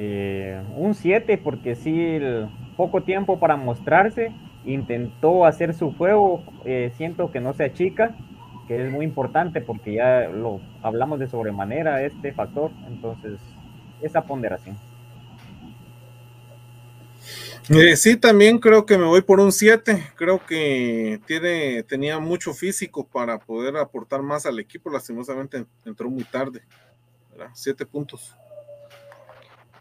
Eh, 0.01 0.63
un 0.77 0.93
7 0.93 1.37
porque 1.39 1.75
sí, 1.75 1.93
el 1.93 2.47
poco 2.77 3.03
tiempo 3.03 3.37
para 3.37 3.57
mostrarse, 3.57 4.31
intentó 4.63 5.45
hacer 5.45 5.73
su 5.73 5.91
juego, 5.91 6.41
eh, 6.63 6.93
siento 6.95 7.31
que 7.31 7.41
no 7.41 7.53
se 7.53 7.65
achica, 7.65 8.15
que 8.69 8.85
es 8.85 8.89
muy 8.89 9.03
importante 9.03 9.59
porque 9.59 9.95
ya 9.95 10.29
lo 10.29 10.61
hablamos 10.83 11.19
de 11.19 11.27
sobremanera 11.27 12.01
este 12.01 12.31
factor, 12.31 12.71
entonces 12.87 13.41
esa 14.01 14.21
ponderación. 14.21 14.77
Eh, 17.67 17.97
sí, 17.97 18.15
también 18.15 18.57
creo 18.57 18.85
que 18.85 18.97
me 18.97 19.03
voy 19.03 19.21
por 19.21 19.41
un 19.41 19.51
7. 19.51 20.11
Creo 20.15 20.43
que 20.45 21.19
tiene, 21.27 21.83
tenía 21.83 22.19
mucho 22.19 22.53
físico 22.53 23.05
para 23.05 23.37
poder 23.37 23.75
aportar 23.75 24.21
más 24.23 24.45
al 24.45 24.59
equipo. 24.59 24.89
Lastimosamente 24.89 25.65
entró 25.85 26.09
muy 26.09 26.23
tarde. 26.23 26.63
7 27.53 27.85
puntos. 27.85 28.35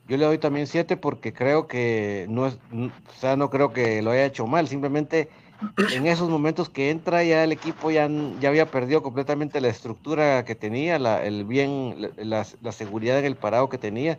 Yo 0.09 0.17
le 0.17 0.25
doy 0.25 0.39
también 0.39 0.67
7 0.67 0.97
porque 0.97 1.33
creo 1.33 1.67
que 1.67 2.27
no 2.29 2.47
es, 2.47 2.59
o 2.73 3.21
sea, 3.21 3.37
no 3.37 3.51
creo 3.51 3.73
que 3.73 4.03
lo 4.03 4.11
haya 4.11 4.25
hecho 4.25 4.47
mal. 4.47 4.67
Simplemente 4.67 5.29
en 5.93 6.07
esos 6.07 6.31
momentos 6.31 6.69
que 6.69 6.91
entra 6.91 7.23
ya 7.25 7.45
el 7.45 7.53
equipo 7.53 7.91
ya, 7.91 8.09
ya 8.41 8.49
había 8.49 8.71
perdido 8.71 9.03
completamente 9.03 9.61
la 9.61 9.69
estructura 9.69 10.45
que 10.45 10.55
tenía, 10.55 10.99
la, 10.99 11.25
el 11.25 11.45
bien, 11.45 12.11
la, 12.17 12.45
seguridad 12.45 13.19
en 13.19 13.27
el 13.27 13.37
parado 13.37 13.69
que 13.69 13.79
tenía 13.79 14.19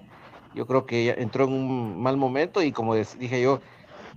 yo 0.54 0.66
creo 0.66 0.86
que 0.86 1.10
entró 1.18 1.46
en 1.46 1.54
un 1.54 2.02
mal 2.02 2.18
momento 2.18 2.62
y 2.62 2.72
como 2.72 2.96
dije 2.96 3.42
yo, 3.42 3.62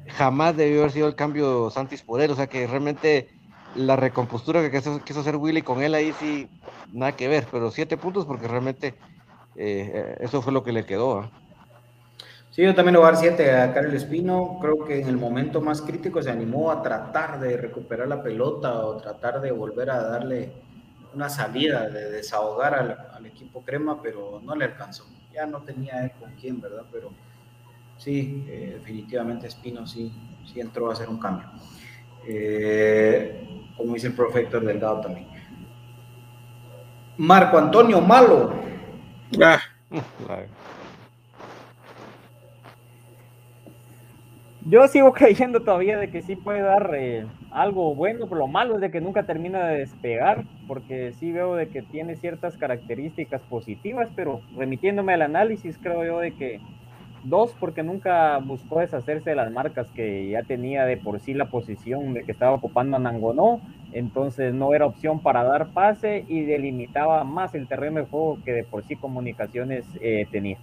jamás 0.09 0.57
debió 0.57 0.81
haber 0.81 0.93
sido 0.93 1.09
el 1.09 1.15
cambio 1.15 1.71
Santis 1.71 2.03
por 2.03 2.21
él. 2.21 2.31
O 2.31 2.35
sea 2.35 2.47
que 2.47 2.67
realmente 2.67 3.29
la 3.75 3.97
recompostura 3.97 4.63
que 4.63 4.77
quiso, 5.05 5.21
hacer 5.21 5.37
Willy 5.37 5.63
con 5.63 5.83
él 5.83 5.95
ahí 5.95 6.13
sí, 6.19 6.49
nada 6.93 7.13
que 7.13 7.29
ver. 7.29 7.47
Pero 7.51 7.71
siete 7.71 7.97
puntos 7.97 8.25
porque 8.25 8.49
realmente 8.49 8.95
eh, 9.57 10.17
eso 10.21 10.43
fue 10.43 10.53
lo 10.53 10.65
que 10.65 10.73
le 10.73 10.87
quedó. 10.87 11.21
¿ah? 11.21 11.31
Sí, 12.53 12.63
yo 12.63 12.75
también 12.75 12.93
le 12.93 12.99
voy 13.01 13.09
a 13.09 13.13
dar 13.13 13.21
siete 13.21 13.51
a 13.51 13.73
Carlos 13.73 13.95
Espino. 13.95 14.59
Creo 14.61 14.85
que 14.85 15.01
en 15.01 15.09
el 15.09 15.17
momento 15.17 15.61
más 15.61 15.83
crítico 15.83 16.23
se 16.23 16.31
animó 16.31 16.71
a 16.71 16.83
tratar 16.83 17.41
de 17.41 17.57
recuperar 17.57 18.07
la 18.07 18.23
pelota 18.23 18.85
o 18.85 18.97
tratar 18.99 19.41
de 19.41 19.51
volver 19.51 19.91
a 19.91 20.01
darle 20.03 20.53
una 21.15 21.29
salida, 21.29 21.89
de 21.89 22.11
desahogar 22.11 23.11
al 23.13 23.27
equipo 23.27 23.63
crema, 23.63 24.01
pero 24.01 24.41
no 24.45 24.55
le 24.55 24.67
alcanzó 24.67 25.05
ya 25.33 25.47
no 25.47 25.63
tenía 25.63 26.11
con 26.21 26.33
quién, 26.35 26.61
¿verdad? 26.61 26.85
Pero 26.93 27.11
sí, 27.97 28.45
eh, 28.49 28.73
definitivamente 28.79 29.47
Espino 29.47 29.87
sí, 29.87 30.13
sí 30.53 30.61
entró 30.61 30.91
a 30.91 30.93
hacer 30.93 31.09
un 31.09 31.19
cambio. 31.19 31.49
Eh, 32.27 33.71
como 33.77 33.95
dice 33.95 34.09
el 34.09 34.15
profector 34.15 34.65
Delgado 34.65 35.01
también. 35.01 35.29
Marco 37.17 37.59
Antonio 37.59 38.01
Malo. 38.01 38.53
Ah. 39.43 39.61
Yo 44.65 44.87
sigo 44.87 45.13
creyendo 45.15 45.61
todavía 45.61 45.99
de 45.99 46.11
que 46.11 46.23
sí 46.23 46.37
puede 46.37 46.61
dar 46.61 46.93
eh, 46.95 47.27
algo 47.51 47.95
bueno, 47.95 48.27
pero 48.27 48.41
lo 48.41 48.47
malo 48.47 48.77
es 48.77 48.81
de 48.81 48.91
que 48.91 49.01
nunca 49.01 49.25
termina 49.25 49.67
de 49.67 49.79
despegar, 49.79 50.45
porque 50.69 51.13
sí 51.13 51.33
veo 51.33 51.57
de 51.57 51.69
que 51.69 51.83
tiene 51.83 52.17
ciertas 52.17 52.57
características 52.57 53.43
positivas, 53.43 54.09
pero 54.15 54.41
remitiéndome 54.57 55.15
al 55.15 55.23
análisis, 55.23 55.79
creo 55.79 56.05
yo 56.05 56.21
de 56.21 56.33
que 56.33 56.61
dos, 57.25 57.55
porque 57.59 57.83
nunca 57.83 58.39
buscó 58.39 58.81
deshacerse 58.81 59.31
de 59.31 59.37
las 59.37 59.51
marcas 59.53 59.89
que 59.91 60.29
ya 60.29 60.43
tenía 60.43 60.85
de 60.85 60.97
por 60.97 61.21
sí 61.21 61.35
la 61.35 61.51
posición 61.51 62.15
de 62.15 62.25
que 62.25 62.33
estaba 62.33 62.55
ocupando 62.55 62.97
a 62.97 63.01
Nangonó, 63.01 63.61
entonces 63.93 64.55
no 64.55 64.75
era 64.75 64.87
opción 64.87 65.21
para 65.21 65.43
dar 65.45 65.69
pase 65.73 66.25
y 66.29 66.43
delimitaba 66.43 67.25
más 67.25 67.55
el 67.55 67.69
terreno 67.69 68.01
de 68.01 68.07
juego 68.07 68.39
que 68.45 68.53
de 68.53 68.65
por 68.65 68.85
sí 68.85 68.97
comunicaciones 68.97 69.87
eh, 70.01 70.27
tenía. 70.31 70.59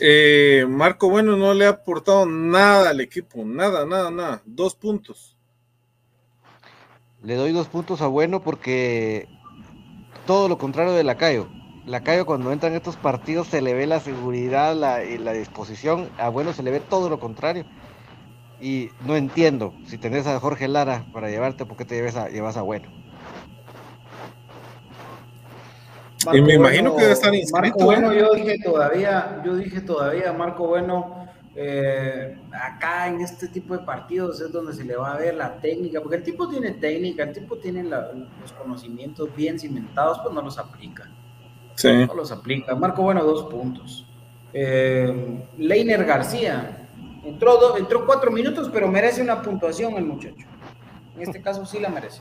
Eh, 0.00 0.66
Marco 0.68 1.08
Bueno 1.08 1.36
no 1.36 1.54
le 1.54 1.66
ha 1.66 1.70
aportado 1.70 2.26
nada 2.26 2.90
al 2.90 3.00
equipo, 3.00 3.44
nada, 3.44 3.86
nada, 3.86 4.10
nada. 4.10 4.42
Dos 4.44 4.74
puntos. 4.74 5.36
Le 7.22 7.34
doy 7.34 7.52
dos 7.52 7.68
puntos 7.68 8.02
a 8.02 8.06
Bueno 8.06 8.42
porque 8.42 9.28
todo 10.26 10.48
lo 10.48 10.58
contrario 10.58 10.92
de 10.92 11.04
Lacayo. 11.04 11.48
Lacayo 11.86 12.26
cuando 12.26 12.52
entra 12.52 12.68
en 12.68 12.74
estos 12.74 12.96
partidos 12.96 13.46
se 13.48 13.62
le 13.62 13.74
ve 13.74 13.86
la 13.86 14.00
seguridad 14.00 14.74
la, 14.74 15.04
y 15.04 15.18
la 15.18 15.32
disposición. 15.32 16.08
A 16.18 16.28
Bueno 16.28 16.52
se 16.52 16.62
le 16.62 16.70
ve 16.70 16.80
todo 16.80 17.08
lo 17.08 17.18
contrario. 17.18 17.64
Y 18.60 18.90
no 19.06 19.16
entiendo, 19.16 19.74
si 19.86 19.98
tenés 19.98 20.26
a 20.26 20.40
Jorge 20.40 20.68
Lara 20.68 21.06
para 21.12 21.28
llevarte, 21.28 21.66
¿por 21.66 21.76
qué 21.76 21.84
te 21.84 22.08
a, 22.08 22.28
llevas 22.28 22.56
a 22.56 22.62
Bueno? 22.62 22.88
Y 26.32 26.40
me 26.40 26.54
imagino 26.54 26.94
que 26.94 27.02
debe 27.02 27.12
estar 27.12 27.34
inscrito. 27.34 27.60
Marco 27.60 27.84
Bueno, 27.84 28.12
yo 28.12 28.32
dije 28.34 28.58
todavía, 28.62 29.42
yo 29.44 29.56
dije 29.56 29.80
todavía, 29.80 30.32
Marco 30.32 30.66
Bueno, 30.66 31.26
eh, 31.54 32.38
acá 32.52 33.08
en 33.08 33.20
este 33.20 33.48
tipo 33.48 33.76
de 33.76 33.84
partidos 33.84 34.40
es 34.40 34.52
donde 34.52 34.74
se 34.74 34.84
le 34.84 34.96
va 34.96 35.14
a 35.14 35.18
ver 35.18 35.34
la 35.34 35.56
técnica, 35.58 36.00
porque 36.00 36.16
el 36.16 36.22
tipo 36.22 36.48
tiene 36.48 36.72
técnica, 36.72 37.22
el 37.22 37.32
tipo 37.32 37.56
tiene 37.56 37.82
los 37.84 38.52
conocimientos 38.52 39.34
bien 39.34 39.58
cimentados, 39.58 40.18
pues 40.22 40.34
no 40.34 40.42
los 40.42 40.58
aplica. 40.58 41.10
Sí. 41.74 42.06
No 42.06 42.14
los 42.14 42.32
aplica. 42.32 42.74
Marco 42.74 43.02
Bueno, 43.02 43.24
dos 43.24 43.44
puntos. 43.44 44.06
Eh, 44.52 45.44
Leiner 45.58 46.04
García, 46.04 46.88
entró, 47.24 47.76
entró 47.76 48.06
cuatro 48.06 48.30
minutos, 48.30 48.70
pero 48.72 48.88
merece 48.88 49.22
una 49.22 49.42
puntuación 49.42 49.94
el 49.94 50.04
muchacho. 50.04 50.46
En 51.14 51.22
este 51.22 51.40
caso 51.40 51.64
sí 51.64 51.80
la 51.80 51.88
merece. 51.88 52.20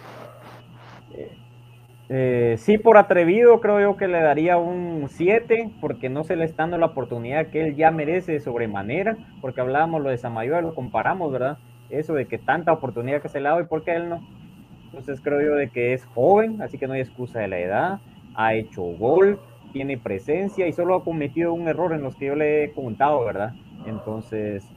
Eh, 2.08 2.56
sí, 2.60 2.78
por 2.78 2.98
atrevido 2.98 3.60
creo 3.62 3.82
yo 3.82 3.98
que 3.98 4.08
le 4.08 4.22
daría 4.22 4.58
un 4.58 5.08
7, 5.10 5.72
porque 5.82 6.10
no 6.10 6.24
se 6.24 6.36
le 6.36 6.46
está 6.46 6.64
dando 6.64 6.78
la 6.78 6.88
oportunidad 6.88 7.48
que 7.48 7.62
él 7.66 7.76
ya 7.76 7.90
merece 7.90 8.40
sobremanera, 8.40 9.18
porque 9.42 9.62
hablábamos 9.62 10.04
lo 10.04 10.10
de 10.10 10.18
Samayoa, 10.18 10.62
lo 10.62 10.76
comparamos, 10.76 11.32
¿verdad? 11.32 11.58
Eso 11.90 12.14
de 12.14 12.28
que 12.28 12.38
tanta 12.38 12.74
oportunidad 12.74 13.22
que 13.22 13.30
se 13.30 13.40
le 13.40 13.50
da 13.50 13.60
y 13.60 13.66
por 13.66 13.84
qué 13.84 13.96
él 13.96 14.10
no. 14.10 14.22
Entonces 14.86 15.20
creo 15.22 15.42
yo 15.42 15.56
de 15.56 15.70
que 15.70 15.94
es 15.94 16.06
joven, 16.06 16.62
así 16.62 16.78
que 16.78 16.88
no 16.88 16.94
hay 16.94 17.02
excusa 17.02 17.40
de 17.40 17.48
la 17.48 17.60
edad, 17.60 18.00
ha 18.36 18.54
hecho 18.54 18.84
gol, 18.84 19.40
tiene 19.74 19.98
presencia 19.98 20.68
y 20.68 20.74
solo 20.74 20.96
ha 20.96 21.04
cometido 21.04 21.54
un 21.54 21.68
error 21.68 21.92
en 21.94 22.04
los 22.04 22.16
que 22.16 22.28
yo 22.28 22.36
le 22.36 22.66
he 22.66 22.72
contado, 22.72 23.26
¿verdad? 23.26 23.54
Entonces, 23.86 24.68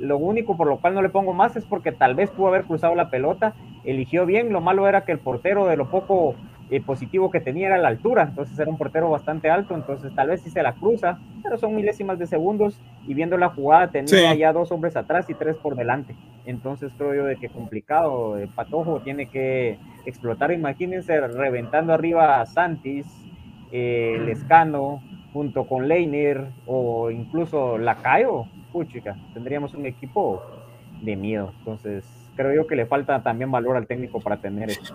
lo 0.00 0.18
único 0.18 0.56
por 0.56 0.68
lo 0.68 0.78
cual 0.78 0.94
no 0.94 1.02
le 1.02 1.08
pongo 1.08 1.32
más 1.32 1.56
es 1.56 1.64
porque 1.64 1.92
tal 1.92 2.14
vez 2.14 2.30
pudo 2.30 2.48
haber 2.48 2.64
cruzado 2.64 2.94
la 2.94 3.10
pelota, 3.10 3.54
eligió 3.84 4.24
bien, 4.24 4.52
lo 4.52 4.60
malo 4.60 4.88
era 4.88 5.04
que 5.04 5.12
el 5.12 5.18
portero 5.18 5.66
de 5.66 5.76
lo 5.76 5.90
poco 5.90 6.34
eh, 6.70 6.80
positivo 6.80 7.30
que 7.30 7.40
tenía 7.40 7.66
era 7.66 7.78
la 7.78 7.88
altura, 7.88 8.22
entonces 8.22 8.58
era 8.58 8.70
un 8.70 8.78
portero 8.78 9.10
bastante 9.10 9.50
alto, 9.50 9.74
entonces 9.74 10.14
tal 10.14 10.28
vez 10.28 10.40
sí 10.40 10.50
se 10.50 10.62
la 10.62 10.72
cruza, 10.72 11.18
pero 11.42 11.58
son 11.58 11.74
milésimas 11.74 12.18
de 12.18 12.26
segundos 12.26 12.80
y 13.06 13.14
viendo 13.14 13.36
la 13.36 13.50
jugada 13.50 13.90
tenía 13.90 14.34
ya 14.34 14.52
dos 14.52 14.72
hombres 14.72 14.96
atrás 14.96 15.28
y 15.28 15.34
tres 15.34 15.56
por 15.56 15.76
delante, 15.76 16.14
entonces 16.46 16.92
creo 16.96 17.14
yo 17.14 17.24
de 17.24 17.36
que 17.36 17.48
complicado, 17.48 18.38
el 18.38 18.48
Patojo 18.48 19.00
tiene 19.00 19.28
que 19.28 19.76
explotar, 20.06 20.52
imagínense 20.52 21.20
reventando 21.20 21.92
arriba 21.92 22.40
a 22.40 22.46
Santis, 22.46 23.06
eh, 23.70 24.22
Lescano, 24.24 25.02
junto 25.34 25.66
con 25.66 25.88
Leiner 25.88 26.48
o 26.64 27.10
incluso 27.10 27.76
Lacayo, 27.76 28.46
puchica, 28.72 29.18
tendríamos 29.34 29.74
un 29.74 29.84
equipo 29.84 30.40
de 31.02 31.16
miedo. 31.16 31.52
Entonces, 31.58 32.04
creo 32.36 32.54
yo 32.54 32.66
que 32.68 32.76
le 32.76 32.86
falta 32.86 33.20
también 33.20 33.50
valor 33.50 33.76
al 33.76 33.88
técnico 33.88 34.20
para 34.20 34.40
tener 34.40 34.70
eso. 34.70 34.94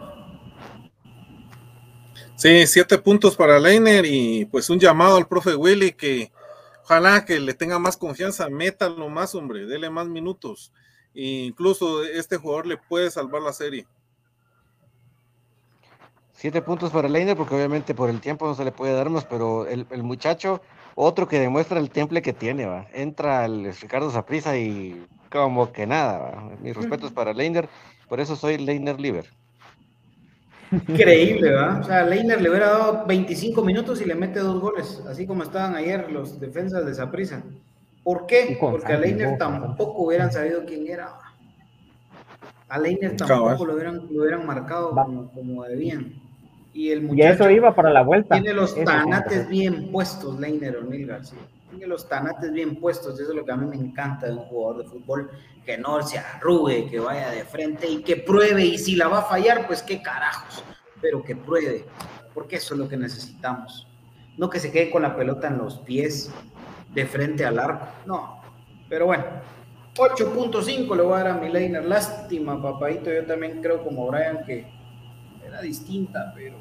Sí, 2.35 2.65
siete 2.67 2.97
puntos 2.97 3.35
para 3.35 3.59
Leiner 3.59 4.05
y 4.05 4.45
pues 4.45 4.69
un 4.69 4.79
llamado 4.79 5.17
al 5.17 5.27
profe 5.27 5.55
Willy 5.55 5.91
que 5.91 6.31
ojalá 6.83 7.25
que 7.25 7.37
le 7.41 7.53
tenga 7.53 7.77
más 7.77 7.97
confianza, 7.97 8.49
métalo 8.49 9.09
más, 9.09 9.35
hombre, 9.35 9.65
dele 9.65 9.89
más 9.89 10.07
minutos. 10.07 10.71
E 11.13 11.47
incluso 11.47 12.01
este 12.05 12.37
jugador 12.37 12.65
le 12.65 12.77
puede 12.77 13.11
salvar 13.11 13.41
la 13.41 13.51
serie. 13.51 13.87
Siete 16.39 16.61
puntos 16.61 16.91
para 16.91 17.09
Leiner, 17.09 17.35
porque 17.35 17.53
obviamente 17.53 17.93
por 17.93 18.09
el 18.09 18.21
tiempo 18.21 18.47
no 18.47 18.55
se 18.55 18.63
le 18.63 18.71
puede 18.71 18.93
dar 18.93 19.09
más, 19.09 19.25
pero 19.25 19.67
el, 19.67 19.85
muchacho, 20.03 20.61
otro 20.95 21.27
que 21.27 21.37
demuestra 21.37 21.81
el 21.81 21.89
temple 21.89 22.21
que 22.21 22.31
tiene, 22.31 22.65
va. 22.65 22.87
Entra 22.93 23.43
el 23.43 23.75
Ricardo 23.75 24.09
Zaprisa 24.09 24.57
y 24.57 25.05
como 25.29 25.73
que 25.73 25.85
nada, 25.85 26.17
¿va? 26.17 26.49
Mis 26.61 26.77
respetos 26.77 27.11
para 27.11 27.33
Leiner, 27.33 27.67
por 28.07 28.21
eso 28.21 28.37
soy 28.37 28.57
Leiner 28.57 29.01
Liver. 29.01 29.25
Increíble, 30.71 31.51
¿va? 31.51 31.81
O 31.81 31.83
sea, 31.83 32.05
Leiner 32.05 32.41
le 32.41 32.49
hubiera 32.49 32.69
dado 32.69 33.05
25 33.05 33.61
minutos 33.61 33.99
y 33.99 34.05
le 34.05 34.15
mete 34.15 34.39
dos 34.39 34.61
goles, 34.61 35.03
así 35.09 35.27
como 35.27 35.43
estaban 35.43 35.75
ayer 35.75 36.09
los 36.09 36.39
defensas 36.39 36.85
de 36.85 36.93
Zaprisa. 36.93 37.43
¿Por 38.01 38.27
qué? 38.27 38.57
Porque 38.57 38.93
a 38.93 38.97
Leiner 38.97 39.37
tampoco 39.37 40.03
hubieran 40.03 40.31
sabido 40.31 40.63
quién 40.65 40.87
era. 40.87 41.15
A 42.69 42.79
Leiner 42.79 43.17
tampoco 43.17 43.65
lo 43.65 43.73
hubieran, 43.73 44.07
lo 44.09 44.21
hubieran 44.21 44.47
marcado 44.47 44.91
como, 44.91 45.29
como 45.33 45.65
debían. 45.65 46.28
Y 46.73 46.91
el 46.91 47.01
muchacho. 47.01 47.43
eso 47.43 47.49
iba 47.49 47.73
para 47.73 47.91
la 47.91 48.03
vuelta. 48.03 48.35
Tiene 48.35 48.53
los 48.53 48.75
tanates 48.83 49.47
bien 49.47 49.91
puestos, 49.91 50.39
Leiner 50.39 50.77
O'Neill 50.77 51.07
García. 51.07 51.39
Tiene 51.69 51.87
los 51.87 52.07
tanates 52.07 52.51
bien 52.51 52.75
puestos. 52.79 53.19
Eso 53.19 53.31
es 53.31 53.35
lo 53.35 53.45
que 53.45 53.51
a 53.51 53.55
mí 53.55 53.65
me 53.65 53.75
encanta 53.75 54.27
de 54.27 54.33
un 54.33 54.39
jugador 54.39 54.83
de 54.83 54.89
fútbol. 54.89 55.29
Que 55.65 55.77
no 55.77 56.01
se 56.01 56.19
arrugue, 56.19 56.87
que 56.89 56.99
vaya 56.99 57.31
de 57.31 57.43
frente 57.43 57.87
y 57.87 58.01
que 58.01 58.17
pruebe. 58.17 58.65
Y 58.65 58.77
si 58.77 58.95
la 58.95 59.07
va 59.07 59.19
a 59.19 59.23
fallar, 59.23 59.67
pues 59.67 59.81
qué 59.83 60.01
carajos. 60.01 60.63
Pero 61.01 61.23
que 61.23 61.35
pruebe. 61.35 61.85
Porque 62.33 62.57
eso 62.57 62.73
es 62.75 62.79
lo 62.79 62.87
que 62.87 62.97
necesitamos. 62.97 63.87
No 64.37 64.49
que 64.49 64.59
se 64.59 64.71
quede 64.71 64.89
con 64.89 65.01
la 65.01 65.15
pelota 65.15 65.47
en 65.47 65.57
los 65.57 65.79
pies, 65.79 66.31
de 66.93 67.05
frente 67.05 67.45
al 67.45 67.59
arco. 67.59 67.87
No. 68.05 68.41
Pero 68.87 69.07
bueno, 69.07 69.25
8.5 69.95 70.95
le 70.95 71.01
voy 71.01 71.13
a 71.13 71.23
dar 71.23 71.27
a 71.27 71.33
mi 71.35 71.49
Leiner. 71.49 71.83
Lástima, 71.85 72.61
papadito. 72.61 73.11
Yo 73.11 73.25
también 73.25 73.61
creo 73.61 73.83
como 73.83 74.07
Brian 74.07 74.45
que 74.45 74.78
era 75.45 75.61
distinta, 75.61 76.31
pero 76.35 76.57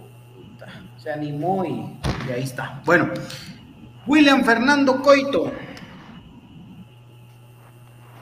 se 0.96 1.12
animó 1.12 1.64
y, 1.64 2.32
ahí 2.32 2.42
está. 2.42 2.82
Bueno, 2.84 3.08
William 4.06 4.44
Fernando 4.44 5.00
Coito. 5.02 5.52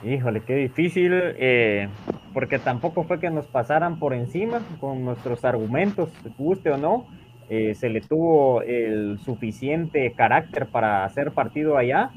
Híjole, 0.05 0.43
qué 0.43 0.55
difícil, 0.55 1.13
eh, 1.15 1.89
porque 2.33 2.59
tampoco 2.59 3.05
fue 3.05 3.19
que 3.19 3.31
nos 3.31 3.47
pasaran 3.47 3.99
por 3.99 4.15
encima 4.15 4.61
con 4.79 5.05
nuestros 5.05 5.45
argumentos, 5.45 6.11
guste 6.39 6.71
o 6.71 6.77
no. 6.77 7.07
Eh, 7.49 7.75
se 7.75 7.89
le 7.89 8.01
tuvo 8.01 8.63
el 8.63 9.19
suficiente 9.25 10.13
carácter 10.13 10.67
para 10.67 11.05
hacer 11.05 11.33
partido 11.33 11.77
allá. 11.77 12.11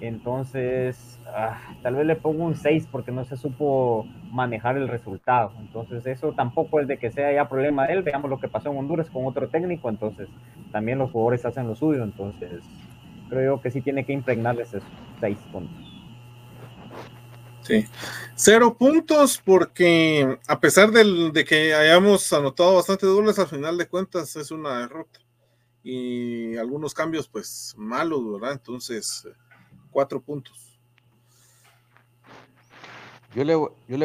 Entonces, 0.00 1.18
ah, 1.26 1.60
tal 1.82 1.96
vez 1.96 2.06
le 2.06 2.16
pongo 2.16 2.44
un 2.44 2.56
6 2.56 2.88
porque 2.90 3.12
no 3.12 3.24
se 3.24 3.36
supo 3.36 4.06
manejar 4.30 4.76
el 4.76 4.88
resultado. 4.88 5.52
Entonces, 5.60 6.04
eso 6.06 6.32
tampoco 6.32 6.80
es 6.80 6.88
de 6.88 6.98
que 6.98 7.10
sea 7.10 7.32
ya 7.32 7.48
problema 7.48 7.86
de 7.86 7.94
él. 7.94 8.02
Veamos 8.02 8.28
lo 8.28 8.38
que 8.38 8.48
pasó 8.48 8.70
en 8.70 8.78
Honduras 8.78 9.08
con 9.10 9.26
otro 9.26 9.48
técnico. 9.48 9.88
Entonces, 9.88 10.28
también 10.72 10.98
los 10.98 11.10
jugadores 11.10 11.44
hacen 11.44 11.68
lo 11.68 11.76
suyo. 11.76 12.02
Entonces, 12.02 12.62
creo 13.28 13.60
que 13.60 13.70
sí 13.70 13.80
tiene 13.80 14.04
que 14.04 14.12
impregnarles 14.12 14.74
esos 14.74 14.88
6 15.20 15.38
puntos. 15.52 15.94
Sí, 17.62 17.86
cero 18.34 18.76
puntos 18.78 19.40
porque 19.42 20.38
a 20.46 20.60
pesar 20.60 20.90
de 20.90 21.44
que 21.46 21.72
hayamos 21.72 22.30
anotado 22.34 22.74
bastante 22.74 23.06
goles, 23.06 23.38
al 23.38 23.46
final 23.46 23.78
de 23.78 23.88
cuentas 23.88 24.36
es 24.36 24.50
una 24.50 24.80
derrota 24.80 25.20
y 25.82 26.58
algunos 26.58 26.92
cambios 26.92 27.26
pues 27.26 27.74
malos, 27.78 28.32
¿verdad? 28.32 28.52
Entonces, 28.52 29.26
cuatro 29.94 30.20
puntos. 30.20 30.74
Yo 33.36 33.44
le, 33.44 33.54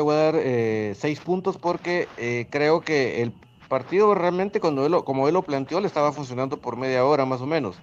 voy 0.02 0.14
a 0.16 0.18
dar 0.18 0.36
eh, 0.38 0.96
seis 0.98 1.20
puntos 1.20 1.58
porque 1.58 2.08
eh, 2.18 2.48
creo 2.52 2.82
que 2.82 3.22
el 3.22 3.32
partido 3.68 4.16
realmente 4.16 4.60
cuando 4.60 5.04
como 5.06 5.28
él 5.28 5.34
lo 5.36 5.44
planteó 5.44 5.82
le 5.82 5.88
estaba 5.88 6.12
funcionando 6.12 6.58
por 6.58 6.78
media 6.78 7.06
hora 7.06 7.26
más 7.26 7.42
o 7.42 7.46
menos. 7.46 7.76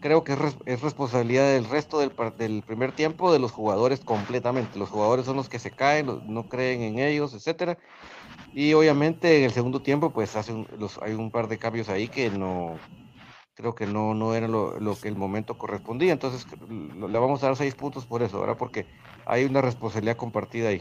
Creo 0.00 0.22
que 0.22 0.32
es, 0.34 0.38
res- 0.38 0.56
es 0.66 0.80
responsabilidad 0.82 1.48
del 1.52 1.64
resto 1.64 1.98
del, 1.98 2.62
primer 2.62 2.92
tiempo 2.92 3.32
de 3.32 3.40
los 3.40 3.50
jugadores 3.50 4.00
completamente. 4.00 4.78
Los 4.78 4.90
jugadores 4.90 5.26
son 5.26 5.36
los 5.36 5.48
que 5.48 5.58
se 5.58 5.72
caen, 5.72 6.06
no 6.26 6.44
creen 6.48 6.82
en 6.82 6.98
ellos, 7.00 7.34
etcétera. 7.34 7.78
Y 8.54 8.72
obviamente 8.74 9.38
en 9.38 9.44
el 9.44 9.52
segundo 9.52 9.80
tiempo 9.82 10.10
pues 10.12 10.36
hace 10.36 10.52
hay 11.02 11.14
un 11.14 11.30
par 11.32 11.48
de 11.48 11.58
cambios 11.58 11.88
ahí 11.88 12.08
que 12.08 12.30
no 12.30 12.76
creo 13.58 13.74
que 13.74 13.86
no, 13.86 14.14
no 14.14 14.36
era 14.36 14.46
lo, 14.46 14.78
lo 14.78 14.94
que 14.94 15.08
el 15.08 15.16
momento 15.16 15.58
correspondía. 15.58 16.12
Entonces 16.12 16.46
le 16.70 17.18
vamos 17.18 17.42
a 17.42 17.46
dar 17.46 17.56
seis 17.56 17.74
puntos 17.74 18.06
por 18.06 18.22
eso, 18.22 18.38
¿verdad? 18.38 18.56
Porque 18.56 18.86
hay 19.26 19.44
una 19.44 19.60
responsabilidad 19.60 20.16
compartida 20.16 20.68
ahí. 20.68 20.80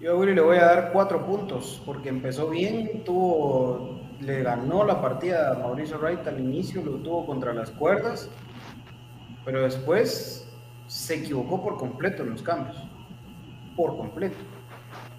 Yo 0.00 0.12
a 0.12 0.16
Willy 0.16 0.34
le 0.34 0.40
voy 0.40 0.56
a 0.56 0.64
dar 0.64 0.92
cuatro 0.92 1.26
puntos 1.26 1.82
porque 1.84 2.08
empezó 2.08 2.48
bien, 2.48 3.04
tuvo, 3.04 4.00
le 4.20 4.42
ganó 4.42 4.82
la 4.82 5.02
partida 5.02 5.52
a 5.52 5.58
Mauricio 5.58 5.98
Wright 5.98 6.26
al 6.26 6.40
inicio, 6.40 6.82
lo 6.82 6.92
tuvo 7.02 7.26
contra 7.26 7.52
las 7.52 7.70
cuerdas, 7.72 8.30
pero 9.44 9.62
después 9.62 10.48
se 10.86 11.16
equivocó 11.16 11.62
por 11.62 11.76
completo 11.76 12.22
en 12.22 12.30
los 12.30 12.42
cambios, 12.42 12.82
por 13.76 13.94
completo. 13.98 14.38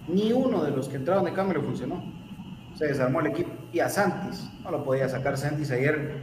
Ni 0.08 0.32
uno 0.32 0.64
de 0.64 0.72
los 0.72 0.88
que 0.88 0.96
entraron 0.96 1.26
de 1.26 1.32
cambio 1.32 1.60
le 1.60 1.64
funcionó. 1.64 2.19
Se 2.80 2.86
desarmó 2.86 3.20
el 3.20 3.26
equipo. 3.26 3.50
Y 3.74 3.80
a 3.80 3.90
Santis, 3.90 4.50
no 4.64 4.70
lo 4.70 4.82
podía 4.82 5.06
sacar 5.06 5.36
Santis 5.36 5.70
ayer, 5.70 6.22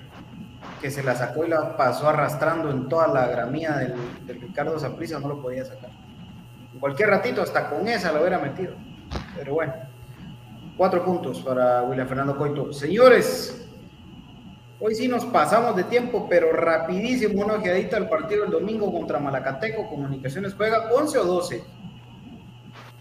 que 0.81 0.89
se 0.89 1.03
la 1.03 1.13
sacó 1.13 1.45
y 1.45 1.49
la 1.49 1.77
pasó 1.77 2.09
arrastrando 2.09 2.71
en 2.71 2.89
toda 2.89 3.07
la 3.07 3.27
gramía 3.27 3.73
del, 3.77 3.93
del 4.25 4.41
Ricardo 4.41 4.79
Zaprisa, 4.79 5.19
no 5.19 5.27
lo 5.27 5.39
podía 5.39 5.63
sacar. 5.63 5.91
En 6.73 6.79
cualquier 6.79 7.09
ratito, 7.09 7.43
hasta 7.43 7.69
con 7.69 7.88
esa 7.88 8.11
lo 8.11 8.21
hubiera 8.21 8.39
metido. 8.39 8.73
Pero 9.35 9.53
bueno, 9.53 9.71
cuatro 10.75 11.05
puntos 11.05 11.41
para 11.41 11.84
William 11.84 12.07
Fernando 12.07 12.35
Coito. 12.35 12.73
Señores, 12.73 13.69
hoy 14.79 14.95
sí 14.95 15.07
nos 15.07 15.25
pasamos 15.25 15.75
de 15.75 15.84
tiempo, 15.84 16.25
pero 16.27 16.51
rapidísimo, 16.53 17.45
una 17.45 17.53
ojeadita 17.53 17.97
al 17.97 18.09
partido 18.09 18.45
el 18.45 18.49
domingo 18.51 18.91
contra 18.91 19.19
Malacateco. 19.19 19.88
Comunicaciones 19.88 20.55
juega 20.55 20.89
11 20.91 21.19
o 21.19 21.23
12. 21.23 21.63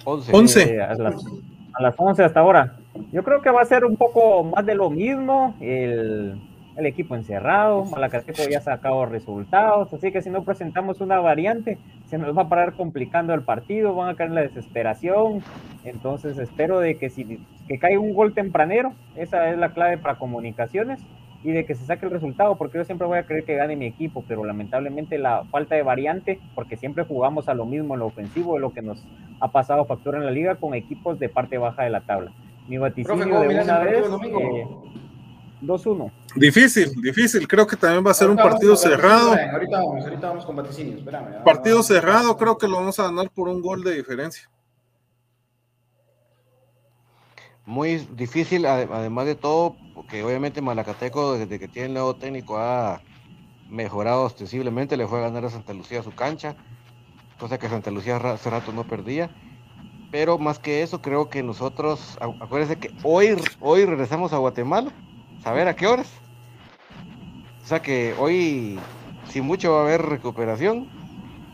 11. 0.04 0.62
Eh, 0.62 0.82
a, 0.82 0.94
las, 0.94 1.24
a 1.72 1.82
las 1.82 1.94
11 1.96 2.22
hasta 2.22 2.40
ahora. 2.40 2.76
Yo 3.12 3.22
creo 3.22 3.40
que 3.40 3.50
va 3.50 3.62
a 3.62 3.64
ser 3.64 3.84
un 3.84 3.96
poco 3.96 4.42
más 4.44 4.66
de 4.66 4.74
lo 4.74 4.90
mismo. 4.90 5.54
El, 5.60 6.40
equipo 6.76 7.16
encerrado, 7.16 7.86
Malacateco 7.86 8.42
ya 8.50 8.58
ha 8.58 8.60
sacado 8.60 9.06
resultados, 9.06 9.92
así 9.94 10.12
que 10.12 10.20
si 10.20 10.28
no 10.28 10.44
presentamos 10.44 11.00
una 11.00 11.18
variante, 11.20 11.78
se 12.04 12.18
nos 12.18 12.36
va 12.36 12.42
a 12.42 12.48
parar 12.50 12.74
complicando 12.74 13.32
el 13.32 13.42
partido, 13.42 13.94
van 13.94 14.10
a 14.10 14.14
caer 14.14 14.28
en 14.28 14.34
la 14.34 14.42
desesperación. 14.42 15.42
Entonces 15.84 16.36
espero 16.36 16.78
de 16.80 16.98
que 16.98 17.08
si 17.08 17.40
que 17.66 17.78
caiga 17.78 17.98
un 17.98 18.12
gol 18.12 18.34
tempranero, 18.34 18.92
esa 19.14 19.48
es 19.50 19.56
la 19.56 19.70
clave 19.70 19.96
para 19.96 20.18
comunicaciones 20.18 21.00
y 21.42 21.52
de 21.52 21.64
que 21.64 21.74
se 21.74 21.86
saque 21.86 22.06
el 22.06 22.12
resultado, 22.12 22.56
porque 22.56 22.78
yo 22.78 22.84
siempre 22.84 23.06
voy 23.06 23.18
a 23.18 23.22
creer 23.22 23.44
que 23.44 23.54
gane 23.54 23.76
mi 23.76 23.86
equipo, 23.86 24.24
pero 24.26 24.44
lamentablemente 24.44 25.16
la 25.16 25.44
falta 25.44 25.76
de 25.76 25.82
variante, 25.82 26.40
porque 26.54 26.76
siempre 26.76 27.04
jugamos 27.04 27.48
a 27.48 27.54
lo 27.54 27.64
mismo 27.66 27.94
en 27.94 28.00
lo 28.00 28.06
ofensivo, 28.06 28.56
es 28.56 28.60
lo 28.60 28.72
que 28.72 28.82
nos 28.82 29.02
ha 29.40 29.48
pasado 29.48 29.84
factura 29.84 30.18
en 30.18 30.24
la 30.24 30.30
liga 30.30 30.56
con 30.56 30.74
equipos 30.74 31.18
de 31.18 31.28
parte 31.28 31.56
baja 31.56 31.84
de 31.84 31.90
la 31.90 32.00
tabla. 32.00 32.32
Mi 32.68 32.78
vaticinio 32.78 33.06
Profe, 33.16 33.30
¿cómo 33.30 33.40
de 33.42 33.60
una 33.62 33.78
vez, 33.78 34.04
el 34.04 34.10
domingo? 34.10 34.40
eh, 34.40 34.68
2-1. 35.62 36.12
Difícil, 36.34 36.92
difícil. 37.00 37.48
Creo 37.48 37.66
que 37.66 37.76
también 37.76 38.04
va 38.06 38.10
a 38.10 38.14
ser 38.14 38.28
un 38.28 38.36
partido 38.36 38.76
cerrado. 38.76 39.30
vaticinios, 39.30 39.54
Ahorita 39.54 39.78
vamos, 39.78 40.04
ahorita 40.04 40.28
vamos 40.28 40.46
con 40.46 40.56
vaticinios. 40.56 40.98
Espérame. 40.98 41.44
Partido 41.44 41.76
vamos. 41.76 41.86
cerrado, 41.86 42.36
creo 42.36 42.58
que 42.58 42.68
lo 42.68 42.76
vamos 42.76 42.98
a 43.00 43.04
ganar 43.04 43.30
por 43.30 43.48
un 43.48 43.62
gol 43.62 43.82
de 43.82 43.94
diferencia. 43.94 44.50
Muy 47.64 47.96
difícil, 48.14 48.64
ade- 48.66 48.88
además 48.92 49.26
de 49.26 49.34
todo, 49.34 49.76
porque 49.94 50.22
obviamente 50.22 50.60
Malacateco, 50.62 51.36
desde 51.38 51.58
que 51.58 51.66
tiene 51.68 51.88
el 51.88 51.94
nuevo 51.94 52.14
técnico, 52.16 52.58
ha 52.58 53.00
mejorado 53.68 54.22
ostensiblemente. 54.24 54.96
Le 54.96 55.06
fue 55.06 55.18
a 55.18 55.22
ganar 55.22 55.44
a 55.46 55.50
Santa 55.50 55.72
Lucía 55.72 56.02
su 56.02 56.12
cancha, 56.14 56.54
cosa 57.40 57.58
que 57.58 57.68
Santa 57.68 57.90
Lucía 57.90 58.16
hace 58.18 58.50
rato 58.50 58.72
no 58.72 58.84
perdía. 58.84 59.30
Pero 60.10 60.38
más 60.38 60.58
que 60.58 60.82
eso, 60.82 61.02
creo 61.02 61.28
que 61.28 61.42
nosotros, 61.42 62.16
acu- 62.20 62.36
acuérdense 62.40 62.78
que 62.78 62.94
hoy, 63.02 63.36
hoy 63.60 63.84
regresamos 63.84 64.32
a 64.32 64.38
Guatemala, 64.38 64.92
saber 65.38 65.68
a 65.68 65.76
qué 65.76 65.86
horas. 65.86 66.22
O 67.62 67.66
sea 67.68 67.82
que 67.82 68.14
hoy, 68.18 68.78
sin 69.28 69.44
mucho, 69.44 69.72
va 69.72 69.80
a 69.80 69.82
haber 69.84 70.02
recuperación 70.02 70.88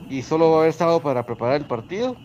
y 0.09 0.23
solo 0.23 0.51
va 0.51 0.59
a 0.59 0.61
haber 0.63 0.73
sábado 0.75 1.03
para 1.03 1.27
preparar 1.27 1.57
el 1.57 1.67
partido. 1.67 2.17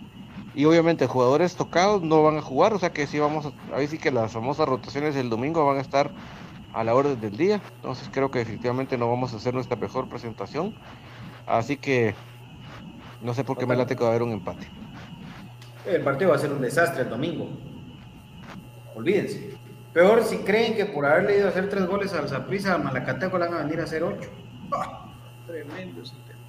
Y 0.53 0.65
obviamente 0.65 1.07
jugadores 1.07 1.55
tocados 1.55 2.01
no 2.03 2.23
van 2.23 2.37
a 2.37 2.41
jugar, 2.41 2.73
o 2.73 2.79
sea 2.79 2.91
que 2.93 3.07
sí 3.07 3.19
vamos 3.19 3.45
a, 3.47 3.53
ahí 3.75 3.87
sí 3.87 3.99
que 3.99 4.11
las 4.11 4.33
famosas 4.33 4.67
rotaciones 4.69 5.15
del 5.15 5.29
domingo 5.29 5.65
van 5.65 5.77
a 5.77 5.81
estar 5.81 6.13
a 6.73 6.83
la 6.83 6.95
orden 6.95 7.19
del 7.21 7.37
día. 7.37 7.61
Entonces 7.75 8.09
creo 8.11 8.31
que 8.31 8.39
definitivamente 8.39 8.97
no 8.97 9.09
vamos 9.09 9.33
a 9.33 9.37
hacer 9.37 9.53
nuestra 9.53 9.77
mejor 9.77 10.09
presentación. 10.09 10.75
Así 11.45 11.77
que 11.77 12.15
no 13.21 13.33
sé 13.33 13.43
por 13.43 13.57
qué 13.57 13.65
me 13.65 13.75
late 13.75 13.95
que 13.95 14.03
va 14.03 14.09
a 14.09 14.11
haber 14.13 14.23
un 14.23 14.31
empate. 14.31 14.67
El 15.87 16.01
partido 16.03 16.31
va 16.31 16.35
a 16.35 16.39
ser 16.39 16.51
un 16.51 16.61
desastre 16.61 17.03
el 17.03 17.09
domingo. 17.09 17.49
Olvídense. 18.95 19.57
Peor 19.93 20.23
si 20.23 20.37
creen 20.39 20.75
que 20.75 20.85
por 20.85 21.05
haberle 21.05 21.37
ido 21.37 21.47
a 21.47 21.49
hacer 21.49 21.69
tres 21.69 21.87
goles 21.87 22.13
al 22.13 22.27
Zaprisa, 22.27 22.75
al 22.75 22.83
Malacateco 22.83 23.37
le 23.37 23.45
van 23.47 23.53
a 23.55 23.63
venir 23.63 23.79
a 23.79 23.83
hacer 23.83 24.03
ocho. 24.03 24.29
Tremendo 25.47 26.01
ese 26.01 26.13
tema. 26.27 26.39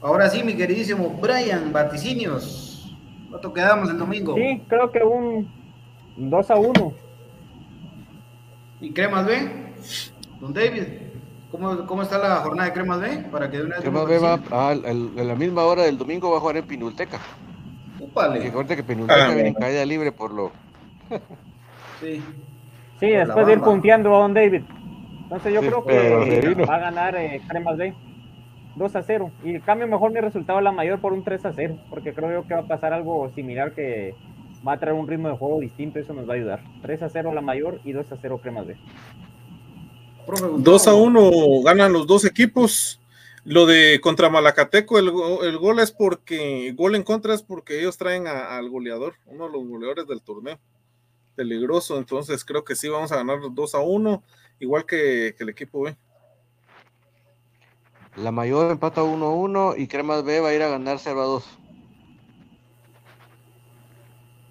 Ahora 0.00 0.28
sí, 0.30 0.42
mi 0.42 0.54
queridísimo 0.54 1.10
Brian, 1.20 1.72
vaticinios. 1.72 2.96
¿Cuánto 3.28 3.52
quedamos 3.52 3.90
el 3.90 3.98
domingo? 3.98 4.34
Sí, 4.34 4.62
creo 4.68 4.90
que 4.90 5.02
un 5.02 5.48
2 6.16 6.50
a 6.50 6.56
1. 6.56 6.94
¿Y 8.80 8.92
Cremas 8.92 9.26
B? 9.26 9.74
Don 10.40 10.52
David, 10.52 10.84
¿cómo, 11.50 11.86
cómo 11.86 12.02
está 12.02 12.18
la 12.18 12.36
jornada 12.36 12.68
de 12.68 12.74
Cremas 12.74 13.00
B? 13.00 13.26
Para 13.30 13.50
que 13.50 13.58
de 13.58 13.64
una 13.64 13.76
vez 13.76 13.84
¿Qué 13.84 13.90
me 13.90 13.98
más 13.98 14.08
ve? 14.08 14.18
Va 14.18 14.70
a 14.70 14.74
la 14.74 15.34
misma 15.34 15.64
hora 15.64 15.82
del 15.82 15.98
domingo 15.98 16.30
va 16.30 16.38
a 16.38 16.40
jugar 16.40 16.56
en 16.56 16.66
Pinulteca. 16.66 17.20
Úpale. 18.00 18.40
Que 18.40 18.48
acuérdate 18.48 18.76
que 18.76 18.82
Pinulteca 18.82 19.26
Ah, 19.26 19.34
viene 19.34 19.48
en 19.48 19.54
caída 19.54 19.84
libre 19.84 20.12
por 20.12 20.32
lo. 20.32 20.52
Sí. 22.00 22.22
Sí, 23.00 23.08
Por 23.10 23.26
después 23.26 23.46
de 23.46 23.52
ir 23.54 23.60
punteando 23.60 24.14
a 24.14 24.18
Don 24.20 24.34
David. 24.34 24.62
Entonces 25.22 25.52
yo 25.52 25.60
Sí, 25.60 25.66
creo 25.66 25.84
que 25.84 26.54
va 26.64 26.76
a 26.76 26.78
ganar 26.78 27.16
eh, 27.16 27.40
Cremas 27.48 27.76
B 27.76 27.94
2 28.76 28.96
a 28.96 29.02
0. 29.02 29.30
Y 29.44 29.58
cambio 29.60 29.86
mejor 29.88 30.12
mi 30.12 30.20
resultado 30.20 30.58
a 30.58 30.62
la 30.62 30.72
mayor 30.72 31.00
por 31.00 31.12
un 31.12 31.24
3 31.24 31.46
a 31.46 31.52
0. 31.52 31.78
Porque 31.90 32.12
creo 32.12 32.30
yo 32.30 32.46
que 32.46 32.54
va 32.54 32.60
a 32.60 32.68
pasar 32.68 32.92
algo 32.92 33.30
similar 33.34 33.72
que 33.72 34.14
va 34.66 34.72
a 34.74 34.78
traer 34.78 34.94
un 34.94 35.08
ritmo 35.08 35.28
de 35.28 35.36
juego 35.36 35.60
distinto. 35.60 35.98
Eso 35.98 36.12
nos 36.14 36.28
va 36.28 36.34
a 36.34 36.36
ayudar. 36.36 36.60
3 36.82 37.02
a 37.02 37.08
0 37.08 37.32
la 37.32 37.40
mayor 37.40 37.80
y 37.84 37.92
2 37.92 38.12
a 38.12 38.16
0 38.20 38.38
Cremas 38.42 38.66
B. 38.66 38.76
Profe 40.26 40.42
Gustavo. 40.46 40.58
2 40.62 40.88
a 40.88 40.94
1 40.94 41.30
ganan 41.64 41.92
los 41.92 42.06
dos 42.06 42.24
equipos. 42.24 43.00
Lo 43.48 43.64
de 43.64 44.00
contra 44.02 44.28
Malacateco, 44.28 44.98
el, 44.98 45.12
go- 45.12 45.44
el 45.44 45.56
gol 45.56 45.78
es 45.78 45.92
porque, 45.92 46.72
gol 46.76 46.96
en 46.96 47.04
contra 47.04 47.32
es 47.32 47.44
porque 47.44 47.78
ellos 47.78 47.96
traen 47.96 48.26
a- 48.26 48.56
al 48.56 48.68
goleador, 48.68 49.14
uno 49.24 49.46
de 49.46 49.52
los 49.52 49.64
goleadores 49.68 50.04
del 50.08 50.20
torneo. 50.20 50.58
Peligroso, 51.36 51.96
entonces 51.96 52.44
creo 52.44 52.64
que 52.64 52.74
sí 52.74 52.88
vamos 52.88 53.12
a 53.12 53.16
ganar 53.16 53.38
2 53.52 53.76
a 53.76 53.78
1, 53.78 54.24
igual 54.58 54.84
que, 54.84 55.36
que 55.38 55.44
el 55.44 55.50
equipo 55.50 55.82
B. 55.82 55.96
La 58.16 58.32
mayor 58.32 58.68
empata 58.72 59.04
1-1 59.04 59.74
y 59.76 59.86
Cremas 59.86 60.24
B 60.24 60.40
va 60.40 60.48
a 60.48 60.54
ir 60.54 60.62
a 60.62 60.68
ganar 60.68 60.98
0-2. 60.98 61.44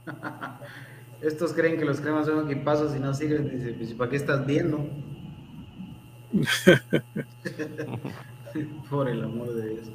Estos 1.22 1.52
creen 1.52 1.78
que 1.78 1.84
los 1.84 2.00
cremas 2.00 2.28
son 2.28 2.50
equipazos 2.50 2.96
y 2.96 3.00
no 3.00 3.14
sirven. 3.14 3.50
Dice, 3.50 3.74
pues, 3.74 3.94
¿para 3.96 4.10
qué 4.10 4.16
estás 4.16 4.46
viendo? 4.46 4.88
Por 8.90 9.10
el 9.10 9.24
amor 9.24 9.54
de 9.54 9.70
Dios. 9.70 9.92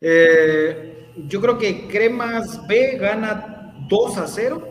Eh, 0.00 1.08
yo 1.28 1.40
creo 1.40 1.58
que 1.58 1.86
Cremas 1.88 2.66
B 2.66 2.96
gana 2.98 3.74
2 3.88 4.18
a 4.18 4.26
0 4.26 4.68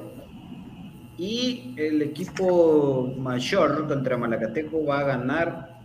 y 1.17 1.73
el 1.77 2.01
equipo 2.01 3.13
mayor 3.17 3.87
contra 3.87 4.17
Malacateco 4.17 4.83
va 4.85 4.99
a 4.99 5.03
ganar 5.03 5.79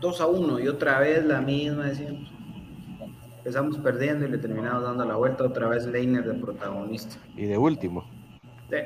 2 0.00 0.20
a 0.20 0.26
1 0.26 0.60
y 0.60 0.68
otra 0.68 0.98
vez 0.98 1.24
la 1.24 1.40
misma 1.40 1.86
de 1.86 1.94
siempre. 1.94 2.28
Empezamos 3.38 3.76
perdiendo 3.78 4.26
y 4.26 4.30
le 4.30 4.38
terminamos 4.38 4.82
dando 4.82 5.04
la 5.04 5.16
vuelta 5.16 5.44
otra 5.44 5.68
vez 5.68 5.86
Leiner 5.86 6.24
de 6.24 6.34
protagonista. 6.34 7.16
Y 7.36 7.44
de 7.44 7.58
último. 7.58 8.04
Sí. 8.70 8.76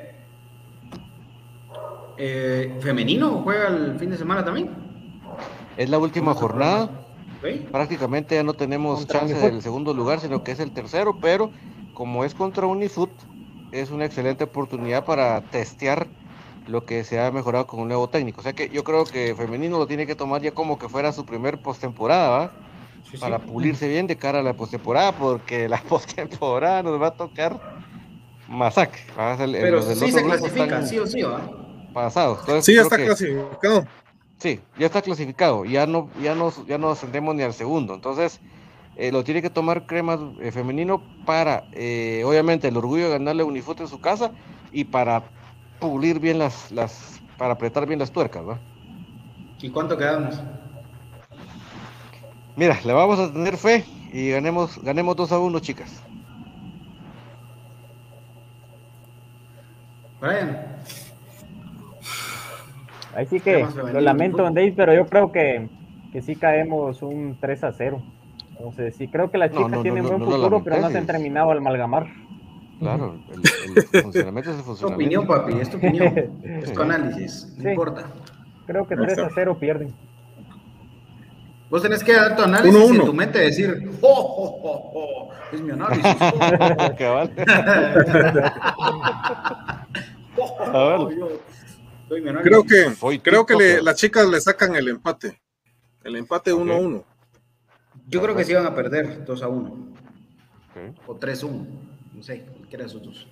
Eh, 2.18 2.76
¿Femenino 2.80 3.40
juega 3.42 3.68
el 3.68 3.98
fin 3.98 4.10
de 4.10 4.16
semana 4.16 4.44
también? 4.44 4.68
Es 5.76 5.88
la 5.88 5.98
última 5.98 6.34
jornada. 6.34 6.90
¿Sí? 7.42 7.66
Prácticamente 7.70 8.34
ya 8.34 8.42
no 8.42 8.54
tenemos 8.54 8.98
Contra 8.98 9.20
chance 9.20 9.34
Unifoot. 9.34 9.52
del 9.52 9.62
segundo 9.62 9.94
lugar, 9.94 10.20
sino 10.20 10.42
que 10.42 10.52
es 10.52 10.60
el 10.60 10.72
tercero, 10.72 11.18
pero 11.20 11.50
como 11.94 12.24
es 12.24 12.34
contra 12.34 12.66
Unifoot, 12.66 13.10
es 13.72 13.90
una 13.90 14.04
excelente 14.06 14.44
oportunidad 14.44 15.04
para 15.04 15.40
testear 15.42 16.06
lo 16.66 16.84
que 16.84 17.04
se 17.04 17.20
ha 17.20 17.30
mejorado 17.30 17.66
con 17.66 17.80
un 17.80 17.88
nuevo 17.88 18.08
técnico. 18.08 18.40
O 18.40 18.42
sea 18.42 18.52
que 18.52 18.68
yo 18.70 18.84
creo 18.84 19.04
que 19.04 19.34
Femenino 19.34 19.78
lo 19.78 19.86
tiene 19.86 20.06
que 20.06 20.14
tomar 20.14 20.42
ya 20.42 20.50
como 20.52 20.78
que 20.78 20.88
fuera 20.88 21.12
su 21.12 21.24
primer 21.24 21.58
postemporada, 21.62 22.28
¿va? 22.28 22.52
Para 23.20 23.38
pulirse 23.38 23.88
bien 23.88 24.06
de 24.06 24.16
cara 24.16 24.40
a 24.40 24.42
la 24.42 24.52
postemporada, 24.54 25.12
porque 25.12 25.68
la 25.68 25.80
postemporada 25.82 26.82
nos 26.82 27.00
va 27.00 27.08
a 27.08 27.14
tocar 27.14 27.58
masacre. 28.48 29.00
Pero 29.16 29.80
sí 29.82 30.10
se 30.12 30.22
clasifica, 30.22 30.82
sí 30.82 30.98
o 30.98 31.06
sí, 31.06 31.22
¿va? 31.22 31.40
Entonces, 32.40 32.64
Sí, 32.64 32.74
ya 32.74 32.82
está 32.82 32.96
que- 32.96 33.06
clasificado. 33.06 33.84
Sí, 34.38 34.60
ya 34.78 34.86
está 34.86 35.02
clasificado, 35.02 35.64
ya 35.64 35.86
no, 35.86 36.08
ya 36.22 36.34
no, 36.34 36.52
ya 36.66 36.78
no 36.78 36.90
ascendemos 36.90 37.34
ni 37.34 37.42
al 37.42 37.52
segundo. 37.52 37.94
Entonces, 37.94 38.40
eh, 38.96 39.10
lo 39.10 39.24
tiene 39.24 39.42
que 39.42 39.50
tomar 39.50 39.86
Cremas 39.86 40.20
eh, 40.40 40.52
femenino 40.52 41.02
para, 41.26 41.64
eh, 41.72 42.22
obviamente, 42.24 42.68
el 42.68 42.76
orgullo 42.76 43.04
de 43.04 43.10
ganarle 43.10 43.42
a 43.42 43.46
Unifoot 43.46 43.80
en 43.80 43.88
su 43.88 44.00
casa 44.00 44.30
y 44.70 44.84
para 44.84 45.24
pulir 45.80 46.20
bien 46.20 46.38
las, 46.38 46.70
las, 46.70 47.20
para 47.36 47.54
apretar 47.54 47.86
bien 47.86 47.98
las 47.98 48.12
tuercas, 48.12 48.46
¿va? 48.46 48.58
¿Y 49.60 49.70
cuánto 49.70 49.96
quedamos? 49.96 50.40
Mira, 52.54 52.78
le 52.84 52.92
vamos 52.92 53.18
a 53.18 53.32
tener 53.32 53.56
fe 53.56 53.84
y 54.12 54.30
ganemos, 54.30 54.80
ganemos 54.82 55.16
2 55.16 55.32
a 55.32 55.38
1, 55.38 55.58
chicas. 55.60 56.02
Brian. 60.20 60.78
Ahí 63.14 63.26
sí 63.26 63.40
que 63.40 63.66
lo 63.92 64.00
lamento, 64.00 64.42
Dave, 64.44 64.72
pero 64.76 64.94
yo 64.94 65.06
creo 65.06 65.32
que, 65.32 65.68
que 66.12 66.22
sí 66.22 66.36
caemos 66.36 67.02
un 67.02 67.36
3 67.40 67.64
a 67.64 67.72
0. 67.72 68.02
Entonces, 68.50 68.96
sí 68.96 69.08
creo 69.08 69.30
que 69.30 69.38
las 69.38 69.50
chicas 69.50 69.70
no, 69.70 69.82
tienen 69.82 70.02
no, 70.04 70.08
buen 70.10 70.20
no 70.20 70.26
lo 70.26 70.32
futuro, 70.36 70.62
pero 70.64 70.80
no 70.80 70.90
se 70.90 70.98
han 70.98 71.06
terminado 71.06 71.50
al 71.50 71.58
amalgamar. 71.58 72.06
Claro, 72.80 73.16
el, 73.32 73.42
el 73.92 74.02
funcionamiento 74.02 74.50
es 74.50 74.56
el 74.56 74.60
Es 74.60 74.64
tu 74.66 74.70
funcionamiento. 74.74 75.20
opinión, 75.20 75.26
papi, 75.26 75.60
es 75.60 75.70
tu 75.70 75.76
opinión. 75.78 76.14
es 76.62 76.72
tu 76.72 76.82
análisis, 76.82 77.54
no 77.56 77.62
Sí. 77.62 77.68
importa. 77.70 78.04
Creo 78.66 78.86
que 78.86 78.94
Ahí 78.94 79.00
3 79.00 79.12
está. 79.18 79.26
a 79.26 79.30
0 79.34 79.56
pierden. 79.58 79.88
Vos 81.70 81.82
tenés 81.82 82.02
que 82.04 82.14
dar 82.14 82.34
tu 82.36 82.42
análisis 82.42 82.74
Uno, 82.74 82.84
y 82.84 82.88
en 82.88 82.94
uno. 82.96 83.04
tu 83.04 83.14
mente 83.14 83.38
decir, 83.40 83.90
¡Oh, 84.00 84.08
oh, 84.08 84.60
oh, 84.62 84.90
oh! 84.94 85.30
Es 85.52 85.60
mi 85.60 85.70
análisis. 85.72 86.16
oh, 86.20 86.96
Cabal. 86.98 87.30
oh, 90.36 90.56
oh, 90.58 90.64
A 90.64 90.84
ver. 90.88 90.98
oh, 91.00 91.10
Creo 92.08 92.64
que, 92.64 92.94
Soy 92.94 93.18
creo 93.18 93.44
que 93.46 93.54
le- 93.54 93.82
las 93.82 93.96
chicas 93.96 94.26
le 94.28 94.40
sacan 94.40 94.74
el 94.76 94.88
empate. 94.88 95.40
El 96.04 96.16
empate 96.16 96.52
Ok. 96.52 96.60
1-1. 96.62 97.04
Yo 98.08 98.22
creo 98.22 98.34
que 98.34 98.44
sí 98.44 98.54
van 98.54 98.66
a 98.66 98.74
perder 98.74 99.24
2 99.24 99.42
a 99.42 99.48
1 99.48 99.68
Ok. 99.68 100.94
o 101.08 101.16
3 101.16 101.42
a 101.42 101.46
1. 101.46 101.66
No 102.14 102.22
sé, 102.22 102.44
cualquiera 102.46 102.84
de 102.84 102.90
esos 102.90 103.02
dos. 103.02 103.28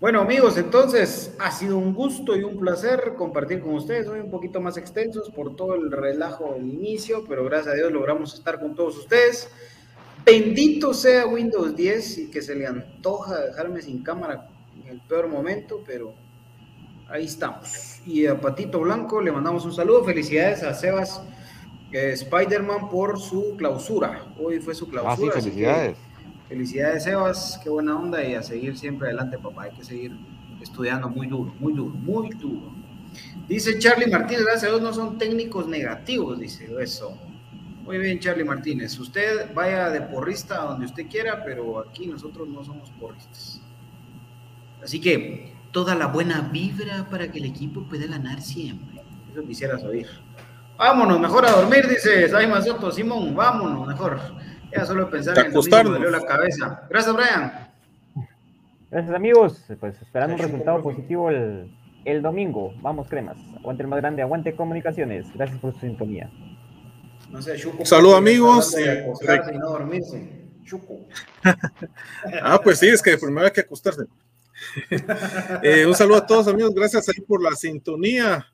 Bueno, 0.00 0.20
amigos, 0.20 0.56
entonces 0.58 1.34
ha 1.38 1.50
sido 1.50 1.78
un 1.78 1.94
gusto 1.94 2.36
y 2.36 2.42
un 2.44 2.58
placer 2.58 3.14
compartir 3.16 3.60
con 3.60 3.74
ustedes. 3.74 4.06
Hoy 4.06 4.20
un 4.20 4.30
poquito 4.30 4.60
más 4.60 4.76
extensos 4.76 5.30
por 5.30 5.56
todo 5.56 5.74
el 5.74 5.90
relajo 5.90 6.54
del 6.54 6.68
inicio, 6.68 7.24
pero 7.28 7.44
gracias 7.44 7.74
a 7.74 7.76
Dios 7.76 7.90
logramos 7.92 8.34
estar 8.34 8.60
con 8.60 8.74
todos 8.74 8.96
ustedes. 8.98 9.48
Bendito 10.24 10.94
sea 10.94 11.26
Windows 11.26 11.74
10 11.76 12.18
y 12.18 12.30
que 12.30 12.42
se 12.42 12.54
le 12.54 12.66
antoja 12.66 13.40
dejarme 13.40 13.82
sin 13.82 14.02
cámara 14.02 14.48
en 14.74 14.88
el 14.88 15.00
peor 15.06 15.28
momento, 15.28 15.82
pero 15.86 16.14
ahí 17.08 17.24
estamos. 17.24 18.00
Y 18.06 18.26
a 18.26 18.40
Patito 18.40 18.80
Blanco 18.80 19.20
le 19.20 19.32
mandamos 19.32 19.64
un 19.64 19.72
saludo. 19.72 20.04
Felicidades 20.04 20.62
a 20.62 20.74
Sebas 20.74 21.22
eh, 21.92 22.12
Spider-Man 22.12 22.88
por 22.90 23.18
su 23.20 23.54
clausura. 23.56 24.26
Hoy 24.38 24.60
fue 24.60 24.74
su 24.74 24.88
clausura. 24.88 25.32
Ah, 25.32 25.40
sí, 25.40 25.42
felicidades. 25.42 25.96
Felicidades, 26.48 27.04
Sebas. 27.04 27.60
Qué 27.62 27.70
buena 27.70 27.96
onda 27.96 28.22
y 28.24 28.34
a 28.34 28.42
seguir 28.42 28.76
siempre 28.76 29.08
adelante, 29.08 29.38
papá. 29.38 29.64
Hay 29.64 29.72
que 29.72 29.84
seguir 29.84 30.16
estudiando 30.60 31.08
muy 31.08 31.26
duro, 31.26 31.54
muy 31.58 31.72
duro, 31.72 31.94
muy 31.94 32.30
duro. 32.30 32.72
Dice 33.48 33.78
Charlie 33.78 34.08
Martínez, 34.08 34.44
gracias 34.44 34.64
a 34.64 34.68
Dios 34.68 34.82
no 34.82 34.92
son 34.92 35.18
técnicos 35.18 35.68
negativos, 35.68 36.38
dice 36.40 36.68
eso. 36.80 37.16
Muy 37.84 37.98
bien, 37.98 38.18
Charlie 38.18 38.44
Martínez. 38.44 38.98
Usted 38.98 39.52
vaya 39.54 39.90
de 39.90 40.00
porrista 40.00 40.62
a 40.62 40.66
donde 40.66 40.86
usted 40.86 41.06
quiera, 41.06 41.44
pero 41.44 41.80
aquí 41.80 42.06
nosotros 42.06 42.48
no 42.48 42.64
somos 42.64 42.90
porristas. 42.98 43.60
Así 44.82 45.00
que 45.00 45.53
toda 45.74 45.96
la 45.96 46.06
buena 46.06 46.40
vibra 46.52 47.06
para 47.10 47.30
que 47.30 47.38
el 47.38 47.46
equipo 47.46 47.86
pueda 47.88 48.06
ganar 48.06 48.40
siempre. 48.40 49.02
Eso 49.30 49.42
quisieras 49.42 49.82
oír. 49.82 50.06
Vámonos, 50.78 51.18
mejor 51.18 51.44
a 51.44 51.50
dormir, 51.50 51.88
dice 51.88 52.28
Saima 52.28 52.62
Soto. 52.62 52.92
Simón, 52.92 53.34
vámonos, 53.34 53.86
mejor. 53.86 54.20
Ya 54.72 54.86
solo 54.86 55.10
pensar 55.10 55.36
en 55.36 55.46
el 55.46 55.52
dolió 55.52 56.10
la 56.10 56.24
cabeza. 56.24 56.86
Gracias, 56.88 57.14
Brian. 57.14 57.68
Gracias, 58.88 59.14
amigos. 59.14 59.64
Pues 59.80 60.00
esperando 60.00 60.36
un 60.36 60.42
resultado 60.42 60.80
positivo 60.80 61.28
el, 61.30 61.76
el 62.04 62.22
domingo. 62.22 62.72
Vamos, 62.80 63.08
cremas. 63.08 63.36
Aguante 63.58 63.82
el 63.82 63.88
más 63.88 64.00
grande, 64.00 64.22
aguante 64.22 64.54
comunicaciones. 64.54 65.26
Gracias 65.34 65.58
por 65.58 65.74
su 65.74 65.80
sintonía. 65.80 66.30
No 67.30 67.42
sé, 67.42 67.56
Chuco. 67.56 67.84
Saludos, 67.84 68.18
amigos. 68.18 68.76
acostarse 68.76 69.54
y 69.54 69.58
no 69.58 69.70
dormirse. 69.70 70.44
Chuco. 70.64 71.00
Ah, 72.42 72.60
pues 72.62 72.78
sí, 72.78 72.88
es 72.88 73.02
que 73.02 73.18
primero 73.18 73.46
hay 73.46 73.52
que 73.52 73.60
acostarse. 73.60 74.04
Eh, 75.62 75.86
un 75.86 75.94
saludo 75.94 76.18
a 76.18 76.26
todos, 76.26 76.48
amigos. 76.48 76.74
Gracias 76.74 77.08
ahí 77.08 77.20
por 77.22 77.42
la 77.42 77.52
sintonía. 77.52 78.46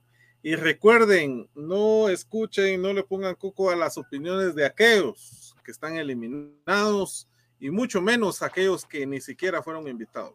Y 0.43 0.55
recuerden, 0.55 1.49
no 1.55 2.09
escuchen, 2.09 2.81
no 2.81 2.93
le 2.93 3.03
pongan 3.03 3.35
coco 3.35 3.71
a 3.71 3.77
las 3.77 3.99
opiniones 3.99 4.55
de 4.55 4.65
aquellos 4.65 5.55
que 5.63 5.71
están 5.71 5.97
eliminados 5.97 7.29
y 7.59 7.71
mucho 7.71 8.01
menos 8.01 8.43
aquellos 8.43 8.87
que 8.87 9.07
ni 9.07 9.21
siquiera 9.21 9.63
fueron 9.63 9.87
invitados. 9.87 10.35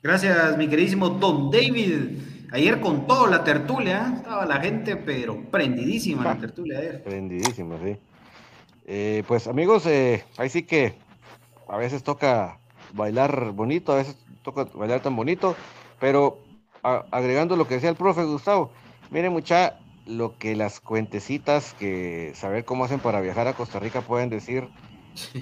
Gracias, 0.00 0.56
mi 0.56 0.68
queridísimo 0.68 1.08
Don 1.08 1.50
David. 1.50 2.18
Ayer 2.52 2.78
con 2.78 3.06
todo 3.06 3.26
la 3.26 3.42
tertulia, 3.42 4.06
¿eh? 4.06 4.16
estaba 4.18 4.46
la 4.46 4.60
gente, 4.60 4.96
pero 4.96 5.50
prendidísima 5.50 6.22
la 6.22 6.38
tertulia 6.38 6.78
ayer. 6.78 7.02
Prendidísimo, 7.02 7.80
sí. 7.82 7.96
Eh, 8.86 9.24
pues 9.26 9.48
amigos, 9.48 9.86
eh, 9.86 10.24
ahí 10.36 10.50
sí 10.50 10.62
que 10.62 10.94
a 11.68 11.76
veces 11.76 12.02
toca 12.04 12.60
bailar 12.88 13.52
bonito, 13.52 13.92
a 13.92 13.96
veces 13.96 14.18
toca 14.42 14.64
bailar 14.74 15.00
tan 15.02 15.16
bonito, 15.16 15.58
pero 15.98 16.48
a- 16.82 17.06
agregando 17.12 17.56
lo 17.56 17.66
que 17.66 17.74
decía 17.74 17.90
el 17.90 17.96
profe 17.96 18.24
Gustavo, 18.24 18.72
miren 19.10 19.32
mucha 19.32 19.80
lo 20.04 20.36
que 20.38 20.54
las 20.56 20.80
cuentecitas 20.80 21.74
que 21.74 22.32
saber 22.34 22.64
cómo 22.64 22.84
hacen 22.84 23.00
para 23.00 23.20
viajar 23.20 23.48
a 23.48 23.54
Costa 23.54 23.80
Rica 23.80 24.04
pueden 24.04 24.28
decir, 24.30 24.72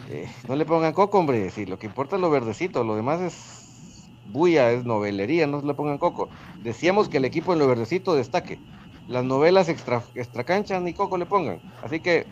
eh, 0.05 0.29
no 0.49 0.57
le 0.57 0.67
pongan 0.67 0.93
coco, 0.93 1.19
hombre, 1.19 1.51
si 1.51 1.67
lo 1.67 1.79
que 1.79 1.87
importa 1.87 2.17
es 2.17 2.23
lo 2.23 2.31
verdecito, 2.31 2.85
lo 2.85 2.97
demás 2.97 3.21
es 3.21 4.11
bulla, 4.23 4.71
es 4.73 4.85
novelería, 4.85 5.47
no 5.47 5.61
le 5.63 5.75
pongan 5.75 5.99
coco. 5.99 6.31
Decíamos 6.61 7.09
que 7.09 7.19
el 7.19 7.25
equipo 7.25 7.53
en 7.53 7.59
lo 7.59 7.69
verdecito 7.69 8.15
destaque. 8.15 8.63
Las 9.07 9.25
novelas 9.25 9.69
extra, 9.69 10.05
extra 10.15 10.45
cancha 10.45 10.79
ni 10.81 10.95
coco 10.95 11.19
le 11.19 11.27
pongan. 11.27 11.63
Así 11.81 12.01
que 12.01 12.29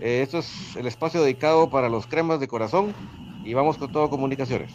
eh, 0.00 0.22
esto 0.22 0.38
es 0.38 0.76
el 0.76 0.86
espacio 0.86 1.22
dedicado 1.22 1.70
para 1.70 1.88
los 1.88 2.06
cremas 2.06 2.40
de 2.40 2.48
corazón 2.48 2.94
y 3.44 3.54
vamos 3.54 3.78
con 3.78 3.90
todo 3.90 4.10
comunicaciones. 4.10 4.70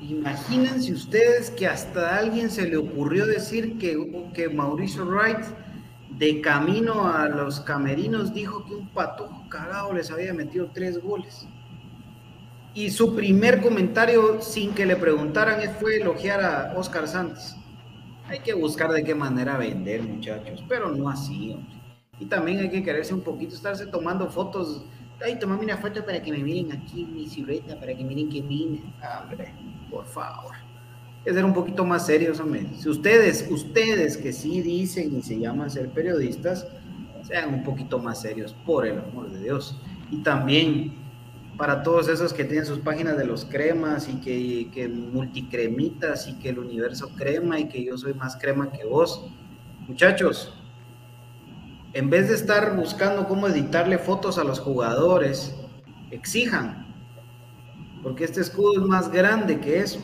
Imagínense 0.00 0.92
ustedes 0.92 1.50
que 1.50 1.66
hasta 1.66 2.16
a 2.16 2.18
alguien 2.18 2.50
se 2.50 2.68
le 2.68 2.76
ocurrió 2.76 3.24
decir 3.26 3.78
que, 3.78 3.96
que 4.34 4.48
Mauricio 4.48 5.06
Wright, 5.06 5.38
de 6.10 6.40
camino 6.40 7.06
a 7.06 7.28
los 7.28 7.60
camerinos, 7.60 8.34
dijo 8.34 8.64
que 8.66 8.74
un 8.74 8.88
patojo 8.88 9.48
cagado 9.48 9.94
les 9.94 10.10
había 10.10 10.34
metido 10.34 10.70
tres 10.74 11.02
goles. 11.02 11.46
Y 12.74 12.90
su 12.90 13.14
primer 13.14 13.62
comentario, 13.62 14.40
sin 14.40 14.72
que 14.72 14.84
le 14.84 14.96
preguntaran, 14.96 15.60
fue 15.78 15.96
elogiar 15.96 16.42
a 16.42 16.74
Oscar 16.76 17.06
Santos. 17.06 17.56
Hay 18.28 18.40
que 18.40 18.54
buscar 18.54 18.90
de 18.90 19.04
qué 19.04 19.14
manera 19.14 19.56
vender, 19.56 20.02
muchachos, 20.02 20.64
pero 20.68 20.90
no 20.90 21.08
así. 21.08 21.52
hombre. 21.52 21.81
Y 22.22 22.26
también 22.26 22.60
hay 22.60 22.70
que 22.70 22.84
quererse 22.84 23.12
un 23.12 23.20
poquito, 23.20 23.56
estarse 23.56 23.84
tomando 23.84 24.30
fotos. 24.30 24.84
Ay, 25.20 25.40
tomame 25.40 25.64
una 25.64 25.76
foto 25.76 26.04
para 26.06 26.22
que 26.22 26.30
me 26.30 26.38
miren 26.38 26.70
aquí 26.70 27.04
mi 27.04 27.26
silueta, 27.26 27.74
para 27.80 27.96
que 27.96 28.04
miren 28.04 28.28
que 28.28 28.40
vine. 28.40 28.80
Hombre, 29.20 29.52
por 29.90 30.06
favor. 30.06 30.54
Hay 30.54 31.24
que 31.24 31.34
ser 31.34 31.44
un 31.44 31.52
poquito 31.52 31.84
más 31.84 32.06
serios, 32.06 32.38
hombre. 32.38 32.68
Si 32.78 32.88
ustedes, 32.88 33.48
ustedes 33.50 34.16
que 34.16 34.32
sí 34.32 34.60
dicen 34.60 35.18
y 35.18 35.22
se 35.22 35.36
llaman 35.36 35.68
ser 35.68 35.88
periodistas, 35.88 36.68
sean 37.24 37.52
un 37.54 37.64
poquito 37.64 37.98
más 37.98 38.22
serios, 38.22 38.54
por 38.64 38.86
el 38.86 39.00
amor 39.00 39.28
de 39.32 39.40
Dios. 39.40 39.76
Y 40.12 40.18
también 40.18 40.94
para 41.56 41.82
todos 41.82 42.08
esos 42.08 42.32
que 42.32 42.44
tienen 42.44 42.66
sus 42.66 42.78
páginas 42.78 43.18
de 43.18 43.24
los 43.24 43.44
cremas 43.44 44.08
y 44.08 44.20
que, 44.20 44.70
que 44.70 44.86
multicremitas 44.86 46.28
y 46.28 46.34
que 46.34 46.50
el 46.50 46.60
universo 46.60 47.10
crema 47.16 47.58
y 47.58 47.68
que 47.68 47.82
yo 47.82 47.98
soy 47.98 48.14
más 48.14 48.36
crema 48.36 48.70
que 48.70 48.84
vos. 48.84 49.26
Muchachos, 49.88 50.54
en 51.94 52.10
vez 52.10 52.28
de 52.28 52.34
estar 52.34 52.76
buscando 52.76 53.28
cómo 53.28 53.48
editarle 53.48 53.98
fotos 53.98 54.38
a 54.38 54.44
los 54.44 54.60
jugadores, 54.60 55.54
exijan, 56.10 56.94
porque 58.02 58.24
este 58.24 58.40
escudo 58.40 58.80
es 58.80 58.88
más 58.88 59.10
grande 59.10 59.60
que 59.60 59.80
eso. 59.80 60.00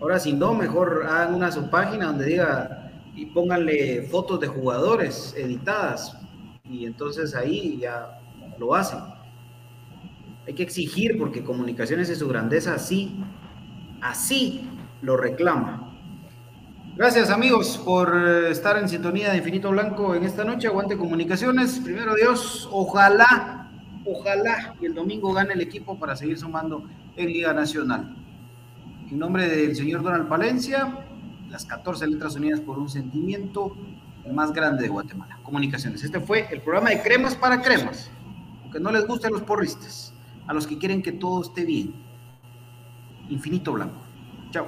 Ahora, 0.00 0.18
si 0.18 0.32
no, 0.32 0.54
mejor 0.54 1.06
hagan 1.06 1.34
una 1.34 1.52
su 1.52 1.68
página 1.68 2.06
donde 2.06 2.24
diga 2.24 2.92
y 3.14 3.26
pónganle 3.26 4.02
fotos 4.04 4.40
de 4.40 4.46
jugadores 4.46 5.34
editadas 5.36 6.16
y 6.64 6.86
entonces 6.86 7.34
ahí 7.34 7.78
ya 7.78 8.18
lo 8.58 8.74
hacen. 8.74 9.00
Hay 10.46 10.54
que 10.54 10.62
exigir 10.62 11.18
porque 11.18 11.44
comunicaciones 11.44 12.08
y 12.08 12.14
su 12.14 12.26
grandeza 12.28 12.74
así, 12.74 13.22
así 14.00 14.68
lo 15.02 15.16
reclama. 15.16 15.89
Gracias 17.00 17.30
amigos 17.30 17.80
por 17.82 18.14
eh, 18.14 18.50
estar 18.50 18.76
en 18.76 18.86
sintonía 18.86 19.30
de 19.30 19.38
Infinito 19.38 19.70
Blanco 19.70 20.14
en 20.14 20.22
esta 20.22 20.44
noche. 20.44 20.68
Aguante 20.68 20.98
comunicaciones. 20.98 21.80
Primero 21.82 22.14
Dios, 22.14 22.68
ojalá, 22.70 23.70
ojalá 24.04 24.74
y 24.78 24.84
el 24.84 24.92
domingo 24.92 25.32
gane 25.32 25.54
el 25.54 25.62
equipo 25.62 25.98
para 25.98 26.14
seguir 26.14 26.36
sumando 26.36 26.84
en 27.16 27.26
Liga 27.28 27.54
Nacional. 27.54 28.14
En 29.10 29.18
nombre 29.18 29.48
del 29.48 29.74
señor 29.74 30.02
Donald 30.02 30.28
Palencia, 30.28 31.06
las 31.48 31.64
14 31.64 32.06
letras 32.06 32.36
unidas 32.36 32.60
por 32.60 32.78
un 32.78 32.90
sentimiento, 32.90 33.74
más 34.30 34.52
grande 34.52 34.82
de 34.82 34.90
Guatemala. 34.90 35.38
Comunicaciones. 35.42 36.04
Este 36.04 36.20
fue 36.20 36.48
el 36.50 36.60
programa 36.60 36.90
de 36.90 37.00
cremas 37.00 37.34
para 37.34 37.62
cremas. 37.62 38.10
Aunque 38.62 38.78
no 38.78 38.90
les 38.92 39.06
gusten 39.06 39.32
los 39.32 39.40
porristas, 39.40 40.12
a 40.46 40.52
los 40.52 40.66
que 40.66 40.76
quieren 40.76 41.00
que 41.00 41.12
todo 41.12 41.40
esté 41.40 41.64
bien. 41.64 41.94
Infinito 43.30 43.72
Blanco. 43.72 44.02
Chao. 44.50 44.66